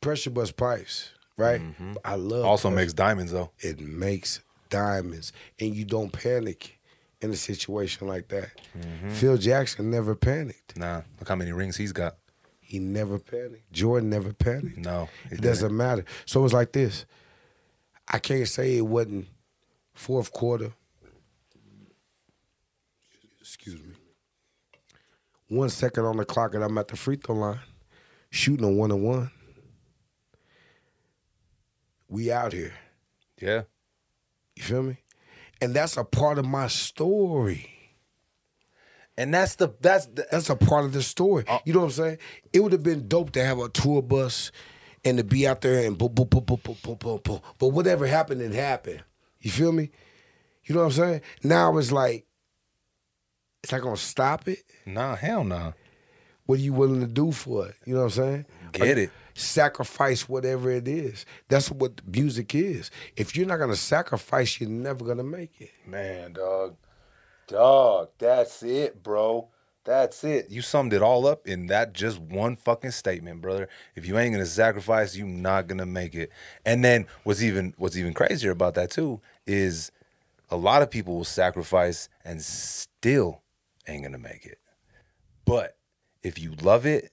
pressure 0.00 0.30
bus 0.30 0.50
pipes, 0.50 1.10
right? 1.36 1.60
I 2.04 2.14
love 2.14 2.38
Mm-hmm. 2.40 2.46
also 2.46 2.68
pressure. 2.68 2.76
makes 2.76 2.92
diamonds, 2.92 3.32
though. 3.32 3.50
it 3.58 3.80
makes 3.80 4.40
diamonds, 4.70 5.32
and 5.60 5.74
you 5.74 5.84
don't 5.84 6.12
panic 6.12 6.78
in 7.20 7.30
a 7.30 7.36
situation 7.36 8.06
like 8.08 8.28
that. 8.28 8.50
Mm-hmm. 8.78 9.10
Phil 9.10 9.36
Jackson 9.38 9.90
never 9.90 10.14
panicked. 10.14 10.76
Nah, 10.76 11.02
look 11.18 11.28
how 11.28 11.36
many 11.36 11.52
rings 11.52 11.76
he's 11.76 11.92
got. 11.92 12.16
He 12.60 12.78
never 12.80 13.18
panicked. 13.18 13.70
Jordan 13.72 14.10
never 14.10 14.32
panicked. 14.32 14.78
No, 14.78 15.08
it 15.30 15.40
doesn't 15.40 15.74
matter. 15.76 16.04
So 16.24 16.44
it's 16.44 16.52
like 16.54 16.72
this. 16.72 17.06
I 18.08 18.18
can't 18.18 18.48
say 18.48 18.76
it 18.76 18.86
wasn't 18.86 19.28
fourth 19.94 20.32
quarter. 20.32 20.72
Excuse 23.40 23.74
me. 23.80 23.94
One 25.48 25.70
second 25.70 26.04
on 26.04 26.16
the 26.16 26.24
clock, 26.24 26.54
and 26.54 26.64
I'm 26.64 26.76
at 26.78 26.88
the 26.88 26.96
free 26.96 27.16
throw 27.16 27.36
line, 27.36 27.60
shooting 28.30 28.64
a 28.64 28.70
one 28.70 28.90
and 28.90 29.02
one. 29.04 29.30
We 32.08 32.30
out 32.30 32.52
here. 32.52 32.74
Yeah. 33.40 33.62
You 34.54 34.62
feel 34.62 34.82
me? 34.82 34.98
And 35.60 35.74
that's 35.74 35.96
a 35.96 36.04
part 36.04 36.38
of 36.38 36.44
my 36.46 36.68
story. 36.68 37.72
And 39.18 39.32
that's 39.32 39.54
the 39.54 39.74
that's 39.80 40.06
the, 40.06 40.26
That's 40.30 40.50
a 40.50 40.56
part 40.56 40.84
of 40.84 40.92
the 40.92 41.02
story. 41.02 41.44
Uh, 41.48 41.58
you 41.64 41.72
know 41.72 41.80
what 41.80 41.86
I'm 41.86 41.92
saying? 41.92 42.18
It 42.52 42.60
would 42.60 42.72
have 42.72 42.82
been 42.82 43.08
dope 43.08 43.30
to 43.32 43.44
have 43.44 43.58
a 43.58 43.68
tour 43.68 44.02
bus 44.02 44.52
and 45.04 45.16
to 45.18 45.24
be 45.24 45.46
out 45.46 45.62
there 45.62 45.86
and 45.86 45.96
boom, 45.96 46.12
boom, 46.12 46.28
boom, 46.28 46.44
boom, 46.44 46.60
boom, 46.62 46.76
boom, 46.82 46.96
boom, 46.96 47.20
boom. 47.24 47.40
But 47.58 47.68
whatever 47.68 48.06
happened, 48.06 48.42
it 48.42 48.52
happened. 48.52 49.02
You 49.40 49.50
feel 49.50 49.72
me? 49.72 49.90
You 50.64 50.74
know 50.74 50.82
what 50.82 50.86
I'm 50.88 50.92
saying? 50.92 51.20
Now 51.42 51.78
it's 51.78 51.92
like, 51.92 52.26
it's 53.62 53.72
not 53.72 53.80
gonna 53.82 53.96
stop 53.96 54.48
it. 54.48 54.64
nah, 54.84 55.16
hell 55.16 55.44
nah. 55.44 55.72
What 56.44 56.58
are 56.58 56.62
you 56.62 56.72
willing 56.72 57.00
to 57.00 57.06
do 57.06 57.32
for 57.32 57.68
it? 57.68 57.74
You 57.84 57.94
know 57.94 58.00
what 58.00 58.16
I'm 58.18 58.24
saying? 58.24 58.46
Get 58.72 58.98
it. 58.98 59.10
Sacrifice 59.36 60.28
whatever 60.28 60.70
it 60.70 60.88
is. 60.88 61.26
That's 61.48 61.70
what 61.70 62.00
music 62.06 62.54
is. 62.54 62.90
If 63.16 63.36
you're 63.36 63.46
not 63.46 63.58
gonna 63.58 63.76
sacrifice, 63.76 64.60
you're 64.60 64.70
never 64.70 65.04
gonna 65.04 65.24
make 65.24 65.60
it. 65.60 65.70
Man, 65.86 66.32
dog. 66.32 66.76
Dog, 67.46 68.08
that's 68.18 68.62
it, 68.62 69.02
bro. 69.02 69.48
That's 69.84 70.24
it. 70.24 70.50
You 70.50 70.62
summed 70.62 70.92
it 70.92 71.02
all 71.02 71.28
up 71.28 71.46
in 71.46 71.68
that 71.68 71.92
just 71.92 72.18
one 72.18 72.56
fucking 72.56 72.90
statement, 72.90 73.40
brother. 73.40 73.68
If 73.94 74.04
you 74.04 74.18
ain't 74.18 74.34
gonna 74.34 74.46
sacrifice, 74.46 75.14
you 75.14 75.26
not 75.26 75.68
gonna 75.68 75.86
make 75.86 76.14
it. 76.14 76.30
And 76.64 76.84
then 76.84 77.06
what's 77.22 77.42
even 77.42 77.72
what's 77.76 77.96
even 77.96 78.12
crazier 78.12 78.50
about 78.50 78.74
that 78.74 78.90
too 78.90 79.20
is 79.46 79.92
a 80.50 80.56
lot 80.56 80.82
of 80.82 80.90
people 80.90 81.14
will 81.14 81.24
sacrifice 81.24 82.08
and 82.24 82.42
still 82.42 83.42
ain't 83.86 84.02
gonna 84.02 84.18
make 84.18 84.44
it. 84.44 84.58
But 85.44 85.76
if 86.24 86.36
you 86.38 86.54
love 86.60 86.84
it, 86.84 87.12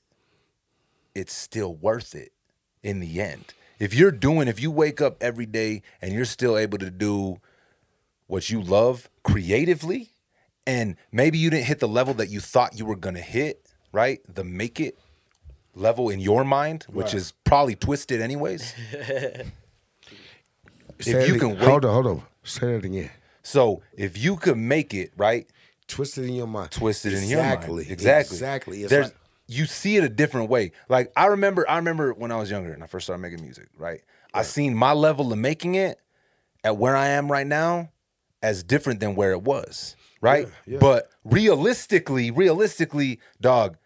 it's 1.15 1.33
still 1.33 1.73
worth 1.75 2.15
it 2.15 2.31
in 2.81 2.99
the 2.99 3.21
end. 3.21 3.53
If 3.79 3.93
you're 3.93 4.11
doing, 4.11 4.47
if 4.47 4.59
you 4.61 4.71
wake 4.71 5.01
up 5.01 5.17
every 5.21 5.45
day 5.45 5.81
and 6.01 6.13
you're 6.13 6.25
still 6.25 6.57
able 6.57 6.77
to 6.77 6.89
do 6.89 7.39
what 8.27 8.49
you 8.49 8.61
love 8.61 9.09
creatively, 9.23 10.11
and 10.65 10.95
maybe 11.11 11.37
you 11.37 11.49
didn't 11.49 11.65
hit 11.65 11.79
the 11.79 11.87
level 11.87 12.13
that 12.15 12.29
you 12.29 12.39
thought 12.39 12.77
you 12.79 12.85
were 12.85 12.95
gonna 12.95 13.19
hit, 13.19 13.73
right? 13.91 14.21
The 14.33 14.43
make 14.43 14.79
it 14.79 14.97
level 15.75 16.09
in 16.09 16.19
your 16.19 16.43
mind, 16.45 16.85
which 16.89 17.13
is 17.13 17.33
probably 17.43 17.75
twisted 17.75 18.21
anyways. 18.21 18.73
Say 20.99 21.27
you 21.27 21.39
can 21.39 21.49
wait- 21.51 21.59
hold 21.59 21.85
on, 21.85 21.93
hold 21.93 22.07
on. 22.07 22.23
Say 22.43 22.73
that 22.75 22.85
again. 22.85 23.09
So 23.41 23.81
if 23.97 24.17
you 24.17 24.37
could 24.37 24.57
make 24.57 24.93
it, 24.93 25.11
right? 25.17 25.47
Twisted 25.87 26.25
in 26.25 26.33
your 26.35 26.47
mind. 26.47 26.71
twisted 26.71 27.13
in 27.13 27.27
your 27.27 27.43
mind. 27.43 27.55
Exactly. 27.63 27.91
Exactly. 27.91 28.81
It's 28.83 28.89
There's 28.89 29.07
like- 29.07 29.17
you 29.47 29.65
see 29.65 29.97
it 29.97 30.03
a 30.03 30.09
different 30.09 30.49
way. 30.49 30.71
Like 30.89 31.11
I 31.15 31.27
remember, 31.27 31.69
I 31.69 31.75
remember 31.77 32.13
when 32.13 32.31
I 32.31 32.37
was 32.37 32.49
younger 32.49 32.73
and 32.73 32.83
I 32.83 32.87
first 32.87 33.05
started 33.05 33.21
making 33.21 33.41
music. 33.41 33.67
Right, 33.77 34.01
I 34.33 34.43
seen 34.43 34.75
my 34.75 34.93
level 34.93 35.31
of 35.31 35.39
making 35.39 35.75
it 35.75 35.99
at 36.63 36.77
where 36.77 36.95
I 36.95 37.07
am 37.09 37.31
right 37.31 37.47
now 37.47 37.89
as 38.41 38.63
different 38.63 38.99
than 38.99 39.15
where 39.15 39.31
it 39.31 39.41
was. 39.41 39.95
Right, 40.21 40.47
Yeah, 40.47 40.73
yeah. 40.73 40.79
but 40.79 41.07
realistically, 41.25 42.31
realistically, 42.31 43.19
dog, 43.41 43.77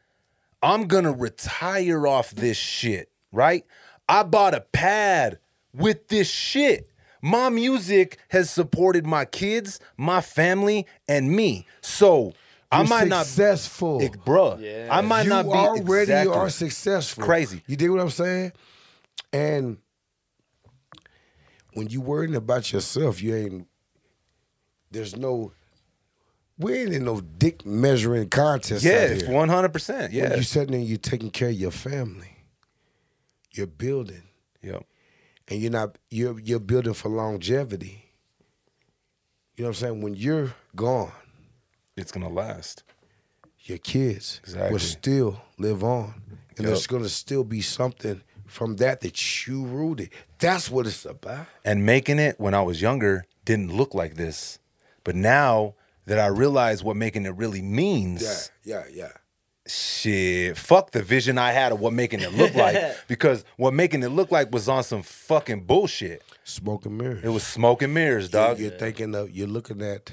I'm 0.62 0.88
gonna 0.88 1.12
retire 1.12 2.06
off 2.08 2.32
this 2.32 2.58
shit. 2.58 3.10
Right, 3.32 3.66
I 4.08 4.24
bought 4.24 4.54
a 4.54 4.62
pad 4.62 5.40
with 5.74 6.08
this 6.08 6.30
shit. 6.30 6.90
My 7.22 7.50
music 7.50 8.20
has 8.30 8.50
supported 8.50 9.06
my 9.06 9.26
kids, 9.26 9.80
my 9.98 10.22
family, 10.22 10.86
and 11.10 11.32
me. 11.32 11.66
So 11.82 12.34
I 12.72 12.80
You're 12.80 12.88
might 12.90 13.08
not 13.08 13.26
successful. 13.26 14.02
it, 14.02 14.12
bruh. 14.26 14.60
Yeah. 14.62 14.90
I 14.92 15.02
might 15.02 15.24
you 15.24 15.30
not 15.30 15.46
be 15.46 15.52
already 15.52 16.12
exactly. 16.12 16.36
are 16.36 16.50
successful. 16.50 17.24
Crazy. 17.24 17.64
You 17.66 17.78
dig 17.78 17.90
what 17.90 18.02
I'm 18.02 18.10
saying? 18.10 18.52
And 19.32 19.78
when 21.74 21.88
you 21.90 22.02
worrying 22.02 22.36
about 22.36 22.72
yourself, 22.74 23.22
you 23.22 23.36
ain't. 23.36 23.68
There's 24.92 25.16
no. 25.16 25.52
We 26.60 26.74
ain't 26.80 26.94
in 26.94 27.06
no 27.06 27.22
dick 27.22 27.66
measuring 27.66 28.30
contest. 28.30 28.84
Yes, 28.84 29.24
one 29.24 29.48
hundred 29.50 29.74
percent. 29.74 30.12
Yeah. 30.12 30.36
you 30.36 30.44
sitting 30.44 30.72
there, 30.72 30.82
you're 30.82 30.98
taking 30.98 31.30
care 31.30 31.50
of 31.50 31.54
your 31.56 31.72
family. 31.72 32.32
You're 33.54 33.68
building, 33.68 34.24
Yep. 34.64 34.84
and 35.50 35.62
you're 35.62 35.72
not. 35.72 35.98
You're 36.10 36.40
you're 36.40 36.60
building 36.60 36.94
for 36.94 37.10
longevity. 37.10 38.12
You 39.56 39.64
know 39.64 39.70
what 39.70 39.78
I'm 39.78 39.82
saying? 39.82 40.02
When 40.02 40.16
you're 40.16 40.54
gone, 40.76 41.12
It's 41.98 42.12
gonna 42.12 42.30
last. 42.30 42.84
your 43.64 43.80
kids 43.80 44.40
Exactly. 44.46 44.72
will 44.72 44.80
still 44.80 45.42
live 45.58 45.84
on, 45.84 46.14
and 46.52 46.60
Yep. 46.60 46.68
there's 46.68 46.88
gonna 46.88 47.10
still 47.10 47.44
be 47.44 47.62
something 47.62 48.22
from 48.46 48.78
that 48.78 49.02
that 49.02 49.46
you 49.46 49.66
rooted. 49.66 50.10
That's 50.40 50.72
what 50.72 50.88
it's 50.88 51.04
about. 51.04 51.48
And 51.66 51.86
making 51.86 52.18
it 52.18 52.40
when 52.40 52.54
I 52.54 52.62
was 52.62 52.82
younger 52.82 53.26
didn't 53.44 53.76
look 53.76 53.94
like 53.94 54.16
this. 54.16 54.60
But 55.04 55.16
now 55.16 55.74
that 56.06 56.18
I 56.18 56.28
realize 56.28 56.82
what 56.82 56.96
making 56.96 57.26
it 57.26 57.36
really 57.36 57.62
means, 57.62 58.22
Yeah, 58.64 58.84
yeah, 58.88 58.94
yeah. 58.94 59.12
shit, 59.68 60.58
fuck 60.58 60.92
the 60.92 61.04
vision 61.04 61.38
I 61.38 61.52
had 61.52 61.74
of 61.74 61.82
what 61.82 61.92
making 61.92 62.22
it 62.22 62.34
look 62.34 62.54
like. 62.56 62.78
because 63.10 63.44
what 63.58 63.74
making 63.74 64.02
it 64.04 64.10
look 64.10 64.32
like 64.32 64.50
was 64.54 64.70
on 64.70 64.84
some 64.84 65.02
fucking 65.04 65.62
bullshit. 65.66 66.24
Smoke 66.46 66.86
and 66.86 66.98
mirrors. 66.98 67.24
It 67.24 67.30
was 67.30 67.44
smoke 67.44 67.82
and 67.82 67.94
mirrors, 67.94 68.30
dog. 68.30 68.60
You're 68.60 68.72
thinking 68.72 69.14
of 69.14 69.30
you're 69.32 69.48
looking 69.48 69.82
at 69.82 70.10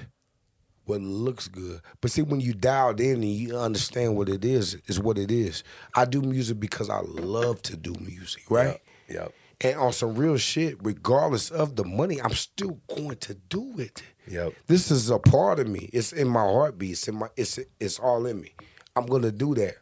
what 0.84 1.00
looks 1.00 1.48
good. 1.48 1.80
But 2.00 2.10
see, 2.10 2.22
when 2.22 2.40
you 2.40 2.52
dialed 2.52 3.00
in 3.00 3.16
and 3.16 3.24
you 3.24 3.56
understand 3.56 4.16
what 4.16 4.28
it 4.28 4.44
is, 4.44 4.74
is 4.86 5.00
what 5.00 5.18
it 5.18 5.30
is. 5.30 5.64
I 5.94 6.04
do 6.04 6.20
music 6.20 6.60
because 6.60 6.90
I 6.90 7.00
love 7.00 7.62
to 7.62 7.76
do 7.76 7.94
music, 8.00 8.42
right? 8.50 8.80
Yep. 9.08 9.32
And 9.60 9.76
on 9.78 9.92
some 9.92 10.14
real 10.14 10.36
shit, 10.36 10.76
regardless 10.82 11.50
of 11.50 11.76
the 11.76 11.84
money, 11.84 12.20
I'm 12.20 12.34
still 12.34 12.80
going 12.94 13.16
to 13.18 13.34
do 13.34 13.78
it. 13.78 14.02
Yep. 14.28 14.52
This 14.66 14.90
is 14.90 15.10
a 15.10 15.18
part 15.18 15.58
of 15.58 15.68
me. 15.68 15.88
It's 15.92 16.12
in 16.12 16.28
my 16.28 16.42
heartbeat. 16.42 16.92
It's 16.92 17.08
in 17.08 17.16
my. 17.16 17.28
It's 17.36 17.58
it's 17.80 17.98
all 17.98 18.26
in 18.26 18.40
me. 18.40 18.54
I'm 18.96 19.06
gonna 19.06 19.32
do 19.32 19.54
that. 19.54 19.76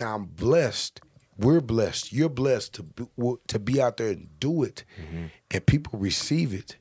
Now 0.00 0.14
I'm 0.14 0.24
blessed. 0.24 1.00
We're 1.38 1.60
blessed. 1.60 2.12
You're 2.12 2.28
blessed 2.28 2.74
to 2.74 2.82
be, 2.82 3.04
to 3.46 3.58
be 3.58 3.80
out 3.80 3.96
there 3.98 4.08
and 4.08 4.28
do 4.40 4.64
it, 4.64 4.84
mm-hmm. 5.00 5.26
and 5.50 5.66
people 5.66 5.98
receive 5.98 6.52
it, 6.52 6.76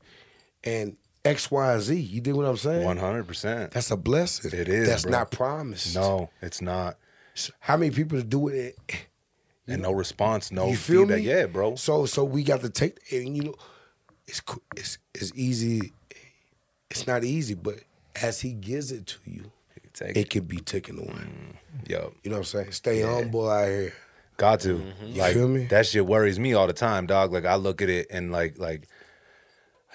and 0.63 0.97
X, 1.27 1.51
Y, 1.51 1.73
and 1.73 1.81
Z. 1.81 1.95
You 1.99 2.21
dig 2.21 2.33
what 2.33 2.45
I'm 2.45 2.57
saying? 2.57 2.83
One 2.83 2.97
hundred 2.97 3.27
percent. 3.27 3.71
That's 3.71 3.91
a 3.91 3.97
blessing. 3.97 4.51
It 4.57 4.67
is, 4.69 4.87
That's 4.87 5.03
bro. 5.03 5.11
not 5.11 5.31
promised. 5.31 5.95
No, 5.95 6.29
it's 6.41 6.61
not. 6.61 6.97
How 7.59 7.77
many 7.77 7.91
people 7.91 8.21
do 8.21 8.47
it? 8.47 8.75
And 9.69 9.81
no 9.81 9.91
response, 9.91 10.49
no 10.51 10.69
you 10.69 10.77
feel 10.77 11.01
feedback. 11.01 11.17
me? 11.19 11.23
Yeah, 11.25 11.45
bro. 11.45 11.75
So 11.75 12.05
so 12.05 12.23
we 12.23 12.41
got 12.43 12.61
to 12.61 12.69
take 12.69 12.97
and 13.11 13.35
you 13.35 13.43
know, 13.43 13.55
it's 14.27 14.41
it's 14.77 14.97
it's 15.13 15.31
easy. 15.35 15.91
It's 16.89 17.05
not 17.05 17.25
easy, 17.25 17.53
but 17.53 17.75
as 18.21 18.39
he 18.39 18.53
gives 18.53 18.91
it 18.93 19.05
to 19.07 19.17
you, 19.25 19.51
Take 19.93 20.15
it 20.15 20.29
can 20.29 20.45
be 20.45 20.57
taken 20.57 20.97
away. 20.99 21.07
Mm, 21.09 21.89
Yo, 21.89 22.13
You 22.23 22.29
know 22.31 22.37
what 22.37 22.39
I'm 22.39 22.43
saying? 22.45 22.71
Stay 22.71 23.01
humble 23.01 23.49
out 23.49 23.67
here. 23.67 23.93
got 24.37 24.61
to. 24.61 24.75
Mm-hmm. 24.75 25.05
You 25.07 25.19
Like 25.21 25.33
feel 25.33 25.47
me? 25.49 25.65
that 25.65 25.85
shit 25.85 26.05
worries 26.05 26.39
me 26.39 26.53
all 26.53 26.67
the 26.67 26.73
time, 26.73 27.05
dog. 27.05 27.33
Like 27.33 27.45
I 27.45 27.55
look 27.55 27.81
at 27.81 27.89
it 27.89 28.07
and 28.09 28.31
like 28.31 28.57
like 28.57 28.87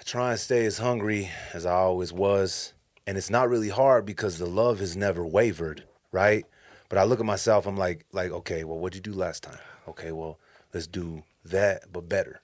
I 0.03 0.05
try 0.05 0.31
and 0.31 0.39
stay 0.39 0.65
as 0.65 0.79
hungry 0.79 1.29
as 1.53 1.65
I 1.65 1.75
always 1.75 2.11
was. 2.11 2.73
And 3.07 3.17
it's 3.17 3.29
not 3.29 3.49
really 3.49 3.69
hard 3.69 4.05
because 4.05 4.37
the 4.37 4.45
love 4.45 4.79
has 4.79 4.97
never 4.97 5.25
wavered, 5.25 5.85
right? 6.11 6.45
But 6.89 6.97
I 6.97 7.03
look 7.05 7.21
at 7.21 7.25
myself, 7.25 7.65
I'm 7.65 7.77
like, 7.77 8.05
like, 8.11 8.29
okay, 8.31 8.65
well, 8.65 8.77
what'd 8.79 8.95
you 8.95 9.01
do 9.13 9.17
last 9.17 9.43
time? 9.43 9.59
Okay, 9.87 10.11
well, 10.11 10.39
let's 10.73 10.87
do 10.87 11.23
that, 11.45 11.91
but 11.91 12.09
better. 12.09 12.41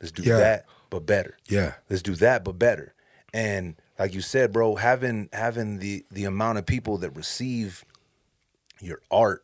Let's 0.00 0.10
do 0.12 0.22
Yeah. 0.22 0.38
that, 0.38 0.64
but 0.88 1.04
better. 1.04 1.36
Yeah. 1.48 1.74
let's 1.90 2.02
do 2.02 2.14
that 2.16 2.44
but 2.44 2.58
better 2.58 2.94
and 3.34 3.76
like 3.98 4.12
you 4.14 4.20
said 4.20 4.52
bro 4.52 4.74
having 4.74 5.30
having 5.32 5.78
the 5.78 6.04
the 6.10 6.24
amount 6.26 6.58
of 6.58 6.66
people 6.66 6.98
that 6.98 7.08
receive 7.16 7.82
your 8.78 9.00
art 9.10 9.42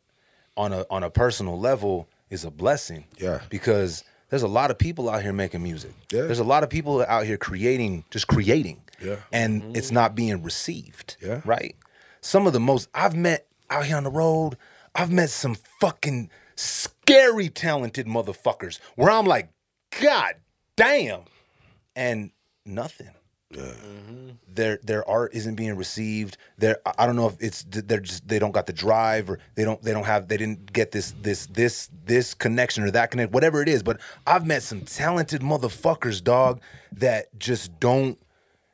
on 0.59 0.75
a 0.75 0.85
on 0.91 1.03
a 1.03 1.09
personal 1.09 1.59
level 1.59 2.07
is 2.29 2.45
a 2.45 2.51
blessing 2.51 3.05
Yeah. 3.17 3.41
because 3.49 4.05
there's 4.31 4.43
a 4.43 4.49
lot 4.49 4.71
of 4.71 4.79
people 4.79 5.09
out 5.09 5.23
here 5.23 5.33
making 5.33 5.63
music 5.63 5.93
Yeah. 6.13 6.23
there's 6.23 6.39
a 6.39 6.45
lot 6.45 6.63
of 6.63 6.71
people 6.71 7.03
out 7.07 7.25
here 7.27 7.37
creating 7.37 8.05
just 8.11 8.27
creating 8.27 8.83
Yeah. 9.01 9.17
and 9.33 9.63
mm-hmm. 9.63 9.77
it's 9.77 9.91
not 9.91 10.15
being 10.15 10.43
received 10.43 11.17
Yeah. 11.21 11.41
right 11.45 11.77
some 12.21 12.47
of 12.47 12.53
the 12.53 12.61
most 12.61 12.89
i've 12.95 13.15
met 13.15 13.47
out 13.71 13.87
here 13.87 13.97
on 13.97 14.05
the 14.05 14.11
road 14.11 14.57
i've 14.95 15.11
met 15.11 15.31
some 15.31 15.57
fucking 15.81 16.31
scary 16.57 17.49
talented 17.49 18.07
motherfuckers 18.07 18.79
where 18.97 19.11
i'm 19.11 19.27
like 19.27 19.51
god 20.01 20.35
damn 20.77 21.23
and 21.97 22.31
nothing. 22.65 23.11
Mm-hmm. 23.53 24.31
Their 24.47 24.79
their 24.83 25.09
art 25.09 25.33
isn't 25.33 25.55
being 25.55 25.75
received. 25.77 26.37
Their 26.59 26.79
I 26.99 27.07
don't 27.07 27.17
know 27.17 27.29
if 27.29 27.37
it's 27.41 27.65
they're 27.69 28.01
just 28.01 28.29
they 28.29 28.39
don't 28.39 28.53
got 28.53 28.67
the 28.67 28.73
drive 28.75 29.31
or 29.31 29.39
they 29.55 29.65
don't 29.65 29.81
they 29.83 29.93
don't 29.93 30.05
have 30.05 30.29
they 30.29 30.37
didn't 30.37 30.71
get 30.73 30.91
this 30.91 31.15
this 31.23 31.47
this 31.47 31.89
this 32.05 32.35
connection 32.35 32.85
or 32.85 32.91
that 32.91 33.11
connect 33.11 33.33
whatever 33.33 33.63
it 33.63 33.69
is. 33.69 33.83
But 33.83 34.01
I've 34.27 34.47
met 34.47 34.63
some 34.63 34.83
talented 34.83 35.41
motherfuckers, 35.41 36.23
dog, 36.23 36.61
that 36.93 37.39
just 37.39 37.81
don't 37.81 38.19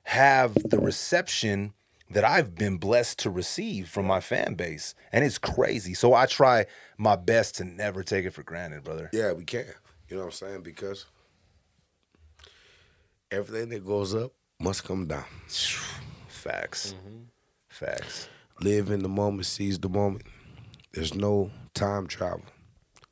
have 0.05 0.55
the 0.55 0.79
reception 0.81 1.73
that 2.11 2.25
I've 2.25 2.55
been 2.55 2.79
blessed 2.79 3.21
to 3.21 3.31
receive 3.31 3.89
from 3.89 4.07
my 4.07 4.21
fan 4.21 4.55
base, 4.55 4.95
and 5.13 5.25
it's 5.25 5.39
crazy. 5.39 5.95
So 5.95 6.15
I 6.15 6.27
try 6.27 6.67
my 6.99 7.17
best 7.17 7.57
to 7.57 7.65
never 7.65 8.03
take 8.03 8.25
it 8.25 8.33
for 8.33 8.43
granted, 8.43 8.83
brother. 8.85 9.09
Yeah, 9.13 9.33
we 9.33 9.45
can. 9.45 9.67
You 10.09 10.17
know 10.17 10.23
what 10.23 10.27
I'm 10.27 10.33
saying? 10.33 10.63
Because 10.63 11.07
everything 13.31 13.69
that 13.71 13.85
goes 13.85 14.15
up 14.15 14.33
must 14.61 14.85
come 14.85 15.07
down. 15.07 15.25
Facts, 16.29 16.95
facts. 17.69 18.29
Live 18.61 18.91
in 18.91 19.03
the 19.03 19.09
moment, 19.09 19.47
seize 19.47 19.79
the 19.79 19.89
moment. 19.89 20.25
There's 20.93 21.15
no 21.15 21.51
time 21.73 22.07
travel. 22.07 22.45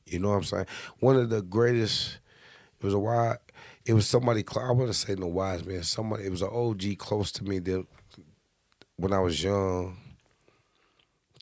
You 0.04 0.18
know 0.18 0.28
what 0.28 0.36
I'm 0.36 0.44
saying? 0.44 0.66
One 1.00 1.16
of 1.16 1.30
the 1.30 1.40
greatest. 1.40 2.18
It 2.78 2.84
was 2.84 2.92
a 2.92 2.98
wise. 2.98 3.38
It 3.86 3.94
was 3.94 4.06
somebody. 4.06 4.44
I 4.54 4.72
want 4.72 4.88
to 4.88 4.94
say 4.94 5.14
no 5.14 5.28
wise 5.28 5.64
man. 5.64 5.82
Somebody. 5.82 6.26
It 6.26 6.30
was 6.30 6.42
an 6.42 6.50
OG 6.52 6.98
close 6.98 7.32
to 7.32 7.44
me 7.44 7.58
that 7.60 7.86
when 8.96 9.14
I 9.14 9.20
was 9.20 9.42
young 9.42 9.96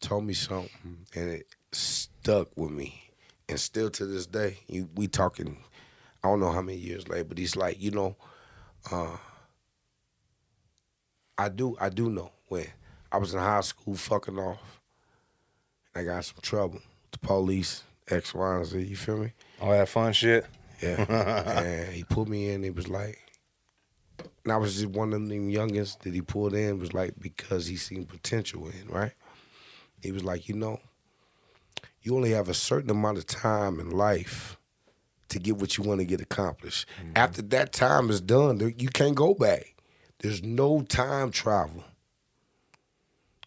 told 0.00 0.24
me 0.24 0.32
something 0.32 0.70
and 1.14 1.30
it 1.30 1.46
stuck 1.72 2.56
with 2.56 2.70
me, 2.70 3.10
and 3.48 3.60
still 3.60 3.90
to 3.90 4.06
this 4.06 4.26
day, 4.26 4.58
you, 4.66 4.88
we 4.94 5.06
talking. 5.06 5.58
I 6.22 6.28
don't 6.28 6.40
know 6.40 6.52
how 6.52 6.62
many 6.62 6.78
years 6.78 7.08
later, 7.08 7.24
but 7.24 7.38
he's 7.38 7.56
like, 7.56 7.80
you 7.80 7.90
know, 7.90 8.16
uh, 8.90 9.16
I 11.40 11.48
do, 11.48 11.74
I 11.80 11.88
do 11.88 12.10
know 12.10 12.32
when 12.48 12.66
I 13.10 13.16
was 13.16 13.32
in 13.32 13.40
high 13.40 13.62
school 13.62 13.94
fucking 13.94 14.38
off, 14.38 14.80
and 15.94 16.02
I 16.02 16.12
got 16.12 16.22
some 16.26 16.36
trouble. 16.42 16.74
With 16.74 17.12
the 17.12 17.18
police, 17.26 17.82
X, 18.10 18.34
Y, 18.34 18.56
and 18.56 18.66
Z. 18.66 18.82
You 18.82 18.96
feel 18.96 19.16
me? 19.16 19.32
All 19.58 19.70
that 19.70 19.88
fun 19.88 20.12
shit. 20.12 20.44
Yeah. 20.82 21.06
and 21.62 21.94
he 21.94 22.04
put 22.04 22.28
me 22.28 22.50
in. 22.50 22.62
it 22.62 22.74
was 22.76 22.88
like, 22.88 23.18
and 24.44 24.52
I 24.52 24.58
was 24.58 24.74
just 24.74 24.88
one 24.88 25.14
of 25.14 25.20
them 25.20 25.50
youngins 25.50 25.98
that 26.00 26.12
he 26.12 26.20
pulled 26.20 26.52
in. 26.52 26.78
Was 26.78 26.92
like 26.92 27.14
because 27.18 27.66
he 27.66 27.76
seen 27.76 28.04
potential 28.04 28.68
in 28.68 28.88
right. 28.88 29.12
He 30.02 30.12
was 30.12 30.22
like, 30.22 30.46
you 30.46 30.54
know, 30.54 30.78
you 32.02 32.16
only 32.16 32.32
have 32.32 32.50
a 32.50 32.54
certain 32.54 32.90
amount 32.90 33.16
of 33.16 33.26
time 33.26 33.80
in 33.80 33.90
life 33.90 34.58
to 35.30 35.38
get 35.38 35.56
what 35.56 35.78
you 35.78 35.84
want 35.84 36.00
to 36.00 36.04
get 36.04 36.20
accomplished. 36.20 36.86
Mm-hmm. 37.00 37.12
After 37.16 37.40
that 37.40 37.72
time 37.72 38.10
is 38.10 38.20
done, 38.20 38.74
you 38.76 38.90
can't 38.90 39.14
go 39.14 39.32
back. 39.32 39.74
There's 40.20 40.42
no 40.42 40.82
time 40.82 41.30
travel. 41.30 41.84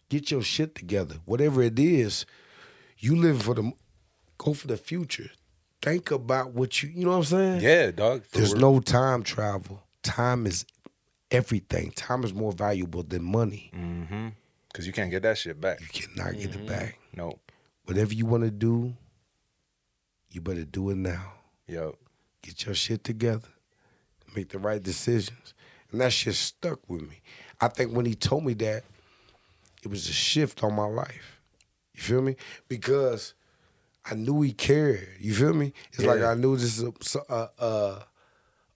Get 0.08 0.30
your 0.30 0.42
shit 0.42 0.74
together. 0.74 1.16
Whatever 1.24 1.62
it 1.62 1.78
is, 1.78 2.26
you 2.98 3.16
live 3.16 3.42
for 3.42 3.54
the 3.54 3.72
go 4.38 4.54
for 4.54 4.66
the 4.66 4.76
future. 4.76 5.30
Think 5.80 6.10
about 6.10 6.52
what 6.52 6.82
you 6.82 6.90
you 6.90 7.04
know 7.04 7.12
what 7.12 7.16
I'm 7.18 7.24
saying? 7.24 7.60
Yeah, 7.60 7.90
dog. 7.90 8.24
There's 8.32 8.52
real. 8.52 8.74
no 8.74 8.80
time 8.80 9.22
travel. 9.22 9.82
Time 10.02 10.46
is 10.46 10.66
everything. 11.30 11.92
Time 11.92 12.24
is 12.24 12.34
more 12.34 12.52
valuable 12.52 13.02
than 13.02 13.24
money. 13.24 13.70
Mm-hmm. 13.74 14.28
Because 14.68 14.86
you 14.86 14.92
can't 14.92 15.10
get 15.10 15.22
that 15.22 15.38
shit 15.38 15.60
back. 15.60 15.80
You 15.80 15.86
cannot 15.86 16.34
get 16.34 16.54
it 16.54 16.66
back. 16.66 16.98
No. 17.14 17.38
Whatever 17.84 18.12
you 18.12 18.26
want 18.26 18.42
to 18.42 18.50
do, 18.50 18.94
you 20.30 20.40
better 20.40 20.64
do 20.64 20.90
it 20.90 20.96
now. 20.96 21.34
Yo. 21.68 21.96
Get 22.42 22.66
your 22.66 22.74
shit 22.74 23.04
together. 23.04 23.48
Make 24.34 24.48
the 24.48 24.58
right 24.58 24.82
decisions. 24.82 25.53
And 25.94 26.00
that 26.00 26.12
shit 26.12 26.34
stuck 26.34 26.80
with 26.90 27.02
me. 27.02 27.20
I 27.60 27.68
think 27.68 27.92
when 27.92 28.04
he 28.04 28.16
told 28.16 28.44
me 28.44 28.54
that, 28.54 28.82
it 29.84 29.88
was 29.88 30.08
a 30.08 30.12
shift 30.12 30.64
on 30.64 30.74
my 30.74 30.86
life. 30.86 31.40
You 31.94 32.02
feel 32.02 32.20
me? 32.20 32.34
Because 32.66 33.34
I 34.04 34.16
knew 34.16 34.42
he 34.42 34.52
cared. 34.52 35.06
You 35.20 35.32
feel 35.32 35.54
me? 35.54 35.72
It's 35.92 36.02
like 36.02 36.20
I 36.20 36.34
knew 36.34 36.56
this 36.56 36.80
is 36.80 36.82
a, 36.82 36.92
a, 37.32 37.48
a, 37.64 38.06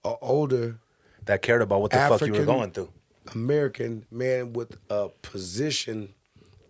a 0.05 0.15
older 0.21 0.79
That 1.25 1.41
cared 1.41 1.61
about 1.61 1.81
what 1.81 1.91
the 1.91 1.97
fuck 1.97 2.21
you 2.21 2.31
were 2.31 2.45
going 2.45 2.71
through. 2.71 2.93
American 3.35 4.05
man 4.09 4.53
with 4.53 4.77
a 4.89 5.09
position 5.21 6.13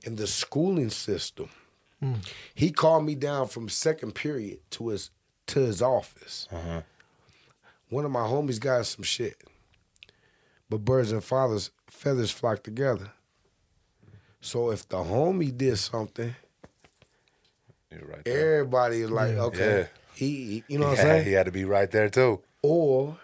in 0.04 0.16
the 0.16 0.26
schooling 0.26 0.90
system. 0.90 1.50
Hmm. 2.00 2.16
He 2.56 2.72
called 2.72 3.06
me 3.06 3.14
down 3.14 3.50
from 3.50 3.70
second 3.70 4.16
period 4.16 4.62
to 4.72 4.88
his 4.88 5.12
to 5.46 5.60
his 5.60 5.84
office. 5.84 6.48
Uh-huh. 6.52 6.82
One 7.90 8.04
of 8.04 8.10
my 8.10 8.22
homies 8.22 8.60
got 8.60 8.88
some 8.88 9.04
shit. 9.04 9.38
But 10.70 10.86
birds 10.86 11.12
and 11.12 11.24
fathers 11.24 11.72
feathers 11.88 12.32
flock 12.32 12.64
together. 12.64 13.12
So 14.42 14.72
if 14.72 14.88
the 14.88 14.98
homie 14.98 15.56
did 15.56 15.78
something, 15.78 16.34
You're 17.92 18.06
right 18.06 18.28
everybody 18.28 19.02
is 19.02 19.10
like, 19.12 19.32
Yeah. 19.36 19.42
okay, 19.44 19.78
Yeah. 19.80 19.88
he, 20.16 20.28
he- 20.46 20.64
you 20.70 20.80
know 20.80 20.88
what 20.90 20.98
Yeah, 20.98 21.02
I'm 21.04 21.08
saying? 21.10 21.26
He 21.26 21.32
had 21.34 21.46
to 21.48 21.52
be 21.52 21.66
right 21.66 21.90
there 21.92 22.10
too. 22.10 22.42
Or 22.62 23.18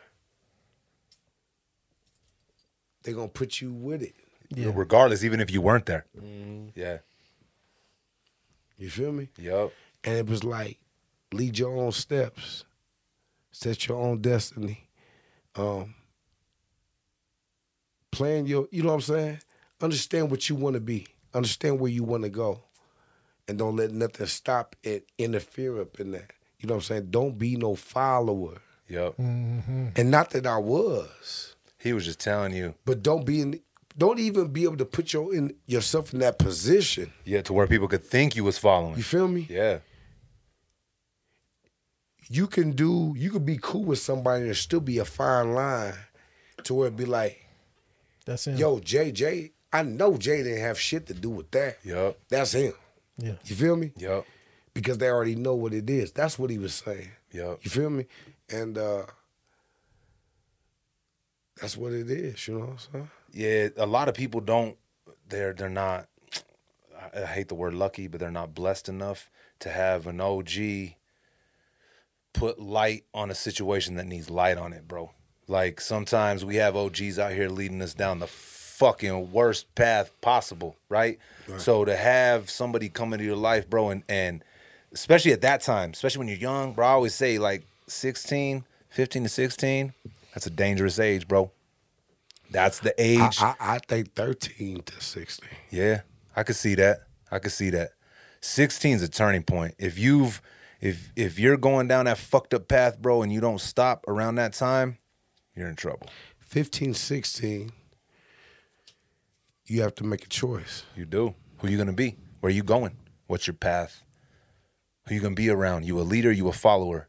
they're 3.03 3.13
gonna 3.13 3.27
put 3.27 3.61
you 3.61 3.72
with 3.72 4.01
it. 4.01 4.15
Yeah. 4.49 4.72
Regardless, 4.73 5.23
even 5.23 5.39
if 5.39 5.51
you 5.51 5.61
weren't 5.61 5.85
there. 5.85 6.05
Yeah. 6.76 6.97
You 8.77 8.89
feel 8.89 9.11
me? 9.11 9.30
Yup. 9.38 9.72
And 10.03 10.15
it 10.17 10.27
was 10.27 10.43
like, 10.43 10.80
lead 11.31 11.57
your 11.57 11.76
own 11.77 11.91
steps, 11.91 12.65
set 13.51 13.88
your 13.88 13.97
own 13.99 14.22
destiny. 14.22 14.88
Um, 15.55 15.95
plan 18.15 18.45
your, 18.45 18.67
you 18.71 18.81
know 18.81 18.89
what 18.89 18.95
I'm 18.95 19.01
saying? 19.01 19.39
Understand 19.81 20.31
what 20.31 20.47
you 20.49 20.55
want 20.55 20.75
to 20.75 20.79
be. 20.79 21.07
Understand 21.33 21.79
where 21.79 21.91
you 21.91 22.03
want 22.03 22.23
to 22.23 22.29
go. 22.29 22.61
And 23.47 23.57
don't 23.59 23.75
let 23.75 23.91
nothing 23.91 24.25
stop 24.27 24.75
it, 24.83 25.07
interfere 25.17 25.81
up 25.81 25.99
in 25.99 26.11
that. 26.11 26.31
You 26.59 26.67
know 26.67 26.75
what 26.75 26.83
I'm 26.83 26.87
saying? 26.87 27.07
Don't 27.11 27.37
be 27.37 27.55
no 27.57 27.75
follower. 27.75 28.61
Yup. 28.87 29.17
Mm-hmm. 29.17 29.87
And 29.95 30.11
not 30.11 30.29
that 30.31 30.47
I 30.47 30.57
was, 30.57 31.55
He 31.77 31.91
was 31.93 32.05
just 32.05 32.19
telling 32.19 32.53
you, 32.55 32.73
but 32.85 33.03
don't 33.03 33.25
be 33.25 33.41
in, 33.41 33.59
don't 33.97 34.19
even 34.19 34.47
be 34.47 34.63
able 34.63 34.77
to 34.77 34.85
put 34.85 35.11
your 35.13 35.33
in 35.35 35.53
yourself 35.65 36.13
in 36.13 36.19
that 36.19 36.39
position. 36.39 37.11
yeah, 37.25 37.41
to 37.41 37.53
where 37.53 37.67
people 37.67 37.87
could 37.87 38.03
think 38.03 38.35
you 38.35 38.43
was 38.43 38.57
following. 38.57 38.95
You 38.97 39.03
feel 39.03 39.27
me? 39.27 39.45
Yeah. 39.49 39.79
you 42.27 42.47
can 42.47 42.71
do 42.71 43.13
you 43.17 43.29
could 43.29 43.45
be 43.45 43.59
cool 43.61 43.83
with 43.83 43.99
somebody 43.99 44.45
and 44.45 44.55
still 44.55 44.79
be 44.79 44.97
a 44.97 45.05
fine 45.05 45.53
line 45.53 45.93
to 46.63 46.73
where 46.73 46.87
it'd 46.87 46.97
be 46.97 47.05
like, 47.05 47.44
That's 48.26 48.47
him. 48.47 48.57
yo, 48.57 48.80
Jay, 48.80 49.11
Jay, 49.11 49.52
I 49.72 49.84
know 49.84 50.18
Jay 50.18 50.43
didn't 50.43 50.61
have 50.61 50.80
shit 50.80 51.07
to 51.07 51.14
do 51.14 51.30
with 51.30 51.52
that. 51.52 51.77
Yep. 51.84 52.18
That's 52.30 52.53
him. 52.53 52.73
Yeah. 53.18 53.34
You 53.45 53.56
feel 53.56 53.76
me? 53.76 53.91
Yup. 53.97 54.26
Because 54.73 54.97
they 54.97 55.10
already 55.10 55.35
know 55.35 55.56
what 55.56 55.73
it 55.73 55.89
is. 55.89 56.11
That's 56.11 56.38
what 56.38 56.49
he 56.49 56.57
was 56.57 56.73
saying. 56.73 57.10
Yup. 57.31 57.60
You 57.64 57.72
feel 57.72 57.89
me? 57.89 58.06
And 58.49 58.77
uh 58.77 59.06
that's 61.61 61.77
what 61.77 61.93
it 61.93 62.10
is, 62.10 62.47
you 62.47 62.56
know 62.56 62.60
what 62.65 62.69
I'm 62.69 62.77
saying? 62.77 63.10
Yeah, 63.31 63.68
a 63.77 63.85
lot 63.85 64.10
of 64.10 64.15
people 64.15 64.41
don't. 64.41 64.77
They're 65.30 65.53
they're 65.53 65.69
not. 65.69 66.07
I 67.15 67.22
I 67.22 67.26
hate 67.26 67.47
the 67.47 67.56
word 67.56 67.73
lucky, 67.73 68.07
but 68.07 68.19
they're 68.19 68.31
not 68.31 68.53
blessed 68.53 68.89
enough 68.89 69.30
to 69.60 69.69
have 69.69 70.07
an 70.07 70.19
OG 70.19 70.49
put 72.34 72.60
light 72.60 73.06
on 73.14 73.31
a 73.31 73.35
situation 73.35 73.95
that 73.95 74.06
needs 74.06 74.30
light 74.30 74.57
on 74.57 74.73
it, 74.73 74.88
bro. 74.88 75.11
Like 75.47 75.80
sometimes 75.80 76.43
we 76.43 76.55
have 76.55 76.76
OGs 76.76 77.19
out 77.19 77.34
here 77.34 77.49
leading 77.49 77.81
us 77.81 77.93
down 77.93 78.19
the 78.19 78.27
fucking 78.27 79.31
worst 79.31 79.73
path 79.76 80.11
possible, 80.22 80.76
right? 80.89 81.19
So 81.57 81.85
to 81.85 81.95
have 81.95 82.49
somebody 82.49 82.89
come 82.89 83.13
into 83.13 83.26
your 83.26 83.35
life, 83.35 83.69
bro, 83.69 83.89
and 83.89 84.03
and 84.09 84.43
especially 84.91 85.31
at 85.34 85.41
that 85.41 85.61
time, 85.61 85.91
especially 85.91 86.19
when 86.19 86.27
you're 86.27 86.38
young, 86.38 86.73
bro, 86.73 86.85
I 86.88 86.91
always 86.91 87.13
say 87.13 87.38
like 87.38 87.63
16, 87.88 88.63
15 88.89 89.23
to 89.23 89.30
16, 89.30 89.93
that's 90.34 90.47
a 90.47 90.49
dangerous 90.49 90.99
age, 90.99 91.27
bro. 91.27 91.51
That's 92.51 92.80
the 92.80 92.93
age. 92.97 93.38
I, 93.41 93.55
I, 93.59 93.76
I 93.76 93.80
think 93.80 94.13
13 94.13 94.81
to 94.84 95.01
16. 95.01 95.49
Yeah, 95.69 96.01
I 96.35 96.43
could 96.43 96.55
see 96.55 96.76
that. 96.76 97.01
I 97.31 97.39
could 97.39 97.51
see 97.51 97.69
that. 97.72 97.91
16 98.41 98.95
is 98.95 99.03
a 99.03 99.07
turning 99.09 99.43
point. 99.43 99.76
If 99.77 99.97
you've 99.97 100.41
if 100.81 101.11
if 101.15 101.39
you're 101.39 101.57
going 101.57 101.88
down 101.88 102.05
that 102.05 102.17
fucked 102.17 102.53
up 102.53 102.67
path, 102.67 103.01
bro, 103.01 103.22
and 103.22 103.31
you 103.31 103.41
don't 103.41 103.61
stop 103.61 104.03
around 104.07 104.35
that 104.35 104.53
time, 104.53 104.97
you're 105.56 105.69
in 105.69 105.76
trouble. 105.76 106.07
15, 106.40 106.94
16, 106.94 107.72
you 109.65 109.82
have 109.82 109.95
to 109.95 110.03
make 110.03 110.23
a 110.26 110.30
choice. 110.30 110.84
You 110.95 111.06
do. 111.06 111.36
Who 111.60 111.68
you 111.68 111.77
gonna 111.77 111.94
be? 111.94 112.18
Where 112.41 112.52
you 112.52 112.64
going? 112.64 112.98
What's 113.27 113.48
your 113.48 113.56
path? 113.56 114.03
Who 115.07 115.15
you 115.15 115.22
gonna 115.22 115.36
be 115.36 115.49
around? 115.49 115.86
You 115.86 115.99
a 115.99 116.03
leader? 116.03 116.32
You 116.32 116.48
a 116.48 116.53
follower? 116.53 117.07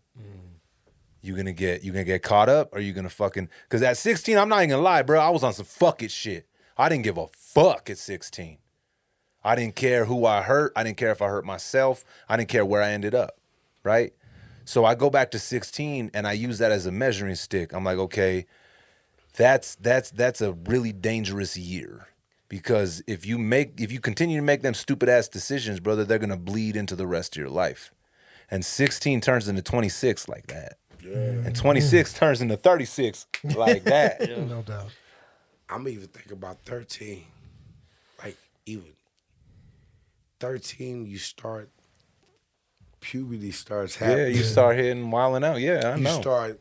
You 1.20 1.34
gonna 1.34 1.52
get 1.52 1.82
you 1.82 1.92
gonna 1.92 2.04
get 2.04 2.22
caught 2.22 2.48
up? 2.48 2.72
Or 2.72 2.80
you 2.80 2.92
gonna 2.92 3.10
fucking? 3.10 3.48
Because 3.64 3.82
at 3.82 3.96
16, 3.96 4.38
I'm 4.38 4.48
not 4.48 4.58
even 4.58 4.70
gonna 4.70 4.82
lie, 4.82 5.02
bro. 5.02 5.20
I 5.20 5.30
was 5.30 5.42
on 5.42 5.52
some 5.52 5.66
fuck 5.66 6.02
it 6.02 6.12
shit. 6.12 6.46
I 6.78 6.88
didn't 6.88 7.04
give 7.04 7.18
a 7.18 7.26
fuck 7.28 7.90
at 7.90 7.98
16. 7.98 8.58
I 9.42 9.54
didn't 9.54 9.76
care 9.76 10.04
who 10.04 10.24
I 10.24 10.42
hurt. 10.42 10.72
I 10.76 10.84
didn't 10.84 10.98
care 10.98 11.10
if 11.10 11.20
I 11.20 11.26
hurt 11.28 11.44
myself. 11.44 12.04
I 12.28 12.36
didn't 12.36 12.48
care 12.48 12.64
where 12.64 12.82
I 12.82 12.92
ended 12.92 13.14
up. 13.14 13.38
Right. 13.82 14.12
So 14.66 14.84
I 14.84 14.94
go 14.94 15.08
back 15.08 15.30
to 15.30 15.38
16 15.38 16.10
and 16.12 16.26
I 16.26 16.32
use 16.32 16.58
that 16.58 16.72
as 16.72 16.84
a 16.84 16.92
measuring 16.92 17.36
stick. 17.36 17.72
I'm 17.72 17.84
like, 17.84 17.98
okay, 17.98 18.46
that's 19.34 19.74
that's 19.76 20.10
that's 20.10 20.40
a 20.40 20.52
really 20.52 20.92
dangerous 20.92 21.56
year 21.56 22.08
because 22.48 23.02
if 23.06 23.24
you 23.24 23.38
make 23.38 23.80
if 23.80 23.90
you 23.90 24.00
continue 24.00 24.36
to 24.36 24.42
make 24.44 24.62
them 24.62 24.74
stupid 24.74 25.08
ass 25.10 25.28
decisions 25.28 25.78
brother 25.78 26.04
they're 26.04 26.18
going 26.18 26.30
to 26.30 26.38
bleed 26.38 26.74
into 26.74 26.96
the 26.96 27.06
rest 27.06 27.36
of 27.36 27.40
your 27.40 27.50
life 27.50 27.92
and 28.50 28.64
16 28.64 29.20
turns 29.20 29.46
into 29.46 29.60
26 29.60 30.26
like 30.28 30.46
that 30.46 30.78
and 31.04 31.54
26 31.54 32.14
turns 32.14 32.40
into 32.40 32.56
36 32.56 33.26
like 33.44 33.84
that 33.84 34.26
No 34.46 34.62
doubt. 34.62 34.90
I'm 35.68 35.88
even 35.88 36.06
thinking 36.08 36.32
about 36.32 36.58
13. 36.64 37.24
Like, 38.22 38.36
even 38.66 38.92
13, 40.40 41.06
you 41.06 41.18
start, 41.18 41.70
puberty 43.00 43.50
starts 43.52 43.96
happening. 43.96 44.18
yeah 44.18 44.26
you 44.26 44.42
start 44.42 44.76
hitting 44.76 45.10
wilding 45.10 45.44
out 45.44 45.60
yeah 45.60 45.92
i 45.92 45.96
you 45.96 46.02
know 46.02 46.14
You 46.16 46.20
start 46.22 46.60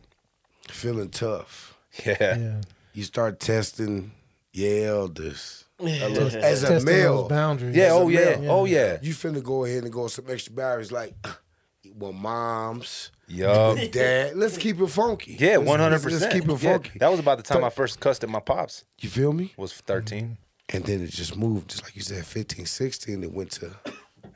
feeling 0.70 1.10
tough. 1.10 1.78
yeah 2.06 2.16
Yeah. 2.38 2.62
You 2.94 3.03
start 3.03 3.40
testing 3.40 4.12
your 4.53 4.88
elders. 4.88 5.66
A 5.80 5.84
little- 5.84 6.28
as 6.28 6.64
a 6.64 6.68
Testing 6.68 6.86
male, 6.86 7.22
those 7.24 7.30
boundaries. 7.30 7.76
yeah 7.76 7.86
As 7.86 7.91
oh 7.91 8.07
yeah 8.07 8.38
male. 8.40 8.52
oh 8.52 8.66
yeah 8.66 8.98
you 9.02 9.14
finna 9.14 9.44
go 9.44 9.66
ahead 9.66 9.84
and 9.84 9.91
go 9.91 10.07
some 10.07 10.26
extra 10.30 10.53
barriers 10.53 10.91
like, 10.94 11.14
well, 11.95 12.14
moms, 12.14 13.12
yup 13.28 13.78
dad. 13.91 14.36
Let's 14.38 14.57
keep 14.57 14.80
it 14.80 14.88
funky. 14.88 15.36
yeah 15.40 15.56
100% 15.57 15.66
Let's, 15.91 16.06
let's 16.06 16.34
keep 16.34 16.45
it 16.48 16.62
Yeah, 16.62 16.72
funky. 16.74 16.99
that 16.99 17.12
was 17.12 17.20
about 17.20 17.38
the 17.38 17.44
time 17.44 17.62
But- 17.62 17.68
i 17.68 17.70
first 17.72 17.99
cussed 17.99 18.24
at 18.24 18.30
my 18.30 18.40
pops 18.40 18.86
You 19.02 19.10
feel 19.10 19.34
me? 19.34 19.53
was 19.57 19.74
13 19.74 20.38
And 20.70 20.84
then 20.86 21.02
it 21.03 21.12
just 21.12 21.36
moved, 21.36 21.70
just 21.72 21.84
like 21.84 21.95
you 21.95 22.02
said, 22.02 22.26
15, 22.26 22.66
16. 22.66 23.24
It 23.24 23.32
went 23.32 23.52
to 23.60 23.72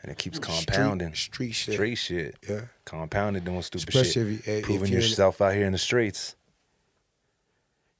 and 0.01 0.11
it 0.11 0.17
keeps 0.17 0.37
street- 0.37 0.65
compounding 0.67 1.13
street 1.15 1.51
shit. 1.51 1.73
street 1.75 1.95
shit 1.95 2.35
Yeah. 2.47 2.61
compounded 2.85 3.45
doing 3.45 3.61
stupid 3.61 3.89
Especially 3.89 4.11
shit 4.11 4.21
if 4.41 4.47
you- 4.47 4.53
if 4.53 4.63
proving 4.65 4.87
in- 4.93 5.01
yourself 5.01 5.41
out 5.41 5.53
here 5.53 5.65
in 5.65 5.71
the 5.73 5.77
streets 5.77 6.35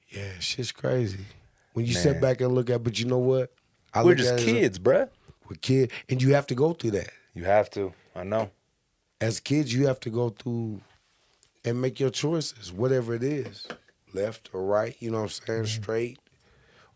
Yeah, 0.10 0.32
shit's 0.40 0.72
crazy. 0.72 1.26
When 1.74 1.86
you 1.86 1.94
Man. 1.94 2.04
sit 2.04 2.22
back 2.22 2.42
and 2.42 2.54
look 2.54 2.70
at, 2.70 2.84
but 2.84 2.98
you 3.00 3.06
know 3.06 3.20
what? 3.20 3.52
I 3.94 4.04
we're 4.04 4.16
just 4.16 4.32
as 4.34 4.42
a- 4.42 4.46
kids 4.46 4.80
bruh 4.80 5.10
We're 5.48 5.56
kids, 5.58 5.94
and 6.10 6.22
you 6.22 6.34
have 6.34 6.48
to 6.48 6.56
go 6.56 6.74
through 6.74 6.92
that. 6.92 7.12
you 7.34 7.44
have 7.46 7.70
to 7.72 7.94
i 8.16 8.24
know 8.24 8.52
As 9.22 9.40
kids, 9.40 9.74
you 9.74 9.86
have 9.88 10.00
to 10.02 10.10
go 10.10 10.30
through 10.30 10.82
and 11.66 11.82
make 11.82 12.00
your 12.00 12.10
choices, 12.10 12.72
whatever 12.72 13.14
it 13.14 13.24
is, 13.24 13.68
left 14.14 14.50
or 14.54 14.64
right. 14.66 14.96
You 15.02 15.12
know 15.12 15.18
what 15.18 15.24
I'm 15.42 15.46
saying? 15.46 15.64
Mm-hmm. 15.64 15.82
Straight, 15.84 16.20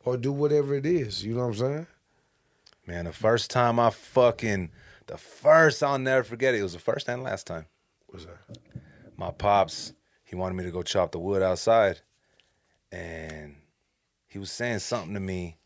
or 0.05 0.15
do 0.17 0.31
whatever 0.31 0.73
it 0.75 0.85
is. 0.85 1.23
You 1.25 1.33
know 1.35 1.41
what 1.47 1.47
I'm 1.47 1.55
saying? 1.55 1.87
Man, 2.87 3.05
the 3.05 3.11
first 3.13 3.51
time 3.51 3.77
I 3.79 3.89
fucking, 3.89 4.71
the 5.07 5.17
first, 5.17 5.83
I'll 5.83 5.99
never 5.99 6.23
forget 6.23 6.53
it. 6.53 6.59
It 6.59 6.63
was 6.63 6.73
the 6.73 6.79
first 6.79 7.07
and 7.09 7.23
last 7.23 7.47
time. 7.47 7.65
What's 8.07 8.25
that? 8.25 8.37
My 9.17 9.31
pops, 9.31 9.93
he 10.23 10.35
wanted 10.35 10.55
me 10.55 10.63
to 10.63 10.71
go 10.71 10.83
chop 10.83 11.11
the 11.11 11.19
wood 11.19 11.41
outside. 11.41 12.01
And 12.91 13.55
he 14.27 14.39
was 14.39 14.51
saying 14.51 14.79
something 14.79 15.13
to 15.13 15.19
me. 15.19 15.57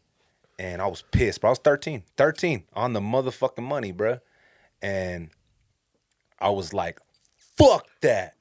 And 0.59 0.81
I 0.81 0.87
was 0.87 1.03
pissed, 1.11 1.41
bro. 1.41 1.49
I 1.49 1.51
was 1.51 1.59
13. 1.59 2.03
13 2.17 2.63
on 2.73 2.93
the 2.93 2.99
motherfucking 2.99 3.63
money, 3.63 3.93
bruh. 3.93 4.21
And 4.81 5.29
I 6.39 6.49
was 6.49 6.73
like, 6.73 6.99
fuck 7.57 7.87
that. 8.01 8.35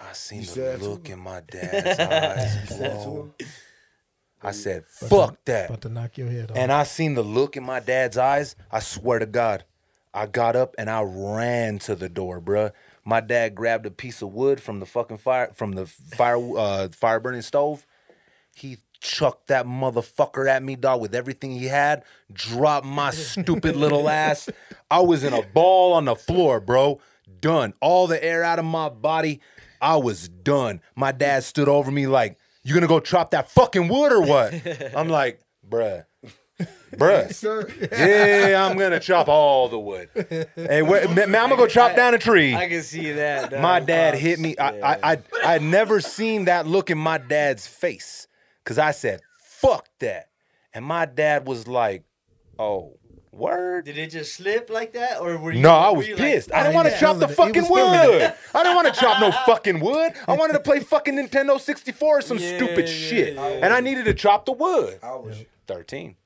I 0.00 0.12
seen 0.12 0.40
You 0.40 0.46
the 0.46 0.52
said 0.52 0.80
that 0.80 0.84
to 0.84 0.90
look 0.90 1.08
in 1.08 1.18
my 1.18 1.40
dad's 1.50 1.98
eyes. 2.00 2.78
Bro. 2.78 3.34
I 4.42 4.52
said, 4.52 4.86
fuck 4.86 5.44
that. 5.46 5.68
About 5.68 5.80
to 5.82 5.88
knock 5.88 6.16
your 6.16 6.28
head 6.28 6.50
off. 6.50 6.56
And 6.56 6.70
I 6.70 6.84
seen 6.84 7.14
the 7.14 7.24
look 7.24 7.56
in 7.56 7.64
my 7.64 7.80
dad's 7.80 8.16
eyes. 8.16 8.54
I 8.70 8.78
swear 8.80 9.18
to 9.18 9.26
God, 9.26 9.64
I 10.18 10.26
got 10.26 10.56
up 10.56 10.74
and 10.78 10.90
I 10.90 11.02
ran 11.02 11.78
to 11.80 11.94
the 11.94 12.08
door, 12.08 12.40
bruh. 12.40 12.72
My 13.04 13.20
dad 13.20 13.54
grabbed 13.54 13.86
a 13.86 13.90
piece 13.92 14.20
of 14.20 14.32
wood 14.32 14.60
from 14.60 14.80
the 14.80 14.86
fucking 14.86 15.18
fire 15.18 15.52
from 15.54 15.72
the 15.72 15.86
fire 15.86 16.58
uh, 16.58 16.88
fire 16.88 17.20
burning 17.20 17.42
stove. 17.42 17.86
He 18.52 18.78
chucked 19.00 19.46
that 19.46 19.64
motherfucker 19.64 20.48
at 20.48 20.64
me, 20.64 20.74
dog, 20.74 21.00
with 21.00 21.14
everything 21.14 21.52
he 21.52 21.66
had. 21.66 22.02
Dropped 22.32 22.84
my 22.84 23.12
stupid 23.12 23.76
little 23.76 24.08
ass. 24.26 24.50
I 24.90 25.00
was 25.02 25.22
in 25.22 25.32
a 25.32 25.42
ball 25.42 25.92
on 25.92 26.06
the 26.06 26.16
floor, 26.16 26.58
bro. 26.58 27.00
Done. 27.38 27.74
All 27.80 28.08
the 28.08 28.22
air 28.22 28.42
out 28.42 28.58
of 28.58 28.64
my 28.64 28.88
body. 28.88 29.40
I 29.80 29.98
was 29.98 30.28
done. 30.28 30.80
My 30.96 31.12
dad 31.12 31.44
stood 31.44 31.68
over 31.68 31.92
me 31.92 32.08
like, 32.08 32.36
"You 32.64 32.74
gonna 32.74 32.88
go 32.88 32.98
chop 32.98 33.30
that 33.30 33.52
fucking 33.52 33.86
wood 33.86 34.10
or 34.10 34.22
what?" 34.22 34.52
I'm 34.96 35.08
like, 35.08 35.40
"Bruh, 35.66 36.06
bruh." 36.92 37.32
Sir, 37.32 37.68
Yeah, 37.92 38.66
I'm 38.68 38.76
gonna 38.76 39.00
chop 39.00 39.28
all 39.28 39.68
the 39.68 39.78
wood. 39.78 40.08
Hey, 40.56 40.82
wait, 40.82 41.10
man, 41.10 41.34
I'm 41.36 41.48
gonna 41.50 41.56
go 41.56 41.66
chop 41.66 41.94
down 41.96 42.14
a 42.14 42.18
tree. 42.18 42.54
I 42.54 42.68
can 42.68 42.82
see 42.82 43.12
that. 43.12 43.60
My 43.60 43.80
dad 43.80 44.12
Pops. 44.14 44.22
hit 44.22 44.38
me. 44.40 44.54
Yeah. 44.58 44.70
I, 44.82 44.94
I, 44.94 45.12
I, 45.12 45.18
I'd 45.54 45.62
never 45.62 46.00
seen 46.00 46.46
that 46.46 46.66
look 46.66 46.90
in 46.90 46.98
my 46.98 47.18
dad's 47.18 47.66
face. 47.66 48.26
Cause 48.64 48.78
I 48.78 48.90
said, 48.90 49.20
fuck 49.42 49.88
that. 50.00 50.28
And 50.74 50.84
my 50.84 51.06
dad 51.06 51.46
was 51.46 51.66
like, 51.66 52.04
oh, 52.58 52.98
word? 53.32 53.86
Did 53.86 53.96
it 53.96 54.10
just 54.10 54.34
slip 54.34 54.68
like 54.68 54.92
that, 54.92 55.20
or 55.20 55.38
were 55.38 55.52
you? 55.52 55.62
No, 55.62 55.70
I 55.70 55.90
was 55.90 56.06
pissed. 56.06 56.50
Oh, 56.52 56.54
like, 56.54 56.60
I 56.60 56.62
didn't 56.64 56.74
Oh, 56.74 56.76
want 56.76 56.88
to 56.92 56.98
chop 57.00 57.18
the 57.18 57.28
feeling 57.28 57.54
it. 57.54 57.54
He 57.54 57.60
fucking 57.62 57.70
wood. 57.72 58.34
I 58.54 58.62
didn't 58.62 58.76
want 58.76 58.94
to 58.94 59.00
chop 59.00 59.20
no 59.22 59.30
fucking 59.46 59.80
wood. 59.80 60.12
I 60.28 60.34
wanted 60.34 60.52
to 60.52 60.60
play 60.60 60.80
fucking 60.80 61.14
Nintendo 61.14 61.58
64 61.58 62.18
or 62.18 62.20
some 62.20 62.36
Yeah, 62.38 62.56
stupid 62.58 62.88
yeah, 62.88 62.94
shit. 62.94 63.34
yeah. 63.36 63.42
And 63.62 63.72
I 63.72 63.80
needed 63.80 64.04
to 64.04 64.12
chop 64.14 64.44
the 64.44 64.52
wood. 64.52 64.98
I 65.02 65.12
was 65.14 65.42
13. 65.66 66.16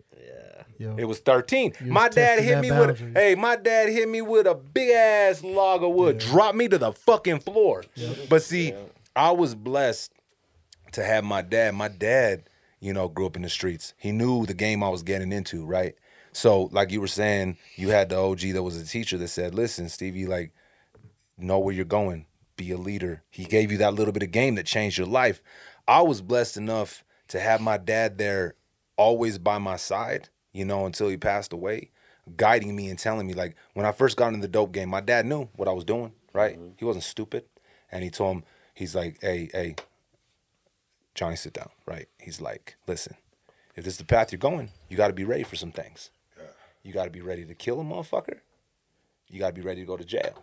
Yo, 0.82 0.96
It 0.96 1.04
was 1.04 1.20
13. 1.20 1.74
You 1.84 1.92
my 1.92 2.06
was 2.06 2.14
dad 2.14 2.40
hit 2.40 2.54
that 2.54 2.60
me 2.62 2.70
with 2.70 2.98
boundary. 2.98 3.12
hey, 3.14 3.34
my 3.34 3.56
dad 3.56 3.88
hit 3.88 4.08
me 4.08 4.20
with 4.20 4.46
a 4.46 4.54
big 4.54 4.90
ass 4.90 5.42
log 5.44 5.82
of 5.82 5.92
wood, 5.92 6.18
dropped 6.18 6.56
me 6.56 6.68
to 6.68 6.78
the 6.78 6.92
fucking 6.92 7.40
floor. 7.40 7.84
But 8.28 8.42
see, 8.42 8.74
I 9.14 9.30
was 9.30 9.54
blessed 9.54 10.12
to 10.92 11.04
have 11.04 11.24
my 11.24 11.42
dad. 11.42 11.74
My 11.74 11.88
dad, 11.88 12.48
you 12.80 12.92
know, 12.92 13.08
grew 13.08 13.26
up 13.26 13.36
in 13.36 13.42
the 13.42 13.48
streets. 13.48 13.94
He 13.96 14.12
knew 14.12 14.44
the 14.46 14.54
game 14.54 14.82
I 14.82 14.88
was 14.88 15.02
getting 15.02 15.32
into, 15.32 15.64
right? 15.64 15.94
So, 16.32 16.64
like 16.72 16.90
you 16.90 17.00
were 17.00 17.06
saying, 17.06 17.58
you 17.76 17.90
had 17.90 18.08
the 18.08 18.16
OG 18.18 18.40
that 18.52 18.62
was 18.62 18.80
a 18.80 18.84
teacher 18.86 19.18
that 19.18 19.28
said, 19.28 19.54
"Listen, 19.54 19.88
Stevie, 19.88 20.26
like 20.26 20.52
know 21.38 21.58
where 21.58 21.74
you're 21.74 21.84
going. 21.84 22.26
Be 22.56 22.70
a 22.72 22.76
leader." 22.78 23.22
He 23.30 23.44
gave 23.44 23.70
you 23.70 23.78
that 23.78 23.94
little 23.94 24.12
bit 24.12 24.22
of 24.22 24.30
game 24.30 24.54
that 24.56 24.66
changed 24.66 24.98
your 24.98 25.06
life. 25.06 25.42
I 25.86 26.02
was 26.02 26.22
blessed 26.22 26.56
enough 26.56 27.04
to 27.28 27.38
have 27.40 27.60
my 27.60 27.76
dad 27.76 28.16
there 28.18 28.54
always 28.96 29.38
by 29.38 29.58
my 29.58 29.76
side, 29.76 30.28
you 30.52 30.64
know, 30.64 30.86
until 30.86 31.08
he 31.08 31.16
passed 31.16 31.52
away, 31.52 31.90
guiding 32.36 32.76
me 32.76 32.88
and 32.88 32.98
telling 32.98 33.26
me 33.26 33.34
like 33.34 33.56
when 33.74 33.86
I 33.86 33.92
first 33.92 34.16
got 34.16 34.28
into 34.28 34.40
the 34.40 34.48
dope 34.48 34.72
game, 34.72 34.88
my 34.88 35.00
dad 35.00 35.26
knew 35.26 35.48
what 35.56 35.68
I 35.68 35.72
was 35.72 35.84
doing, 35.84 36.12
right? 36.32 36.58
Mm-hmm. 36.58 36.72
He 36.78 36.84
wasn't 36.84 37.04
stupid. 37.04 37.44
And 37.90 38.02
he 38.02 38.10
told 38.10 38.36
him, 38.36 38.44
he's 38.74 38.94
like, 38.94 39.18
hey, 39.20 39.50
hey, 39.52 39.74
Johnny, 41.14 41.36
sit 41.36 41.52
down, 41.52 41.68
right? 41.86 42.08
He's 42.18 42.40
like, 42.40 42.76
listen, 42.86 43.16
if 43.76 43.84
this 43.84 43.94
is 43.94 43.98
the 43.98 44.04
path 44.04 44.32
you're 44.32 44.38
going, 44.38 44.70
you 44.88 44.96
got 44.96 45.08
to 45.08 45.12
be 45.12 45.24
ready 45.24 45.42
for 45.42 45.56
some 45.56 45.72
things. 45.72 46.10
You 46.82 46.92
got 46.92 47.04
to 47.04 47.10
be 47.10 47.20
ready 47.20 47.44
to 47.44 47.54
kill 47.54 47.80
a 47.80 47.84
motherfucker. 47.84 48.40
You 49.28 49.38
got 49.38 49.48
to 49.48 49.52
be 49.52 49.60
ready 49.60 49.82
to 49.82 49.86
go 49.86 49.96
to 49.96 50.04
jail. 50.04 50.42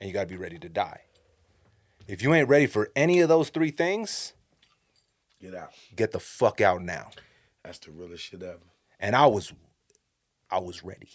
And 0.00 0.08
you 0.08 0.14
got 0.14 0.22
to 0.22 0.26
be 0.28 0.36
ready 0.36 0.58
to 0.58 0.68
die. 0.68 1.02
If 2.06 2.22
you 2.22 2.32
ain't 2.32 2.48
ready 2.48 2.66
for 2.66 2.90
any 2.96 3.20
of 3.20 3.28
those 3.28 3.50
three 3.50 3.70
things, 3.70 4.32
get 5.42 5.54
out. 5.54 5.72
get 5.94 6.12
the 6.12 6.20
fuck 6.20 6.60
out 6.60 6.82
now. 6.82 7.10
That's 7.62 7.78
the 7.78 7.90
realest 7.90 8.24
shit 8.24 8.42
ever. 8.42 8.58
And 9.00 9.14
I 9.14 9.26
was 9.26 9.52
I 10.50 10.58
was 10.58 10.82
ready. 10.82 11.10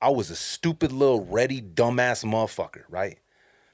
I 0.00 0.10
was 0.10 0.30
a 0.30 0.36
stupid 0.36 0.92
little 0.92 1.24
ready 1.24 1.60
dumbass 1.60 2.24
motherfucker, 2.24 2.82
right? 2.88 3.18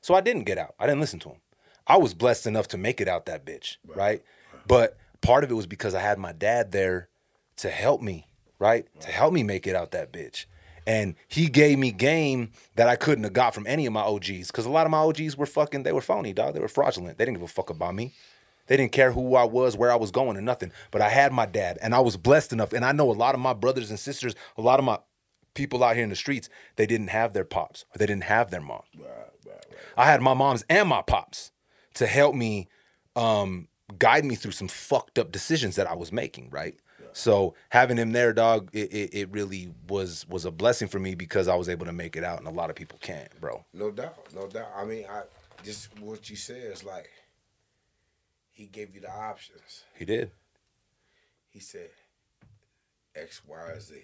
So 0.01 0.15
I 0.15 0.21
didn't 0.21 0.45
get 0.45 0.59
out. 0.59 0.75
I 0.79 0.87
didn't 0.87 1.01
listen 1.01 1.19
to 1.21 1.31
him. 1.31 1.39
I 1.87 1.99
was 1.99 2.15
blessed 2.15 2.47
enough 2.47 2.69
to 2.69 2.79
make 2.79 3.01
it 3.01 3.09
out 3.09 3.27
that 3.27 3.45
bitch, 3.45 3.77
right? 3.95 4.23
But 4.67 4.97
part 5.21 5.45
of 5.45 5.51
it 5.51 5.55
was 5.55 5.67
because 5.67 5.95
I 5.95 6.01
had 6.01 6.19
my 6.19 6.33
dad 6.33 6.73
there 6.73 7.09
to 7.57 7.69
help 7.69 8.01
me, 8.01 8.27
right? 8.59 8.87
To 9.01 9.09
help 9.09 9.35
me 9.35 9.43
make 9.43 9.67
it 9.67 9.77
out 9.77 9.91
that 9.91 10.13
bitch. 10.13 10.47
And 10.87 11.15
he 11.29 11.49
gave 11.49 11.79
me 11.79 11.93
game 11.93 12.53
that 12.77 12.89
I 12.89 12.97
couldn't 12.97 13.25
have 13.25 13.33
got 13.33 13.55
from 13.55 13.67
any 13.67 13.87
of 13.87 13.93
my 13.93 14.03
OGs. 14.03 14.51
Cause 14.51 14.67
a 14.67 14.71
lot 14.71 14.87
of 14.87 14.91
my 14.91 14.99
OGs 14.99 15.37
were 15.37 15.47
fucking, 15.47 15.83
they 15.83 15.93
were 15.93 16.03
phony, 16.03 16.33
dog. 16.33 16.55
They 16.55 16.61
were 16.61 16.69
fraudulent. 16.69 17.17
They 17.17 17.25
didn't 17.25 17.39
give 17.39 17.45
a 17.45 17.49
fuck 17.49 17.71
about 17.71 17.95
me. 17.95 18.13
They 18.67 18.77
didn't 18.77 18.93
care 18.93 19.13
who 19.13 19.35
I 19.35 19.45
was, 19.45 19.77
where 19.77 19.93
I 19.93 19.97
was 19.97 20.11
going, 20.11 20.37
or 20.37 20.41
nothing. 20.41 20.73
But 20.91 21.03
I 21.03 21.09
had 21.09 21.33
my 21.33 21.47
dad, 21.47 21.79
and 21.83 21.95
I 21.95 22.01
was 22.01 22.17
blessed 22.17 22.53
enough. 22.53 22.73
And 22.73 22.85
I 22.85 22.93
know 22.93 23.11
a 23.11 23.13
lot 23.13 23.35
of 23.35 23.41
my 23.41 23.53
brothers 23.53 23.91
and 23.91 23.99
sisters, 23.99 24.35
a 24.57 24.63
lot 24.63 24.79
of 24.79 24.85
my 24.85 24.99
people 25.55 25.83
out 25.85 25.95
here 25.95 26.05
in 26.05 26.11
the 26.11 26.17
streets, 26.17 26.49
they 26.77 26.87
didn't 26.87 27.09
have 27.09 27.33
their 27.33 27.45
pops 27.45 27.85
or 27.95 27.99
they 27.99 28.07
didn't 28.07 28.25
have 28.25 28.51
their 28.51 28.61
mom. 28.61 28.83
I 29.97 30.07
had 30.07 30.21
my 30.21 30.35
moms 30.35 30.65
and 30.69 30.89
my 30.89 31.03
pops 31.03 31.53
to 31.95 32.07
help 32.07 32.35
me 32.35 32.69
um, 33.15 33.69
guide 33.99 34.25
me 34.25 34.35
through 34.35 34.51
some 34.53 34.69
fucked 34.69 35.19
up 35.19 35.31
decisions 35.31 35.77
that 35.77 35.89
I 35.89 35.95
was 35.95 36.11
making, 36.11 36.51
right? 36.51 36.77
So 37.17 37.55
having 37.69 37.97
him 37.97 38.11
there, 38.11 38.33
dog, 38.33 38.71
it, 38.73 38.93
it, 38.93 39.15
it 39.15 39.31
really 39.31 39.73
was 39.89 40.27
was 40.29 40.45
a 40.45 40.51
blessing 40.51 40.89
for 40.89 40.99
me 40.99 41.15
because 41.15 41.47
I 41.47 41.55
was 41.55 41.69
able 41.69 41.87
to 41.87 41.93
make 41.93 42.17
it 42.17 42.25
out, 42.25 42.41
and 42.41 42.49
a 42.49 42.51
lot 42.51 42.71
of 42.71 42.77
people 42.77 42.99
can't, 43.01 43.29
bro. 43.41 43.65
No 43.73 43.93
doubt, 43.93 44.17
no 44.35 44.49
doubt. 44.49 44.67
I 44.77 44.85
mean, 44.85 45.05
I 45.09 45.23
just 45.63 45.97
what 46.01 46.29
you 46.29 46.35
said 46.35 46.73
is 46.73 46.83
like 46.83 47.09
he 48.55 48.67
gave 48.67 48.95
you 48.95 49.01
the 49.03 49.11
options. 49.11 49.85
He 49.99 50.05
did 50.05 50.31
He 51.51 51.61
said 51.61 51.91
X, 53.15 53.43
Y, 53.47 53.79
Z. 53.79 53.95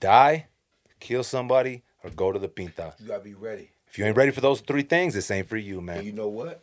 die, 0.00 0.46
kill 0.98 1.22
somebody, 1.22 1.82
or 2.02 2.10
go 2.10 2.32
to 2.32 2.38
the 2.38 2.48
pinta. 2.48 2.94
You 2.98 3.08
gotta 3.08 3.22
be 3.22 3.34
ready. 3.34 3.70
If 3.88 3.98
you 3.98 4.04
ain't 4.04 4.16
ready 4.16 4.32
for 4.32 4.40
those 4.40 4.60
three 4.60 4.82
things, 4.82 5.14
this 5.14 5.30
ain't 5.30 5.48
for 5.48 5.56
you, 5.56 5.78
And 5.78 5.86
man. 5.86 6.04
you 6.04 6.12
know 6.12 6.28
what? 6.28 6.62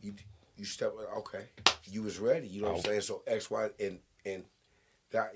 You 0.00 0.14
you 0.56 0.64
step 0.64 0.92
okay. 1.18 1.44
You 1.90 2.02
was 2.02 2.18
ready. 2.18 2.46
You 2.48 2.62
know 2.62 2.68
what 2.72 2.74
I'm 2.74 2.80
oh. 2.80 2.88
saying? 2.88 3.00
So 3.02 3.22
X, 3.26 3.50
Y, 3.50 3.68
and 3.80 3.98
and 4.26 4.44
that 5.12 5.34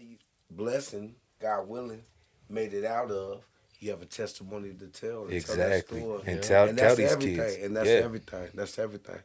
blessing, 0.50 1.14
God 1.40 1.68
willing, 1.68 2.02
made 2.48 2.74
it 2.74 2.84
out 2.84 3.10
of. 3.10 3.42
You 3.80 3.90
have 3.90 4.02
a 4.02 4.06
testimony 4.06 4.72
to 4.74 4.86
tell. 4.88 5.26
To 5.26 5.34
Exactly. 5.34 5.56
Tell 5.56 5.68
that 5.70 5.86
story. 6.24 6.32
And 6.32 6.42
tell- 6.42 6.68
and 6.68 6.78
tell 6.78 6.96
these 6.96 7.12
everything. 7.12 7.36
kids. 7.36 7.56
And 7.62 7.76
that's 7.76 7.88
Yeah. 7.88 7.94
everything. 7.96 8.48
That's 8.54 8.78
everything 8.78 9.20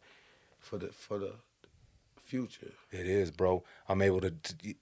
for 0.59 0.77
the 0.77 0.87
for 0.89 1.17
the 1.17 1.33
future. 2.29 2.71
It 2.91 3.07
is, 3.07 3.31
bro. 3.31 3.63
I'm 3.87 4.01
able 4.01 4.21
to. 4.21 4.33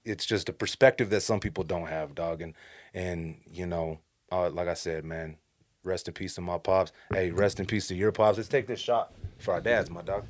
It's 0.04 0.26
just 0.26 0.48
a 0.48 0.52
perspective 0.52 1.10
that 1.10 1.22
some 1.22 1.40
people 1.40 1.64
don't 1.64 1.86
have, 1.86 2.14
dog. 2.14 2.42
And 2.42 2.54
and 2.94 3.40
you 3.50 3.66
know, 3.66 4.00
uh, 4.30 4.50
like 4.50 4.68
I 4.68 4.74
said, 4.74 5.04
man, 5.04 5.38
rest 5.82 6.08
in 6.08 6.14
peace 6.14 6.34
to 6.34 6.42
my 6.42 6.58
pops. 6.58 6.92
Hey, 7.12 7.30
rest 7.30 7.58
in 7.58 7.66
peace 7.66 7.88
to 7.88 7.94
your 7.94 8.12
pops. 8.12 8.36
Let's 8.36 8.48
take 8.48 8.66
this 8.66 8.80
shot 8.80 9.12
for 9.38 9.54
our 9.54 9.60
dads, 9.60 9.90
my 9.90 10.02
dog. 10.02 10.26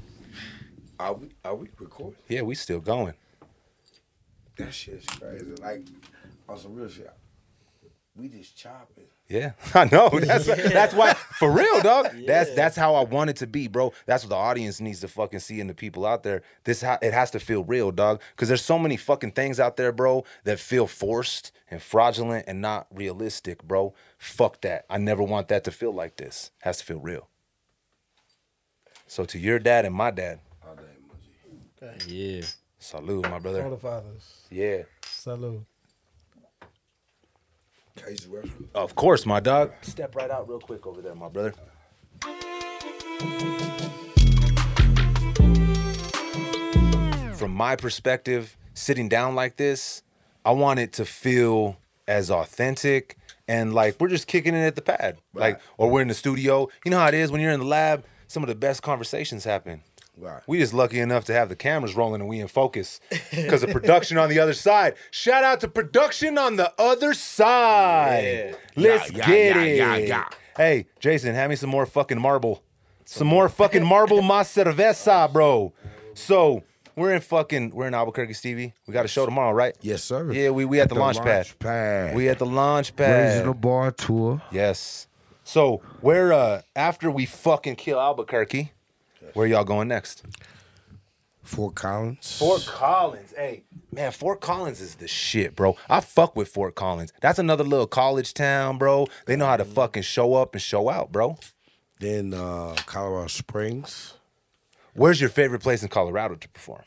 Are 1.00 1.14
we 1.14 1.28
are 1.44 1.54
we 1.54 1.68
recording? 1.78 2.18
Yeah, 2.28 2.42
we 2.42 2.54
still 2.54 2.80
going. 2.80 3.14
That 4.56 4.72
shit's 4.72 5.06
crazy. 5.06 5.54
Like 5.60 5.86
on 6.48 6.58
some 6.58 6.74
real 6.74 6.88
shit. 6.88 7.12
We 8.18 8.28
just 8.28 8.56
chopping. 8.56 9.04
Yeah, 9.28 9.52
I 9.74 9.84
know. 9.84 10.08
That's 10.20 10.46
that's 10.46 10.92
why 10.94 11.12
for 11.14 11.52
real, 11.52 11.80
dog. 11.82 12.08
That's 12.26 12.52
that's 12.54 12.74
how 12.76 12.94
I 12.96 13.04
want 13.04 13.30
it 13.30 13.36
to 13.36 13.46
be, 13.46 13.68
bro. 13.68 13.92
That's 14.06 14.24
what 14.24 14.30
the 14.30 14.36
audience 14.36 14.80
needs 14.80 15.00
to 15.02 15.08
fucking 15.08 15.38
see 15.40 15.60
and 15.60 15.70
the 15.70 15.74
people 15.74 16.04
out 16.04 16.22
there. 16.24 16.42
This 16.64 16.82
ha- 16.82 16.98
it 17.00 17.12
has 17.14 17.30
to 17.32 17.38
feel 17.40 17.62
real, 17.62 17.92
dog. 17.92 18.20
Because 18.34 18.48
there's 18.48 18.64
so 18.64 18.78
many 18.78 18.96
fucking 18.96 19.32
things 19.32 19.60
out 19.60 19.76
there, 19.76 19.92
bro, 19.92 20.24
that 20.44 20.58
feel 20.58 20.86
forced 20.88 21.52
and 21.70 21.80
fraudulent 21.80 22.46
and 22.48 22.60
not 22.60 22.86
realistic, 22.92 23.62
bro. 23.62 23.94
Fuck 24.18 24.62
that. 24.62 24.84
I 24.90 24.98
never 24.98 25.22
want 25.22 25.48
that 25.48 25.62
to 25.64 25.70
feel 25.70 25.92
like 25.92 26.16
this. 26.16 26.50
It 26.60 26.64
has 26.64 26.78
to 26.78 26.84
feel 26.84 27.00
real. 27.00 27.28
So 29.06 29.24
to 29.26 29.38
your 29.38 29.58
dad 29.58 29.84
and 29.84 29.94
my 29.94 30.10
dad, 30.10 30.40
All 30.66 30.74
day, 30.74 30.82
Mungie. 31.86 32.40
Yeah. 32.40 32.46
salute, 32.78 33.22
my 33.30 33.38
brother. 33.38 33.62
all 33.62 33.70
brother. 33.70 34.02
the 34.02 34.06
fathers. 34.10 34.46
Yeah, 34.50 34.82
Salute. 35.04 35.64
Can 37.98 38.06
I 38.06 38.10
use 38.10 38.20
the 38.20 38.28
restroom? 38.28 38.66
of 38.74 38.94
course, 38.94 39.26
my 39.26 39.40
dog. 39.40 39.72
Step 39.82 40.14
right 40.14 40.30
out 40.30 40.48
real 40.48 40.60
quick 40.60 40.86
over 40.86 41.02
there, 41.02 41.14
my 41.14 41.28
brother. 41.28 41.54
From 47.34 47.52
my 47.52 47.76
perspective, 47.76 48.56
sitting 48.74 49.08
down 49.08 49.34
like 49.34 49.56
this, 49.56 50.02
I 50.44 50.52
want 50.52 50.80
it 50.80 50.92
to 50.94 51.04
feel 51.04 51.78
as 52.06 52.30
authentic 52.30 53.16
and 53.46 53.74
like 53.74 53.96
we're 54.00 54.08
just 54.08 54.26
kicking 54.26 54.54
it 54.54 54.64
at 54.64 54.76
the 54.76 54.82
pad. 54.82 55.18
Like, 55.34 55.60
or 55.76 55.90
we're 55.90 56.02
in 56.02 56.08
the 56.08 56.14
studio. 56.14 56.68
You 56.84 56.90
know 56.90 56.98
how 56.98 57.08
it 57.08 57.14
is 57.14 57.30
when 57.30 57.40
you're 57.40 57.52
in 57.52 57.60
the 57.60 57.66
lab, 57.66 58.04
some 58.28 58.42
of 58.42 58.48
the 58.48 58.54
best 58.54 58.82
conversations 58.82 59.44
happen. 59.44 59.82
Right. 60.20 60.42
We 60.46 60.58
just 60.58 60.74
lucky 60.74 60.98
enough 60.98 61.24
to 61.26 61.32
have 61.32 61.48
the 61.48 61.56
cameras 61.56 61.94
rolling 61.94 62.20
and 62.20 62.28
we 62.28 62.40
in 62.40 62.48
focus 62.48 63.00
because 63.30 63.62
of 63.62 63.70
production 63.70 64.18
on 64.18 64.28
the 64.28 64.40
other 64.40 64.52
side. 64.52 64.94
Shout 65.12 65.44
out 65.44 65.60
to 65.60 65.68
production 65.68 66.36
on 66.38 66.56
the 66.56 66.72
other 66.78 67.14
side. 67.14 68.54
Yeah. 68.76 68.82
Let's 68.82 69.12
Yeah, 69.12 69.26
get 69.26 69.76
yeah, 69.76 70.26
it. 70.26 70.34
Hey, 70.56 70.86
Jason, 70.98 71.34
hand 71.34 71.50
me 71.50 71.56
some 71.56 71.70
more 71.70 71.86
fucking 71.86 72.20
marble. 72.20 72.62
Some 73.04 73.28
more 73.28 73.48
fucking 73.48 73.84
marble 73.84 74.20
más 74.20 74.52
cerveza, 74.52 75.32
bro. 75.32 75.72
So 76.14 76.64
we're 76.96 77.12
in 77.14 77.20
fucking 77.20 77.70
we're 77.70 77.86
in 77.86 77.94
Albuquerque, 77.94 78.32
Stevie. 78.34 78.74
We 78.86 78.92
got 78.92 79.04
a 79.04 79.08
show 79.08 79.24
tomorrow, 79.24 79.52
right? 79.52 79.76
Yes, 79.80 80.02
sir. 80.02 80.32
Yeah, 80.32 80.50
we 80.50 80.64
we 80.64 80.80
at 80.80 80.88
the, 80.88 80.96
launch, 80.96 81.18
pad. 81.18 81.48
pad. 81.60 82.16
We 82.16 82.28
at 82.28 82.38
the 82.40 82.46
launch 82.46 82.96
pad. 82.96 83.28
Raising 83.30 83.46
the 83.46 83.54
bar 83.54 83.92
tour. 83.92 84.42
Yes. 84.50 85.06
So 85.44 85.80
where 86.00 86.32
uh 86.32 86.62
after 86.76 87.10
we 87.10 87.24
fucking 87.24 87.76
kill 87.76 87.98
Albuquerque, 88.00 88.72
where 89.34 89.46
y'all 89.46 89.64
going 89.64 89.88
next? 89.88 90.24
Fort 91.42 91.74
Collins. 91.74 92.38
Fort 92.38 92.64
Collins. 92.66 93.32
Hey, 93.34 93.64
man, 93.90 94.12
Fort 94.12 94.40
Collins 94.40 94.80
is 94.82 94.96
the 94.96 95.08
shit, 95.08 95.56
bro. 95.56 95.76
I 95.88 96.00
fuck 96.00 96.36
with 96.36 96.48
Fort 96.48 96.74
Collins. 96.74 97.12
That's 97.22 97.38
another 97.38 97.64
little 97.64 97.86
college 97.86 98.34
town, 98.34 98.76
bro. 98.76 99.06
They 99.26 99.34
know 99.34 99.46
how 99.46 99.56
to 99.56 99.64
fucking 99.64 100.02
show 100.02 100.34
up 100.34 100.54
and 100.54 100.60
show 100.60 100.90
out, 100.90 101.10
bro. 101.10 101.38
Then 102.00 102.34
uh, 102.34 102.76
Colorado 102.84 103.28
Springs. 103.28 104.14
Where's 104.92 105.20
your 105.20 105.30
favorite 105.30 105.62
place 105.62 105.82
in 105.82 105.88
Colorado 105.88 106.34
to 106.34 106.48
perform? 106.48 106.82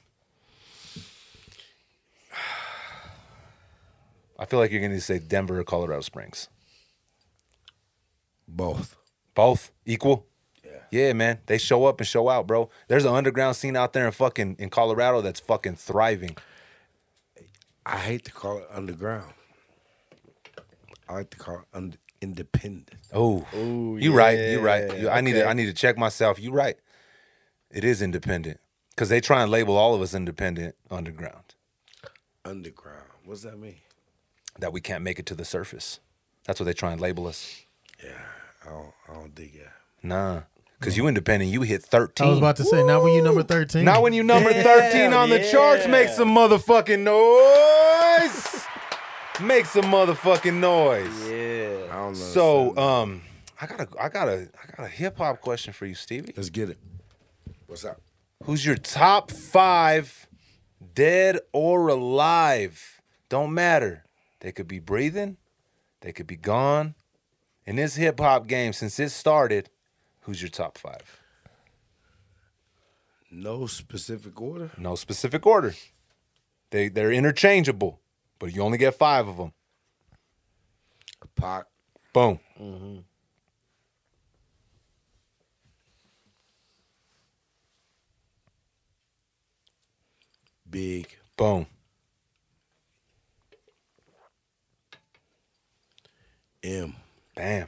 I 4.38 4.46
feel 4.46 4.60
like 4.60 4.72
you're 4.72 4.82
gonna 4.82 5.00
say 5.00 5.20
Denver 5.20 5.60
or 5.60 5.64
Colorado 5.64 6.02
Springs. 6.02 6.50
Both. 8.48 8.96
Both 9.34 9.72
equal. 9.86 10.28
Yeah. 10.92 11.08
Yeah, 11.08 11.14
man. 11.14 11.40
They 11.46 11.58
show 11.58 11.86
up 11.86 12.00
and 12.00 12.08
show 12.08 12.30
out, 12.30 12.48
bro. 12.48 12.70
There's 12.88 13.06
an 13.06 13.14
underground 13.14 13.56
scene 13.56 13.76
out 13.78 13.94
there 13.94 14.06
in 14.06 14.12
fucking 14.12 14.58
in 14.60 14.70
Colorado 14.70 15.22
that's 15.22 15.40
fucking 15.40 15.76
thriving. 15.76 16.38
I 17.86 17.98
hate 17.98 18.26
to 18.26 18.32
call 18.32 18.58
it 18.60 18.68
underground. 18.72 19.34
I 21.10 21.14
like 21.14 21.30
to 21.32 21.38
call 21.38 21.56
it 21.60 21.66
under, 21.74 21.98
independent. 22.22 22.92
Oh, 23.14 23.46
Ooh, 23.56 23.98
you 24.00 24.14
right. 24.14 24.38
You 24.38 24.60
right. 24.60 24.98
You- 25.00 25.10
I 25.10 25.22
need 25.22 25.34
to. 25.34 25.46
I 25.48 25.54
need 25.54 25.66
to 25.66 25.74
check 25.74 25.98
myself. 25.98 26.40
You 26.40 26.52
right. 26.52 26.76
It 27.72 27.84
is 27.84 28.02
independent 28.02 28.60
because 28.90 29.10
they 29.10 29.22
try 29.22 29.42
and 29.42 29.50
label 29.52 29.78
all 29.78 29.96
of 29.96 30.02
us 30.02 30.14
independent 30.14 30.76
underground. 30.90 31.56
Underground. 32.44 33.08
What 33.24 33.36
does 33.36 33.44
that 33.44 33.58
mean? 33.58 33.78
That 34.60 34.74
we 34.74 34.82
can't 34.82 35.04
make 35.04 35.20
it 35.20 35.26
to 35.28 35.36
the 35.36 35.46
surface. 35.46 36.00
That's 36.46 36.60
what 36.60 36.66
they 36.66 36.74
try 36.74 36.92
and 36.92 37.00
label 37.00 37.28
us. 37.28 37.62
Yeah, 38.04 38.20
I 38.66 38.70
don't, 38.70 38.94
I 39.10 39.14
don't 39.14 39.34
dig 39.36 39.54
that. 39.60 39.72
Nah, 40.04 40.42
because 40.82 40.98
you 40.98 41.08
independent. 41.08 41.52
You 41.52 41.62
hit 41.62 41.84
thirteen. 41.84 42.26
I 42.26 42.30
was 42.32 42.40
about 42.40 42.56
to 42.58 42.64
say, 42.64 42.84
not 42.84 43.04
when 43.04 43.14
you 43.14 43.22
number 43.22 43.44
13. 43.44 43.86
Now 43.86 44.02
when 44.02 44.14
you 44.14 44.24
number 44.24 44.52
Damn, 44.52 44.64
13 44.64 45.14
on 45.14 45.30
the 45.30 45.48
charts, 45.52 45.88
make 45.88 46.10
some 46.10 46.36
motherfucking 46.36 47.00
noise. 47.00 48.66
make 49.40 49.68
some 49.68 49.86
motherfucking 49.86 50.56
noise. 50.56 51.30
Yeah. 51.30 51.94
I 51.94 51.96
don't 51.98 52.14
know. 52.14 52.20
So, 52.20 52.76
um, 52.78 53.22
I 53.62 53.68
got 53.68 53.80
a 53.82 53.88
I 54.02 54.10
got 54.10 54.28
a 54.28 54.50
I 54.62 54.76
got 54.76 54.86
a 54.86 54.90
hip 54.90 55.18
hop 55.20 55.40
question 55.40 55.72
for 55.72 55.86
you, 55.86 55.94
Stevie. 55.94 56.34
let's 56.36 56.50
get 56.50 56.70
it. 56.70 56.80
What's 57.68 57.86
up? 57.86 58.02
Who's 58.44 58.66
your 58.66 58.76
top 58.76 59.30
five, 59.30 60.28
dead 60.96 61.40
or 61.54 61.90
alive? 61.90 63.02
Don't 63.30 63.54
matter. 63.54 64.04
They 64.40 64.52
could 64.52 64.68
be 64.68 64.80
breathing, 64.80 65.38
they 66.02 66.12
could 66.12 66.26
be 66.28 66.38
gone. 66.38 66.96
In 67.68 67.76
this 67.76 67.96
hip 67.96 68.20
hop 68.20 68.48
game, 68.48 68.74
since 68.74 69.00
it 69.00 69.10
started, 69.10 69.70
who's 70.22 70.42
your 70.42 70.50
top 70.50 70.78
five? 70.78 71.20
No 73.30 73.66
specific 73.66 74.40
order. 74.42 74.72
No 74.78 74.96
specific 74.96 75.46
order. 75.46 75.74
They 76.72 76.90
they're 76.90 77.12
interchangeable, 77.12 78.00
but 78.40 78.54
you 78.54 78.62
only 78.62 78.78
get 78.78 78.96
five 78.96 79.28
of 79.28 79.38
them. 79.38 79.54
Pac, 81.36 81.66
Boom. 82.14 82.40
Mhm. 82.60 83.04
Big, 90.70 91.18
Boom. 91.38 91.66
M, 96.64 96.96
Bam. 97.36 97.68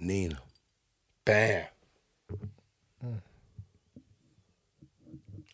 Nina. 0.00 0.38
Bam. 1.24 1.64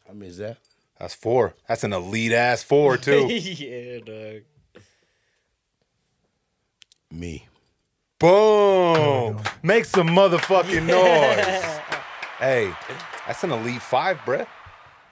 How 0.06 0.12
many 0.14 0.28
is 0.30 0.38
that? 0.38 0.58
That's 0.98 1.14
four. 1.14 1.54
That's 1.68 1.84
an 1.84 1.92
elite 1.92 2.32
ass 2.32 2.62
four 2.62 2.96
too. 2.96 3.26
yeah, 3.26 3.98
dog. 3.98 4.42
Me. 7.10 7.46
Boom. 8.18 9.40
Make 9.62 9.84
some 9.84 10.08
motherfucking 10.08 10.86
noise. 10.86 11.80
hey, 12.38 12.72
that's 13.26 13.44
an 13.44 13.50
elite 13.52 13.82
five, 13.82 14.16
bruh. 14.18 14.46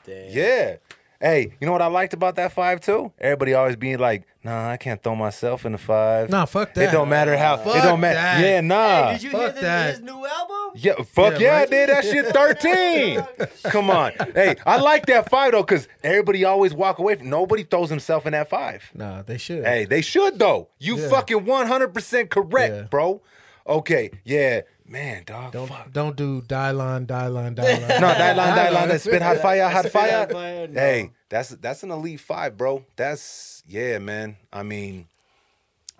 Damn. 0.06 0.30
Yeah. 0.30 0.76
Hey, 1.24 1.54
you 1.58 1.66
know 1.66 1.72
what 1.72 1.80
I 1.80 1.86
liked 1.86 2.12
about 2.12 2.36
that 2.36 2.52
five 2.52 2.82
too? 2.82 3.10
Everybody 3.18 3.54
always 3.54 3.76
being 3.76 3.98
like, 3.98 4.24
"Nah, 4.42 4.68
I 4.68 4.76
can't 4.76 5.02
throw 5.02 5.16
myself 5.16 5.64
in 5.64 5.72
the 5.72 5.78
five. 5.78 6.28
Nah, 6.28 6.44
fuck 6.44 6.74
that. 6.74 6.90
It 6.90 6.92
don't 6.92 7.08
matter 7.08 7.34
how. 7.34 7.54
it 7.54 7.64
Fuck 7.64 7.82
don't 7.82 7.98
matter. 8.00 8.16
that. 8.16 8.40
Yeah, 8.44 8.60
nah. 8.60 9.06
Hey, 9.06 9.12
did 9.14 9.22
you 9.22 9.30
hear 9.30 9.40
fuck 9.46 9.54
the, 9.54 9.60
that. 9.62 9.90
his 9.92 10.00
new 10.02 10.26
album? 10.26 10.72
Yeah, 10.74 10.92
fuck 11.02 11.32
Yeah, 11.34 11.38
yeah, 11.38 11.52
I 11.54 11.58
right? 11.60 11.70
did 11.70 11.88
that 11.88 12.04
shit 12.04 12.26
13. 12.26 13.24
Come 13.72 13.88
on. 13.88 14.12
Hey, 14.34 14.56
I 14.66 14.76
like 14.78 15.06
that 15.06 15.30
five 15.30 15.52
though, 15.52 15.62
because 15.62 15.88
everybody 16.02 16.44
always 16.44 16.74
walk 16.74 16.98
away 16.98 17.14
from 17.14 17.30
nobody 17.30 17.62
throws 17.62 17.88
himself 17.88 18.26
in 18.26 18.32
that 18.32 18.50
five. 18.50 18.90
Nah, 18.94 19.22
they 19.22 19.38
should. 19.38 19.64
Hey, 19.64 19.86
they 19.86 20.02
should 20.02 20.38
though. 20.38 20.68
You 20.78 20.98
Yeah. 20.98 21.08
fucking 21.08 21.46
100% 21.46 22.28
correct, 22.28 22.74
Yeah. 22.74 22.82
bro. 22.90 23.22
Okay, 23.66 24.10
yeah. 24.24 24.60
Man, 24.86 25.22
dog. 25.24 25.52
Don't 25.52 25.66
fuck. 25.66 25.92
don't 25.92 26.14
do 26.14 26.42
die 26.42 26.70
line, 26.70 27.06
die 27.06 27.28
line, 27.28 27.54
die 27.54 27.62
line. 27.62 28.00
No, 28.00 28.08
that 28.08 28.36
line, 28.36 28.88
that 28.88 29.00
spit 29.00 29.22
hot 29.22 29.38
fire, 29.42 29.68
hot 29.68 29.88
fire. 29.88 30.26
fire, 30.26 30.68
no. 30.68 30.78
Hey, 30.78 31.10
that's 31.30 31.50
that's 31.50 31.82
an 31.82 31.90
elite 31.90 32.20
five, 32.20 32.58
bro. 32.58 32.84
That's 32.96 33.62
yeah, 33.66 33.98
man. 33.98 34.36
I 34.52 34.62
mean, 34.62 35.08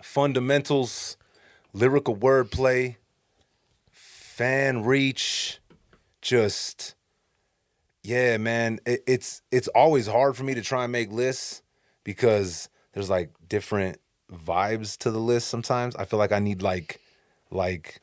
fundamentals, 0.03 1.17
lyrical 1.73 2.15
wordplay, 2.15 2.97
fan 3.91 4.85
reach, 4.85 5.61
just 6.21 6.95
yeah, 8.03 8.37
man. 8.37 8.81
It, 8.85 9.03
it's 9.07 9.41
it's 9.51 9.69
always 9.69 10.07
hard 10.07 10.37
for 10.37 10.45
me 10.45 10.53
to 10.55 10.63
try 10.63 10.85
and 10.85 10.93
make 10.93 11.11
lists 11.11 11.63
because 12.05 12.69
there's 12.93 13.09
like 13.09 13.31
different 13.49 13.99
vibes 14.31 14.99
to 14.99 15.11
the 15.11 15.19
list. 15.19 15.49
Sometimes 15.49 15.97
I 15.97 16.05
feel 16.05 16.19
like 16.19 16.33
I 16.33 16.39
need 16.39 16.61
like 16.61 17.01
like 17.51 18.03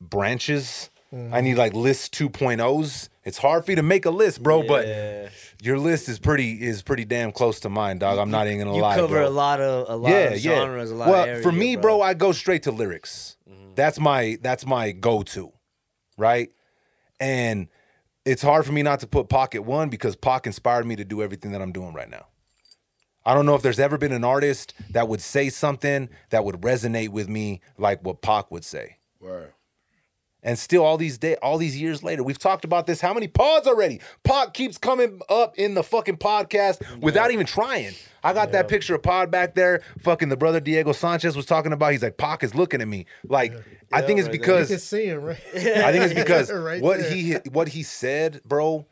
branches. 0.00 0.90
I 1.12 1.40
need 1.40 1.50
mm-hmm. 1.50 1.58
like 1.58 1.74
list 1.74 2.14
2.0s. 2.14 3.08
It's 3.24 3.38
hard 3.38 3.64
for 3.64 3.72
you 3.72 3.76
to 3.76 3.82
make 3.82 4.06
a 4.06 4.10
list, 4.10 4.42
bro, 4.42 4.62
but 4.62 4.86
your 5.60 5.76
list 5.76 6.08
is 6.08 6.20
pretty 6.20 6.62
is 6.62 6.82
pretty 6.82 7.04
damn 7.04 7.32
close 7.32 7.60
to 7.60 7.68
mine, 7.68 7.98
dog. 7.98 8.18
I'm 8.18 8.30
not 8.30 8.46
even 8.46 8.60
gonna 8.60 8.76
You 8.76 8.82
lie, 8.82 8.94
cover 8.94 9.16
bro. 9.16 9.28
a 9.28 9.30
lot 9.30 9.60
of 9.60 9.88
a 9.88 9.96
lot 9.96 10.10
yeah, 10.10 10.18
of 10.18 10.38
yeah. 10.38 10.60
genres, 10.60 10.90
a 10.92 10.94
lot 10.94 11.08
well, 11.08 11.22
of 11.22 11.28
areas. 11.28 11.42
for 11.42 11.52
me, 11.52 11.74
bro, 11.76 12.00
I 12.00 12.14
go 12.14 12.30
straight 12.30 12.62
to 12.62 12.70
lyrics. 12.70 13.36
Mm-hmm. 13.48 13.74
That's 13.74 13.98
my 13.98 14.38
that's 14.40 14.64
my 14.64 14.92
go-to, 14.92 15.52
right? 16.16 16.50
And 17.18 17.68
it's 18.24 18.42
hard 18.42 18.64
for 18.64 18.72
me 18.72 18.82
not 18.82 19.00
to 19.00 19.06
put 19.06 19.28
Pocket 19.28 19.62
One 19.62 19.88
because 19.88 20.14
Pac 20.14 20.46
inspired 20.46 20.86
me 20.86 20.94
to 20.96 21.04
do 21.04 21.22
everything 21.22 21.50
that 21.52 21.60
I'm 21.60 21.72
doing 21.72 21.92
right 21.92 22.08
now. 22.08 22.26
I 23.24 23.34
don't 23.34 23.46
know 23.46 23.54
if 23.54 23.62
there's 23.62 23.80
ever 23.80 23.98
been 23.98 24.12
an 24.12 24.24
artist 24.24 24.74
that 24.90 25.08
would 25.08 25.20
say 25.20 25.50
something 25.50 26.08
that 26.30 26.44
would 26.44 26.62
resonate 26.62 27.10
with 27.10 27.28
me 27.28 27.60
like 27.76 28.02
what 28.02 28.22
Pac 28.22 28.50
would 28.50 28.64
say. 28.64 28.96
Word. 29.20 29.52
And 30.42 30.58
still, 30.58 30.84
all 30.84 30.96
these 30.96 31.18
day, 31.18 31.36
all 31.42 31.58
these 31.58 31.78
years 31.80 32.02
later, 32.02 32.22
we've 32.22 32.38
talked 32.38 32.64
about 32.64 32.86
this. 32.86 33.00
How 33.02 33.12
many 33.12 33.28
pods 33.28 33.66
already? 33.66 34.00
Pac 34.24 34.54
keeps 34.54 34.78
coming 34.78 35.20
up 35.28 35.58
in 35.58 35.74
the 35.74 35.82
fucking 35.82 36.16
podcast 36.16 36.80
without 37.00 37.30
even 37.30 37.44
trying. 37.44 37.92
I 38.24 38.32
got 38.32 38.52
that 38.52 38.66
picture 38.68 38.94
of 38.94 39.02
Pac 39.02 39.30
back 39.30 39.54
there. 39.54 39.82
Fucking 40.00 40.30
the 40.30 40.36
brother 40.36 40.58
Diego 40.60 40.92
Sanchez 40.92 41.36
was 41.36 41.44
talking 41.46 41.72
about. 41.72 41.92
He's 41.92 42.02
like, 42.02 42.16
Pac 42.16 42.42
is 42.42 42.54
looking 42.54 42.80
at 42.80 42.88
me. 42.88 43.04
Like, 43.24 43.52
I 43.92 44.00
think 44.02 44.18
it's 44.18 44.28
right 44.28 44.32
there. 44.32 44.34
You 44.34 44.40
because 44.40 44.68
can 44.68 44.78
see 44.78 45.04
him, 45.06 45.22
right? 45.22 45.38
I 45.54 45.92
think 45.92 46.04
it's 46.04 46.14
because 46.24 46.50
Right 46.52 46.80
what 46.82 47.00
there. 47.00 47.10
he 47.10 47.32
what 47.50 47.68
he 47.68 47.82
said, 47.82 48.40
bro, 48.44 48.86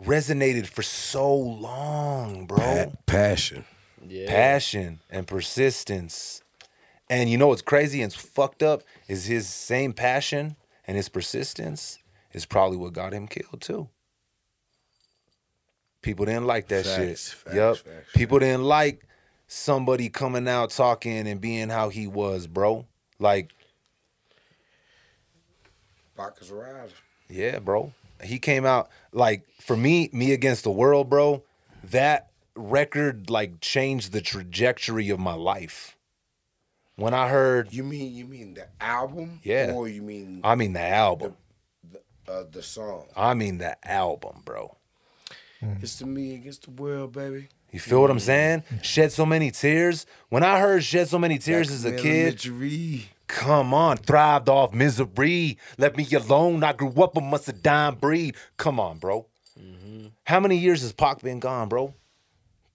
resonated 0.00 0.66
for 0.66 0.82
so 0.82 1.34
long, 1.34 2.46
bro 2.46 2.58
Pa- 2.58 2.86
passion. 3.06 3.64
yeah. 4.06 4.28
passion 4.28 5.00
and 5.10 5.26
persistence. 5.26 6.42
And 7.08 7.30
you 7.30 7.38
know 7.38 7.48
what's 7.48 7.62
crazy 7.62 8.02
and 8.02 8.12
fucked 8.12 8.62
up 8.62 8.82
is 9.08 9.26
his 9.26 9.48
same 9.48 9.92
passion 9.92 10.56
and 10.86 10.96
his 10.96 11.08
persistence 11.08 11.98
is 12.32 12.46
probably 12.46 12.76
what 12.76 12.92
got 12.92 13.12
him 13.12 13.26
killed 13.28 13.60
too. 13.60 13.88
People 16.02 16.24
didn't 16.26 16.46
like 16.46 16.68
that 16.68 16.84
Facts, 16.86 16.96
shit. 16.96 17.18
facts, 17.18 17.54
yep. 17.56 17.76
facts, 17.78 18.12
People 18.14 18.38
didn't 18.38 18.62
like 18.64 19.06
somebody 19.48 20.08
coming 20.08 20.46
out 20.46 20.70
talking 20.70 21.26
and 21.26 21.40
being 21.40 21.68
how 21.68 21.88
he 21.88 22.06
was, 22.06 22.46
bro. 22.46 22.86
Like, 23.18 23.52
Pac 26.16 26.34
is 26.40 26.50
a 26.50 26.54
rider. 26.54 26.88
yeah, 27.28 27.58
bro. 27.58 27.92
He 28.22 28.38
came 28.38 28.64
out 28.64 28.88
like 29.12 29.46
for 29.60 29.76
me, 29.76 30.08
me 30.12 30.32
against 30.32 30.64
the 30.64 30.70
world, 30.70 31.10
bro. 31.10 31.42
That 31.84 32.30
record 32.54 33.28
like 33.28 33.60
changed 33.60 34.12
the 34.12 34.20
trajectory 34.22 35.10
of 35.10 35.18
my 35.18 35.34
life. 35.34 35.95
When 36.96 37.12
I 37.12 37.28
heard 37.28 37.72
You 37.72 37.84
mean 37.84 38.14
you 38.14 38.24
mean 38.26 38.54
the 38.54 38.68
album? 38.80 39.40
Yeah. 39.42 39.72
Or 39.74 39.86
you 39.88 40.02
mean 40.02 40.40
I 40.42 40.54
mean 40.54 40.72
the 40.72 40.80
album. 40.80 41.36
uh, 42.28 42.44
the 42.50 42.62
song? 42.62 43.06
I 43.14 43.34
mean 43.34 43.58
the 43.58 43.76
album, 43.88 44.42
bro. 44.44 44.76
Mm. 45.62 45.82
It's 45.82 45.96
the 45.96 46.06
me 46.06 46.34
against 46.34 46.64
the 46.64 46.70
world, 46.70 47.12
baby. 47.12 47.48
You 47.72 47.80
feel 47.80 48.00
what 48.00 48.10
I'm 48.10 48.16
mm. 48.18 48.22
saying? 48.22 48.62
Shed 48.82 49.12
so 49.12 49.26
many 49.26 49.50
tears. 49.50 50.06
When 50.28 50.42
I 50.42 50.60
heard 50.60 50.82
Shed 50.84 51.08
So 51.08 51.18
Many 51.18 51.38
Tears 51.38 51.70
as 51.70 51.84
a 51.84 51.92
kid, 51.92 52.42
elementary. 52.46 53.10
come 53.26 53.74
on, 53.74 53.98
thrived 53.98 54.48
off 54.48 54.72
misery. 54.72 55.58
Let 55.76 55.96
me 55.96 56.06
alone. 56.14 56.62
I 56.64 56.72
grew 56.72 56.92
up 57.02 57.16
amongst 57.16 57.48
a 57.48 57.52
dime 57.52 57.96
breed. 57.96 58.36
Come 58.56 58.80
on, 58.80 58.98
bro. 58.98 59.26
Mm-hmm. 59.60 60.06
How 60.24 60.40
many 60.40 60.56
years 60.56 60.82
has 60.82 60.92
Pac 60.92 61.20
been 61.20 61.40
gone, 61.40 61.68
bro? 61.68 61.94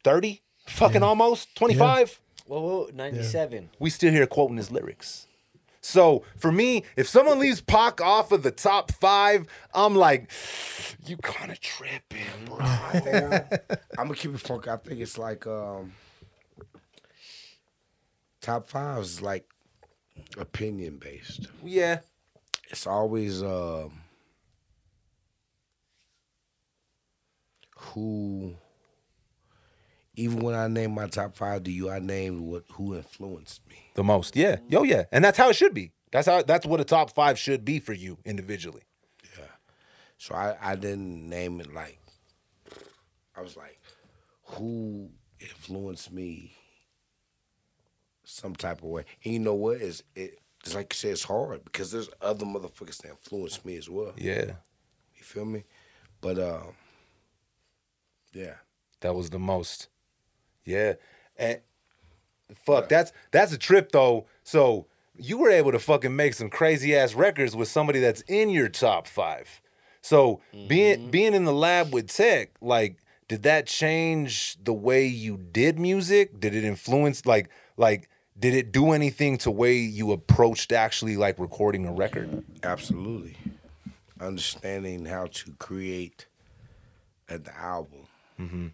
30? 0.03 0.41
Fucking 0.67 1.03
almost? 1.03 1.55
25? 1.55 2.09
Whoa, 2.09 2.15
whoa, 2.59 2.89
97. 2.93 3.69
We 3.79 3.89
still 3.89 4.11
here 4.11 4.27
quoting 4.27 4.57
his 4.57 4.71
lyrics. 4.71 5.27
So 5.83 6.23
for 6.37 6.51
me, 6.51 6.83
if 6.95 7.07
someone 7.07 7.39
leaves 7.39 7.61
Pac 7.61 8.01
off 8.01 8.31
of 8.31 8.43
the 8.43 8.51
top 8.51 8.91
five, 8.91 9.47
I'm 9.73 9.95
like, 9.95 10.29
you 11.05 11.17
kind 11.17 11.51
of 11.51 11.59
tripping, 11.59 12.19
bro. 12.45 12.57
I'm 13.97 14.07
gonna 14.07 14.15
keep 14.15 14.33
it 14.33 14.39
funky. 14.39 14.69
I 14.69 14.77
think 14.77 14.99
it's 14.99 15.17
like 15.17 15.47
um, 15.47 15.93
top 18.41 18.67
five 18.67 19.01
is 19.01 19.21
like 19.21 19.49
opinion 20.37 20.97
based. 20.97 21.47
yeah, 21.63 21.99
It's 22.69 22.85
always 22.85 23.41
um, 23.41 23.93
who. 27.77 28.55
Even 30.15 30.39
when 30.39 30.55
I 30.55 30.67
name 30.67 30.93
my 30.93 31.07
top 31.07 31.35
five 31.37 31.63
to 31.63 31.71
you, 31.71 31.89
I 31.89 31.99
named 31.99 32.41
what 32.41 32.63
who 32.73 32.95
influenced 32.95 33.67
me. 33.69 33.91
the 33.95 34.03
most. 34.03 34.35
Yeah, 34.35 34.57
yo, 34.67 34.83
yeah, 34.83 35.03
and 35.11 35.23
that's 35.23 35.37
how 35.37 35.49
it 35.49 35.55
should 35.55 35.73
be. 35.73 35.91
That's 36.11 36.27
how. 36.27 36.41
That's 36.41 36.65
what 36.65 36.81
a 36.81 36.83
top 36.83 37.13
five 37.15 37.39
should 37.39 37.63
be 37.63 37.79
for 37.79 37.93
you 37.93 38.17
individually. 38.25 38.81
Yeah. 39.37 39.45
So 40.17 40.35
I, 40.35 40.55
I 40.61 40.75
didn't 40.75 41.29
name 41.29 41.61
it 41.61 41.73
like 41.73 41.97
I 43.35 43.41
was 43.41 43.55
like, 43.55 43.79
who 44.43 45.09
influenced 45.39 46.11
me 46.11 46.53
some 48.23 48.55
type 48.55 48.79
of 48.79 48.89
way. 48.89 49.05
And 49.23 49.33
you 49.33 49.39
know 49.39 49.55
what 49.55 49.77
is 49.77 50.03
it 50.15 50.39
it's 50.63 50.75
like 50.75 50.93
you 50.93 50.97
said, 50.97 51.11
it's 51.11 51.23
hard 51.23 51.63
because 51.63 51.91
there's 51.91 52.09
other 52.21 52.45
motherfuckers 52.45 52.97
that 53.01 53.09
influence 53.11 53.63
me 53.65 53.77
as 53.77 53.89
well. 53.89 54.13
Yeah, 54.17 54.51
You 55.15 55.23
feel 55.23 55.45
me? 55.45 55.63
But 56.19 56.37
um 56.37 56.73
yeah. 58.33 58.55
that 58.99 59.15
was 59.15 59.29
the 59.29 59.39
most. 59.39 59.87
Yeah, 60.65 60.93
and 61.37 61.59
fuck, 62.65 62.89
that's 62.89 63.11
that's 63.31 63.53
a 63.53 63.57
trip 63.57 63.91
though. 63.91 64.25
So 64.43 64.87
you 65.17 65.37
were 65.37 65.49
able 65.49 65.71
to 65.71 65.79
fucking 65.79 66.15
make 66.15 66.33
some 66.33 66.49
crazy 66.49 66.95
ass 66.95 67.13
records 67.13 67.55
with 67.55 67.67
somebody 67.67 67.99
that's 67.99 68.21
in 68.21 68.49
your 68.49 68.69
top 68.69 69.07
five. 69.07 69.61
So 70.01 70.41
being 70.67 70.99
mm-hmm. 70.99 71.09
being 71.11 71.33
in 71.33 71.45
the 71.45 71.53
lab 71.53 71.93
with 71.93 72.07
Tech, 72.07 72.51
like, 72.61 72.97
did 73.27 73.43
that 73.43 73.67
change 73.67 74.57
the 74.63 74.73
way 74.73 75.05
you 75.05 75.37
did 75.37 75.79
music? 75.79 76.39
Did 76.39 76.55
it 76.55 76.63
influence 76.63 77.25
like 77.25 77.49
like 77.77 78.09
did 78.39 78.55
it 78.55 78.71
do 78.71 78.91
anything 78.91 79.37
to 79.39 79.51
way 79.51 79.77
you 79.77 80.11
approached 80.11 80.71
actually 80.71 81.17
like 81.17 81.37
recording 81.37 81.85
a 81.85 81.93
record? 81.93 82.43
Absolutely. 82.63 83.37
Understanding 84.19 85.05
how 85.05 85.27
to 85.27 85.51
create 85.59 86.25
an 87.29 87.45
album. 87.55 88.07
Mm-hmm. 88.39 88.67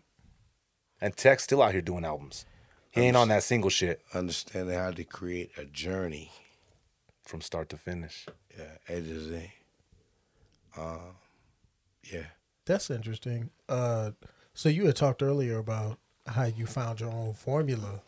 And 1.02 1.16
Tech's 1.16 1.44
still 1.44 1.62
out 1.62 1.74
here 1.74 1.82
doing 1.82 2.06
albums. 2.06 2.46
He 2.92 3.02
ain't 3.02 3.18
on 3.18 3.28
that 3.28 3.44
single 3.44 3.70
shit 3.70 4.02
Understanding 4.14 4.76
how 4.76 4.92
to 4.92 5.04
create 5.04 5.52
a 5.58 5.66
journey. 5.66 6.32
from 7.24 7.42
start 7.42 7.70
to 7.70 7.78
finish. 7.78 8.26
Yeah, 8.58 8.96
A 8.96 9.02
to 9.02 9.20
Z. 9.20 9.52
Uh, 10.76 10.98
yeah. 12.12 12.28
That's 12.66 12.90
interesting. 12.90 13.50
Uh, 13.70 14.12
so 14.54 14.70
you 14.70 14.86
had 14.86 14.96
talked 14.96 15.22
earlier 15.22 15.58
about 15.58 16.00
how 16.26 16.46
you 16.46 16.66
found 16.66 17.00
your 17.02 17.12
own 17.12 17.34
formula. 17.34 18.02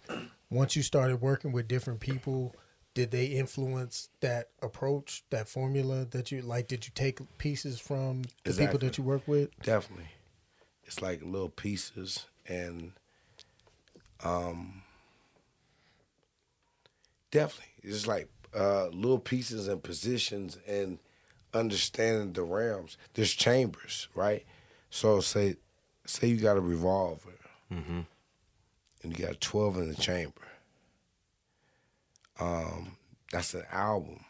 Once 0.49 0.75
you 0.75 0.81
started 0.81 1.21
working 1.21 1.51
with 1.51 1.67
different 1.67 1.99
people, 1.99 2.55
did 2.93 3.11
they 3.11 3.25
influence 3.27 4.09
that 4.21 4.49
approach, 4.61 5.23
that 5.29 5.47
formula 5.47 6.05
that 6.11 6.31
you 6.31 6.41
like? 6.41 6.67
Did 6.67 6.85
you 6.85 6.91
take 6.95 7.19
pieces 7.37 7.79
from 7.79 8.23
the 8.43 8.53
people 8.53 8.79
that 8.79 8.97
you 8.97 9.03
work 9.03 9.27
with? 9.27 9.49
Definitely. 9.61 10.07
It's 10.85 11.01
like 11.01 11.21
little 11.23 11.49
pieces 11.49 12.25
and 12.49 12.91
um 14.23 14.81
definitely 17.31 17.71
it's 17.83 18.07
like 18.07 18.27
uh 18.57 18.87
little 18.87 19.19
pieces 19.19 19.67
and 19.67 19.81
positions 19.83 20.57
and 20.67 20.97
understanding 21.53 22.33
the 22.33 22.43
realms. 22.43 22.97
There's 23.13 23.33
chambers, 23.33 24.07
right? 24.15 24.45
So 24.89 25.19
say 25.21 25.55
say 26.05 26.27
you 26.27 26.37
got 26.37 26.57
a 26.57 26.61
revolver 26.61 27.29
and 29.03 29.17
you 29.17 29.25
got 29.25 29.39
12 29.39 29.77
in 29.77 29.89
the 29.89 29.95
chamber. 29.95 30.33
Um 32.39 32.97
that's 33.31 33.53
an 33.53 33.63
album. 33.71 34.25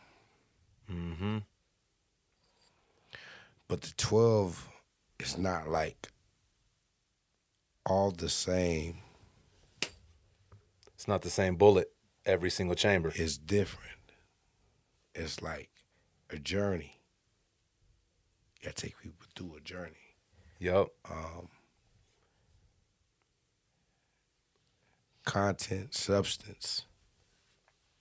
Mm-hmm. 0.92 1.38
But 3.70 3.82
the 3.82 3.94
12 3.98 4.68
is 5.20 5.38
not 5.38 5.70
like 5.70 6.10
all 7.86 8.12
the 8.12 8.30
same. 8.30 9.00
It's 10.96 11.08
not 11.08 11.22
the 11.22 11.30
same 11.30 11.56
bullet 11.56 11.92
every 12.26 12.50
single 12.50 12.76
chamber. 12.76 13.12
It's 13.16 13.38
different. 13.38 14.00
It's 15.16 15.42
like 15.42 15.70
a 16.30 16.38
journey. 16.38 17.00
You 18.62 18.66
gotta 18.66 18.76
take 18.76 19.00
people 19.02 19.26
through 19.36 19.56
a 19.58 19.62
journey. 19.62 20.16
Yup. 20.60 20.90
Content, 25.26 25.94
substance, 25.94 26.86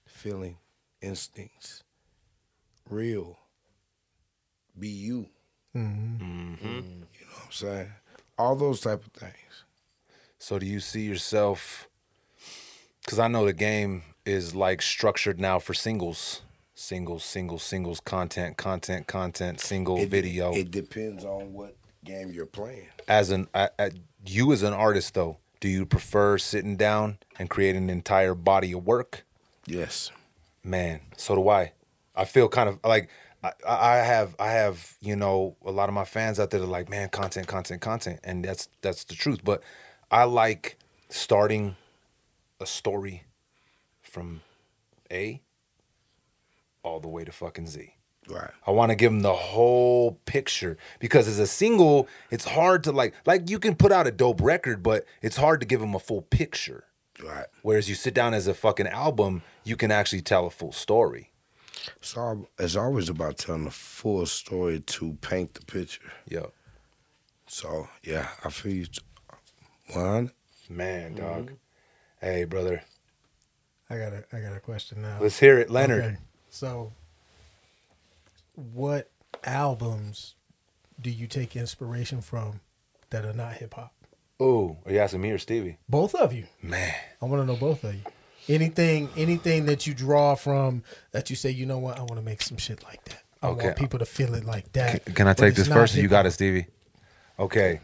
feeling, 0.07 0.59
instincts, 1.01 1.85
real. 2.89 3.39
Be 4.79 4.89
you. 4.89 5.29
Mm-hmm. 5.77 6.55
You 6.63 6.71
know 6.71 7.33
what 7.35 7.45
I'm 7.47 7.53
saying? 7.53 7.93
All 8.39 8.57
those 8.57 8.81
type 8.81 9.05
of 9.05 9.13
things. 9.13 9.65
So 10.39 10.59
do 10.59 10.66
you 10.66 10.81
see 10.81 11.02
yourself? 11.02 11.89
Because 13.05 13.19
I 13.19 13.28
know 13.28 13.44
the 13.44 13.52
game 13.52 14.02
is 14.24 14.55
like 14.55 14.82
structured 14.82 15.40
now 15.40 15.59
for 15.59 15.74
singles, 15.74 16.43
singles, 16.74 17.24
singles, 17.24 17.62
singles, 17.62 18.01
content, 18.01 18.56
content, 18.56 19.06
content, 19.06 19.60
single 19.60 19.98
It- 19.98 20.09
video. 20.09 20.52
It 20.55 20.70
depends 20.70 21.24
on 21.24 21.52
what 21.52 21.77
game 22.05 22.31
you're 22.31 22.47
playing. 22.47 22.89
as 23.09 23.31
an 23.31 23.48
a, 23.55 23.70
a- 23.78 23.93
you 24.27 24.52
as 24.52 24.62
an 24.62 24.73
artist 24.74 25.15
though, 25.15 25.39
do 25.60 25.69
you 25.69 25.85
prefer 25.86 26.39
sitting 26.39 26.77
down 26.77 27.19
and 27.39 27.48
creating 27.51 27.85
an 27.85 27.90
entire 27.90 28.35
body 28.35 28.73
of 28.73 28.86
work? 28.86 29.24
Yes. 29.66 30.10
Man, 30.62 31.01
so 31.16 31.35
do 31.35 31.48
I. 31.48 31.73
I 32.15 32.24
feel 32.24 32.48
kind 32.48 32.69
of 32.69 32.78
like 32.85 33.09
I, 33.43 33.52
I 33.66 33.97
have 33.98 34.35
I 34.39 34.51
have 34.52 34.94
you 35.01 35.16
know 35.16 35.56
a 35.65 35.70
lot 35.70 35.89
of 35.89 35.94
my 35.94 36.05
fans 36.05 36.39
out 36.39 36.51
there 36.51 36.60
that 36.60 36.66
are 36.66 36.70
like 36.70 36.89
man 36.89 37.09
content 37.09 37.47
content 37.47 37.81
content 37.81 38.20
and 38.24 38.44
that's 38.44 38.69
that's 38.82 39.05
the 39.05 39.15
truth. 39.15 39.40
But 39.44 39.62
I 40.10 40.24
like 40.24 40.78
starting 41.09 41.76
a 42.60 42.66
story 42.66 43.24
from 44.02 44.40
A 45.10 45.43
all 46.82 47.01
the 47.01 47.09
way 47.09 47.24
to 47.24 47.32
fucking 47.32 47.66
Z. 47.66 47.94
Right. 48.28 48.51
I 48.66 48.72
want 48.72 48.90
to 48.90 48.97
give 48.97 49.10
them 49.10 49.20
the 49.20 49.35
whole 49.35 50.18
picture 50.26 50.76
because 50.98 51.28
as 51.28 51.39
a 51.39 51.47
single, 51.47 52.09
it's 52.30 52.44
hard 52.44 52.85
to 52.85 52.93
like 52.93 53.14
like 53.24 53.48
you 53.48 53.59
can 53.59 53.74
put 53.74 53.90
out 53.93 54.06
a 54.06 54.10
dope 54.10 54.43
record, 54.43 54.82
but 54.82 55.05
it's 55.22 55.36
hard 55.36 55.60
to 55.60 55.66
give 55.66 55.80
them 55.80 55.94
a 55.94 55.98
full 55.98 56.22
picture. 56.22 56.85
Right. 57.22 57.47
Whereas 57.62 57.89
you 57.89 57.94
sit 57.94 58.14
down 58.14 58.35
as 58.35 58.47
a 58.47 58.55
fucking 58.55 58.86
album, 58.86 59.43
you 59.64 59.76
can 59.76 59.90
actually 59.90 60.22
tell 60.22 60.47
a 60.47 60.51
full 60.51 60.72
story. 60.72 61.32
So 62.01 62.48
it's 62.59 62.76
always 62.76 63.09
about 63.09 63.39
telling 63.39 63.64
the 63.64 63.70
full 63.70 64.26
story 64.26 64.80
to 64.80 65.14
paint 65.20 65.55
the 65.55 65.64
picture. 65.64 66.12
Yeah. 66.28 66.47
So 67.47 67.89
yeah, 68.02 68.28
I 68.44 68.51
feel 68.51 68.72
you. 68.72 68.86
One, 69.93 70.31
man, 70.69 71.15
dog. 71.15 71.47
Mm-hmm. 71.47 71.55
Hey, 72.20 72.44
brother, 72.44 72.82
I 73.89 73.97
got 73.98 74.12
a 74.12 74.24
I 74.32 74.40
got 74.40 74.56
a 74.56 74.60
question 74.60 75.02
now. 75.02 75.19
let's 75.20 75.39
hear 75.39 75.59
it, 75.59 75.70
Leonard. 75.70 76.05
Okay. 76.05 76.16
So, 76.51 76.93
what 78.55 79.10
albums 79.44 80.35
do 81.01 81.10
you 81.10 81.27
take 81.27 81.55
inspiration 81.56 82.20
from 82.20 82.60
that 83.10 83.24
are 83.24 83.32
not 83.32 83.55
hip 83.55 83.74
hop? 83.74 83.93
Oh, 84.40 84.77
are 84.86 84.93
you 84.93 84.98
asking 84.98 85.20
me 85.20 85.31
or 85.31 85.39
Stevie? 85.39 85.78
Both 85.89 86.15
of 86.15 86.32
you. 86.32 86.44
Man, 86.62 86.94
I 87.20 87.24
want 87.27 87.43
to 87.43 87.47
know 87.47 87.56
both 87.59 87.82
of 87.85 87.94
you. 87.94 88.01
Anything, 88.48 89.10
anything 89.16 89.66
that 89.66 89.86
you 89.86 89.94
draw 89.94 90.35
from 90.35 90.82
that 91.12 91.28
you 91.28 91.36
say, 91.36 91.51
you 91.51 91.66
know 91.66 91.78
what, 91.78 91.97
I 91.98 92.01
want 92.01 92.16
to 92.16 92.23
make 92.23 92.40
some 92.43 92.56
shit 92.56 92.82
like 92.85 93.05
that. 93.06 93.23
I 93.43 93.48
Okay. 93.48 93.66
want 93.66 93.77
people 93.77 93.98
to 93.98 94.06
feel 94.06 94.35
it 94.35 94.44
like 94.44 94.73
that. 94.73 95.05
Can, 95.05 95.15
can 95.15 95.28
I 95.28 95.35
take 95.35 95.55
this 95.55 95.69
first? 95.69 95.94
You 95.97 96.09
got 96.09 96.24
it, 96.27 96.31
Stevie. 96.32 96.66
Okay. 97.39 97.81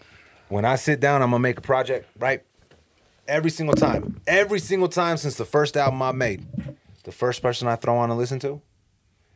When 0.49 0.65
I 0.65 0.77
sit 0.77 1.01
down, 1.01 1.23
I'm 1.23 1.31
gonna 1.31 1.41
make 1.41 1.59
a 1.59 1.63
project, 1.63 2.09
right? 2.19 2.43
Every 3.27 3.51
single 3.51 3.75
time, 3.75 4.21
every 4.27 4.61
single 4.61 4.89
time 4.89 5.17
since 5.17 5.37
the 5.37 5.45
first 5.45 5.77
album 5.77 6.03
I 6.03 6.13
made, 6.13 6.47
the 7.05 7.13
first 7.13 7.43
person 7.43 7.69
I 7.69 7.77
throw 7.77 7.97
on 7.97 8.11
to 8.11 8.15
listen 8.15 8.39
to 8.41 8.61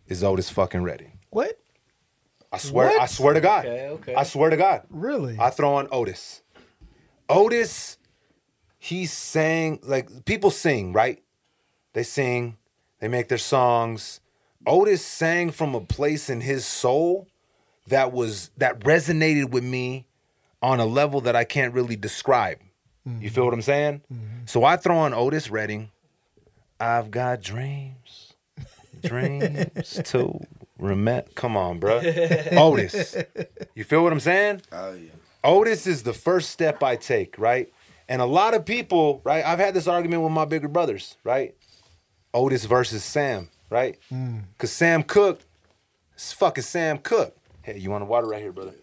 is 0.07 0.23
Otis 0.23 0.51
fucking 0.51 0.83
Redding. 0.83 1.19
What? 1.31 1.59
I 2.53 2.59
swear, 2.59 2.99
I 2.99 3.07
swear 3.07 3.35
to 3.35 3.41
God. 3.41 3.67
Okay, 3.67 3.89
okay. 3.89 4.15
I 4.15 4.25
swear 4.25 4.51
to 4.51 4.57
God. 4.57 4.83
Really? 4.91 5.37
I 5.39 5.51
throw 5.51 5.75
on 5.75 5.89
Otis. 5.91 6.43
Otis, 7.29 7.99
he 8.79 9.07
sang 9.07 9.81
like 9.83 10.25
people 10.25 10.51
sing, 10.51 10.93
right? 10.93 11.23
They 11.93 12.03
sing, 12.03 12.57
they 13.01 13.09
make 13.09 13.29
their 13.29 13.39
songs. 13.39 14.21
Otis 14.67 15.05
sang 15.05 15.51
from 15.51 15.75
a 15.75 15.81
place 15.81 16.31
in 16.31 16.41
his 16.41 16.67
soul 16.67 17.29
that 17.87 18.13
was 18.13 18.51
that 18.57 18.81
resonated 18.81 19.51
with 19.51 19.65
me 19.65 20.07
on 20.63 20.81
a 20.81 20.87
level 20.87 21.21
that 21.23 21.37
I 21.37 21.45
can't 21.45 21.75
really 21.75 21.97
describe. 21.97 22.59
You 23.21 23.31
feel 23.31 23.47
what 23.47 23.55
I'm 23.55 23.63
saying? 23.63 24.03
Mm-hmm. 24.13 24.45
So 24.45 24.65
I 24.65 24.77
throw 24.77 24.99
on 24.99 25.15
Otis 25.15 25.51
Redding. 25.51 25.89
I've 26.79 27.11
got 27.11 27.41
dreams 27.41 28.35
dreams 29.03 30.01
to 30.05 30.41
remember. 30.79 31.29
Come 31.35 31.57
on, 31.57 31.79
bro. 31.79 31.99
Otis. 32.53 33.17
You 33.75 33.85
feel 33.85 34.03
what 34.03 34.13
I'm 34.13 34.21
saying? 34.21 34.63
Oh 34.73 34.95
yeah. 34.95 35.11
Otis 35.45 35.87
is 35.87 36.03
the 36.03 36.13
first 36.13 36.51
step 36.51 36.83
I 36.83 36.97
take, 36.97 37.39
right? 37.39 37.73
And 38.09 38.23
a 38.23 38.27
lot 38.27 38.55
of 38.55 38.65
people, 38.65 39.21
right? 39.25 39.45
I've 39.45 39.59
had 39.59 39.75
this 39.75 39.87
argument 39.87 40.23
with 40.23 40.33
my 40.33 40.45
bigger 40.45 40.69
brothers, 40.69 41.17
right? 41.25 41.55
Otis 42.35 42.65
versus 42.65 43.05
Sam, 43.05 43.51
right? 43.71 43.99
Mm. 44.13 44.45
Because 44.53 44.73
Sam 44.73 45.03
Cooke 45.03 45.41
is 46.17 46.33
fucking 46.33 46.65
Sam 46.65 46.99
Cooke. 46.99 47.37
Hey, 47.63 47.79
you 47.79 47.91
want 47.91 48.03
a 48.03 48.07
water 48.07 48.27
right 48.27 48.41
here, 48.41 48.53
brother? 48.53 48.75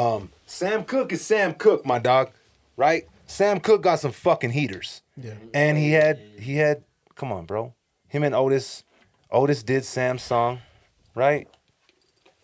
Um, 0.00 0.30
Sam 0.46 0.84
Cooke 0.84 1.12
is 1.12 1.20
Sam 1.20 1.52
Cooke, 1.54 1.84
my 1.84 1.98
dog, 1.98 2.30
right? 2.76 3.06
Sam 3.26 3.60
Cooke 3.60 3.82
got 3.82 4.00
some 4.00 4.12
fucking 4.12 4.50
heaters. 4.50 5.02
Yeah. 5.16 5.34
And 5.52 5.76
he 5.76 5.92
had 5.92 6.18
he 6.38 6.56
had 6.56 6.84
come 7.14 7.30
on, 7.32 7.44
bro. 7.44 7.74
Him 8.08 8.22
and 8.22 8.34
Otis. 8.34 8.84
Otis 9.30 9.62
did 9.62 9.84
Sam's 9.84 10.22
song, 10.22 10.60
right? 11.14 11.48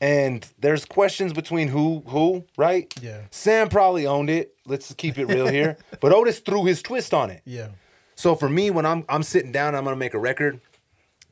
And 0.00 0.46
there's 0.58 0.84
questions 0.84 1.32
between 1.32 1.68
who 1.68 2.02
who, 2.06 2.44
right? 2.58 2.92
Yeah. 3.00 3.22
Sam 3.30 3.70
probably 3.70 4.06
owned 4.06 4.28
it. 4.28 4.54
Let's 4.66 4.92
keep 4.92 5.18
it 5.18 5.24
real 5.24 5.46
here. 5.46 5.78
but 6.00 6.12
Otis 6.12 6.40
threw 6.40 6.66
his 6.66 6.82
twist 6.82 7.14
on 7.14 7.30
it. 7.30 7.40
Yeah. 7.46 7.68
So 8.16 8.34
for 8.34 8.50
me, 8.50 8.70
when 8.70 8.84
I'm 8.84 9.04
I'm 9.08 9.22
sitting 9.22 9.50
down, 9.50 9.74
I'm 9.74 9.84
gonna 9.84 9.96
make 9.96 10.14
a 10.14 10.18
record. 10.18 10.60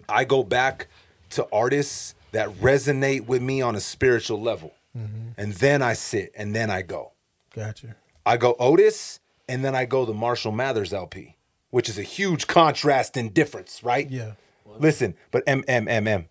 I 0.09 0.25
go 0.25 0.43
back 0.43 0.89
to 1.31 1.47
artists 1.53 2.15
that 2.33 2.49
resonate 2.55 3.27
with 3.27 3.43
me 3.43 3.61
on 3.61 3.77
a 3.77 3.81
spiritual 3.81 4.41
level, 4.41 4.73
Mm-hmm. 4.97 5.41
and 5.41 5.53
then 5.55 5.83
I 5.83 5.95
sit 5.95 6.31
and 6.37 6.55
then 6.55 6.71
I 6.71 6.83
go. 6.83 7.13
Gotcha. 7.55 7.97
I 8.25 8.37
go 8.37 8.55
Otis, 8.59 9.21
and 9.49 9.65
then 9.65 9.75
I 9.75 9.85
go 9.85 10.05
the 10.05 10.15
Marshall 10.15 10.53
Mathers 10.53 10.93
LP, 10.93 11.37
which 11.71 11.89
is 11.89 11.99
a 11.99 12.03
huge 12.03 12.47
contrast 12.47 13.17
and 13.17 13.33
difference, 13.35 13.83
right? 13.83 14.09
Yeah. 14.09 14.33
Listen, 14.79 15.15
but 15.31 15.43
M 15.47 15.65
M 15.69 15.89
M 15.89 16.07
M, 16.09 16.27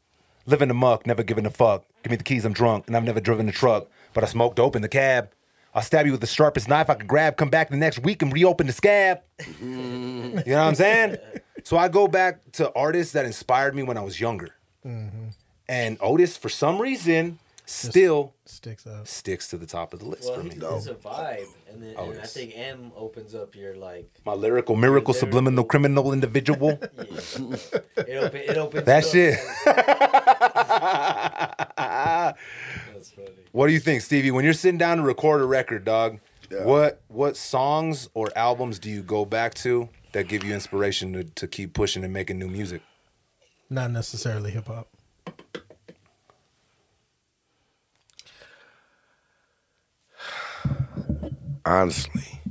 living 0.45 0.69
the 0.69 0.73
muck, 0.73 1.05
never 1.05 1.23
giving 1.23 1.45
a 1.45 1.49
fuck. 1.49 1.85
Give 2.03 2.11
me 2.11 2.17
the 2.17 2.23
keys, 2.23 2.45
I'm 2.45 2.53
drunk, 2.53 2.87
and 2.87 2.97
I've 2.97 3.03
never 3.03 3.21
driven 3.21 3.47
a 3.47 3.51
truck, 3.51 3.87
but 4.13 4.23
I 4.23 4.27
smoked 4.27 4.57
dope 4.57 4.75
in 4.75 4.81
the 4.81 4.89
cab. 4.89 5.29
I'll 5.75 5.81
stab 5.81 6.05
you 6.05 6.11
with 6.11 6.21
the 6.21 6.27
sharpest 6.27 6.67
knife 6.67 6.89
I 6.89 6.95
can 6.95 7.07
grab. 7.07 7.35
Come 7.35 7.49
back 7.49 7.69
the 7.69 7.77
next 7.77 7.99
week 7.99 8.21
and 8.21 8.31
reopen 8.31 8.67
the 8.67 8.73
scab. 8.73 9.21
Mm-hmm. 9.39 10.39
you 10.39 10.53
know 10.53 10.61
what 10.61 10.67
I'm 10.67 10.75
saying? 10.75 11.17
So 11.65 11.77
I 11.77 11.87
go 11.87 12.09
back 12.09 12.51
to 12.53 12.73
artists 12.73 13.13
that 13.13 13.25
inspired 13.25 13.73
me 13.73 13.83
when 13.83 13.97
I 13.97 14.01
was 14.01 14.19
younger, 14.19 14.49
mm-hmm. 14.85 15.27
and 15.69 15.97
Otis, 16.01 16.35
for 16.35 16.49
some 16.49 16.81
reason, 16.81 17.39
still 17.65 18.33
Sticks 18.45 18.85
up. 18.85 19.07
sticks 19.07 19.47
to 19.49 19.57
the 19.57 19.65
top 19.65 19.93
of 19.93 19.99
the 19.99 20.05
list 20.05 20.23
Well, 20.29 20.35
for 20.41 20.43
me. 20.43 20.51
it's 20.55 20.87
a 20.87 20.93
vibe, 20.95 21.45
and 21.71 21.81
then 21.81 21.95
oh, 21.97 22.11
and 22.11 22.19
I 22.19 22.25
think 22.25 22.53
M 22.55 22.91
opens 22.95 23.33
up 23.35 23.55
your 23.55 23.75
like. 23.75 24.09
My 24.25 24.33
lyrical, 24.33 24.75
miracle, 24.75 25.13
subliminal, 25.13 25.63
criminal 25.63 26.11
individual. 26.13 26.79
Yeah. 27.95 28.05
it, 28.05 28.17
open, 28.23 28.41
it 28.41 28.57
opens 28.57 28.85
That 28.85 29.03
up- 29.05 29.11
shit. 29.11 29.39
That's 32.93 33.11
funny. 33.11 33.29
What 33.51 33.67
do 33.67 33.73
you 33.73 33.79
think, 33.79 34.01
Stevie? 34.01 34.31
When 34.31 34.43
you're 34.43 34.53
sitting 34.53 34.77
down 34.77 34.97
to 34.97 35.03
record 35.03 35.41
a 35.41 35.45
record, 35.45 35.85
dog, 35.85 36.19
Yeah. 36.51 36.65
what 36.65 37.01
what 37.07 37.37
songs 37.37 38.09
or 38.13 38.29
albums 38.35 38.79
do 38.79 38.89
you 38.89 39.01
go 39.03 39.25
back 39.25 39.53
to 39.55 39.89
that 40.11 40.27
give 40.27 40.43
you 40.43 40.53
inspiration 40.53 41.13
to, 41.13 41.23
to 41.23 41.47
keep 41.47 41.73
pushing 41.73 42.03
and 42.03 42.11
making 42.13 42.39
new 42.39 42.47
music? 42.47 42.81
Not 43.69 43.91
necessarily 43.91 44.51
hip 44.51 44.67
hop. 44.67 44.87
Honestly, 51.65 52.41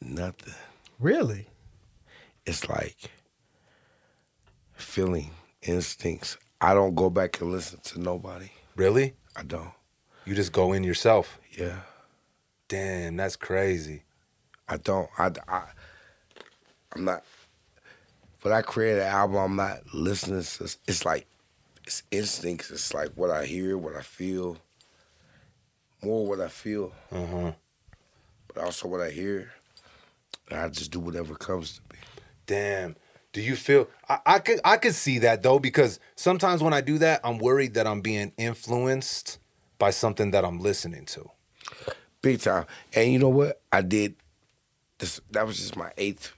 nothing. 0.00 0.54
Really? 0.98 1.46
It's 2.44 2.68
like 2.68 3.10
feeling 4.74 5.30
instincts. 5.62 6.36
I 6.60 6.74
don't 6.74 6.94
go 6.94 7.08
back 7.08 7.40
and 7.40 7.50
listen 7.50 7.80
to 7.84 8.00
nobody. 8.00 8.50
Really? 8.76 9.14
I 9.34 9.42
don't. 9.42 9.70
You 10.26 10.34
just 10.34 10.52
go 10.52 10.72
in 10.72 10.84
yourself. 10.84 11.38
Yeah, 11.56 11.80
Damn, 12.68 13.16
that's 13.16 13.34
crazy. 13.34 14.04
I 14.68 14.76
don't. 14.76 15.08
I, 15.18 15.32
I 15.48 15.62
I'm 16.94 17.04
not. 17.04 17.24
When 18.42 18.54
I 18.54 18.62
create 18.62 18.98
an 18.98 19.08
album, 19.08 19.36
I'm 19.38 19.56
not 19.56 19.78
listening. 19.92 20.42
To, 20.42 20.64
it's 20.86 21.04
like 21.04 21.26
it's 21.84 22.04
instincts. 22.12 22.70
It's 22.70 22.94
like 22.94 23.10
what 23.16 23.30
I 23.30 23.46
hear, 23.46 23.76
what 23.76 23.96
I 23.96 24.02
feel. 24.02 24.56
More 26.02 26.26
what 26.26 26.40
I 26.40 26.48
feel, 26.48 26.92
Uh-huh. 27.12 27.52
but 28.48 28.64
also 28.64 28.88
what 28.88 29.00
I 29.00 29.10
hear. 29.10 29.50
And 30.50 30.60
I 30.60 30.68
just 30.68 30.90
do 30.90 30.98
whatever 31.00 31.34
comes 31.34 31.74
to 31.74 31.80
me. 31.92 32.00
Damn. 32.46 32.96
Do 33.32 33.40
you 33.40 33.54
feel 33.54 33.88
I, 34.08 34.18
I 34.26 34.38
could 34.40 34.60
I 34.64 34.76
could 34.76 34.94
see 34.94 35.18
that 35.20 35.42
though, 35.42 35.58
because 35.60 36.00
sometimes 36.16 36.62
when 36.62 36.72
I 36.72 36.80
do 36.80 36.98
that, 36.98 37.20
I'm 37.22 37.38
worried 37.38 37.74
that 37.74 37.86
I'm 37.86 38.00
being 38.00 38.32
influenced 38.36 39.38
by 39.78 39.90
something 39.90 40.32
that 40.32 40.44
I'm 40.44 40.58
listening 40.58 41.04
to. 41.06 41.30
Big 42.22 42.40
time. 42.40 42.66
And 42.92 43.12
you 43.12 43.18
know 43.18 43.28
what? 43.28 43.60
I 43.70 43.82
did 43.82 44.16
this 44.98 45.20
that 45.30 45.46
was 45.46 45.58
just 45.58 45.76
my 45.76 45.92
eighth 45.96 46.32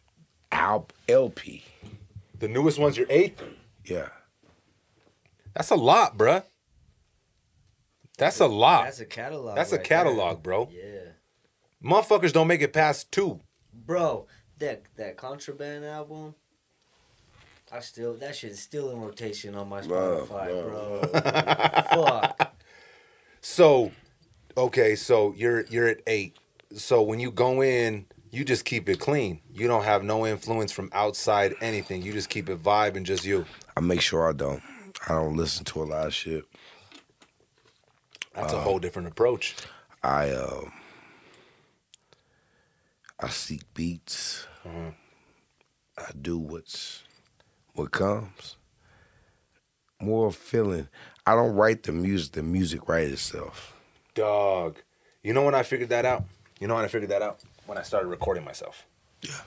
LP. 1.08 1.64
The 2.38 2.48
newest 2.48 2.78
one's 2.78 2.96
your 2.98 3.06
eighth? 3.08 3.42
Yeah. 3.86 4.08
That's 5.54 5.70
a 5.70 5.76
lot, 5.76 6.18
bruh. 6.18 6.44
That's 8.22 8.40
a 8.40 8.46
lot. 8.46 8.84
That's 8.84 9.00
a 9.00 9.04
catalog. 9.06 9.56
That's 9.56 9.72
a 9.72 9.76
right 9.76 9.84
catalog, 9.84 10.42
bro. 10.42 10.68
Yeah, 10.72 11.10
Motherfuckers 11.84 12.32
don't 12.32 12.46
make 12.46 12.60
it 12.62 12.72
past 12.72 13.10
two. 13.12 13.40
bro. 13.72 14.26
That 14.58 14.82
that 14.96 15.16
contraband 15.16 15.84
album. 15.84 16.34
I 17.72 17.80
still 17.80 18.14
that 18.14 18.36
shit's 18.36 18.60
still 18.60 18.90
in 18.90 19.00
rotation 19.00 19.54
on 19.56 19.68
my 19.68 19.80
Bro, 19.80 20.26
Spotify, 20.28 20.46
bro. 20.46 21.00
bro. 21.92 22.04
Fuck. 22.04 22.54
So, 23.40 23.90
okay, 24.56 24.94
so 24.94 25.32
you're 25.36 25.62
you're 25.66 25.88
at 25.88 26.00
eight. 26.06 26.36
So 26.74 27.02
when 27.02 27.18
you 27.18 27.30
go 27.32 27.60
in, 27.62 28.06
you 28.30 28.44
just 28.44 28.64
keep 28.64 28.88
it 28.88 29.00
clean. 29.00 29.40
You 29.52 29.66
don't 29.68 29.84
have 29.84 30.04
no 30.04 30.26
influence 30.26 30.70
from 30.70 30.90
outside 30.92 31.54
anything. 31.60 32.02
You 32.02 32.12
just 32.12 32.28
keep 32.28 32.48
it 32.48 32.62
vibe 32.62 32.94
and 32.96 33.04
just 33.04 33.24
you. 33.24 33.44
I 33.76 33.80
make 33.80 34.00
sure 34.00 34.28
I 34.28 34.32
don't. 34.32 34.62
I 35.08 35.14
don't 35.14 35.36
listen 35.36 35.64
to 35.64 35.82
a 35.82 35.84
lot 35.84 36.06
of 36.06 36.14
shit. 36.14 36.44
That's 38.34 38.52
a 38.52 38.60
whole 38.60 38.78
different 38.78 39.08
approach. 39.08 39.56
I 40.02 40.30
um 40.30 40.72
I 43.20 43.28
seek 43.28 43.62
beats. 43.74 44.46
I 44.66 46.10
do 46.20 46.38
what's 46.38 47.02
what 47.74 47.90
comes. 47.92 48.56
More 50.00 50.32
feeling. 50.32 50.88
I 51.26 51.34
don't 51.34 51.54
write 51.54 51.84
the 51.84 51.92
music. 51.92 52.32
The 52.32 52.42
music 52.42 52.88
writes 52.88 53.12
itself. 53.12 53.76
Dog. 54.14 54.78
You 55.22 55.32
know 55.32 55.44
when 55.44 55.54
I 55.54 55.62
figured 55.62 55.90
that 55.90 56.04
out? 56.04 56.24
You 56.58 56.66
know 56.66 56.74
when 56.74 56.84
I 56.84 56.88
figured 56.88 57.10
that 57.10 57.22
out? 57.22 57.40
When 57.66 57.78
I 57.78 57.82
started 57.82 58.08
recording 58.08 58.44
myself. 58.44 58.86
Yeah. 59.20 59.40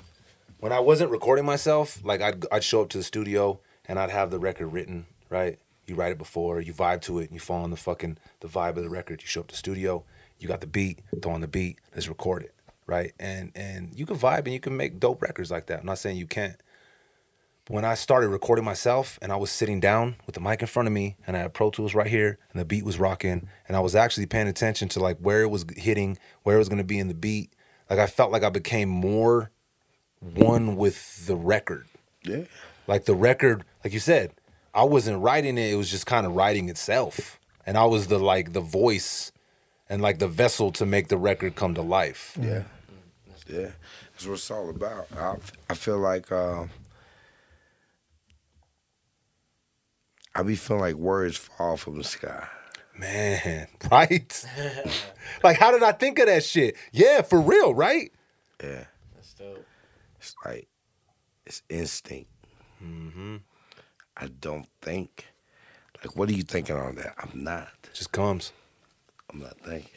When 0.59 0.71
I 0.71 0.79
wasn't 0.79 1.11
recording 1.11 1.45
myself, 1.45 1.99
like 2.03 2.21
I'd 2.21 2.45
I'd 2.51 2.63
show 2.63 2.81
up 2.81 2.89
to 2.89 2.97
the 2.97 3.03
studio 3.03 3.59
and 3.87 3.99
I'd 3.99 4.09
have 4.09 4.31
the 4.31 4.39
record 4.39 4.67
written, 4.67 5.05
right? 5.29 5.59
You 5.87 5.95
write 5.95 6.11
it 6.11 6.17
before, 6.17 6.59
you 6.61 6.73
vibe 6.73 7.01
to 7.01 7.19
it, 7.19 7.25
and 7.25 7.33
you 7.33 7.39
fall 7.39 7.63
on 7.63 7.71
the 7.71 7.77
fucking 7.77 8.17
the 8.39 8.47
vibe 8.47 8.77
of 8.77 8.83
the 8.83 8.89
record. 8.89 9.21
You 9.21 9.27
show 9.27 9.41
up 9.41 9.47
to 9.47 9.53
the 9.53 9.57
studio, 9.57 10.03
you 10.39 10.47
got 10.47 10.61
the 10.61 10.67
beat, 10.67 10.99
throw 11.21 11.31
on 11.31 11.41
the 11.41 11.47
beat, 11.47 11.79
let's 11.93 12.07
record 12.07 12.43
it, 12.43 12.55
right? 12.87 13.13
And 13.19 13.51
and 13.55 13.97
you 13.97 14.05
can 14.05 14.17
vibe 14.17 14.45
and 14.45 14.53
you 14.53 14.59
can 14.59 14.75
make 14.75 14.99
dope 14.99 15.21
records 15.21 15.51
like 15.51 15.67
that. 15.67 15.79
I'm 15.79 15.85
not 15.85 15.99
saying 15.99 16.17
you 16.17 16.27
can't. 16.27 16.55
But 17.65 17.73
when 17.73 17.85
I 17.85 17.95
started 17.95 18.29
recording 18.29 18.63
myself 18.63 19.17
and 19.21 19.31
I 19.31 19.37
was 19.37 19.49
sitting 19.49 19.79
down 19.79 20.17
with 20.25 20.35
the 20.35 20.41
mic 20.41 20.61
in 20.61 20.67
front 20.67 20.87
of 20.87 20.93
me 20.93 21.15
and 21.25 21.35
I 21.35 21.39
had 21.39 21.53
Pro 21.53 21.71
Tools 21.71 21.95
right 21.95 22.07
here 22.07 22.37
and 22.51 22.59
the 22.59 22.65
beat 22.65 22.85
was 22.85 22.99
rocking 22.99 23.47
and 23.67 23.75
I 23.75 23.79
was 23.79 23.95
actually 23.95 24.27
paying 24.27 24.47
attention 24.47 24.87
to 24.89 24.99
like 24.99 25.17
where 25.17 25.41
it 25.41 25.49
was 25.49 25.65
hitting, 25.75 26.17
where 26.43 26.55
it 26.55 26.59
was 26.59 26.69
gonna 26.69 26.83
be 26.83 26.99
in 26.99 27.07
the 27.07 27.15
beat. 27.15 27.53
Like 27.89 27.99
I 27.99 28.07
felt 28.07 28.31
like 28.31 28.43
I 28.43 28.49
became 28.49 28.89
more 28.89 29.51
one 30.19 30.75
with 30.75 31.25
the 31.25 31.35
record. 31.35 31.87
Yeah. 32.23 32.43
Like 32.87 33.05
the 33.05 33.15
record, 33.15 33.63
like 33.83 33.93
you 33.93 33.99
said, 33.99 34.33
I 34.75 34.83
wasn't 34.83 35.21
writing 35.21 35.57
it, 35.57 35.71
it 35.71 35.75
was 35.75 35.89
just 35.89 36.05
kind 36.05 36.25
of 36.25 36.33
writing 36.33 36.67
itself. 36.67 37.39
And 37.65 37.77
I 37.77 37.85
was 37.85 38.07
the 38.07 38.19
like 38.19 38.51
the 38.51 38.59
voice 38.61 39.31
and 39.89 40.01
like 40.01 40.19
the 40.19 40.27
vessel 40.27 40.71
to 40.73 40.85
make 40.85 41.07
the 41.07 41.17
record 41.17 41.55
come 41.55 41.73
to 41.75 41.81
life. 41.81 42.37
Yeah. 42.39 42.63
Yeah. 43.47 43.69
That's 44.11 44.27
what 44.27 44.33
it's 44.33 44.51
all 44.51 44.69
about. 44.69 45.07
I, 45.17 45.35
I 45.69 45.73
feel 45.75 45.97
like 45.97 46.29
um, 46.31 46.69
I 50.35 50.43
be 50.43 50.55
feeling 50.55 50.81
like 50.81 50.95
words 50.95 51.37
fall 51.37 51.77
from 51.77 51.97
the 51.97 52.03
sky. 52.03 52.47
Man, 52.97 53.67
right? 53.91 54.45
like 55.43 55.57
how 55.57 55.71
did 55.71 55.83
I 55.83 55.93
think 55.93 56.19
of 56.19 56.27
that 56.27 56.43
shit? 56.43 56.75
Yeah, 56.91 57.21
for 57.21 57.39
real, 57.39 57.73
right? 57.73 58.11
Yeah. 58.61 58.85
That's 59.15 59.33
dope. 59.33 59.65
It's 60.19 60.35
like 60.45 60.67
it's 61.45 61.61
instinct. 61.69 62.29
Mm-hmm. 62.83 63.37
I 64.17 64.27
don't 64.27 64.67
think. 64.81 65.25
Like, 66.03 66.15
what 66.15 66.29
are 66.29 66.33
you 66.33 66.43
thinking 66.43 66.75
on 66.75 66.95
that? 66.95 67.15
I'm 67.17 67.43
not. 67.43 67.69
Just 67.93 68.11
comes. 68.11 68.51
I'm 69.31 69.39
not 69.39 69.59
thinking. 69.61 69.89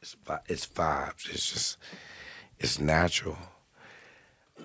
It's 0.00 0.14
vi- 0.24 0.40
it's 0.46 0.66
vibes. 0.66 1.28
It's 1.30 1.52
just 1.52 1.78
it's 2.58 2.78
natural. 2.78 3.36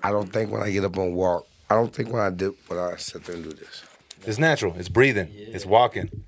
I 0.02 0.10
don't 0.10 0.32
think 0.32 0.50
when 0.50 0.62
I 0.62 0.70
get 0.70 0.84
up 0.84 0.96
and 0.96 1.14
walk. 1.14 1.46
I 1.68 1.74
don't 1.74 1.92
think 1.92 2.10
when 2.10 2.20
I 2.20 2.30
did 2.30 2.52
when 2.68 2.78
I 2.78 2.96
sit 2.96 3.24
there 3.24 3.34
and 3.34 3.44
do 3.44 3.52
this. 3.52 3.82
It's 4.24 4.38
natural. 4.38 4.74
It's 4.76 4.88
breathing. 4.88 5.28
It's 5.32 5.66
walking. 5.66 6.24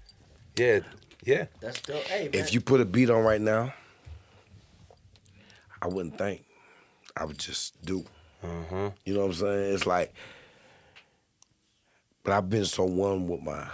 Yeah, 0.56 0.80
yeah. 1.24 1.46
That's 1.60 1.80
dope. 1.80 2.02
Hey, 2.04 2.24
man. 2.24 2.30
If 2.32 2.52
you 2.52 2.60
put 2.60 2.80
a 2.80 2.84
beat 2.84 3.10
on 3.10 3.24
right 3.24 3.40
now, 3.40 3.72
I 5.80 5.88
wouldn't 5.88 6.18
think. 6.18 6.44
I 7.16 7.24
would 7.24 7.38
just 7.38 7.84
do. 7.84 8.04
Uh-huh. 8.42 8.90
You 9.04 9.14
know 9.14 9.20
what 9.20 9.26
I'm 9.26 9.32
saying? 9.34 9.74
It's 9.74 9.86
like, 9.86 10.12
but 12.24 12.32
I've 12.32 12.48
been 12.50 12.64
so 12.64 12.84
one 12.84 13.28
with 13.28 13.42
my 13.42 13.66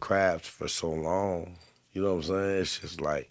craft 0.00 0.46
for 0.46 0.68
so 0.68 0.90
long. 0.90 1.56
You 1.92 2.02
know 2.02 2.14
what 2.14 2.16
I'm 2.16 2.22
saying? 2.24 2.60
It's 2.60 2.78
just 2.78 3.00
like, 3.00 3.28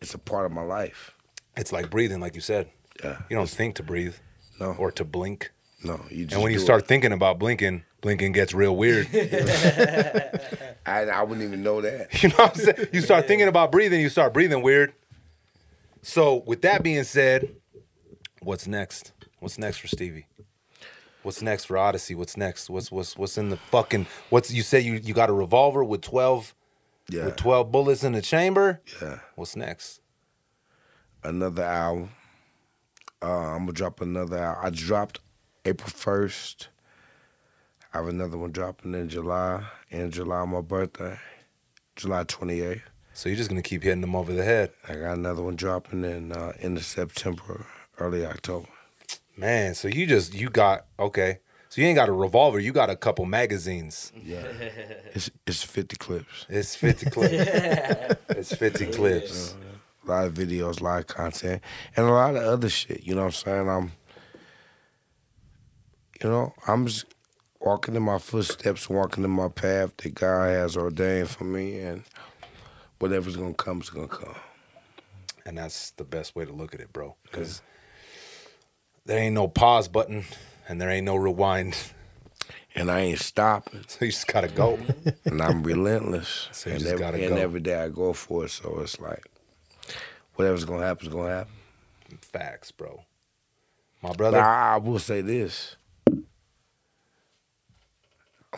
it's 0.00 0.14
a 0.14 0.18
part 0.18 0.46
of 0.46 0.52
my 0.52 0.62
life. 0.62 1.12
It's 1.56 1.72
like 1.72 1.90
breathing, 1.90 2.20
like 2.20 2.34
you 2.34 2.40
said. 2.40 2.68
Yeah. 3.02 3.18
You 3.28 3.36
don't 3.36 3.48
think 3.48 3.74
to 3.76 3.82
breathe 3.82 4.14
No, 4.60 4.74
or 4.78 4.90
to 4.92 5.04
blink. 5.04 5.50
no. 5.82 6.00
You 6.10 6.24
just 6.24 6.34
And 6.34 6.42
when 6.42 6.52
you 6.52 6.58
start 6.58 6.82
it. 6.82 6.86
thinking 6.88 7.12
about 7.12 7.38
blinking, 7.38 7.82
blinking 8.00 8.32
gets 8.32 8.54
real 8.54 8.76
weird. 8.76 9.08
I, 10.86 11.00
I 11.06 11.22
wouldn't 11.22 11.44
even 11.46 11.62
know 11.62 11.80
that. 11.80 12.08
You 12.22 12.28
know 12.30 12.34
what 12.36 12.56
I'm 12.58 12.62
saying? 12.64 12.88
You 12.92 13.00
start 13.00 13.26
thinking 13.26 13.48
about 13.48 13.72
breathing, 13.72 14.00
you 14.00 14.08
start 14.08 14.32
breathing 14.34 14.62
weird. 14.62 14.92
So, 16.02 16.42
with 16.46 16.62
that 16.62 16.82
being 16.82 17.02
said, 17.04 17.56
what's 18.42 18.66
next? 18.66 19.12
What's 19.40 19.58
next 19.58 19.78
for 19.78 19.88
Stevie? 19.88 20.26
What's 21.24 21.42
next 21.42 21.64
for 21.64 21.74
Ahdasee? 21.76 22.14
What's 22.14 22.36
next? 22.36 22.70
What's 22.70 22.92
what's 22.92 23.16
what's 23.16 23.36
in 23.36 23.48
the 23.48 23.56
fucking 23.56 24.06
what's 24.30 24.52
you 24.52 24.62
say 24.62 24.78
you 24.80 24.94
you 25.02 25.12
got 25.14 25.30
a 25.30 25.32
revolver 25.32 25.82
with 25.82 26.02
12 26.02 26.54
Yeah, 27.08 27.24
with 27.26 27.36
12 27.36 27.72
bullets 27.72 28.04
in 28.04 28.12
the 28.12 28.22
chamber? 28.22 28.80
yeah. 29.02 29.18
What's 29.34 29.56
next? 29.56 30.00
Another 31.22 31.62
album. 31.64 32.10
Uh, 33.22 33.26
I'm 33.54 33.60
gonna 33.60 33.72
drop 33.72 34.00
another. 34.00 34.36
Al- 34.38 34.58
I 34.62 34.70
dropped 34.70 35.20
April 35.64 35.88
first. 35.88 36.68
I 37.92 37.98
have 37.98 38.08
another 38.08 38.36
one 38.36 38.52
dropping 38.52 38.94
in 38.94 39.08
July. 39.08 39.64
In 39.90 40.10
July, 40.10 40.44
my 40.44 40.60
birthday, 40.60 41.18
July 41.96 42.24
28th. 42.24 42.82
So 43.14 43.28
you're 43.28 43.36
just 43.38 43.48
gonna 43.48 43.62
keep 43.62 43.82
hitting 43.84 44.00
them 44.02 44.14
over 44.16 44.32
the 44.32 44.44
head. 44.44 44.72
I 44.88 44.94
got 44.96 45.16
another 45.16 45.42
one 45.42 45.56
dropping 45.56 46.04
in 46.04 46.32
uh, 46.32 46.52
end 46.60 46.76
of 46.76 46.84
September, 46.84 47.64
early 47.98 48.26
October. 48.26 48.68
Man, 49.36 49.74
so 49.74 49.88
you 49.88 50.06
just 50.06 50.34
you 50.34 50.48
got 50.48 50.86
okay. 50.98 51.38
So 51.68 51.80
you 51.80 51.88
ain't 51.88 51.96
got 51.96 52.08
a 52.08 52.12
revolver, 52.12 52.60
you 52.60 52.72
got 52.72 52.88
a 52.88 52.94
couple 52.94 53.24
magazines. 53.24 54.12
Yeah, 54.14 54.44
it's 55.12 55.30
it's 55.46 55.62
50 55.62 55.96
clips. 55.96 56.46
It's 56.48 56.76
50 56.76 57.10
clips. 57.10 57.34
it's 58.28 58.54
50 58.54 58.86
clips. 58.92 59.56
A 60.06 60.10
lot 60.10 60.26
of 60.26 60.34
videos, 60.34 60.80
a 60.80 60.84
lot 60.84 61.00
of 61.00 61.06
content, 61.08 61.62
and 61.96 62.06
a 62.06 62.12
lot 62.12 62.36
of 62.36 62.42
other 62.42 62.68
shit. 62.68 63.04
You 63.04 63.14
know 63.14 63.22
what 63.22 63.26
I'm 63.26 63.32
saying? 63.32 63.68
I'm, 63.68 63.92
you 66.22 66.30
know, 66.30 66.52
I'm 66.68 66.86
just 66.86 67.06
walking 67.58 67.96
in 67.96 68.02
my 68.02 68.18
footsteps, 68.18 68.88
walking 68.88 69.24
in 69.24 69.30
my 69.30 69.48
path 69.48 69.96
that 69.96 70.14
God 70.14 70.50
has 70.50 70.76
ordained 70.76 71.30
for 71.30 71.44
me, 71.44 71.80
and 71.80 72.04
whatever's 72.98 73.36
gonna 73.36 73.54
come 73.54 73.80
is 73.80 73.90
gonna 73.90 74.06
come. 74.06 74.36
And 75.46 75.58
that's 75.58 75.90
the 75.92 76.04
best 76.04 76.36
way 76.36 76.44
to 76.44 76.52
look 76.52 76.74
at 76.74 76.80
it, 76.80 76.92
bro. 76.92 77.16
Because 77.24 77.62
there 79.04 79.18
ain't 79.18 79.34
no 79.34 79.48
pause 79.48 79.88
button 79.88 80.24
and 80.68 80.80
there 80.80 80.90
ain't 80.90 81.04
no 81.04 81.16
rewind. 81.16 81.76
And 82.76 82.90
I 82.90 83.00
ain't 83.00 83.20
stopping, 83.20 83.84
So 83.88 84.04
you 84.04 84.10
just 84.10 84.26
gotta 84.26 84.48
go. 84.48 84.78
and 85.24 85.40
I'm 85.40 85.62
relentless. 85.62 86.48
So 86.52 86.70
you 86.70 86.74
and 86.76 86.82
just 86.82 86.92
every, 86.92 87.04
gotta 87.04 87.18
and 87.18 87.28
go. 87.28 87.34
And 87.34 87.42
every 87.42 87.60
day 87.60 87.80
I 87.80 87.88
go 87.88 88.12
for 88.12 88.46
it. 88.46 88.50
So 88.50 88.80
it's 88.80 88.98
like, 89.00 89.24
whatever's 90.34 90.64
gonna 90.64 90.84
happen 90.84 91.06
is 91.06 91.12
gonna 91.12 91.30
happen. 91.30 91.52
Facts, 92.20 92.72
bro. 92.72 93.04
My 94.02 94.10
But 94.10 94.18
brother. 94.18 94.40
I, 94.40 94.74
I 94.74 94.76
will 94.78 94.98
say 94.98 95.20
this. 95.20 95.76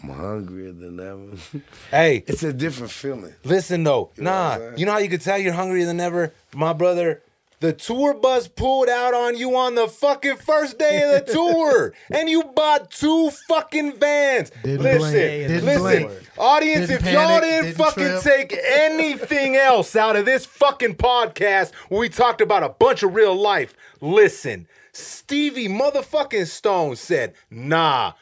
I'm 0.02 0.10
hungrier 0.10 0.72
than 0.72 1.00
ever. 1.00 1.62
Hey, 1.90 2.22
it's 2.26 2.42
a 2.42 2.52
different 2.52 2.92
feeling. 2.92 3.32
listen 3.44 3.82
though. 3.82 4.10
know 4.18 4.24
Nah, 4.24 4.76
you 4.76 4.84
know 4.84 4.92
how 4.92 4.98
you 4.98 5.08
could 5.08 5.22
tell 5.22 5.38
you're 5.38 5.54
hungrier 5.54 5.86
than 5.86 6.00
ever? 6.00 6.34
My 6.54 6.72
brother, 6.74 7.22
the 7.60 7.72
tour 7.72 8.14
bus 8.14 8.48
pulled 8.48 8.88
out 8.88 9.14
on 9.14 9.36
you 9.36 9.56
on 9.56 9.74
the 9.74 9.88
fucking 9.88 10.36
first 10.36 10.78
day 10.78 11.02
of 11.02 11.26
the 11.26 11.32
tour. 11.32 11.94
and 12.10 12.28
you 12.28 12.42
bought 12.44 12.90
two 12.90 13.30
fucking 13.48 13.96
vans. 13.98 14.50
Didn't 14.62 14.82
listen, 14.82 15.10
blink, 15.10 15.12
didn't 15.48 15.64
listen. 15.64 16.02
blink. 16.08 16.22
Audience, 16.38 16.88
Didn't 16.88 17.06
if 17.06 17.12
y'all 17.12 17.40
didn't, 17.40 17.64
didn't 17.64 17.76
fucking 17.78 18.04
trip. 18.04 18.22
take 18.22 18.58
anything 18.64 19.56
else 19.56 19.96
out 19.96 20.16
of 20.16 20.26
this 20.26 20.44
fucking 20.46 20.96
podcast 20.96 21.74
where 21.88 22.00
we 22.00 22.08
talked 22.08 22.40
about 22.40 22.62
a 22.62 22.68
bunch 22.68 23.02
of 23.02 23.14
real 23.14 23.34
life, 23.34 23.74
listen. 24.00 24.68
Stevie 24.92 25.68
motherfucking 25.68 26.46
Stone 26.46 26.96
said, 26.96 27.34
nah, 27.50 28.12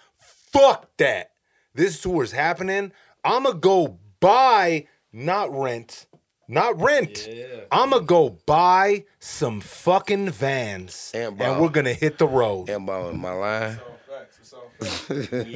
fuck 0.52 0.88
that. 0.96 1.30
This 1.74 2.00
tour's 2.00 2.32
happening. 2.32 2.92
I'ma 3.24 3.52
go 3.52 3.98
buy, 4.20 4.86
not 5.12 5.56
rent, 5.56 6.06
not 6.48 6.80
rent. 6.80 7.28
I'ma 7.70 7.98
go 8.00 8.38
buy 8.46 9.04
some 9.18 9.60
fucking 9.60 10.30
vans. 10.30 11.10
And 11.14 11.40
And, 11.40 11.60
we're 11.60 11.68
gonna 11.68 11.94
hit 11.94 12.18
the 12.18 12.26
road. 12.28 12.70
Am 12.70 12.88
I 12.88 12.98
in 13.08 13.20
my 13.20 13.32
line? 13.32 13.80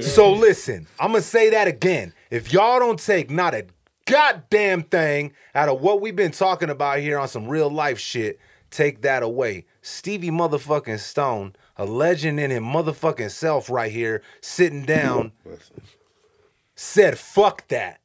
So 0.03 0.33
listen, 0.33 0.87
I'm 0.99 1.13
gonna 1.13 1.23
say 1.23 1.51
that 1.51 1.69
again. 1.69 2.13
If 2.31 2.53
y'all 2.53 2.79
don't 2.79 2.99
take 2.99 3.31
not 3.31 3.55
a 3.55 3.67
goddamn 4.07 4.85
thing 4.85 5.33
out 5.55 5.69
of 5.69 5.81
what 5.81 6.01
we've 6.01 6.17
been 6.17 6.33
talking 6.33 6.71
about 6.71 6.99
here 7.01 7.19
on 7.19 7.29
some 7.29 7.47
real 7.47 7.69
life 7.71 7.99
shit, 7.99 8.39
take 8.71 9.03
that 9.03 9.23
away. 9.23 9.67
Stevie 9.83 10.31
motherfucking 10.31 10.99
Stone, 10.99 11.55
a 11.77 11.85
legend 11.85 12.41
in 12.41 12.51
his 12.51 12.61
motherfucking 12.61 13.31
self 13.31 13.69
right 13.69 13.93
here, 13.93 14.23
sitting 14.41 14.85
down, 14.85 15.33
said 16.75 17.19
fuck 17.19 17.69
that. 17.69 18.01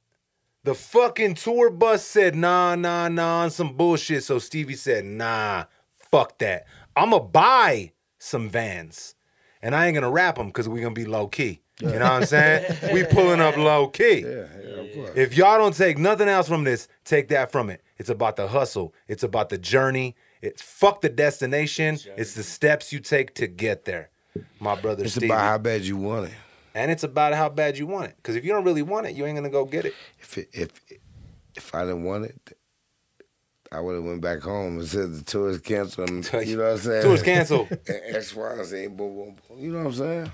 The 0.63 0.73
fucking 0.73 1.35
tour 1.35 1.69
bus 1.69 2.05
said 2.05 2.35
nah, 2.35 2.75
nah, 2.75 3.09
nah, 3.09 3.41
on 3.43 3.51
some 3.51 3.73
bullshit. 3.75 4.23
So 4.23 4.39
Stevie 4.39 4.75
said, 4.75 5.03
nah, 5.03 5.65
fuck 6.11 6.37
that. 6.39 6.65
I'ma 6.95 7.19
buy 7.19 7.91
some 8.17 8.49
vans. 8.49 9.15
And 9.61 9.75
I 9.75 9.87
ain't 9.87 9.95
gonna 9.95 10.11
rap 10.11 10.35
them 10.35 10.47
because 10.47 10.67
we 10.69 10.81
gonna 10.81 10.93
be 10.93 11.05
low 11.05 11.27
key. 11.27 11.61
You 11.81 11.87
know 11.87 11.99
what 11.99 12.01
I'm 12.11 12.25
saying? 12.25 12.93
we 12.93 13.03
pulling 13.11 13.39
up 13.41 13.57
low 13.57 13.87
key. 13.87 14.19
Yeah, 14.21 14.29
yeah, 14.29 14.69
of 14.81 14.93
course. 14.93 15.11
If 15.15 15.35
y'all 15.35 15.57
don't 15.57 15.75
take 15.75 15.97
nothing 15.97 16.27
else 16.29 16.47
from 16.47 16.63
this, 16.63 16.87
take 17.03 17.27
that 17.29 17.51
from 17.51 17.69
it. 17.69 17.81
It's 17.97 18.09
about 18.09 18.35
the 18.35 18.47
hustle. 18.47 18.93
It's 19.07 19.23
about 19.23 19.49
the 19.49 19.57
journey. 19.57 20.15
It's 20.41 20.61
fuck 20.61 21.01
the 21.01 21.09
destination. 21.09 21.97
It's 22.17 22.35
the 22.35 22.43
steps 22.43 22.93
you 22.93 22.99
take 22.99 23.33
to 23.35 23.47
get 23.47 23.85
there. 23.85 24.11
My 24.59 24.79
brother 24.79 25.03
It's 25.03 25.13
Stevie. 25.13 25.27
about 25.27 25.41
how 25.41 25.57
bad 25.57 25.81
you 25.83 25.97
want 25.97 26.27
it. 26.27 26.33
And 26.73 26.91
it's 26.91 27.03
about 27.03 27.33
how 27.33 27.49
bad 27.49 27.77
you 27.77 27.87
want 27.87 28.07
it. 28.07 28.15
Because 28.17 28.35
if 28.35 28.43
you 28.43 28.51
don't 28.51 28.63
really 28.63 28.81
want 28.81 29.07
it, 29.07 29.15
you 29.15 29.25
ain't 29.25 29.35
gonna 29.35 29.49
go 29.49 29.65
get 29.65 29.85
it. 29.85 29.95
If 30.19 30.37
it, 30.37 30.49
if 30.53 30.69
if 31.55 31.73
I 31.75 31.81
didn't 31.85 32.03
want 32.03 32.25
it, 32.25 32.57
I 33.71 33.79
would 33.79 33.95
have 33.95 34.03
went 34.03 34.21
back 34.21 34.41
home 34.41 34.79
and 34.79 34.87
said 34.87 35.13
the 35.13 35.23
tour 35.23 35.49
is 35.49 35.59
canceled. 35.59 36.09
You 36.45 36.57
know 36.57 36.63
what 36.63 36.71
I'm 36.73 36.77
saying? 36.79 37.03
Tour's 37.03 37.23
canceled. 37.23 37.69
And 37.87 38.15
X, 38.15 38.35
Y, 38.35 38.51
and 38.51 38.65
Z, 38.65 38.87
boom, 38.87 38.97
boom, 38.97 39.35
boom. 39.47 39.57
You 39.59 39.71
know 39.71 39.79
what 39.79 39.87
I'm 39.87 39.93
saying? 39.93 40.31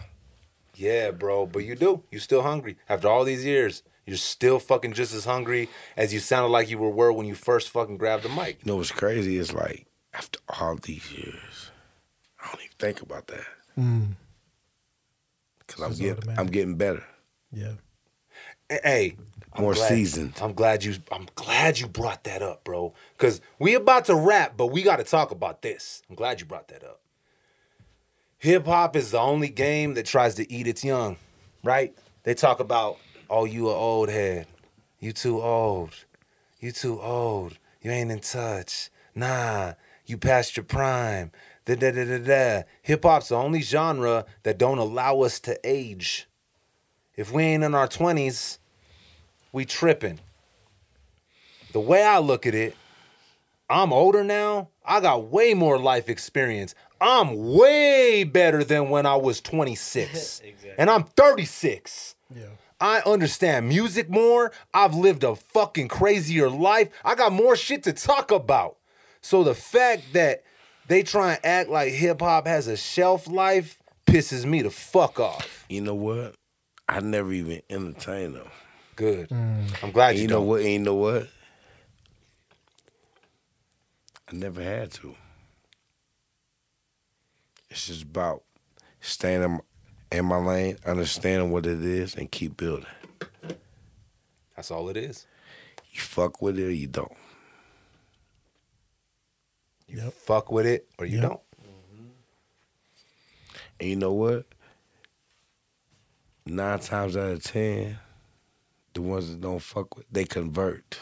Yeah, 0.75 1.11
bro, 1.11 1.45
but 1.45 1.65
you 1.65 1.75
do. 1.75 2.03
You 2.11 2.19
still 2.19 2.41
hungry. 2.41 2.77
After 2.87 3.09
all 3.09 3.25
these 3.25 3.45
years, 3.45 3.83
you're 4.05 4.17
still 4.17 4.59
fucking 4.59 4.93
just 4.93 5.13
as 5.13 5.25
hungry 5.25 5.67
as 5.97 6.13
you 6.13 6.19
sounded 6.19 6.49
like 6.49 6.69
you 6.69 6.77
were 6.77 6.89
were 6.89 7.11
when 7.11 7.27
you 7.27 7.35
first 7.35 7.69
fucking 7.69 7.97
grabbed 7.97 8.23
the 8.23 8.29
mic. 8.29 8.59
You 8.63 8.71
know 8.71 8.77
what's 8.77 8.91
crazy 8.91 9.37
is 9.37 9.53
like 9.53 9.87
after 10.13 10.39
all 10.59 10.75
these 10.75 11.11
years, 11.11 11.71
I 12.41 12.47
don't 12.47 12.61
even 12.61 12.75
think 12.79 13.01
about 13.01 13.27
that 13.27 13.45
Mm, 13.77 14.15
because 15.75 15.83
I'm 15.83 15.91
getting 15.93 16.17
automatic. 16.17 16.39
I'm 16.39 16.47
getting 16.47 16.75
better, 16.75 17.03
yeah. 17.51 17.73
Hey, 18.69 19.15
I'm 19.53 19.63
more 19.63 19.73
glad- 19.73 19.89
seasoned. 19.89 20.33
I'm 20.41 20.53
glad 20.53 20.83
you. 20.83 20.95
I'm 21.11 21.27
glad 21.35 21.79
you 21.79 21.87
brought 21.87 22.23
that 22.25 22.41
up, 22.41 22.63
bro. 22.63 22.93
Cause 23.17 23.41
we 23.57 23.73
about 23.75 24.05
to 24.05 24.15
rap, 24.15 24.53
but 24.57 24.67
we 24.67 24.83
got 24.83 24.97
to 24.97 25.03
talk 25.03 25.31
about 25.31 25.61
this. 25.61 26.03
I'm 26.09 26.15
glad 26.15 26.39
you 26.39 26.45
brought 26.45 26.67
that 26.67 26.83
up. 26.83 27.01
Hip 28.37 28.65
hop 28.65 28.95
is 28.95 29.11
the 29.11 29.19
only 29.19 29.49
game 29.49 29.95
that 29.95 30.05
tries 30.05 30.35
to 30.35 30.49
eat 30.51 30.67
its 30.67 30.83
young, 30.83 31.17
right? 31.63 31.93
They 32.23 32.33
talk 32.33 32.59
about, 32.59 32.97
oh, 33.29 33.45
you 33.45 33.69
a 33.69 33.73
old 33.73 34.09
head, 34.09 34.47
you 34.99 35.11
too 35.11 35.41
old, 35.41 35.91
you 36.59 36.71
too 36.71 37.01
old, 37.01 37.57
you 37.81 37.91
ain't 37.91 38.11
in 38.11 38.19
touch. 38.19 38.89
Nah, 39.15 39.73
you 40.05 40.17
past 40.17 40.55
your 40.55 40.63
prime. 40.63 41.31
Da 41.69 41.75
da 41.75 41.91
da 41.91 42.03
da 42.03 42.17
da. 42.17 42.63
Hip 42.81 43.03
hop's 43.03 43.27
the 43.29 43.35
only 43.35 43.61
genre 43.61 44.25
that 44.41 44.57
don't 44.57 44.79
allow 44.79 45.21
us 45.21 45.39
to 45.41 45.59
age. 45.63 46.27
If 47.15 47.31
we 47.31 47.43
ain't 47.43 47.63
in 47.63 47.75
our 47.75 47.87
twenties, 47.87 48.57
we 49.51 49.65
tripping. 49.65 50.19
The 51.71 51.79
way 51.79 52.03
I 52.03 52.17
look 52.17 52.47
at 52.47 52.55
it, 52.55 52.75
I'm 53.69 53.93
older 53.93 54.23
now. 54.23 54.69
I 54.83 54.99
got 54.99 55.25
way 55.27 55.53
more 55.53 55.77
life 55.77 56.09
experience. 56.09 56.73
I'm 56.99 57.53
way 57.53 58.23
better 58.23 58.63
than 58.63 58.89
when 58.89 59.05
I 59.05 59.17
was 59.17 59.39
26. 59.39 60.41
Exactly. 60.43 60.71
And 60.79 60.89
I'm 60.89 61.03
36. 61.03 62.15
Yeah. 62.35 62.45
I 62.81 63.01
understand 63.05 63.69
music 63.69 64.09
more. 64.09 64.51
I've 64.73 64.95
lived 64.95 65.23
a 65.23 65.35
fucking 65.35 65.89
crazier 65.89 66.49
life. 66.49 66.89
I 67.05 67.13
got 67.13 67.31
more 67.31 67.55
shit 67.55 67.83
to 67.83 67.93
talk 67.93 68.31
about. 68.31 68.77
So 69.21 69.43
the 69.43 69.53
fact 69.53 70.13
that 70.13 70.43
they 70.89 71.03
try 71.03 71.33
and 71.35 71.45
act 71.45 71.69
like 71.69 71.93
hip 71.93 72.19
hop 72.21 72.45
has 72.47 72.67
a 72.67 72.75
shelf 72.75 73.27
life 73.27 73.77
pisses 74.05 74.43
me 74.45 74.61
the 74.63 74.69
fuck 74.71 75.19
off. 75.19 75.65
You 75.69 75.81
know 75.81 75.95
what? 75.95 76.35
I 76.89 76.99
never 76.99 77.31
even 77.31 77.61
entertain 77.69 78.33
them. 78.33 78.47
Good. 78.95 79.29
Mm. 79.29 79.83
I'm 79.83 79.91
glad 79.91 80.09
And 80.09 80.17
you, 80.17 80.21
you 80.23 80.27
know 80.27 80.35
don't. 80.39 80.47
what? 80.47 80.61
And 80.61 80.69
you 80.69 80.79
know 80.79 80.95
what? 80.95 81.27
I 84.31 84.35
never 84.35 84.61
had 84.61 84.91
to. 84.93 85.15
It's 87.69 87.87
just 87.87 88.03
about 88.03 88.43
staying 88.99 89.43
in 89.43 89.51
my, 89.51 89.59
in 90.11 90.25
my 90.25 90.37
lane, 90.37 90.77
understanding 90.85 91.51
what 91.51 91.65
it 91.65 91.83
is, 91.83 92.15
and 92.15 92.31
keep 92.31 92.57
building. 92.57 92.85
That's 94.55 94.71
all 94.71 94.89
it 94.89 94.97
is. 94.97 95.25
You 95.91 96.01
fuck 96.01 96.41
with 96.41 96.57
it 96.59 96.65
or 96.65 96.71
you 96.71 96.87
don't. 96.87 97.13
You 99.89 99.97
Yep. 100.03 100.13
fuck 100.13 100.51
with 100.51 100.65
it 100.65 100.87
or 100.97 101.05
you 101.05 101.19
Yep. 101.19 101.29
don't. 101.29 101.41
And 103.79 103.89
you 103.89 103.95
know 103.95 104.13
what? 104.13 104.45
Nine 106.45 106.79
times 106.79 107.15
out 107.17 107.31
of 107.31 107.43
ten, 107.43 107.97
the 108.93 109.01
ones 109.01 109.29
that 109.29 109.39
don't 109.41 109.59
fuck 109.61 109.95
with, 109.95 110.05
they 110.11 110.25
convert. 110.25 110.99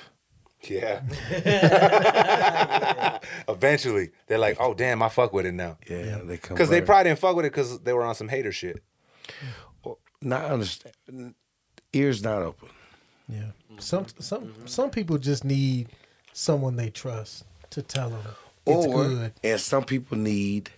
Yeah. 0.64 1.02
Eventually, 3.48 4.12
they're 4.28 4.38
like, 4.38 4.58
"Oh 4.60 4.74
damn, 4.74 5.02
I 5.02 5.10
fuck 5.10 5.32
with 5.34 5.46
it 5.46 5.54
now." 5.54 5.78
Yeah, 5.90 6.20
they 6.24 6.38
convert. 6.38 6.50
Because 6.50 6.70
they 6.70 6.82
probably 6.82 7.06
didn't 7.12 7.20
fuck 7.20 7.36
with 7.36 7.46
it 7.46 7.52
because 7.52 7.80
they 7.82 7.94
were 7.94 8.04
on 8.04 8.16
some 8.16 8.28
hater 8.28 8.52
shit. 8.52 8.84
not 10.22 10.46
understand. 10.46 11.36
Ears 11.94 12.22
not 12.24 12.42
open. 12.42 12.70
Yeah. 13.30 13.52
Some 13.80 14.06
some 14.20 14.54
some 14.68 14.90
people 14.90 15.18
just 15.18 15.44
need 15.46 15.90
someone 16.34 16.76
they 16.76 16.90
trust 16.90 17.46
to 17.72 17.82
tell 17.82 18.10
them 18.10 18.22
it's 18.68 18.86
or, 18.88 19.04
good. 19.08 19.34
And 19.44 19.60
some 19.60 19.84
people 19.84 20.18
need 20.18 20.70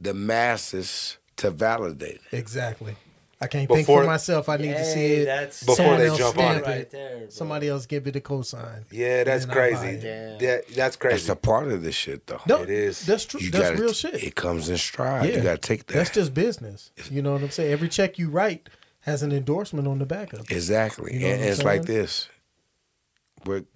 the 0.00 0.14
masses 0.14 1.18
to 1.36 1.50
validate 1.50 2.20
it. 2.32 2.36
Exactly. 2.36 2.96
I 3.40 3.46
can't 3.46 3.70
think 3.70 3.86
for 3.86 4.02
myself. 4.04 4.48
I 4.48 4.56
need 4.56 4.72
to 4.74 4.84
see 4.84 5.04
it. 5.14 5.24
that's- 5.26 5.60
Before 5.60 5.76
Someone 5.76 5.98
they 5.98 6.06
else 6.08 6.18
jump 6.18 6.38
on 6.38 6.56
it. 6.56 6.64
Right 6.64 6.90
there, 6.90 7.18
bro. 7.18 7.28
Somebody 7.28 7.68
else 7.68 7.86
give 7.86 8.08
it 8.08 8.16
a 8.16 8.20
cosign. 8.20 8.82
Yeah, 8.90 9.22
that's 9.22 9.44
And 9.44 9.52
then 9.52 9.56
crazy. 9.56 9.86
it. 9.86 10.00
Damn. 10.00 10.40
Yeah, 10.40 10.56
that's 10.56 10.74
That's 10.74 10.96
crazy. 10.96 11.30
a 11.30 11.36
part 11.36 11.68
of 11.68 11.82
this 11.84 11.94
shit, 11.94 12.26
though. 12.26 12.40
No, 12.48 12.62
It 12.62 12.70
is. 12.70 13.06
That's 13.06 13.24
true. 13.24 13.38
You 13.40 13.52
That's 13.52 13.70
gotta, 13.70 13.80
real 13.82 13.92
shit. 13.92 14.14
It 14.14 14.34
comes 14.34 14.68
in 14.68 14.76
stride. 14.76 15.28
yeah. 15.30 15.36
You 15.36 15.42
got 15.42 15.62
to 15.62 15.68
take 15.68 15.86
that. 15.86 15.94
That's 15.94 16.10
just 16.10 16.34
business. 16.34 16.90
You 17.12 17.22
know 17.22 17.32
what 17.32 17.42
I'm 17.42 17.50
saying? 17.50 17.70
Every 17.72 17.88
check 17.88 18.18
you 18.18 18.28
write 18.28 18.68
has 19.02 19.22
an 19.22 19.30
endorsement 19.30 19.86
on 19.86 20.00
the 20.00 20.06
back 20.06 20.32
of 20.32 20.40
it. 20.40 20.50
Exactly. 20.50 21.14
You 21.14 21.20
know 21.20 21.26
and 21.28 21.38
what 21.40 21.46
I'm 21.46 21.52
it's 21.52 21.62
like 21.62 21.82
this. 21.84 22.28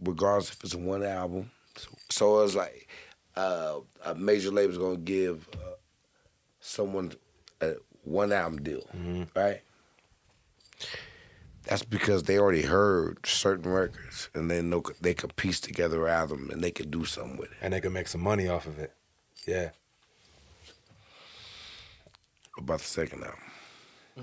Regardless 0.03 0.51
if 0.51 0.65
it's 0.65 0.75
one 0.75 1.05
album, 1.05 1.53
so, 2.13 2.37
so 2.37 2.43
it's 2.45 2.55
like 2.55 2.89
uh, 3.37 3.81
a 4.05 4.15
major 4.15 4.51
label's 4.51 4.79
gonna 4.79 4.97
give 4.97 5.49
uh, 5.55 5.77
someone 6.61 7.13
a 7.61 7.75
one 8.05 8.33
album 8.33 8.63
deal, 8.63 8.85
right? 9.35 9.61
That's 11.65 11.85
because 11.85 12.25
they 12.25 12.39
already 12.39 12.63
heard 12.63 13.25
certain 13.25 13.71
records, 13.71 14.29
and 14.35 14.51
they 14.51 14.61
know 14.63 14.83
they 15.01 15.15
could 15.15 15.37
piece 15.37 15.61
together 15.61 16.07
an 16.09 16.13
album, 16.13 16.51
and 16.53 16.63
they 16.63 16.73
could 16.73 16.91
do 16.91 17.05
something 17.05 17.37
with 17.37 17.53
it. 17.53 17.59
and 17.63 17.73
they 17.73 17.81
could 17.81 17.93
make 17.93 18.09
some 18.09 18.21
money 18.21 18.49
off 18.49 18.67
of 18.67 18.79
it. 18.81 18.93
Yeah. 19.47 19.71
About 22.59 22.81
the 22.81 22.85
second 22.85 23.23
album. 23.25 23.41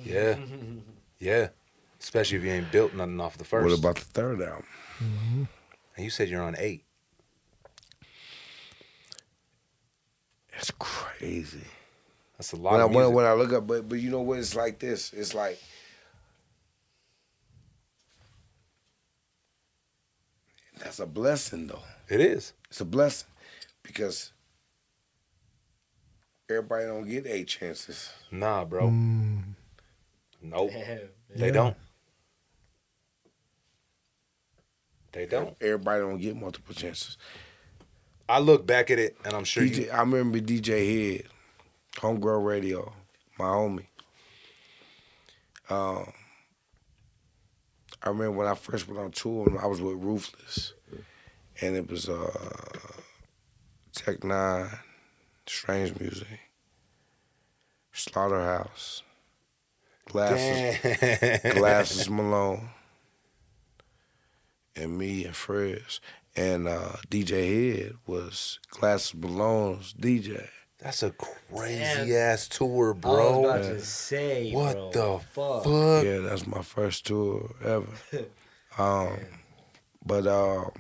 Yeah. 0.04 0.38
yeah. 1.20 1.48
Especially 2.00 2.38
if 2.38 2.44
you 2.44 2.52
ain't 2.52 2.72
built 2.72 2.94
nothing 2.94 3.20
off 3.20 3.38
the 3.38 3.44
first. 3.46 3.66
What 3.70 3.78
about 3.80 3.96
the 3.96 4.06
third 4.06 4.42
album? 4.42 4.66
and 5.96 6.04
you 6.04 6.10
said 6.10 6.30
you're 6.30 6.44
on 6.44 6.56
eight. 6.58 6.84
It's 10.60 10.72
crazy. 10.78 11.64
That's 12.38 12.52
a 12.54 12.58
lot 12.58 12.74
when 12.74 12.82
I 12.82 12.84
of 12.84 12.90
when, 12.92 12.98
I- 12.98 13.08
music. 13.08 13.16
when 13.16 13.26
I 13.26 13.34
look 13.34 13.54
up, 13.54 13.66
but 13.68 13.90
but 13.90 14.00
you 14.00 14.12
know 14.12 14.22
what? 14.22 14.40
It's 14.40 14.56
like 14.56 14.78
this. 14.80 15.12
It's 15.14 15.34
like 15.34 15.60
that's 20.80 21.00
a 21.00 21.06
blessing, 21.06 21.68
though. 21.68 21.82
it 22.10 22.22
is. 22.22 22.54
It's 22.70 22.82
a 22.82 22.86
blessing 22.86 23.28
because 23.84 24.32
everybody 26.50 26.86
don't 26.86 27.08
get 27.08 27.26
eight 27.28 27.48
chances. 27.48 28.12
Nah, 28.32 28.64
bro. 28.66 28.88
Mm. 28.88 29.44
Nope. 30.42 30.72
Damn. 30.72 31.00
They 31.36 31.52
don't. 31.52 31.76
They 35.12 35.26
don't. 35.26 35.56
Everybody 35.60 36.02
don't 36.02 36.20
get 36.20 36.36
multiple 36.36 36.74
chances. 36.76 37.18
I 38.30 38.38
look 38.38 38.68
back 38.68 38.92
at 38.92 39.00
it 39.00 39.18
and 39.26 39.34
I'm 39.34 39.44
sure 39.44 39.64
DJ, 39.64 39.86
you 39.86 39.92
I 39.92 40.02
remember 40.02 40.40
DJ 40.40 41.18
Head, 41.18 41.24
Homegirl 41.96 42.46
Radio, 42.46 42.94
my 43.40 43.46
homie. 43.46 43.88
Um, 45.68 46.14
I 48.04 48.10
remember 48.10 48.32
when 48.32 48.48
I 48.48 48.54
first 48.54 48.88
went 48.88 49.00
on 49.00 49.12
tour, 49.12 49.60
I 49.62 49.66
was 49.66 49.82
with 49.82 49.96
Ruthless, 49.96 50.74
and 51.60 51.76
it 51.76 51.90
was 51.90 52.08
uh, 52.08 52.32
Tech 53.94 54.20
N9ne, 54.20 54.78
Strange 55.48 56.00
Music, 56.00 56.40
Slaughterhouse, 57.92 59.02
Glasses, 60.06 60.78
Glasses 61.56 62.10
Malone, 62.12 62.70
and 64.76 64.98
me 64.98 65.26
and 65.26 65.34
Frez. 65.34 66.00
And 66.40 66.70
uh, 66.70 66.94
DJ 67.10 67.78
Head 67.82 67.94
was 68.08 68.60
Glass 68.70 69.14
Malone's 69.14 69.94
DJ. 69.94 70.48
That's 70.78 71.04
a 71.04 71.12
crazy 71.12 71.80
Damn. 71.80 72.12
ass 72.14 72.48
tour, 72.48 72.92
I 72.92 72.92
was 72.92 73.02
bro. 73.02 73.44
about 73.46 73.64
to 73.64 73.82
say, 73.82 74.50
What 74.54 74.74
bro, 74.76 74.92
the 74.92 75.20
fuck? 75.26 75.64
fuck? 75.66 76.04
Yeah, 76.06 76.20
that's 76.20 76.48
my 76.48 76.62
first 76.62 77.06
tour 77.06 77.54
ever. 77.62 77.88
um, 78.78 79.18
but 80.06 80.26
um, 80.28 80.72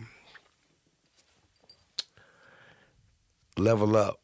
level 3.58 3.98
up. 3.98 4.16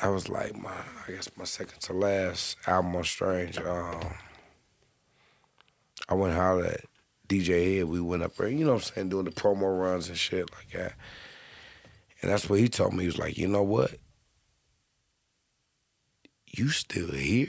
That 0.00 0.08
was 0.08 0.30
like 0.30 0.56
my, 0.56 0.70
I 1.06 1.10
guess 1.10 1.28
my 1.36 1.44
second 1.44 1.78
to 1.80 1.92
last 1.92 2.56
album 2.66 2.96
on 2.96 3.04
Strange. 3.04 3.58
Um, 3.58 4.00
I 6.08 6.14
went 6.14 6.34
hollered 6.34 6.64
at 6.68 6.84
DJ 7.32 7.78
Head. 7.78 7.86
We 7.86 8.00
went 8.00 8.22
up 8.22 8.36
there, 8.36 8.48
you 8.48 8.64
know 8.64 8.72
what 8.72 8.88
I'm 8.88 8.94
saying, 8.94 9.08
doing 9.08 9.24
the 9.24 9.30
promo 9.30 9.80
runs 9.80 10.08
and 10.08 10.18
shit 10.18 10.50
like 10.52 10.70
that. 10.72 10.94
And 12.20 12.30
that's 12.30 12.48
what 12.48 12.58
he 12.58 12.68
told 12.68 12.92
me. 12.92 13.00
He 13.04 13.06
was 13.06 13.18
like, 13.18 13.38
you 13.38 13.48
know 13.48 13.62
what? 13.62 13.92
You 16.46 16.68
still 16.68 17.10
here. 17.10 17.48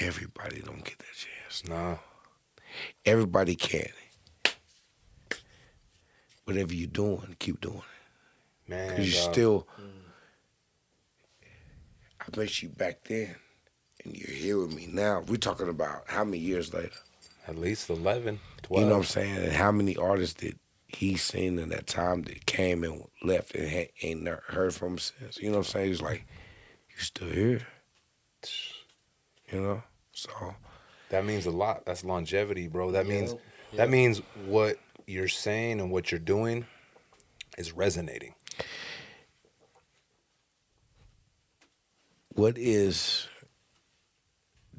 Everybody 0.00 0.60
don't 0.60 0.84
get 0.84 0.98
that 0.98 1.14
chance. 1.16 1.66
Nah. 1.68 1.96
Everybody 3.04 3.56
can. 3.56 3.88
Whatever 6.44 6.74
you're 6.74 6.86
doing, 6.88 7.36
keep 7.38 7.60
doing 7.60 7.78
it. 7.78 8.70
Man. 8.70 8.90
Because 8.90 9.12
you're 9.12 9.24
dog. 9.24 9.32
still, 9.32 9.66
I 12.20 12.24
bet 12.30 12.62
you 12.62 12.68
back 12.68 13.04
then, 13.04 13.34
and 14.04 14.16
you're 14.16 14.30
here 14.34 14.58
with 14.58 14.74
me 14.74 14.88
now. 14.90 15.24
We're 15.26 15.36
talking 15.36 15.68
about 15.68 16.04
how 16.06 16.24
many 16.24 16.38
years 16.38 16.72
later? 16.72 16.90
at 17.48 17.58
least 17.58 17.90
11, 17.90 18.38
12. 18.62 18.80
You 18.80 18.86
know 18.88 18.96
what 18.96 19.00
I'm 19.00 19.04
saying? 19.06 19.36
And 19.38 19.52
how 19.52 19.72
many 19.72 19.96
artists 19.96 20.34
did 20.34 20.58
he 20.86 21.16
seen 21.16 21.58
in 21.58 21.70
that 21.70 21.86
time 21.86 22.22
that 22.22 22.46
came 22.46 22.84
and 22.84 23.02
left 23.22 23.54
and 23.56 23.68
ha- 23.68 23.90
ain't 24.02 24.22
never 24.22 24.42
heard 24.48 24.72
from 24.74 24.92
him 24.92 24.98
since? 24.98 25.38
You 25.38 25.46
know 25.50 25.58
what 25.58 25.66
I'm 25.66 25.72
saying? 25.72 25.88
He's 25.88 26.02
like, 26.02 26.26
you 26.90 26.98
still 26.98 27.28
here? 27.30 27.66
You 29.50 29.60
know? 29.60 29.82
So, 30.12 30.30
That 31.08 31.24
means 31.24 31.46
a 31.46 31.50
lot. 31.50 31.84
That's 31.86 32.04
longevity, 32.04 32.68
bro. 32.68 32.92
That 32.92 33.06
means 33.06 33.32
Yep, 33.32 33.40
that 33.78 33.90
means 33.90 34.22
what 34.46 34.76
you're 35.06 35.26
saying 35.28 35.80
and 35.80 35.90
what 35.90 36.12
you're 36.12 36.20
doing 36.20 36.66
is 37.58 37.72
resonating. 37.72 38.34
what 42.34 42.56
is 42.56 43.26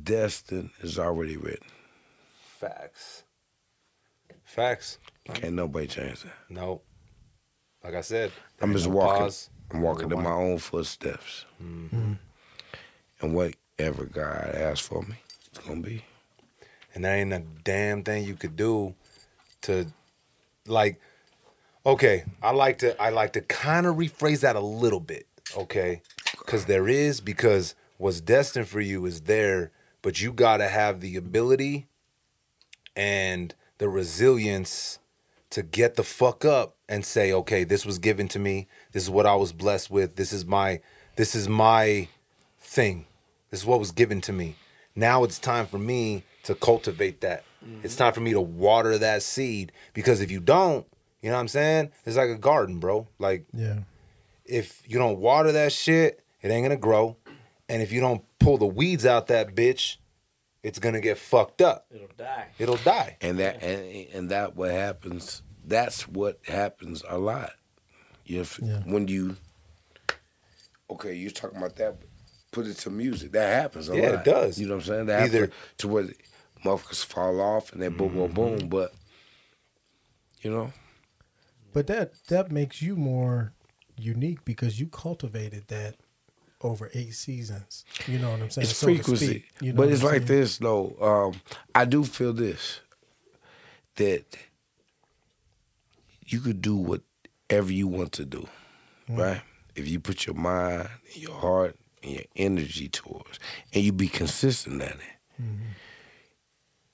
destined 0.03 0.71
is 0.81 0.99
already 0.99 1.37
written. 1.37 1.67
Facts. 2.59 3.23
Facts. 4.43 4.97
Can't 5.33 5.53
nobody 5.53 5.87
change 5.87 6.23
that. 6.23 6.33
No. 6.49 6.81
Like 7.83 7.95
I 7.95 8.01
said, 8.01 8.31
I'm 8.61 8.73
just 8.73 8.87
walking. 8.87 9.23
pause, 9.23 9.49
I'm 9.71 9.81
walking 9.81 10.11
in 10.11 10.21
my 10.21 10.31
own 10.31 10.57
footsteps. 10.59 11.45
Mm-hmm. 11.63 12.13
And 13.21 13.33
whatever 13.35 14.05
God 14.05 14.55
asks 14.55 14.85
for 14.87 15.01
me, 15.03 15.15
it's 15.49 15.59
gonna 15.59 15.81
be. 15.81 16.03
and 16.93 17.05
there 17.05 17.15
ain't 17.17 17.33
a 17.33 17.43
damn 17.63 18.03
thing 18.03 18.23
you 18.25 18.35
could 18.35 18.55
do 18.55 18.93
to 19.61 19.87
like 20.67 20.99
okay 21.85 22.23
i 22.43 22.51
like 22.51 22.77
to 22.79 22.99
i 23.01 23.09
like 23.09 23.33
to 23.33 23.41
kind 23.41 23.85
of 23.87 23.95
rephrase 23.95 24.41
that 24.41 24.55
a 24.55 24.59
little 24.59 24.99
bit 24.99 25.25
okay 25.57 26.01
because 26.39 26.65
there 26.65 26.87
is 26.87 27.21
because 27.21 27.75
what's 27.97 28.21
destined 28.21 28.67
for 28.67 28.81
you 28.81 29.05
is 29.05 29.21
there 29.21 29.71
but 30.01 30.21
you 30.21 30.31
gotta 30.33 30.67
have 30.67 30.99
the 31.01 31.15
ability 31.15 31.87
and 32.95 33.53
the 33.77 33.89
resilience 33.89 34.99
to 35.49 35.61
get 35.63 35.95
the 35.95 36.03
fuck 36.03 36.45
up 36.45 36.75
and 36.87 37.05
say, 37.05 37.31
okay, 37.33 37.63
this 37.63 37.85
was 37.85 37.99
given 37.99 38.27
to 38.29 38.39
me. 38.39 38.67
This 38.91 39.03
is 39.03 39.09
what 39.09 39.25
I 39.25 39.35
was 39.35 39.51
blessed 39.53 39.89
with. 39.91 40.15
This 40.15 40.31
is 40.33 40.45
my 40.45 40.79
this 41.15 41.35
is 41.35 41.47
my 41.49 42.07
thing. 42.59 43.05
This 43.49 43.61
is 43.61 43.65
what 43.65 43.79
was 43.79 43.91
given 43.91 44.21
to 44.21 44.33
me. 44.33 44.55
Now 44.95 45.23
it's 45.23 45.39
time 45.39 45.67
for 45.67 45.77
me 45.77 46.23
to 46.43 46.55
cultivate 46.55 47.21
that. 47.21 47.43
It's 47.83 47.95
time 47.95 48.13
for 48.13 48.21
me 48.21 48.31
to 48.31 48.41
water 48.41 48.97
that 48.97 49.21
seed 49.21 49.71
because 49.93 50.19
if 50.19 50.31
you 50.31 50.39
don't, 50.39 50.85
you 51.21 51.29
know 51.29 51.35
what 51.35 51.41
I'm 51.41 51.47
saying? 51.47 51.91
It's 52.05 52.17
like 52.17 52.29
a 52.29 52.37
garden, 52.37 52.79
bro. 52.79 53.07
Like 53.19 53.45
Yeah. 53.53 53.79
if 54.45 54.81
you 54.87 54.97
don't 54.97 55.19
water 55.19 55.51
that 55.51 55.71
shit, 55.71 56.23
it 56.41 56.49
ain't 56.49 56.63
gonna 56.65 56.77
grow. 56.77 57.17
And 57.71 57.81
if 57.81 57.91
you 57.91 58.01
don't 58.01 58.23
pull 58.39 58.57
the 58.57 58.65
weeds 58.67 59.05
out 59.05 59.27
that 59.27 59.55
bitch, 59.55 59.95
it's 60.63 60.77
gonna 60.79 60.99
get 60.99 61.17
fucked 61.17 61.61
up. 61.61 61.85
It'll 61.89 62.07
die. 62.17 62.47
It'll 62.59 62.75
die. 62.77 63.17
And 63.21 63.39
that 63.39 63.63
and, 63.63 64.07
and 64.13 64.29
that 64.29 64.55
what 64.55 64.71
happens. 64.71 65.41
That's 65.65 66.07
what 66.07 66.39
happens 66.47 67.03
a 67.07 67.17
lot. 67.17 67.51
You 68.25 68.41
f- 68.41 68.59
Yeah. 68.61 68.79
when 68.85 69.07
you 69.07 69.37
okay, 70.89 71.13
you're 71.15 71.31
talking 71.31 71.57
about 71.57 71.75
that. 71.77 71.97
Put 72.51 72.67
it 72.67 72.73
to 72.79 72.89
music. 72.89 73.31
That 73.31 73.61
happens 73.61 73.87
a 73.87 73.93
lot. 73.93 74.01
Yeah, 74.01 74.19
it 74.19 74.25
does. 74.25 74.59
You 74.59 74.67
know 74.67 74.75
what 74.75 74.83
I'm 74.83 74.87
saying? 74.87 75.05
That 75.05 75.23
Either- 75.23 75.51
to 75.77 75.87
where 75.87 76.09
motherfuckers 76.65 77.05
fall 77.05 77.39
off 77.39 77.71
and 77.71 77.81
they 77.81 77.87
boom, 77.87 78.13
boom, 78.13 78.27
Mm-hmm. 78.33 78.33
boom. 78.33 78.69
But 78.69 78.93
you 80.41 80.51
know, 80.51 80.73
But 81.73 81.87
that 81.87 82.11
that 82.27 82.51
makes 82.51 82.81
you 82.81 82.95
more 82.97 83.53
unique 83.95 84.43
because 84.43 84.79
you 84.79 84.87
cultivated 84.87 85.67
that 85.69 85.95
over 86.63 86.89
eight 86.93 87.13
seasons. 87.13 87.85
You 88.07 88.19
know 88.19 88.31
what 88.31 88.41
I'm 88.41 88.49
saying? 88.49 88.67
it's 88.67 88.77
so 88.77 88.85
frequency. 88.87 89.25
speak. 89.27 89.45
You 89.61 89.73
know 89.73 89.77
but 89.77 89.89
it's 89.89 90.01
I'm 90.01 90.07
like 90.07 90.27
saying? 90.27 90.39
this 90.41 90.57
though. 90.57 90.95
Um, 91.33 91.41
I 91.75 91.85
do 91.85 92.03
feel 92.03 92.33
this 92.33 92.81
that 93.95 94.23
you 96.25 96.39
could 96.39 96.61
do 96.61 96.75
whatever 96.75 97.71
you 97.71 97.87
want 97.87 98.11
to 98.13 98.25
do, 98.25 98.47
Mm. 99.09 99.17
right? 99.17 99.41
If 99.75 99.87
you 99.87 99.99
put 99.99 100.25
your 100.25 100.35
mind, 100.35 100.89
and 101.13 101.17
your 101.23 101.33
heart, 101.35 101.75
and 102.03 102.11
your 102.13 102.23
energy 102.35 102.87
towards, 102.89 103.39
and 103.73 103.83
you 103.83 103.91
be 103.91 104.07
consistent 104.07 104.81
at 104.81 104.91
it, 104.95 105.41
Mm-hmm. 105.41 105.63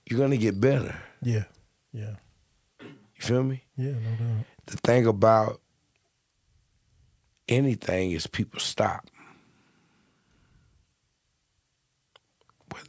you're 0.10 0.20
gonna 0.20 0.38
get 0.38 0.60
better. 0.60 0.96
Yeah. 1.22 1.44
Yeah. 1.92 2.16
You 2.82 2.88
feel 3.22 3.44
me? 3.44 3.64
Yeah, 3.76 3.94
no 3.94 4.16
doubt. 4.26 4.46
The 4.68 4.78
thing 4.78 5.06
about 5.08 5.60
anything 7.48 8.12
is 8.12 8.28
people 8.28 8.60
stop, 8.60 9.08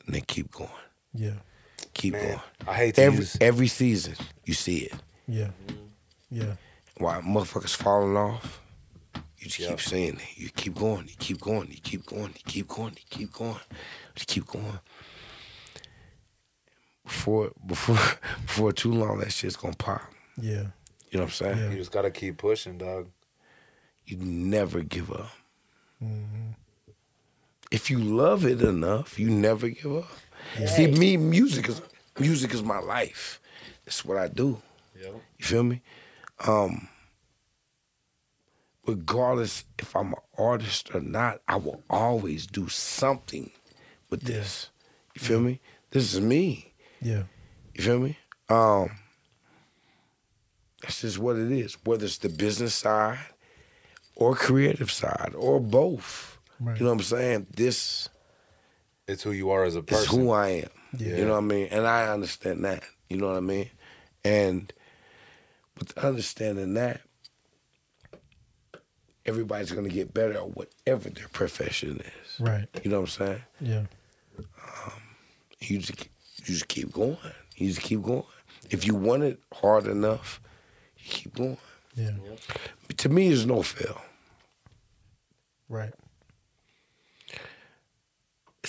but 0.04 0.12
they 0.14 0.20
keep 0.20 0.50
going. 0.52 0.70
Yeah. 1.14 1.34
Keep 1.94 2.14
Man, 2.14 2.22
going. 2.26 2.40
I 2.66 2.74
hate 2.74 2.94
to 2.96 3.02
every 3.02 3.18
use 3.20 3.36
every 3.40 3.66
season 3.68 4.14
you 4.44 4.54
see 4.54 4.78
it. 4.78 4.92
Yeah. 5.26 5.50
Yeah. 6.30 6.54
Why 6.98 7.20
motherfuckers 7.20 7.74
falling 7.76 8.16
off? 8.16 8.60
You 9.38 9.46
just 9.46 9.58
Yeah. 9.60 9.68
keep 9.70 9.80
seeing 9.80 10.14
it. 10.16 10.36
You 10.36 10.50
keep 10.50 10.74
going. 10.74 11.06
You 11.08 11.14
keep 11.18 11.40
going. 11.40 11.68
You 11.70 11.78
keep 11.82 12.04
going. 12.06 12.34
You 12.36 12.42
keep 12.46 12.68
going. 12.68 12.92
You 12.96 13.04
keep 13.08 13.32
going. 13.32 13.60
You 14.16 14.24
keep 14.26 14.46
going. 14.46 14.78
Before 17.04 17.50
before 17.66 17.96
before 18.46 18.72
too 18.72 18.92
long, 18.92 19.18
that 19.18 19.32
shit's 19.32 19.56
gonna 19.56 19.74
pop. 19.76 20.02
Yeah. 20.36 20.66
You 21.10 21.18
know 21.18 21.20
what 21.20 21.22
I'm 21.24 21.30
saying? 21.30 21.58
Yeah. 21.58 21.70
You 21.70 21.76
just 21.78 21.92
gotta 21.92 22.10
keep 22.10 22.36
pushing, 22.36 22.78
dog. 22.78 23.08
You 24.04 24.16
never 24.18 24.82
give 24.82 25.10
up. 25.12 25.30
Mm-hmm. 26.02 26.50
If 27.70 27.90
you 27.90 27.98
love 27.98 28.46
it 28.46 28.62
enough, 28.62 29.18
you 29.18 29.30
never 29.30 29.68
give 29.68 29.96
up. 29.96 30.08
See, 30.66 30.86
me, 30.86 31.16
music 31.16 31.68
is 31.68 31.82
music 32.18 32.54
is 32.54 32.62
my 32.62 32.78
life. 32.78 33.40
It's 33.86 34.04
what 34.04 34.16
I 34.16 34.28
do. 34.28 34.60
Yep. 35.00 35.14
You 35.38 35.44
feel 35.44 35.62
me? 35.62 35.82
Um, 36.46 36.88
regardless 38.86 39.64
if 39.78 39.94
I'm 39.94 40.08
an 40.08 40.20
artist 40.36 40.94
or 40.94 41.00
not, 41.00 41.40
I 41.46 41.56
will 41.56 41.82
always 41.90 42.46
do 42.46 42.68
something 42.68 43.50
with 44.10 44.22
this. 44.22 44.70
You 45.14 45.20
feel 45.20 45.40
me? 45.40 45.60
This 45.90 46.14
is 46.14 46.20
me. 46.20 46.72
Yeah. 47.00 47.24
You 47.74 47.82
feel 47.82 47.98
me? 47.98 48.18
Um, 48.48 48.90
that's 50.82 51.02
just 51.02 51.18
what 51.18 51.36
it 51.36 51.52
is. 51.52 51.76
Whether 51.84 52.06
it's 52.06 52.18
the 52.18 52.28
business 52.28 52.74
side 52.74 53.18
or 54.14 54.34
creative 54.34 54.90
side 54.90 55.32
or 55.36 55.60
both. 55.60 56.37
Right. 56.60 56.76
You 56.78 56.84
know 56.84 56.90
what 56.92 56.98
I'm 57.00 57.04
saying? 57.04 57.46
This 57.54 58.08
It's 59.06 59.22
who 59.22 59.32
you 59.32 59.50
are 59.50 59.64
as 59.64 59.76
a 59.76 59.80
is 59.80 59.84
person. 59.84 60.20
who 60.20 60.30
I 60.30 60.48
am. 60.48 60.68
Yeah. 60.96 61.16
You 61.16 61.24
know 61.24 61.32
what 61.32 61.38
I 61.38 61.46
mean? 61.46 61.68
And 61.70 61.86
I 61.86 62.08
understand 62.12 62.64
that. 62.64 62.82
You 63.08 63.16
know 63.18 63.28
what 63.28 63.36
I 63.36 63.40
mean? 63.40 63.70
And 64.24 64.72
with 65.78 65.96
understanding 65.98 66.74
that, 66.74 67.00
everybody's 69.26 69.70
gonna 69.72 69.88
get 69.88 70.12
better 70.14 70.34
at 70.34 70.56
whatever 70.56 71.10
their 71.10 71.28
profession 71.28 72.00
is. 72.00 72.40
Right. 72.40 72.66
You 72.82 72.90
know 72.90 73.00
what 73.00 73.18
I'm 73.20 73.26
saying? 73.26 73.42
Yeah. 73.60 73.82
Um, 74.38 74.92
you 75.60 75.78
just 75.78 75.98
you 76.00 76.44
just 76.54 76.68
keep 76.68 76.92
going. 76.92 77.18
You 77.56 77.68
just 77.68 77.80
keep 77.82 78.02
going. 78.02 78.24
If 78.70 78.86
you 78.86 78.94
want 78.94 79.22
it 79.24 79.40
hard 79.52 79.86
enough, 79.86 80.40
you 80.98 81.10
keep 81.10 81.34
going. 81.34 81.58
Yeah. 81.94 82.12
To 82.96 83.08
me, 83.08 83.28
there's 83.28 83.46
no 83.46 83.62
fail. 83.62 84.00
Right. 85.68 85.92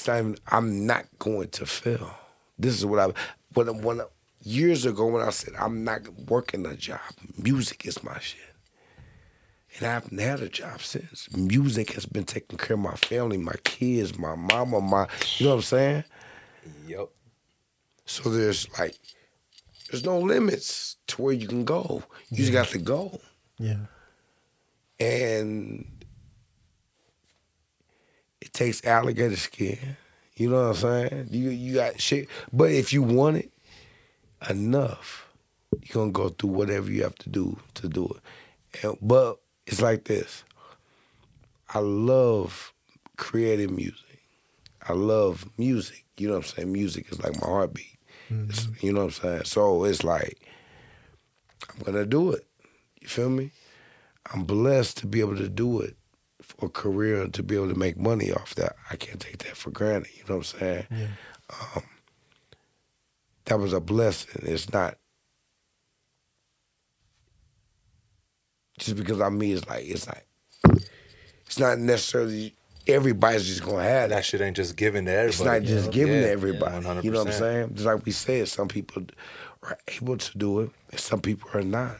Not 0.09 0.17
even. 0.17 0.37
I'm 0.47 0.87
not 0.87 1.05
going 1.19 1.49
to 1.49 1.65
fail. 1.65 2.11
This 2.57 2.75
is 2.75 2.85
what 2.85 2.99
I. 2.99 3.13
When 3.53 3.81
when 3.83 4.01
years 4.41 4.85
ago 4.85 5.05
when 5.05 5.21
I 5.21 5.29
said 5.29 5.53
I'm 5.59 5.83
not 5.83 6.01
working 6.27 6.65
a 6.65 6.75
job, 6.75 6.99
music 7.37 7.85
is 7.85 8.03
my 8.03 8.17
shit. 8.19 8.41
And 9.77 9.85
I 9.87 9.93
haven't 9.93 10.19
had 10.19 10.41
a 10.41 10.49
job 10.49 10.81
since. 10.81 11.29
Music 11.35 11.93
has 11.93 12.07
been 12.07 12.23
taking 12.23 12.57
care 12.57 12.73
of 12.73 12.79
my 12.79 12.95
family, 12.95 13.37
my 13.37 13.53
kids, 13.63 14.17
my 14.17 14.33
mama, 14.35 14.81
my. 14.81 15.07
You 15.37 15.45
know 15.45 15.51
what 15.51 15.55
I'm 15.57 15.61
saying? 15.61 16.03
Yep. 16.87 17.09
So 18.05 18.29
there's 18.31 18.67
like, 18.79 18.97
there's 19.89 20.03
no 20.03 20.17
limits 20.19 20.97
to 21.07 21.21
where 21.21 21.33
you 21.33 21.47
can 21.47 21.65
go. 21.65 22.01
You 22.29 22.37
just 22.37 22.51
got 22.51 22.67
to 22.69 22.79
go. 22.79 23.21
Yeah. 23.59 23.85
and 24.99 25.85
it 28.41 28.53
takes 28.53 28.83
alligator 28.85 29.35
skin. 29.35 29.97
You 30.35 30.49
know 30.49 30.69
what 30.69 30.83
I'm 30.83 31.09
saying? 31.09 31.27
You 31.31 31.49
you 31.49 31.75
got 31.75 31.99
shit, 31.99 32.29
but 32.53 32.71
if 32.71 32.93
you 32.93 33.03
want 33.03 33.37
it 33.37 33.51
enough, 34.49 35.29
you're 35.71 35.93
gonna 35.93 36.11
go 36.11 36.29
through 36.29 36.51
whatever 36.51 36.89
you 36.89 37.03
have 37.03 37.15
to 37.15 37.29
do 37.29 37.59
to 37.75 37.89
do 37.89 38.05
it. 38.05 38.83
And, 38.83 38.97
but 39.01 39.39
it's 39.65 39.81
like 39.81 40.05
this. 40.05 40.43
I 41.73 41.79
love 41.79 42.73
creating 43.17 43.75
music. 43.75 44.21
I 44.87 44.93
love 44.93 45.49
music. 45.57 46.05
You 46.17 46.29
know 46.29 46.35
what 46.35 46.45
I'm 46.45 46.55
saying? 46.55 46.71
Music 46.71 47.11
is 47.11 47.21
like 47.21 47.39
my 47.41 47.47
heartbeat. 47.47 47.99
It's- 48.29 48.65
mm-hmm. 48.67 48.85
you 48.85 48.93
know 48.93 49.05
what 49.05 49.21
I'm 49.21 49.21
saying? 49.23 49.43
So 49.45 49.83
it's 49.83 50.03
like 50.03 50.39
I'm 51.69 51.83
gonna 51.83 52.05
do 52.05 52.31
it. 52.31 52.45
You 53.01 53.07
feel 53.07 53.29
me? 53.29 53.51
I'm 54.31 54.43
blessed 54.45 54.97
to 54.99 55.07
be 55.07 55.19
able 55.19 55.37
to 55.37 55.49
do 55.49 55.81
it 55.81 55.97
for 56.59 56.65
a 56.67 56.69
career 56.69 57.21
and 57.21 57.33
to 57.33 57.43
be 57.43 57.55
able 57.55 57.69
to 57.69 57.75
make 57.77 57.97
money 57.97 58.31
off 58.31 58.55
that. 58.55 58.75
I 58.91 58.95
can't 58.95 59.19
take 59.19 59.39
that 59.39 59.55
for 59.55 59.71
granted. 59.71 60.11
You 60.15 60.23
know 60.27 60.37
what 60.37 60.53
I'm 60.53 60.59
saying? 60.59 60.87
Yeah. 60.91 61.07
Um, 61.75 61.83
that 63.45 63.59
was 63.59 63.73
a 63.73 63.79
blessing. 63.79 64.43
It's 64.45 64.71
not 64.71 64.95
just 68.77 68.95
because 68.97 69.19
I'm 69.19 69.37
me. 69.37 69.53
It's 69.53 69.67
like 69.67 69.85
it's 69.85 70.07
like 70.07 70.25
it's 71.45 71.59
not 71.59 71.79
necessarily 71.79 72.55
everybody's 72.87 73.47
just 73.47 73.63
gonna 73.63 73.83
have 73.83 74.09
That 74.09 74.17
that. 74.17 74.25
shit 74.25 74.41
ain't 74.41 74.55
just 74.57 74.75
given 74.75 75.05
to 75.05 75.11
everybody. 75.11 75.29
It's 75.29 75.43
not 75.43 75.63
just 75.63 75.91
given 75.91 76.15
Yeah, 76.15 76.21
to 76.27 76.31
everybody. 76.31 76.85
yeah, 76.85 77.01
you 77.01 77.11
know 77.11 77.19
what 77.19 77.27
I'm 77.27 77.33
saying? 77.33 77.73
Just 77.73 77.85
like 77.85 78.05
we 78.05 78.11
said, 78.11 78.47
some 78.47 78.67
people 78.67 79.03
are 79.63 79.77
able 79.87 80.17
to 80.17 80.37
do 80.37 80.59
it, 80.61 80.71
and 80.91 80.99
some 80.99 81.21
people 81.21 81.49
are 81.53 81.63
not. 81.63 81.97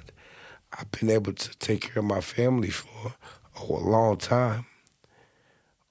I've 0.78 0.92
been 0.92 1.10
able 1.10 1.34
to 1.34 1.58
take 1.58 1.82
care 1.82 2.00
of 2.00 2.06
my 2.06 2.22
family 2.22 2.70
for 2.70 3.16
a 3.62 3.74
long 3.90 4.18
time 4.18 4.66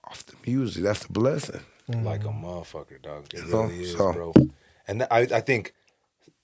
off 0.04 0.24
the 0.26 0.34
music. 0.46 0.82
That's 0.84 1.04
a 1.04 1.12
blessing. 1.12 1.60
Mm-hmm. 1.90 2.04
like 2.04 2.22
a 2.24 2.28
motherfucker, 2.28 3.00
dog. 3.00 3.24
It 3.32 3.44
You 3.44 3.50
know, 3.50 3.62
really 3.62 3.82
is, 3.84 3.96
so- 3.96 4.12
bro. 4.12 4.32
And 4.86 5.04
I, 5.10 5.20
I 5.20 5.40
think, 5.40 5.72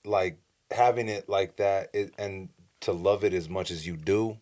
like 0.03 0.37
having 0.71 1.07
it 1.07 1.29
like 1.29 1.57
that, 1.57 1.89
it, 1.93 2.13
and 2.17 2.49
to 2.81 2.91
love 2.91 3.23
it 3.23 3.33
as 3.33 3.47
much 3.49 3.69
as 3.71 3.85
you 3.85 3.95
do, 3.95 4.37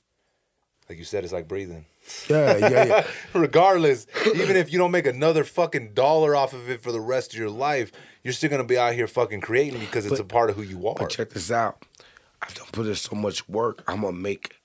like 0.89 0.97
you 0.97 1.03
said, 1.05 1.23
it's 1.25 1.33
like 1.33 1.47
breathing. 1.47 1.85
Yeah, 2.29 2.57
yeah, 2.57 2.85
yeah. 2.85 3.07
Regardless, 3.33 4.07
even 4.35 4.55
if 4.57 4.71
you 4.73 4.77
don't 4.79 4.91
make 4.91 5.05
another 5.07 5.43
fucking 5.45 5.93
dollar 5.93 6.35
off 6.35 6.53
of 6.53 6.69
it 6.69 6.81
for 6.81 6.91
the 6.91 6.99
rest 7.01 7.33
of 7.33 7.39
your 7.39 7.49
life, 7.49 7.91
you're 8.23 8.33
still 8.33 8.49
gonna 8.49 8.63
be 8.65 8.77
out 8.77 8.93
here 8.93 9.07
fucking 9.07 9.39
creating 9.41 9.79
because 9.81 10.05
it's 10.05 10.15
But- 10.17 10.21
a 10.21 10.25
part 10.25 10.49
of 10.49 10.55
who 10.57 10.61
you 10.63 10.85
are. 10.87 10.95
But 10.95 11.09
check 11.09 11.29
this 11.31 11.49
out. 11.51 11.85
I've 12.41 12.53
done 12.55 12.67
put 12.73 12.87
in 12.87 12.95
so 12.95 13.15
much 13.15 13.47
work. 13.47 13.83
I'm 13.87 14.01
gonna 14.01 14.17
make 14.17 14.55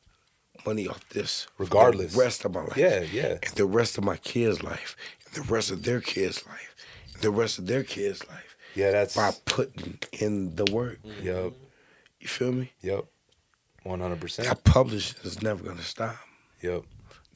money 0.67 0.87
off 0.89 1.09
this 1.11 1.47
for 1.57 1.65
Regardless. 1.65 2.13
the 2.15 2.21
rest 2.21 2.45
of 2.45 2.55
my 2.55 2.63
life. 2.63 2.77
Yeah, 2.77 3.01
yeah. 3.01 3.39
And 3.43 3.55
the 3.55 3.67
rest 3.67 3.99
of 3.99 4.05
my 4.05 4.17
kids' 4.17 4.63
life, 4.63 4.97
and 5.27 5.35
the 5.45 5.53
rest 5.53 5.71
of 5.71 5.83
their 5.85 6.01
kids' 6.01 6.45
life, 6.47 6.75
and 7.15 7.23
the 7.23 7.31
rest 7.31 7.59
of 7.59 7.67
their 7.67 7.83
kids' 7.85 8.27
life. 8.29 8.57
Yeah, 8.75 8.91
that's 8.93 9.17
By 9.17 9.33
putting 9.45 9.99
in 10.13 10.55
the 10.57 10.65
work. 10.73 10.99
yep, 11.23 11.53
You 12.21 12.29
feel 12.29 12.53
me? 12.53 12.73
yep. 12.81 13.05
One 13.83 14.01
hundred 14.01 14.21
percent. 14.21 14.47
That 14.49 14.65
publishing 14.65 15.19
is 15.25 15.41
never 15.43 15.65
gonna 15.65 15.83
stop. 15.83 16.17
Yep. 16.63 16.83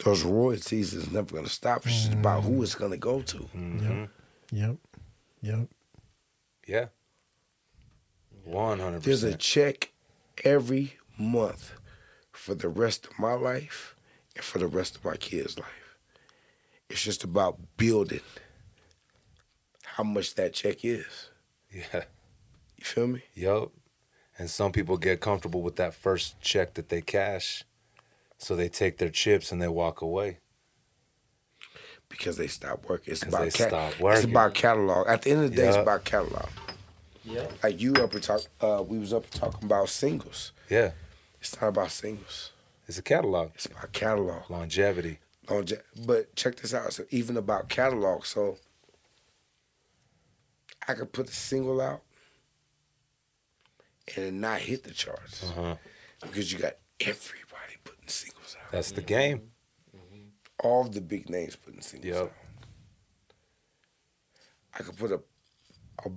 Those 0.05 0.23
royalties 0.24 0.93
is 0.93 1.11
never 1.11 1.35
gonna 1.35 1.49
stop. 1.49 1.86
It's 1.86 1.94
just 2.03 2.12
about 2.12 2.43
who 2.44 2.62
it's 2.62 2.74
gonna 2.74 2.97
go 2.99 3.23
to. 3.23 3.39
Mm-hmm. 3.39 4.05
Yep. 4.51 4.77
Yep. 5.40 5.69
Yeah. 6.66 6.86
One 8.44 8.81
hundred 8.81 9.03
There's 9.03 9.23
a 9.23 9.36
check 9.36 9.93
every 10.44 10.97
month 11.19 11.73
for 12.43 12.56
the 12.56 12.69
rest 12.69 13.06
of 13.06 13.16
my 13.20 13.35
life 13.35 13.94
and 14.35 14.44
for 14.44 14.59
the 14.59 14.66
rest 14.66 14.97
of 14.97 15.05
my 15.05 15.16
kids' 15.16 15.56
life. 15.56 15.97
It's 16.90 17.01
just 17.05 17.23
about 17.23 17.56
building 17.77 18.20
how 19.85 20.02
much 20.02 20.35
that 20.35 20.52
check 20.52 20.85
is. 20.85 21.28
Yeah. 21.73 22.02
You 22.77 22.85
feel 22.85 23.06
me? 23.06 23.23
Yep. 23.35 23.69
And 24.39 24.51
some 24.51 24.73
people 24.73 24.97
get 24.97 25.20
comfortable 25.20 25.62
with 25.62 25.77
that 25.77 25.94
first 25.94 26.40
check 26.40 26.74
that 26.74 26.89
they 26.89 27.01
cash, 27.01 27.62
so 28.39 28.56
they 28.56 28.69
take 28.69 28.98
their 28.98 29.09
chips 29.09 29.52
and 29.52 29.62
they 29.62 29.69
walk 29.69 30.01
away. 30.01 30.39
Because 32.09 32.36
they 32.39 32.48
stop 32.48 32.85
working. 32.89 33.12
It's 33.12 33.23
'Cause 33.23 33.32
about 33.35 33.44
they 33.44 33.51
cat- 33.52 33.69
stop 33.69 33.93
It's 34.16 34.24
about 34.24 34.55
catalog. 34.55 35.06
At 35.06 35.23
the 35.23 35.31
end 35.31 35.44
of 35.44 35.51
the 35.51 35.56
day, 35.56 35.69
it's 35.69 35.77
about 35.77 36.05
catalog. 36.05 36.48
Yeah. 37.24 37.47
Like 37.62 37.81
you 37.81 37.94
up 37.94 38.12
and 38.14 38.23
talk 38.23 38.40
uh 38.60 38.82
we 38.85 38.98
was 38.98 39.12
up 39.12 39.31
talking 39.31 39.62
about 39.64 39.89
singles. 39.90 40.51
Yeah. 40.69 40.90
It's 41.43 41.60
not 41.60 41.69
about 41.69 41.90
singles. 41.90 42.52
It's 42.86 42.98
a 42.98 43.02
catalog. 43.02 43.51
It's 43.56 43.66
about 43.66 43.93
catalog. 43.93 44.48
Longevity. 44.48 45.19
Longe- 45.51 45.74
But 46.06 46.36
check 46.36 46.55
this 46.56 46.73
out. 46.73 46.93
So 46.93 47.05
even 47.10 47.36
about 47.36 47.69
catalog, 47.69 48.24
so 48.24 48.59
I 50.86 50.94
could 50.94 51.12
put 51.12 51.28
a 51.28 51.32
single 51.32 51.81
out 51.81 52.02
and 54.14 54.24
it 54.24 54.32
not 54.35 54.60
hit 54.60 54.85
the 54.85 54.93
charts 54.93 55.43
Uh-huh. 55.43 55.77
because 56.20 56.52
you 56.52 56.60
got 56.60 56.74
everybody 57.01 57.77
putting 57.82 58.06
singles 58.09 58.56
out. 58.64 58.70
That's 58.70 58.93
the 58.93 59.02
game. 59.02 59.51
All 60.60 60.85
the 60.85 61.01
big 61.01 61.28
names 61.28 61.56
putting 61.56 61.81
singles 61.82 62.14
Yep. 62.14 62.23
out. 62.23 62.32
I 64.74 64.82
could 64.85 64.97
put 64.97 65.10
a 65.10 65.20
a 66.05 66.09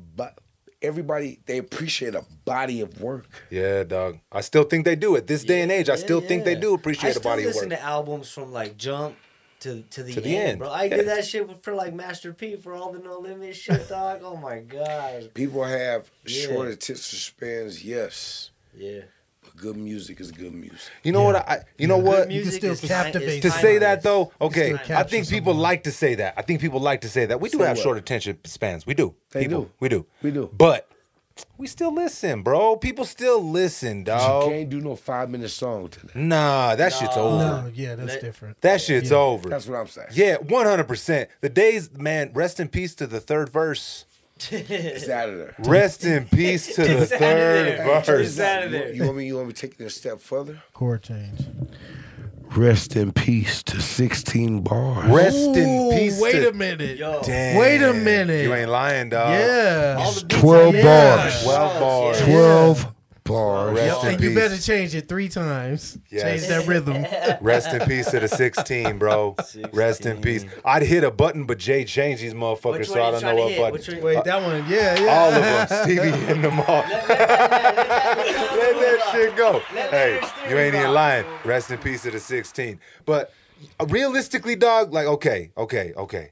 everybody 0.86 1.40
they 1.46 1.58
appreciate 1.58 2.16
a 2.16 2.24
body 2.46 2.82
of 2.82 3.02
work. 3.02 3.28
Yeah, 3.50 3.84
dog. 3.84 4.20
I 4.32 4.42
still 4.42 4.64
think 4.64 4.86
they 4.86 4.96
do. 4.96 5.16
At 5.16 5.28
this 5.28 5.44
day 5.44 5.62
and 5.62 5.72
age, 5.72 5.90
I 5.90 5.94
Yeah, 5.94 6.00
still 6.00 6.22
think 6.22 6.46
they 6.46 6.56
do 6.56 6.74
appreciate 6.74 7.16
a 7.16 7.20
body 7.20 7.44
of 7.44 7.48
work. 7.48 7.56
I 7.56 7.58
listen 7.58 7.70
to 7.72 7.82
albums 7.82 8.30
from 8.32 8.52
like 8.52 8.78
Jump 8.78 9.16
to 9.62 9.82
to 9.92 10.04
the, 10.04 10.14
To 10.14 10.22
the 10.22 10.36
end, 10.38 10.50
end. 10.50 10.60
bro. 10.60 10.70
I 10.70 10.84
Yeah. 10.84 10.98
did 10.98 11.08
that 11.08 11.26
shit 11.26 11.50
for 11.64 11.74
like 11.74 11.94
Master 11.94 12.34
P 12.34 12.56
for 12.56 12.74
all 12.74 12.92
the 12.92 13.00
No 13.00 13.20
Limit 13.20 13.56
shit, 13.56 13.88
dog. 13.90 14.22
Oh 14.24 14.36
my 14.36 14.60
god. 14.60 15.34
People 15.34 15.64
have 15.64 16.12
Yeah. 16.26 16.48
short 16.48 16.68
attention 16.70 17.18
spans, 17.20 17.84
yes, 17.84 18.52
Yeah. 18.78 19.02
But 19.56 19.62
good 19.62 19.78
music 19.78 20.20
is 20.20 20.32
good 20.32 20.54
music. 20.54 20.80
You 21.04 21.12
know 21.12 21.24
what? 21.24 21.36
I 21.38 21.64
you 21.78 21.88
know 21.88 21.98
what? 21.98 22.32
You 22.32 22.42
can 22.42 22.48
Music 22.50 22.54
still 22.54 22.72
is 22.74 22.82
ti- 22.82 22.88
captivate 22.88 23.42
to 23.42 23.52
say 23.52 23.78
that 23.80 24.02
though, 24.04 24.32
okay, 24.42 24.74
I 24.90 25.04
think 25.04 25.28
people 25.30 25.54
someone. 25.54 25.64
like 25.64 25.84
to 25.84 25.92
say 25.92 26.16
that. 26.16 26.34
I 26.38 26.42
think 26.42 26.62
people 26.62 26.80
like 26.80 27.02
to 27.02 27.10
say 27.10 27.26
that. 27.26 27.40
We 27.42 27.50
do 27.50 27.58
Say 27.60 27.66
have 27.66 27.78
what? 27.78 27.84
short 27.84 27.98
attention 27.98 28.38
spans. 28.46 28.86
We 28.86 28.94
do. 28.94 29.16
They 29.32 29.44
people, 29.44 29.64
do. 29.64 29.72
We 29.80 29.90
do. 29.90 30.06
We 30.22 30.32
do. 30.32 30.50
But 30.54 30.90
we 31.58 31.68
still 31.68 31.94
listen, 31.94 32.44
bro. 32.44 32.78
People 32.78 33.04
still 33.04 33.42
listen, 33.44 34.00
You 34.00 34.04
dog. 34.06 34.50
can't 34.50 34.70
do 34.70 34.80
no 34.80 34.96
five 34.96 35.30
minute 35.30 35.50
song 35.50 35.90
today. 35.90 36.14
Nah, 36.16 36.76
that 36.76 36.94
shit's 36.94 37.18
over. 37.18 37.38
No, 37.38 37.72
yeah, 37.74 37.96
that's 37.96 38.14
Let- 38.14 38.22
different. 38.22 38.62
That 38.62 38.80
shit's 38.82 39.12
Yeah. 39.12 39.18
over. 39.18 39.50
That's 39.50 39.68
what 39.68 39.78
I'm 39.80 39.88
saying. 39.88 40.08
yeah, 40.14 40.38
one 40.38 40.66
hundred 40.66 40.88
percent. 40.88 41.30
The 41.42 41.50
days, 41.50 41.92
man. 41.92 42.32
Rest 42.34 42.60
in 42.60 42.70
peace 42.70 42.96
to 42.96 43.08
the 43.08 43.20
third 43.20 43.50
verse. 43.50 44.06
It's 44.52 45.08
out 45.10 45.30
of 45.30 45.38
there. 45.38 45.56
Rest 45.60 46.04
in 46.04 46.26
peace 46.28 46.76
to 46.76 46.82
the 46.84 47.06
third 47.06 47.20
there. 47.80 48.02
verse. 48.02 48.28
It's 48.38 48.40
outta 48.40 48.66
You 48.66 48.72
there. 48.72 48.82
want, 48.84 48.96
you 48.96 49.04
want 49.06 49.18
me? 49.18 49.28
You 49.28 49.36
want 49.36 49.48
me 49.48 49.54
to 49.54 49.62
take 49.68 49.80
it 49.80 49.84
a 49.86 49.90
step 49.90 50.20
further? 50.20 50.62
Chord 50.74 51.04
change. 51.04 51.40
Rest 52.56 52.96
in 52.96 53.12
peace 53.12 53.64
to 53.64 53.82
16 53.82 54.62
bars. 54.62 55.10
Rest 55.10 55.38
in 55.58 55.88
Ooh, 55.88 55.92
peace. 55.98 56.22
Wait 56.22 56.34
to, 56.34 56.50
a 56.50 56.54
minute. 56.54 56.98
Yo. 56.98 57.22
Damn. 57.24 57.58
Wait 57.58 57.82
a 57.82 57.94
minute. 57.94 58.44
You 58.44 58.54
ain't 58.54 58.70
lying, 58.70 59.10
dog. 59.10 59.30
Yeah. 59.32 59.98
All 60.00 60.12
the 60.12 60.26
beats 60.26 60.42
12 60.42 60.68
I 60.68 60.72
made. 60.78 60.84
bars. 60.84 61.44
12 61.44 61.80
bars. 61.80 62.20
Yeah. 62.22 62.26
12 62.26 62.95
bars. 63.26 63.76
Rest 63.76 64.04
in 64.04 64.10
and 64.14 64.22
you 64.22 64.30
peace. 64.30 64.38
better 64.38 64.58
change 64.58 64.96
it 64.96 65.10
three 65.10 65.28
times. 65.28 65.98
Yes. 66.10 66.22
Change 66.24 66.48
that 66.48 66.68
rhythm. 66.68 67.06
Rest 67.42 67.74
in 67.74 67.82
peace 67.88 68.10
to 68.12 68.20
the 68.22 68.28
16, 68.28 68.98
bro. 68.98 69.36
Rest 69.74 70.06
in 70.06 70.22
peace. 70.22 70.46
I'd 70.64 70.84
hit 70.84 71.04
a 71.04 71.12
button, 71.12 71.46
but 71.46 71.58
Jay 71.58 71.84
changed 71.84 72.24
these 72.24 72.34
motherfuckers, 72.34 72.80
Which 72.80 72.88
so 72.90 73.04
I 73.04 73.12
don't 73.12 73.14
know 73.14 73.20
trying 73.22 73.36
to 73.36 73.42
what 73.42 73.52
hit? 73.52 73.60
button. 73.60 73.94
Which? 73.96 74.04
Wait, 74.04 74.24
that 74.24 74.42
one. 74.42 74.66
Yeah, 74.70 75.00
yeah. 75.00 75.18
All 75.18 75.34
of 75.34 75.44
them. 75.70 75.84
Stevie 75.84 76.12
hitting 76.26 76.42
them 76.44 76.60
all. 76.62 76.84
Let 76.88 77.08
that 77.08 79.02
shit 79.12 79.36
go. 79.36 79.60
Hey, 79.90 80.22
you 80.50 80.58
ain't 80.58 80.76
even 80.76 80.92
lying. 80.94 81.26
Rest 81.44 81.72
in 81.72 81.78
peace 81.80 82.04
to 82.04 82.12
the 82.12 82.20
16. 82.20 82.80
But 83.06 83.34
uh, 83.80 83.86
realistically, 83.88 84.56
dog, 84.56 84.94
like, 84.94 85.08
okay, 85.08 85.52
okay, 85.58 85.94
okay. 85.98 86.32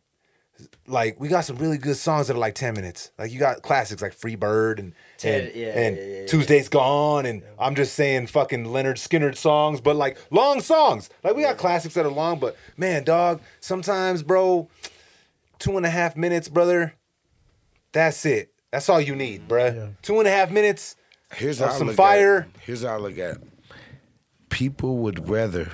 Like, 0.88 1.20
we 1.20 1.28
got 1.30 1.46
some 1.46 1.56
really 1.58 1.78
good 1.78 1.96
songs 1.98 2.28
that 2.28 2.36
are 2.36 2.40
like 2.40 2.56
10 2.56 2.74
minutes. 2.74 3.12
Like, 3.18 3.32
you 3.32 3.40
got 3.40 3.62
classics 3.62 4.02
like 4.02 4.14
Free 4.14 4.36
Bird 4.36 4.80
and, 4.80 4.94
Ted- 5.18 5.46
and, 5.48 5.56
yeah, 5.56 5.68
and 5.68 5.98
yeah, 5.98 6.04
yeah, 6.04 6.20
yeah. 6.22 6.28
Tuesday's 6.28 6.70
Gone. 6.70 7.26
And 7.26 7.44
I'm 7.58 7.76
just 7.76 7.94
saying 7.96 8.28
fucking 8.28 8.66
Lynyrd 8.66 8.96
Skynyrd 8.96 9.36
songs, 9.36 9.82
but 9.82 9.96
like 9.96 10.18
long 10.30 10.62
songs. 10.62 11.10
Like, 11.24 11.36
we 11.36 11.42
got 11.44 11.58
classics 11.58 11.96
that 11.96 12.06
are 12.06 12.12
long, 12.12 12.40
but 12.40 12.56
man, 12.78 13.04
dog, 13.04 13.42
sometimes, 13.62 14.24
bro, 14.24 14.70
two 15.60 15.78
and 15.78 15.86
a 15.86 15.90
half 15.90 16.16
minutes, 16.16 16.50
brother. 16.50 16.94
That's 17.92 18.26
it. 18.26 18.52
That's 18.72 18.90
all 18.90 19.00
you 19.00 19.16
need, 19.16 19.48
bruh. 19.48 19.76
Yeah. 19.76 19.88
Two 20.02 20.20
and 20.20 20.28
a 20.28 20.32
half 20.32 20.52
minutes. 20.52 20.96
Here's 21.36 21.60
how 21.60 21.68
I 21.68 21.78
some 21.78 21.88
look 21.88 21.96
fire. 21.96 22.38
At 22.38 22.46
it. 22.48 22.52
Here's 22.66 22.84
how 22.84 22.96
I 22.96 22.98
look 22.98 23.18
at 23.18 23.38
it. 23.38 23.44
People 24.50 24.98
would 24.98 25.30
rather 25.30 25.72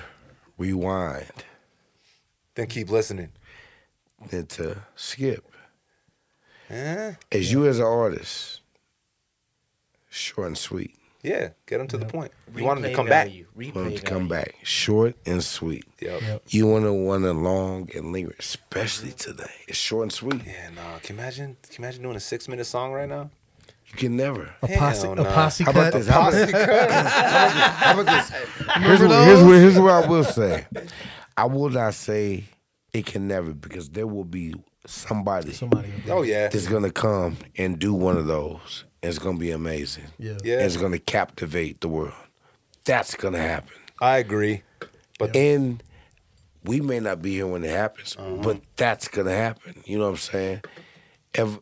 rewind 0.58 1.44
than 2.54 2.66
keep 2.66 2.90
listening. 2.90 3.30
Than 4.28 4.46
to 4.46 4.78
skip. 4.96 5.44
Eh? 6.68 7.14
As 7.32 7.50
you 7.52 7.66
as 7.66 7.78
an 7.78 7.86
artist, 7.86 8.60
short 10.08 10.48
and 10.48 10.58
sweet. 10.58 10.96
Yeah, 11.22 11.50
get 11.66 11.78
them 11.78 11.88
to 11.88 11.98
the 11.98 12.06
point. 12.06 12.32
You 12.56 12.64
want 12.64 12.80
them 12.80 12.90
to 12.90 12.96
come 12.96 13.06
value. 13.06 13.46
You 13.58 13.72
Replay 13.72 13.74
want 13.74 13.88
them 13.88 13.96
to 13.98 14.02
come 14.02 14.28
back. 14.28 14.54
Short 14.62 15.16
and 15.26 15.44
sweet. 15.44 15.84
Yep. 16.00 16.22
Yep. 16.22 16.42
You 16.48 16.66
want 16.66 16.84
to 16.86 16.94
want 16.94 17.24
to 17.24 17.32
long 17.32 17.90
and 17.94 18.12
linger, 18.12 18.34
especially 18.38 19.12
today. 19.12 19.50
It's 19.68 19.76
short 19.76 20.04
and 20.04 20.12
sweet. 20.12 20.42
Yeah, 20.46 20.70
nah. 20.70 20.98
Can 21.00 21.16
you 21.16 21.20
imagine? 21.20 21.56
Can 21.62 21.82
you 21.82 21.84
imagine 21.84 22.02
doing 22.02 22.16
a 22.16 22.20
six 22.20 22.48
minute 22.48 22.64
song 22.64 22.92
right 22.92 23.08
now? 23.08 23.28
You 23.88 23.96
can 23.98 24.16
never. 24.16 24.54
A 24.62 24.68
posse, 24.68 25.08
Hell 25.08 25.20
a 25.20 25.24
posse 25.24 25.64
How 25.64 25.72
cut. 25.72 25.92
this? 25.92 26.06
How 26.06 26.28
about, 26.28 26.32
Posse 26.32 26.52
cut. 26.52 26.90
how 26.92 28.00
about 28.00 28.06
this? 28.06 28.30
Here's 28.76 29.00
what, 29.00 29.26
here's, 29.26 29.42
what, 29.42 29.54
here's 29.56 29.78
what 29.78 30.04
I 30.04 30.06
will 30.06 30.24
say. 30.24 30.66
I 31.36 31.44
will 31.44 31.70
not 31.70 31.94
say 31.94 32.44
it 32.92 33.06
can 33.06 33.28
never 33.28 33.52
because 33.52 33.90
there 33.90 34.06
will 34.06 34.24
be 34.24 34.54
somebody 34.86 35.52
Somebody. 35.52 35.92
Oh 36.08 36.22
yeah. 36.22 36.48
that's 36.48 36.66
gonna 36.66 36.90
come 36.90 37.36
and 37.56 37.78
do 37.78 37.94
one 37.94 38.16
of 38.16 38.26
those. 38.26 38.84
And 39.02 39.10
it's 39.10 39.18
gonna 39.18 39.38
be 39.38 39.50
amazing. 39.50 40.06
Yeah. 40.18 40.38
Yeah. 40.42 40.56
And 40.56 40.64
it's 40.64 40.76
gonna 40.76 40.98
captivate 40.98 41.80
the 41.80 41.88
world. 41.88 42.14
That's 42.84 43.14
gonna 43.14 43.38
happen. 43.38 43.72
I 44.00 44.18
agree. 44.18 44.62
But 45.18 45.36
And 45.36 45.82
we 46.64 46.80
may 46.80 47.00
not 47.00 47.22
be 47.22 47.32
here 47.34 47.46
when 47.46 47.64
it 47.64 47.70
happens, 47.70 48.16
uh-huh. 48.18 48.42
but 48.42 48.60
that's 48.76 49.08
gonna 49.08 49.34
happen. 49.34 49.82
You 49.84 49.98
know 49.98 50.04
what 50.04 50.10
I'm 50.10 50.16
saying? 50.16 50.60
Ev- 51.34 51.60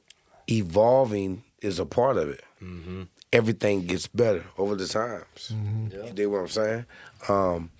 evolving 0.48 1.44
is 1.60 1.78
a 1.78 1.86
part 1.86 2.16
of 2.16 2.28
it. 2.30 2.42
Mm-hmm. 2.62 3.02
Everything 3.32 3.86
gets 3.86 4.06
better 4.06 4.44
over 4.56 4.74
the 4.74 4.86
times. 4.86 5.52
Mm-hmm. 5.52 6.06
You 6.06 6.12
dig 6.12 6.26
what 6.28 6.38
I'm 6.38 6.48
saying? 6.48 6.86
Um, 7.28 7.70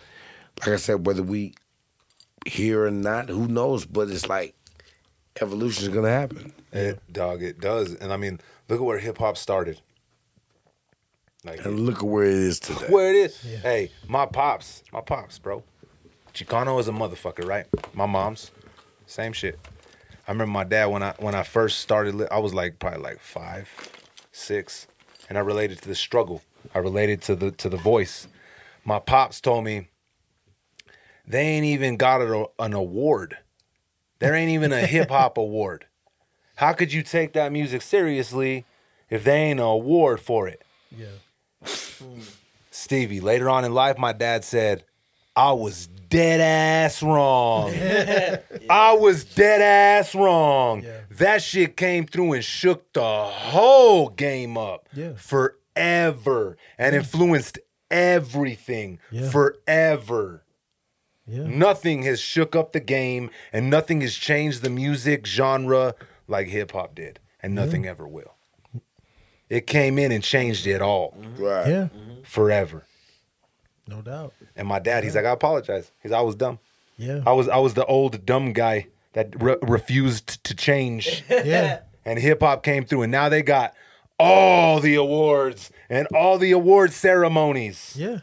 like 0.61 0.69
I 0.69 0.77
said, 0.77 1.07
whether 1.07 1.23
we 1.23 1.55
here 2.47 2.85
or 2.85 2.91
not, 2.91 3.29
who 3.29 3.49
knows? 3.49 3.85
But 3.85 4.09
it's 4.09 4.29
like 4.29 4.55
evolution 5.41 5.85
is 5.85 5.89
gonna 5.95 6.11
happen. 6.11 6.53
it, 6.73 7.01
dog, 7.13 7.43
it 7.43 7.61
does. 7.61 7.95
And 7.95 8.13
I 8.13 8.17
mean, 8.17 8.41
look 8.69 8.81
at 8.81 8.85
where 8.85 8.99
hip 8.99 9.19
hop 9.19 9.37
started. 9.37 9.81
Like 11.45 11.65
And 11.65 11.81
look 11.87 11.99
at 11.99 12.03
where 12.03 12.25
it 12.25 12.33
is 12.33 12.59
today. 12.61 12.87
where 12.89 13.11
it 13.11 13.17
is. 13.17 13.41
Hey, 13.63 13.91
my 14.09 14.27
pops, 14.27 14.83
my 14.93 15.01
pops, 15.01 15.39
bro. 15.39 15.63
Chicano 16.35 16.79
is 16.81 16.89
a 16.89 16.93
motherfucker, 16.93 17.47
right? 17.47 17.67
My 17.95 18.07
mom's, 18.07 18.51
same 19.07 19.33
shit. 19.33 19.59
I 20.27 20.33
remember 20.33 20.53
my 20.53 20.65
dad 20.65 20.87
when 20.87 21.03
I 21.03 21.15
when 21.19 21.35
I 21.35 21.43
first 21.43 21.79
started. 21.79 22.15
li- 22.15 22.27
I 22.31 22.39
was 22.39 22.53
like 22.53 22.79
probably 22.79 23.01
like 23.01 23.19
five, 23.21 23.69
six, 24.31 24.87
and 25.29 25.39
I 25.39 25.41
related 25.41 25.81
to 25.83 25.89
the 25.89 25.95
struggle. 25.95 26.43
I 26.75 26.81
related 26.81 27.23
to 27.23 27.35
the 27.37 27.51
to 27.53 27.69
the 27.69 27.77
voice. 27.79 28.29
My 28.85 28.99
pops 28.99 29.41
told 29.41 29.65
me 29.65 29.89
they 31.29 31.43
ain't 31.43 31.67
even 31.67 31.97
got 31.97 32.21
a, 32.23 32.47
an 32.59 32.73
award. 32.73 33.39
There 34.19 34.35
ain't 34.35 34.51
even 34.51 34.73
a 34.73 34.81
hip 34.87 35.11
hop 35.11 35.37
award. 35.47 35.87
How 36.57 36.73
could 36.73 36.93
you 36.93 37.03
take 37.03 37.35
that 37.35 37.53
music 37.53 37.83
seriously 37.83 38.65
if 39.11 39.23
they 39.25 39.37
ain't 39.43 39.61
an 39.61 39.67
award 39.67 40.21
for 40.21 40.49
it? 40.49 40.63
Yeah. 40.91 41.07
Stevie, 42.71 43.21
later 43.21 43.49
on 43.51 43.65
in 43.65 43.73
life, 43.75 43.99
my 43.99 44.13
dad 44.13 44.45
said, 44.45 44.85
I 45.37 45.53
was 45.53 45.87
dead 45.87 46.41
ass 46.41 47.03
wrong. 47.03 47.73
I 48.71 48.93
was 48.95 49.25
dead 49.25 49.61
ass 49.61 50.15
wrong. 50.15 50.83
Yeah. 50.83 51.01
That 51.11 51.43
shit 51.43 51.77
came 51.77 52.07
through 52.07 52.33
and 52.35 52.45
shook 52.45 52.93
the 52.93 53.25
whole 53.25 54.09
game 54.09 54.57
up 54.57 54.89
Yeah. 54.93 55.13
forever 55.17 56.57
and 56.79 56.97
influenced 56.97 57.59
everything 57.91 58.99
Yeah. 59.11 59.31
forever. 59.31 60.43
Yeah. 61.29 61.47
Nothing 61.47 62.03
has 62.03 62.21
shook 62.21 62.57
up 62.57 62.73
the 62.73 62.81
game 62.81 63.31
and 63.53 63.69
nothing 63.69 64.01
has 64.01 64.15
changed 64.15 64.63
the 64.63 64.71
music 64.71 65.27
genre 65.27 65.95
like 66.27 66.49
hip 66.49 66.73
hop 66.73 66.95
did, 66.95 67.21
and 67.43 67.55
nothing 67.55 67.87
ever 67.87 68.07
will. 68.07 68.35
It 69.49 69.67
came 69.67 69.99
in 69.99 70.13
and 70.13 70.23
changed 70.23 70.67
it 70.67 70.83
all 70.83 71.13
mm-hmm. 71.19 71.43
Right. 71.43 71.67
Yeah. 71.69 71.89
Mm-hmm. 71.95 72.23
forever. 72.23 72.85
No 73.87 74.03
doubt. 74.03 74.35
And 74.55 74.69
my 74.69 74.79
dad, 74.79 75.05
he's 75.05 75.15
like, 75.15 75.25
I 75.25 75.31
apologize. 75.31 75.91
He's 76.03 76.13
I 76.13 76.21
was 76.21 76.35
dumb. 76.35 76.59
Yeah. 76.99 77.23
I 77.27 77.33
was 77.33 77.49
I 77.49 77.59
was 77.59 77.75
the 77.75 77.87
old 77.87 78.27
dumb 78.27 78.53
guy 78.53 78.89
that 79.15 79.41
re- 79.43 79.57
refused 79.63 80.45
to 80.45 80.55
change. 80.55 81.25
Yeah. 81.31 81.81
and 82.05 82.19
hip 82.19 82.41
hop 82.41 82.63
came 82.63 82.85
through, 82.85 83.03
and 83.03 83.13
now 83.13 83.29
they 83.29 83.43
got 83.43 83.75
all 84.19 84.81
the 84.81 84.95
awards 84.97 85.71
and 85.89 86.07
all 86.15 86.39
the 86.39 86.51
award 86.51 86.93
ceremonies 86.93 87.95
Yeah. 87.97 88.19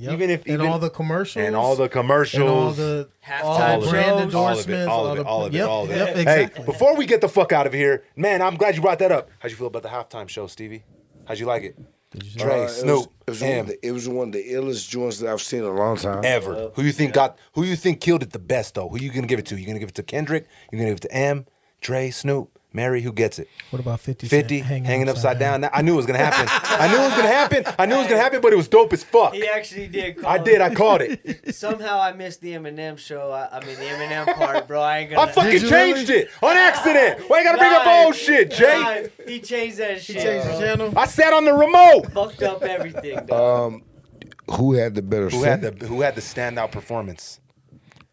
Yep. 0.00 0.12
Even 0.14 0.30
if- 0.30 0.40
and 0.46 0.54
even- 0.54 0.66
all 0.66 0.78
the 0.78 0.88
commercials 0.90 1.44
and 1.44 1.54
all 1.54 1.76
the 1.76 1.88
commercials. 1.88 2.40
and 2.42 2.50
all 2.50 2.70
the 2.72 3.08
Halftime 3.26 3.44
all 3.44 3.80
the 3.80 3.90
brand 3.90 4.20
shows. 4.32 4.34
all 4.34 4.48
of 4.58 4.70
it, 4.70 4.88
all 4.88 5.06
of 5.06 5.18
it, 5.18 5.26
all 5.26 5.44
of 5.46 5.54
it, 5.54 5.58
yep, 5.58 5.68
all 5.68 5.84
of 5.84 5.90
it. 5.90 5.96
Yep, 5.96 6.16
exactly. 6.16 6.60
Hey, 6.62 6.66
before 6.66 6.96
we 6.96 7.04
get 7.06 7.20
the 7.20 7.28
fuck 7.28 7.52
out 7.52 7.66
of 7.66 7.72
here, 7.74 8.02
man, 8.16 8.40
I'm 8.40 8.56
glad 8.56 8.76
you 8.76 8.80
brought 8.82 8.98
that 9.00 9.12
up. 9.12 9.28
How'd 9.40 9.50
you 9.50 9.56
feel 9.58 9.66
about 9.66 9.82
the 9.82 9.88
halftime 9.90 10.28
show, 10.28 10.46
Stevie? 10.46 10.84
How'd 11.26 11.38
you 11.38 11.44
like 11.46 11.62
it? 11.64 11.76
Dre, 12.36 12.64
Uh, 12.64 12.68
Snoop, 12.68 13.06
it 13.26 13.30
was, 13.30 13.40
it, 13.42 13.44
was 13.44 13.48
one 13.48 13.58
of 13.60 13.66
the, 13.68 13.86
it 13.86 13.90
was 13.92 14.08
one 14.08 14.26
of 14.28 14.32
the 14.32 14.52
illest 14.52 14.88
joints 14.88 15.18
that 15.20 15.30
I've 15.30 15.40
seen 15.42 15.60
in 15.60 15.66
a 15.66 15.72
long 15.72 15.96
time. 15.96 16.24
ever. 16.24 16.70
who 16.74 16.82
you 16.82 16.90
think 16.92 17.12
got? 17.12 17.38
Who 17.52 17.62
you 17.62 17.76
think 17.76 18.00
killed 18.00 18.22
it 18.24 18.30
the 18.32 18.40
best 18.40 18.74
though? 18.74 18.88
Who 18.88 18.98
you 18.98 19.12
gonna 19.12 19.26
give 19.28 19.38
it 19.38 19.46
to? 19.46 19.56
You 19.60 19.64
gonna 19.66 19.78
give 19.78 19.90
it 19.90 19.94
to 19.96 20.02
Kendrick? 20.02 20.46
You 20.72 20.78
gonna 20.78 20.90
give 20.90 20.96
it 20.96 21.02
to 21.02 21.12
M, 21.12 21.46
Dre, 21.80 22.10
Snoop, 22.10 22.58
Mary? 22.72 23.02
Who 23.02 23.12
gets 23.12 23.38
it? 23.38 23.48
what 23.70 23.80
about 23.80 24.00
50 24.00 24.28
Cent 24.28 24.42
50 24.42 24.58
hanging, 24.60 25.08
upside, 25.08 25.38
down. 25.38 25.68
I 25.72 25.82
knew 25.82 25.94
it 25.94 25.96
was 25.96 26.06
gonna 26.06 26.18
happen. 26.18 26.46
I 26.48 26.88
knew 26.88 26.98
it 27.00 27.06
was 27.06 27.14
gonna 27.16 27.28
happen. 27.28 27.64
I 27.78 27.86
knew 27.86 27.96
it 27.96 27.98
was 27.98 28.06
gonna 28.06 28.20
happen, 28.20 28.40
but 28.40 28.52
it 28.52 28.56
was 28.56 28.68
dope 28.68 28.92
as 28.92 29.02
fuck. 29.02 29.34
He 29.34 29.46
actually 29.46 29.88
did. 29.88 30.18
Call 30.18 30.30
I 30.30 30.38
did. 30.38 30.60
I 30.60 30.68
it. 30.68 30.76
called 30.76 31.00
it. 31.04 31.54
Somehow 31.54 32.00
I 32.00 32.12
missed 32.12 32.40
the 32.40 32.52
Eminem 32.52 32.96
show. 32.98 33.30
I, 33.32 33.58
I 33.58 33.64
mean 33.64 33.76
the 33.76 33.84
Eminem 33.84 34.34
part, 34.36 34.68
bro. 34.68 34.80
I 34.80 34.98
ain't 34.98 35.10
gonna. 35.10 35.22
I 35.30 35.32
fucking 35.32 35.60
changed 35.68 36.08
really? 36.08 36.22
it 36.22 36.30
on 36.42 36.56
accident. 36.56 37.28
Why 37.28 37.38
you 37.38 37.44
gotta 37.44 37.58
bring 37.58 37.72
up 37.72 37.86
old 37.86 38.14
shit, 38.14 38.50
Jay? 38.52 38.80
nah, 38.80 39.26
he 39.26 39.40
changed 39.40 39.78
that 39.78 40.00
shit. 40.02 40.16
Change 40.22 40.44
the 40.44 40.50
bro. 40.50 40.60
channel. 40.60 40.92
I 40.96 41.06
sat 41.06 41.32
on 41.32 41.44
the 41.44 41.52
remote. 41.54 42.12
Fucked 42.12 42.42
up 42.42 42.62
everything, 42.62 43.26
dog. 43.26 43.72
Um, 43.74 43.82
who 44.56 44.74
had 44.74 44.94
the 44.94 45.02
better 45.02 45.28
Who 45.28 45.42
set? 45.42 45.62
had 45.62 45.78
the 45.80 45.86
Who 45.86 46.00
had 46.02 46.14
the 46.14 46.20
standout 46.20 46.72
performance? 46.72 47.40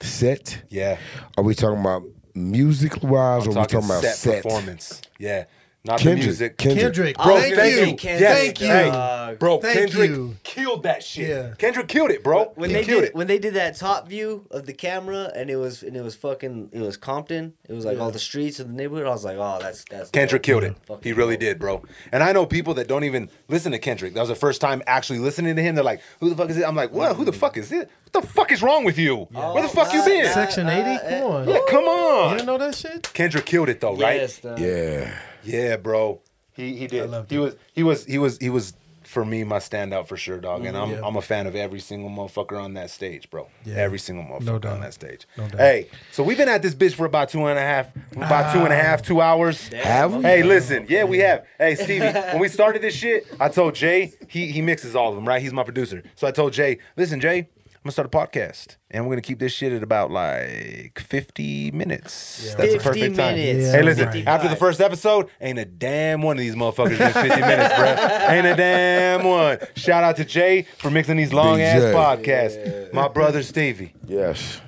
set? 0.01 0.61
Yeah, 0.69 0.97
Are 1.37 1.43
we 1.43 1.55
talking 1.55 1.79
about 1.79 2.03
music 2.37 3.03
wise, 3.03 3.45
or 3.45 3.47
are 3.47 3.49
we 3.49 3.53
talking 3.55 3.79
talking 3.79 3.85
about 3.85 4.01
set, 4.03 4.15
set? 4.15 4.43
performance. 4.43 5.01
Yeah, 5.19 5.45
not 5.87 5.99
Kendrick, 5.99 6.21
the 6.21 6.25
music. 6.25 6.57
Kendrick. 6.57 6.83
Kendrick. 6.83 7.17
Bro, 7.17 7.37
thank 7.37 7.55
thank 7.55 7.75
you. 7.75 7.79
you. 7.79 7.95
Kendrick, 7.95 8.21
Yes, 8.21 8.37
Thank 8.39 8.61
you. 8.61 8.67
hey, 8.67 8.89
dog. 8.91 9.39
bro, 9.39 9.59
Thank 9.59 9.77
Kendrick 9.79 10.09
you. 10.09 10.35
killed 10.43 10.83
that 10.83 11.03
shit. 11.03 11.29
Yeah. 11.29 11.53
Kendrick 11.57 11.87
killed 11.87 12.11
it, 12.11 12.23
bro. 12.23 12.51
when 12.55 12.69
he 12.69 12.75
they 12.77 12.83
killed 12.83 13.01
did 13.01 13.09
it. 13.09 13.15
when 13.15 13.27
they 13.27 13.39
did 13.39 13.53
that 13.55 13.75
top 13.75 14.07
view 14.07 14.45
of 14.51 14.65
the 14.65 14.73
camera 14.73 15.31
and 15.35 15.49
it 15.49 15.55
was 15.55 15.83
and 15.83 15.95
it 15.95 16.01
was 16.01 16.15
fucking 16.15 16.69
it 16.71 16.79
was 16.81 16.97
Compton. 16.97 17.53
It 17.67 17.73
was 17.73 17.85
like 17.85 17.99
all 17.99 18.11
the 18.11 18.19
streets 18.19 18.59
of 18.59 18.67
the 18.67 18.73
neighborhood. 18.73 19.07
I 19.07 19.11
was 19.11 19.25
like, 19.25 19.37
oh, 19.37 19.59
that's 19.61 19.83
that's 19.85 20.09
Kendrick 20.11 20.41
dope. 20.43 20.45
killed 20.45 20.63
it. 20.63 20.75
Fucking 20.85 21.03
He 21.03 21.13
really 21.13 21.35
dope. 21.35 21.41
did, 21.41 21.59
bro. 21.59 21.83
And 22.11 22.23
I 22.23 22.31
know 22.31 22.45
people 22.45 22.73
that 22.75 22.87
don't 22.87 23.03
even 23.03 23.29
listen 23.47 23.71
to 23.71 23.79
Kendrick. 23.79 24.13
That 24.13 24.19
was 24.21 24.29
the 24.29 24.35
first 24.35 24.61
time 24.61 24.81
actually 24.87 25.19
listening 25.19 25.55
to 25.55 25.61
him. 25.61 25.75
They're 25.75 25.83
like, 25.83 26.01
"Who 26.19 26.29
the 26.29 26.35
fuck 26.35 26.49
is 26.49 26.57
it?" 26.57 26.63
I'm 26.67 26.75
like, 26.75 26.91
"What? 26.91 27.15
Who 27.15 27.25
the 27.25 27.33
fuck 27.33 27.57
is 27.57 27.71
it? 27.71 27.89
What 28.11 28.21
the 28.23 28.27
fuck 28.27 28.51
is 28.51 28.61
wrong 28.61 28.83
with 28.83 28.97
you? 28.97 29.27
Where 29.31 29.61
the 29.61 29.69
fuck 29.69 29.91
you 29.93 29.99
nah, 29.99 30.05
been?" 30.05 30.33
Section 30.33 30.67
80? 30.67 30.81
Uh, 30.89 31.09
Come 31.19 31.31
on. 31.31 31.47
Yeah, 31.49 31.59
come 31.69 31.83
on. 31.85 32.29
You 32.31 32.35
didn't 32.37 32.47
know 32.47 32.57
that 32.57 32.75
shit? 32.75 33.13
Kendrick 33.13 33.45
killed 33.45 33.69
it 33.69 33.79
though, 33.79 33.95
right? 33.95 34.21
Yes, 34.21 34.39
dog. 34.39 34.59
Yeah. 34.59 35.17
Yeah, 35.47 35.77
bro. 35.77 36.21
He 36.53 36.75
he 36.75 36.87
did. 36.87 37.09
loved 37.09 37.29
He 37.31 37.37
it. 37.37 37.39
was 37.39 37.55
he 37.73 37.83
was 37.83 38.05
he 38.05 38.17
was 38.17 38.37
he 38.39 38.49
was 38.49 38.73
for 39.03 39.23
me 39.23 39.41
my 39.45 39.57
standout 39.59 40.05
for 40.07 40.17
sure, 40.17 40.37
dog. 40.39 40.65
And 40.65 40.75
mm, 40.75 40.83
I'm 40.83 40.91
Yeah. 40.91 41.01
I'm 41.05 41.15
a 41.15 41.21
fan 41.21 41.47
of 41.47 41.55
every 41.55 41.79
single 41.79 42.09
motherfucker 42.09 42.61
on 42.61 42.73
that 42.73 42.89
stage, 42.89 43.29
bro. 43.29 43.47
Yeah. 43.63 43.75
Every 43.75 43.99
single 43.99 44.25
motherfucker 44.25 44.61
doubt. 44.63 44.73
on 44.73 44.81
that 44.81 44.93
stage. 44.93 45.25
No 45.37 45.47
doubt. 45.47 45.59
Hey, 45.61 45.89
so 46.11 46.23
we've 46.23 46.37
been 46.37 46.49
at 46.49 46.61
this 46.61 46.75
bitch 46.75 46.93
for 46.93 47.05
about 47.05 47.29
two 47.29 47.45
and 47.45 47.57
a 47.57 47.61
half, 47.61 47.87
about 48.17 48.51
two 48.53 48.59
and 48.65 48.73
a 48.73 48.75
half, 48.75 49.01
two 49.01 49.21
hours. 49.21 49.69
Have 49.69 50.15
we? 50.15 50.23
Hey, 50.23 50.43
listen, 50.43 50.87
yeah, 50.89 51.05
we 51.05 51.19
have. 51.19 51.45
Hey, 51.57 51.75
Stevie, 51.75 52.07
when 52.11 52.39
we 52.39 52.49
started 52.49 52.81
this 52.81 52.95
shit, 52.95 53.25
I 53.39 53.47
told 53.49 53.75
Jay, 53.75 54.11
he 54.27 54.51
he 54.51 54.61
mixes 54.61 54.93
all 54.95 55.09
of 55.09 55.15
them, 55.15 55.25
right? 55.27 55.41
He's 55.41 55.53
my 55.53 55.63
producer. 55.63 56.03
So 56.15 56.27
I 56.27 56.31
told 56.31 56.51
Jay, 56.53 56.79
listen, 56.97 57.21
Jay, 57.21 57.47
I'm 57.87 57.91
gonna 57.95 58.09
start 58.09 58.31
a 58.31 58.37
podcast, 58.37 58.75
and 58.91 59.05
we're 59.05 59.11
gonna 59.13 59.21
keep 59.21 59.39
this 59.39 59.53
shit 59.53 59.71
at 59.71 59.81
about 59.81 60.11
like 60.11 60.99
50 60.99 61.71
minutes. 61.71 62.43
Yeah, 62.45 62.55
That's 62.55 62.73
the 62.73 62.79
50 62.79 62.83
perfect 62.89 63.15
time. 63.15 63.35
minutes. 63.35 63.65
Yeah, 63.67 63.71
hey, 63.71 63.81
listen, 63.81 64.07
right. 64.09 64.27
after 64.27 64.49
the 64.49 64.57
first 64.57 64.81
episode, 64.81 65.29
ain't 65.39 65.57
a 65.57 65.63
damn 65.63 66.21
one 66.21 66.35
of 66.35 66.41
these 66.41 66.55
motherfuckers 66.55 66.97
been 66.97 67.13
50 67.13 67.29
minutes, 67.39 67.73
bro. 67.77 67.85
Ain't 68.27 68.45
a 68.45 68.55
damn 68.57 69.23
one. 69.23 69.59
Shout 69.77 70.03
out 70.03 70.17
to 70.17 70.25
Jay 70.25 70.63
for 70.79 70.91
mixing 70.91 71.15
these 71.15 71.31
long 71.31 71.61
ass 71.61 71.81
Jay. 71.81 71.93
podcasts. 71.93 72.93
My 72.93 73.07
brother 73.07 73.41
Stevie. 73.41 73.93
Yes. 74.05 74.59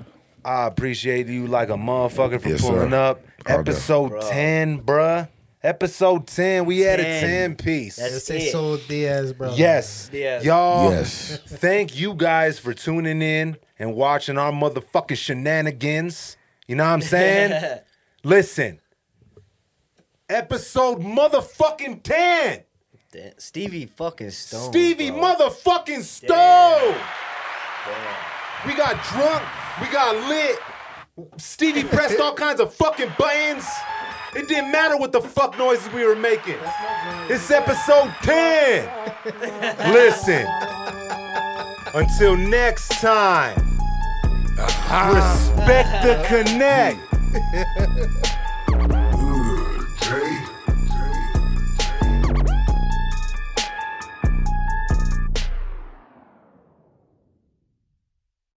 I 0.45 0.67
appreciate 0.67 1.27
you 1.27 1.47
like 1.47 1.67
a 1.67 1.73
motherfucker 1.73 2.39
for 2.41 2.47
Yes, 2.47 2.61
pulling 2.61 2.91
sir. 2.91 2.95
up. 2.95 3.21
All. 3.49 3.59
Episode 3.59 4.09
Bro. 4.11 4.21
10, 4.29 4.81
bruh. 4.83 5.27
Episode 5.61 6.25
10. 6.27 6.65
We 6.65 6.79
had 6.79 6.99
a 7.01 7.03
10. 7.03 7.21
10 7.21 7.55
piece. 7.55 7.95
That's 7.97 8.13
Let's 8.13 8.29
it. 8.29 8.51
so 8.51 8.77
Diaz, 8.77 9.33
bro. 9.33 9.53
yes. 9.55 10.09
Yes. 10.13 10.43
Y'all, 10.45 10.89
Yes. 10.91 11.37
thank 11.47 11.99
you 11.99 12.13
guys 12.13 12.57
for 12.59 12.73
tuning 12.73 13.21
in 13.21 13.57
and 13.77 13.93
watching 13.93 14.37
our 14.37 14.53
motherfucking 14.53 15.17
shenanigans. 15.17 16.37
You 16.67 16.75
know 16.75 16.85
what 16.85 16.91
I'm 16.91 17.01
saying? 17.01 17.79
Listen. 18.23 18.79
Episode 20.29 21.01
motherfucking 21.01 22.03
10. 22.03 22.63
Damn, 23.11 23.31
Stevie 23.39 23.87
fucking 23.87 24.29
Stone. 24.29 24.69
Stevie 24.71 25.09
bro. 25.09 25.21
motherfucking 25.35 26.03
Stone. 26.03 26.93
Damn. 27.85 28.67
We 28.67 28.75
got 28.75 29.03
drunk. 29.05 29.43
We 29.81 29.87
got 29.87 30.15
lit. 30.29 30.57
Stevie 31.37 31.83
pressed 31.83 32.19
all 32.19 32.33
kinds 32.35 32.61
of 32.61 32.73
fucking 32.73 33.11
buttons. 33.17 33.65
It 34.35 34.47
didn't 34.47 34.71
matter 34.71 34.95
what 34.95 35.11
the 35.11 35.21
fuck 35.21 35.57
noises 35.57 35.91
we 35.91 36.05
were 36.05 36.15
making. 36.15 36.57
It's 37.29 37.49
episode 37.49 38.13
10. 38.21 38.87
Listen. 39.91 40.45
Until 41.95 42.35
next 42.37 42.89
time. 43.01 43.57
Respect 44.59 46.03
the 46.03 46.23
connect. 46.27 46.99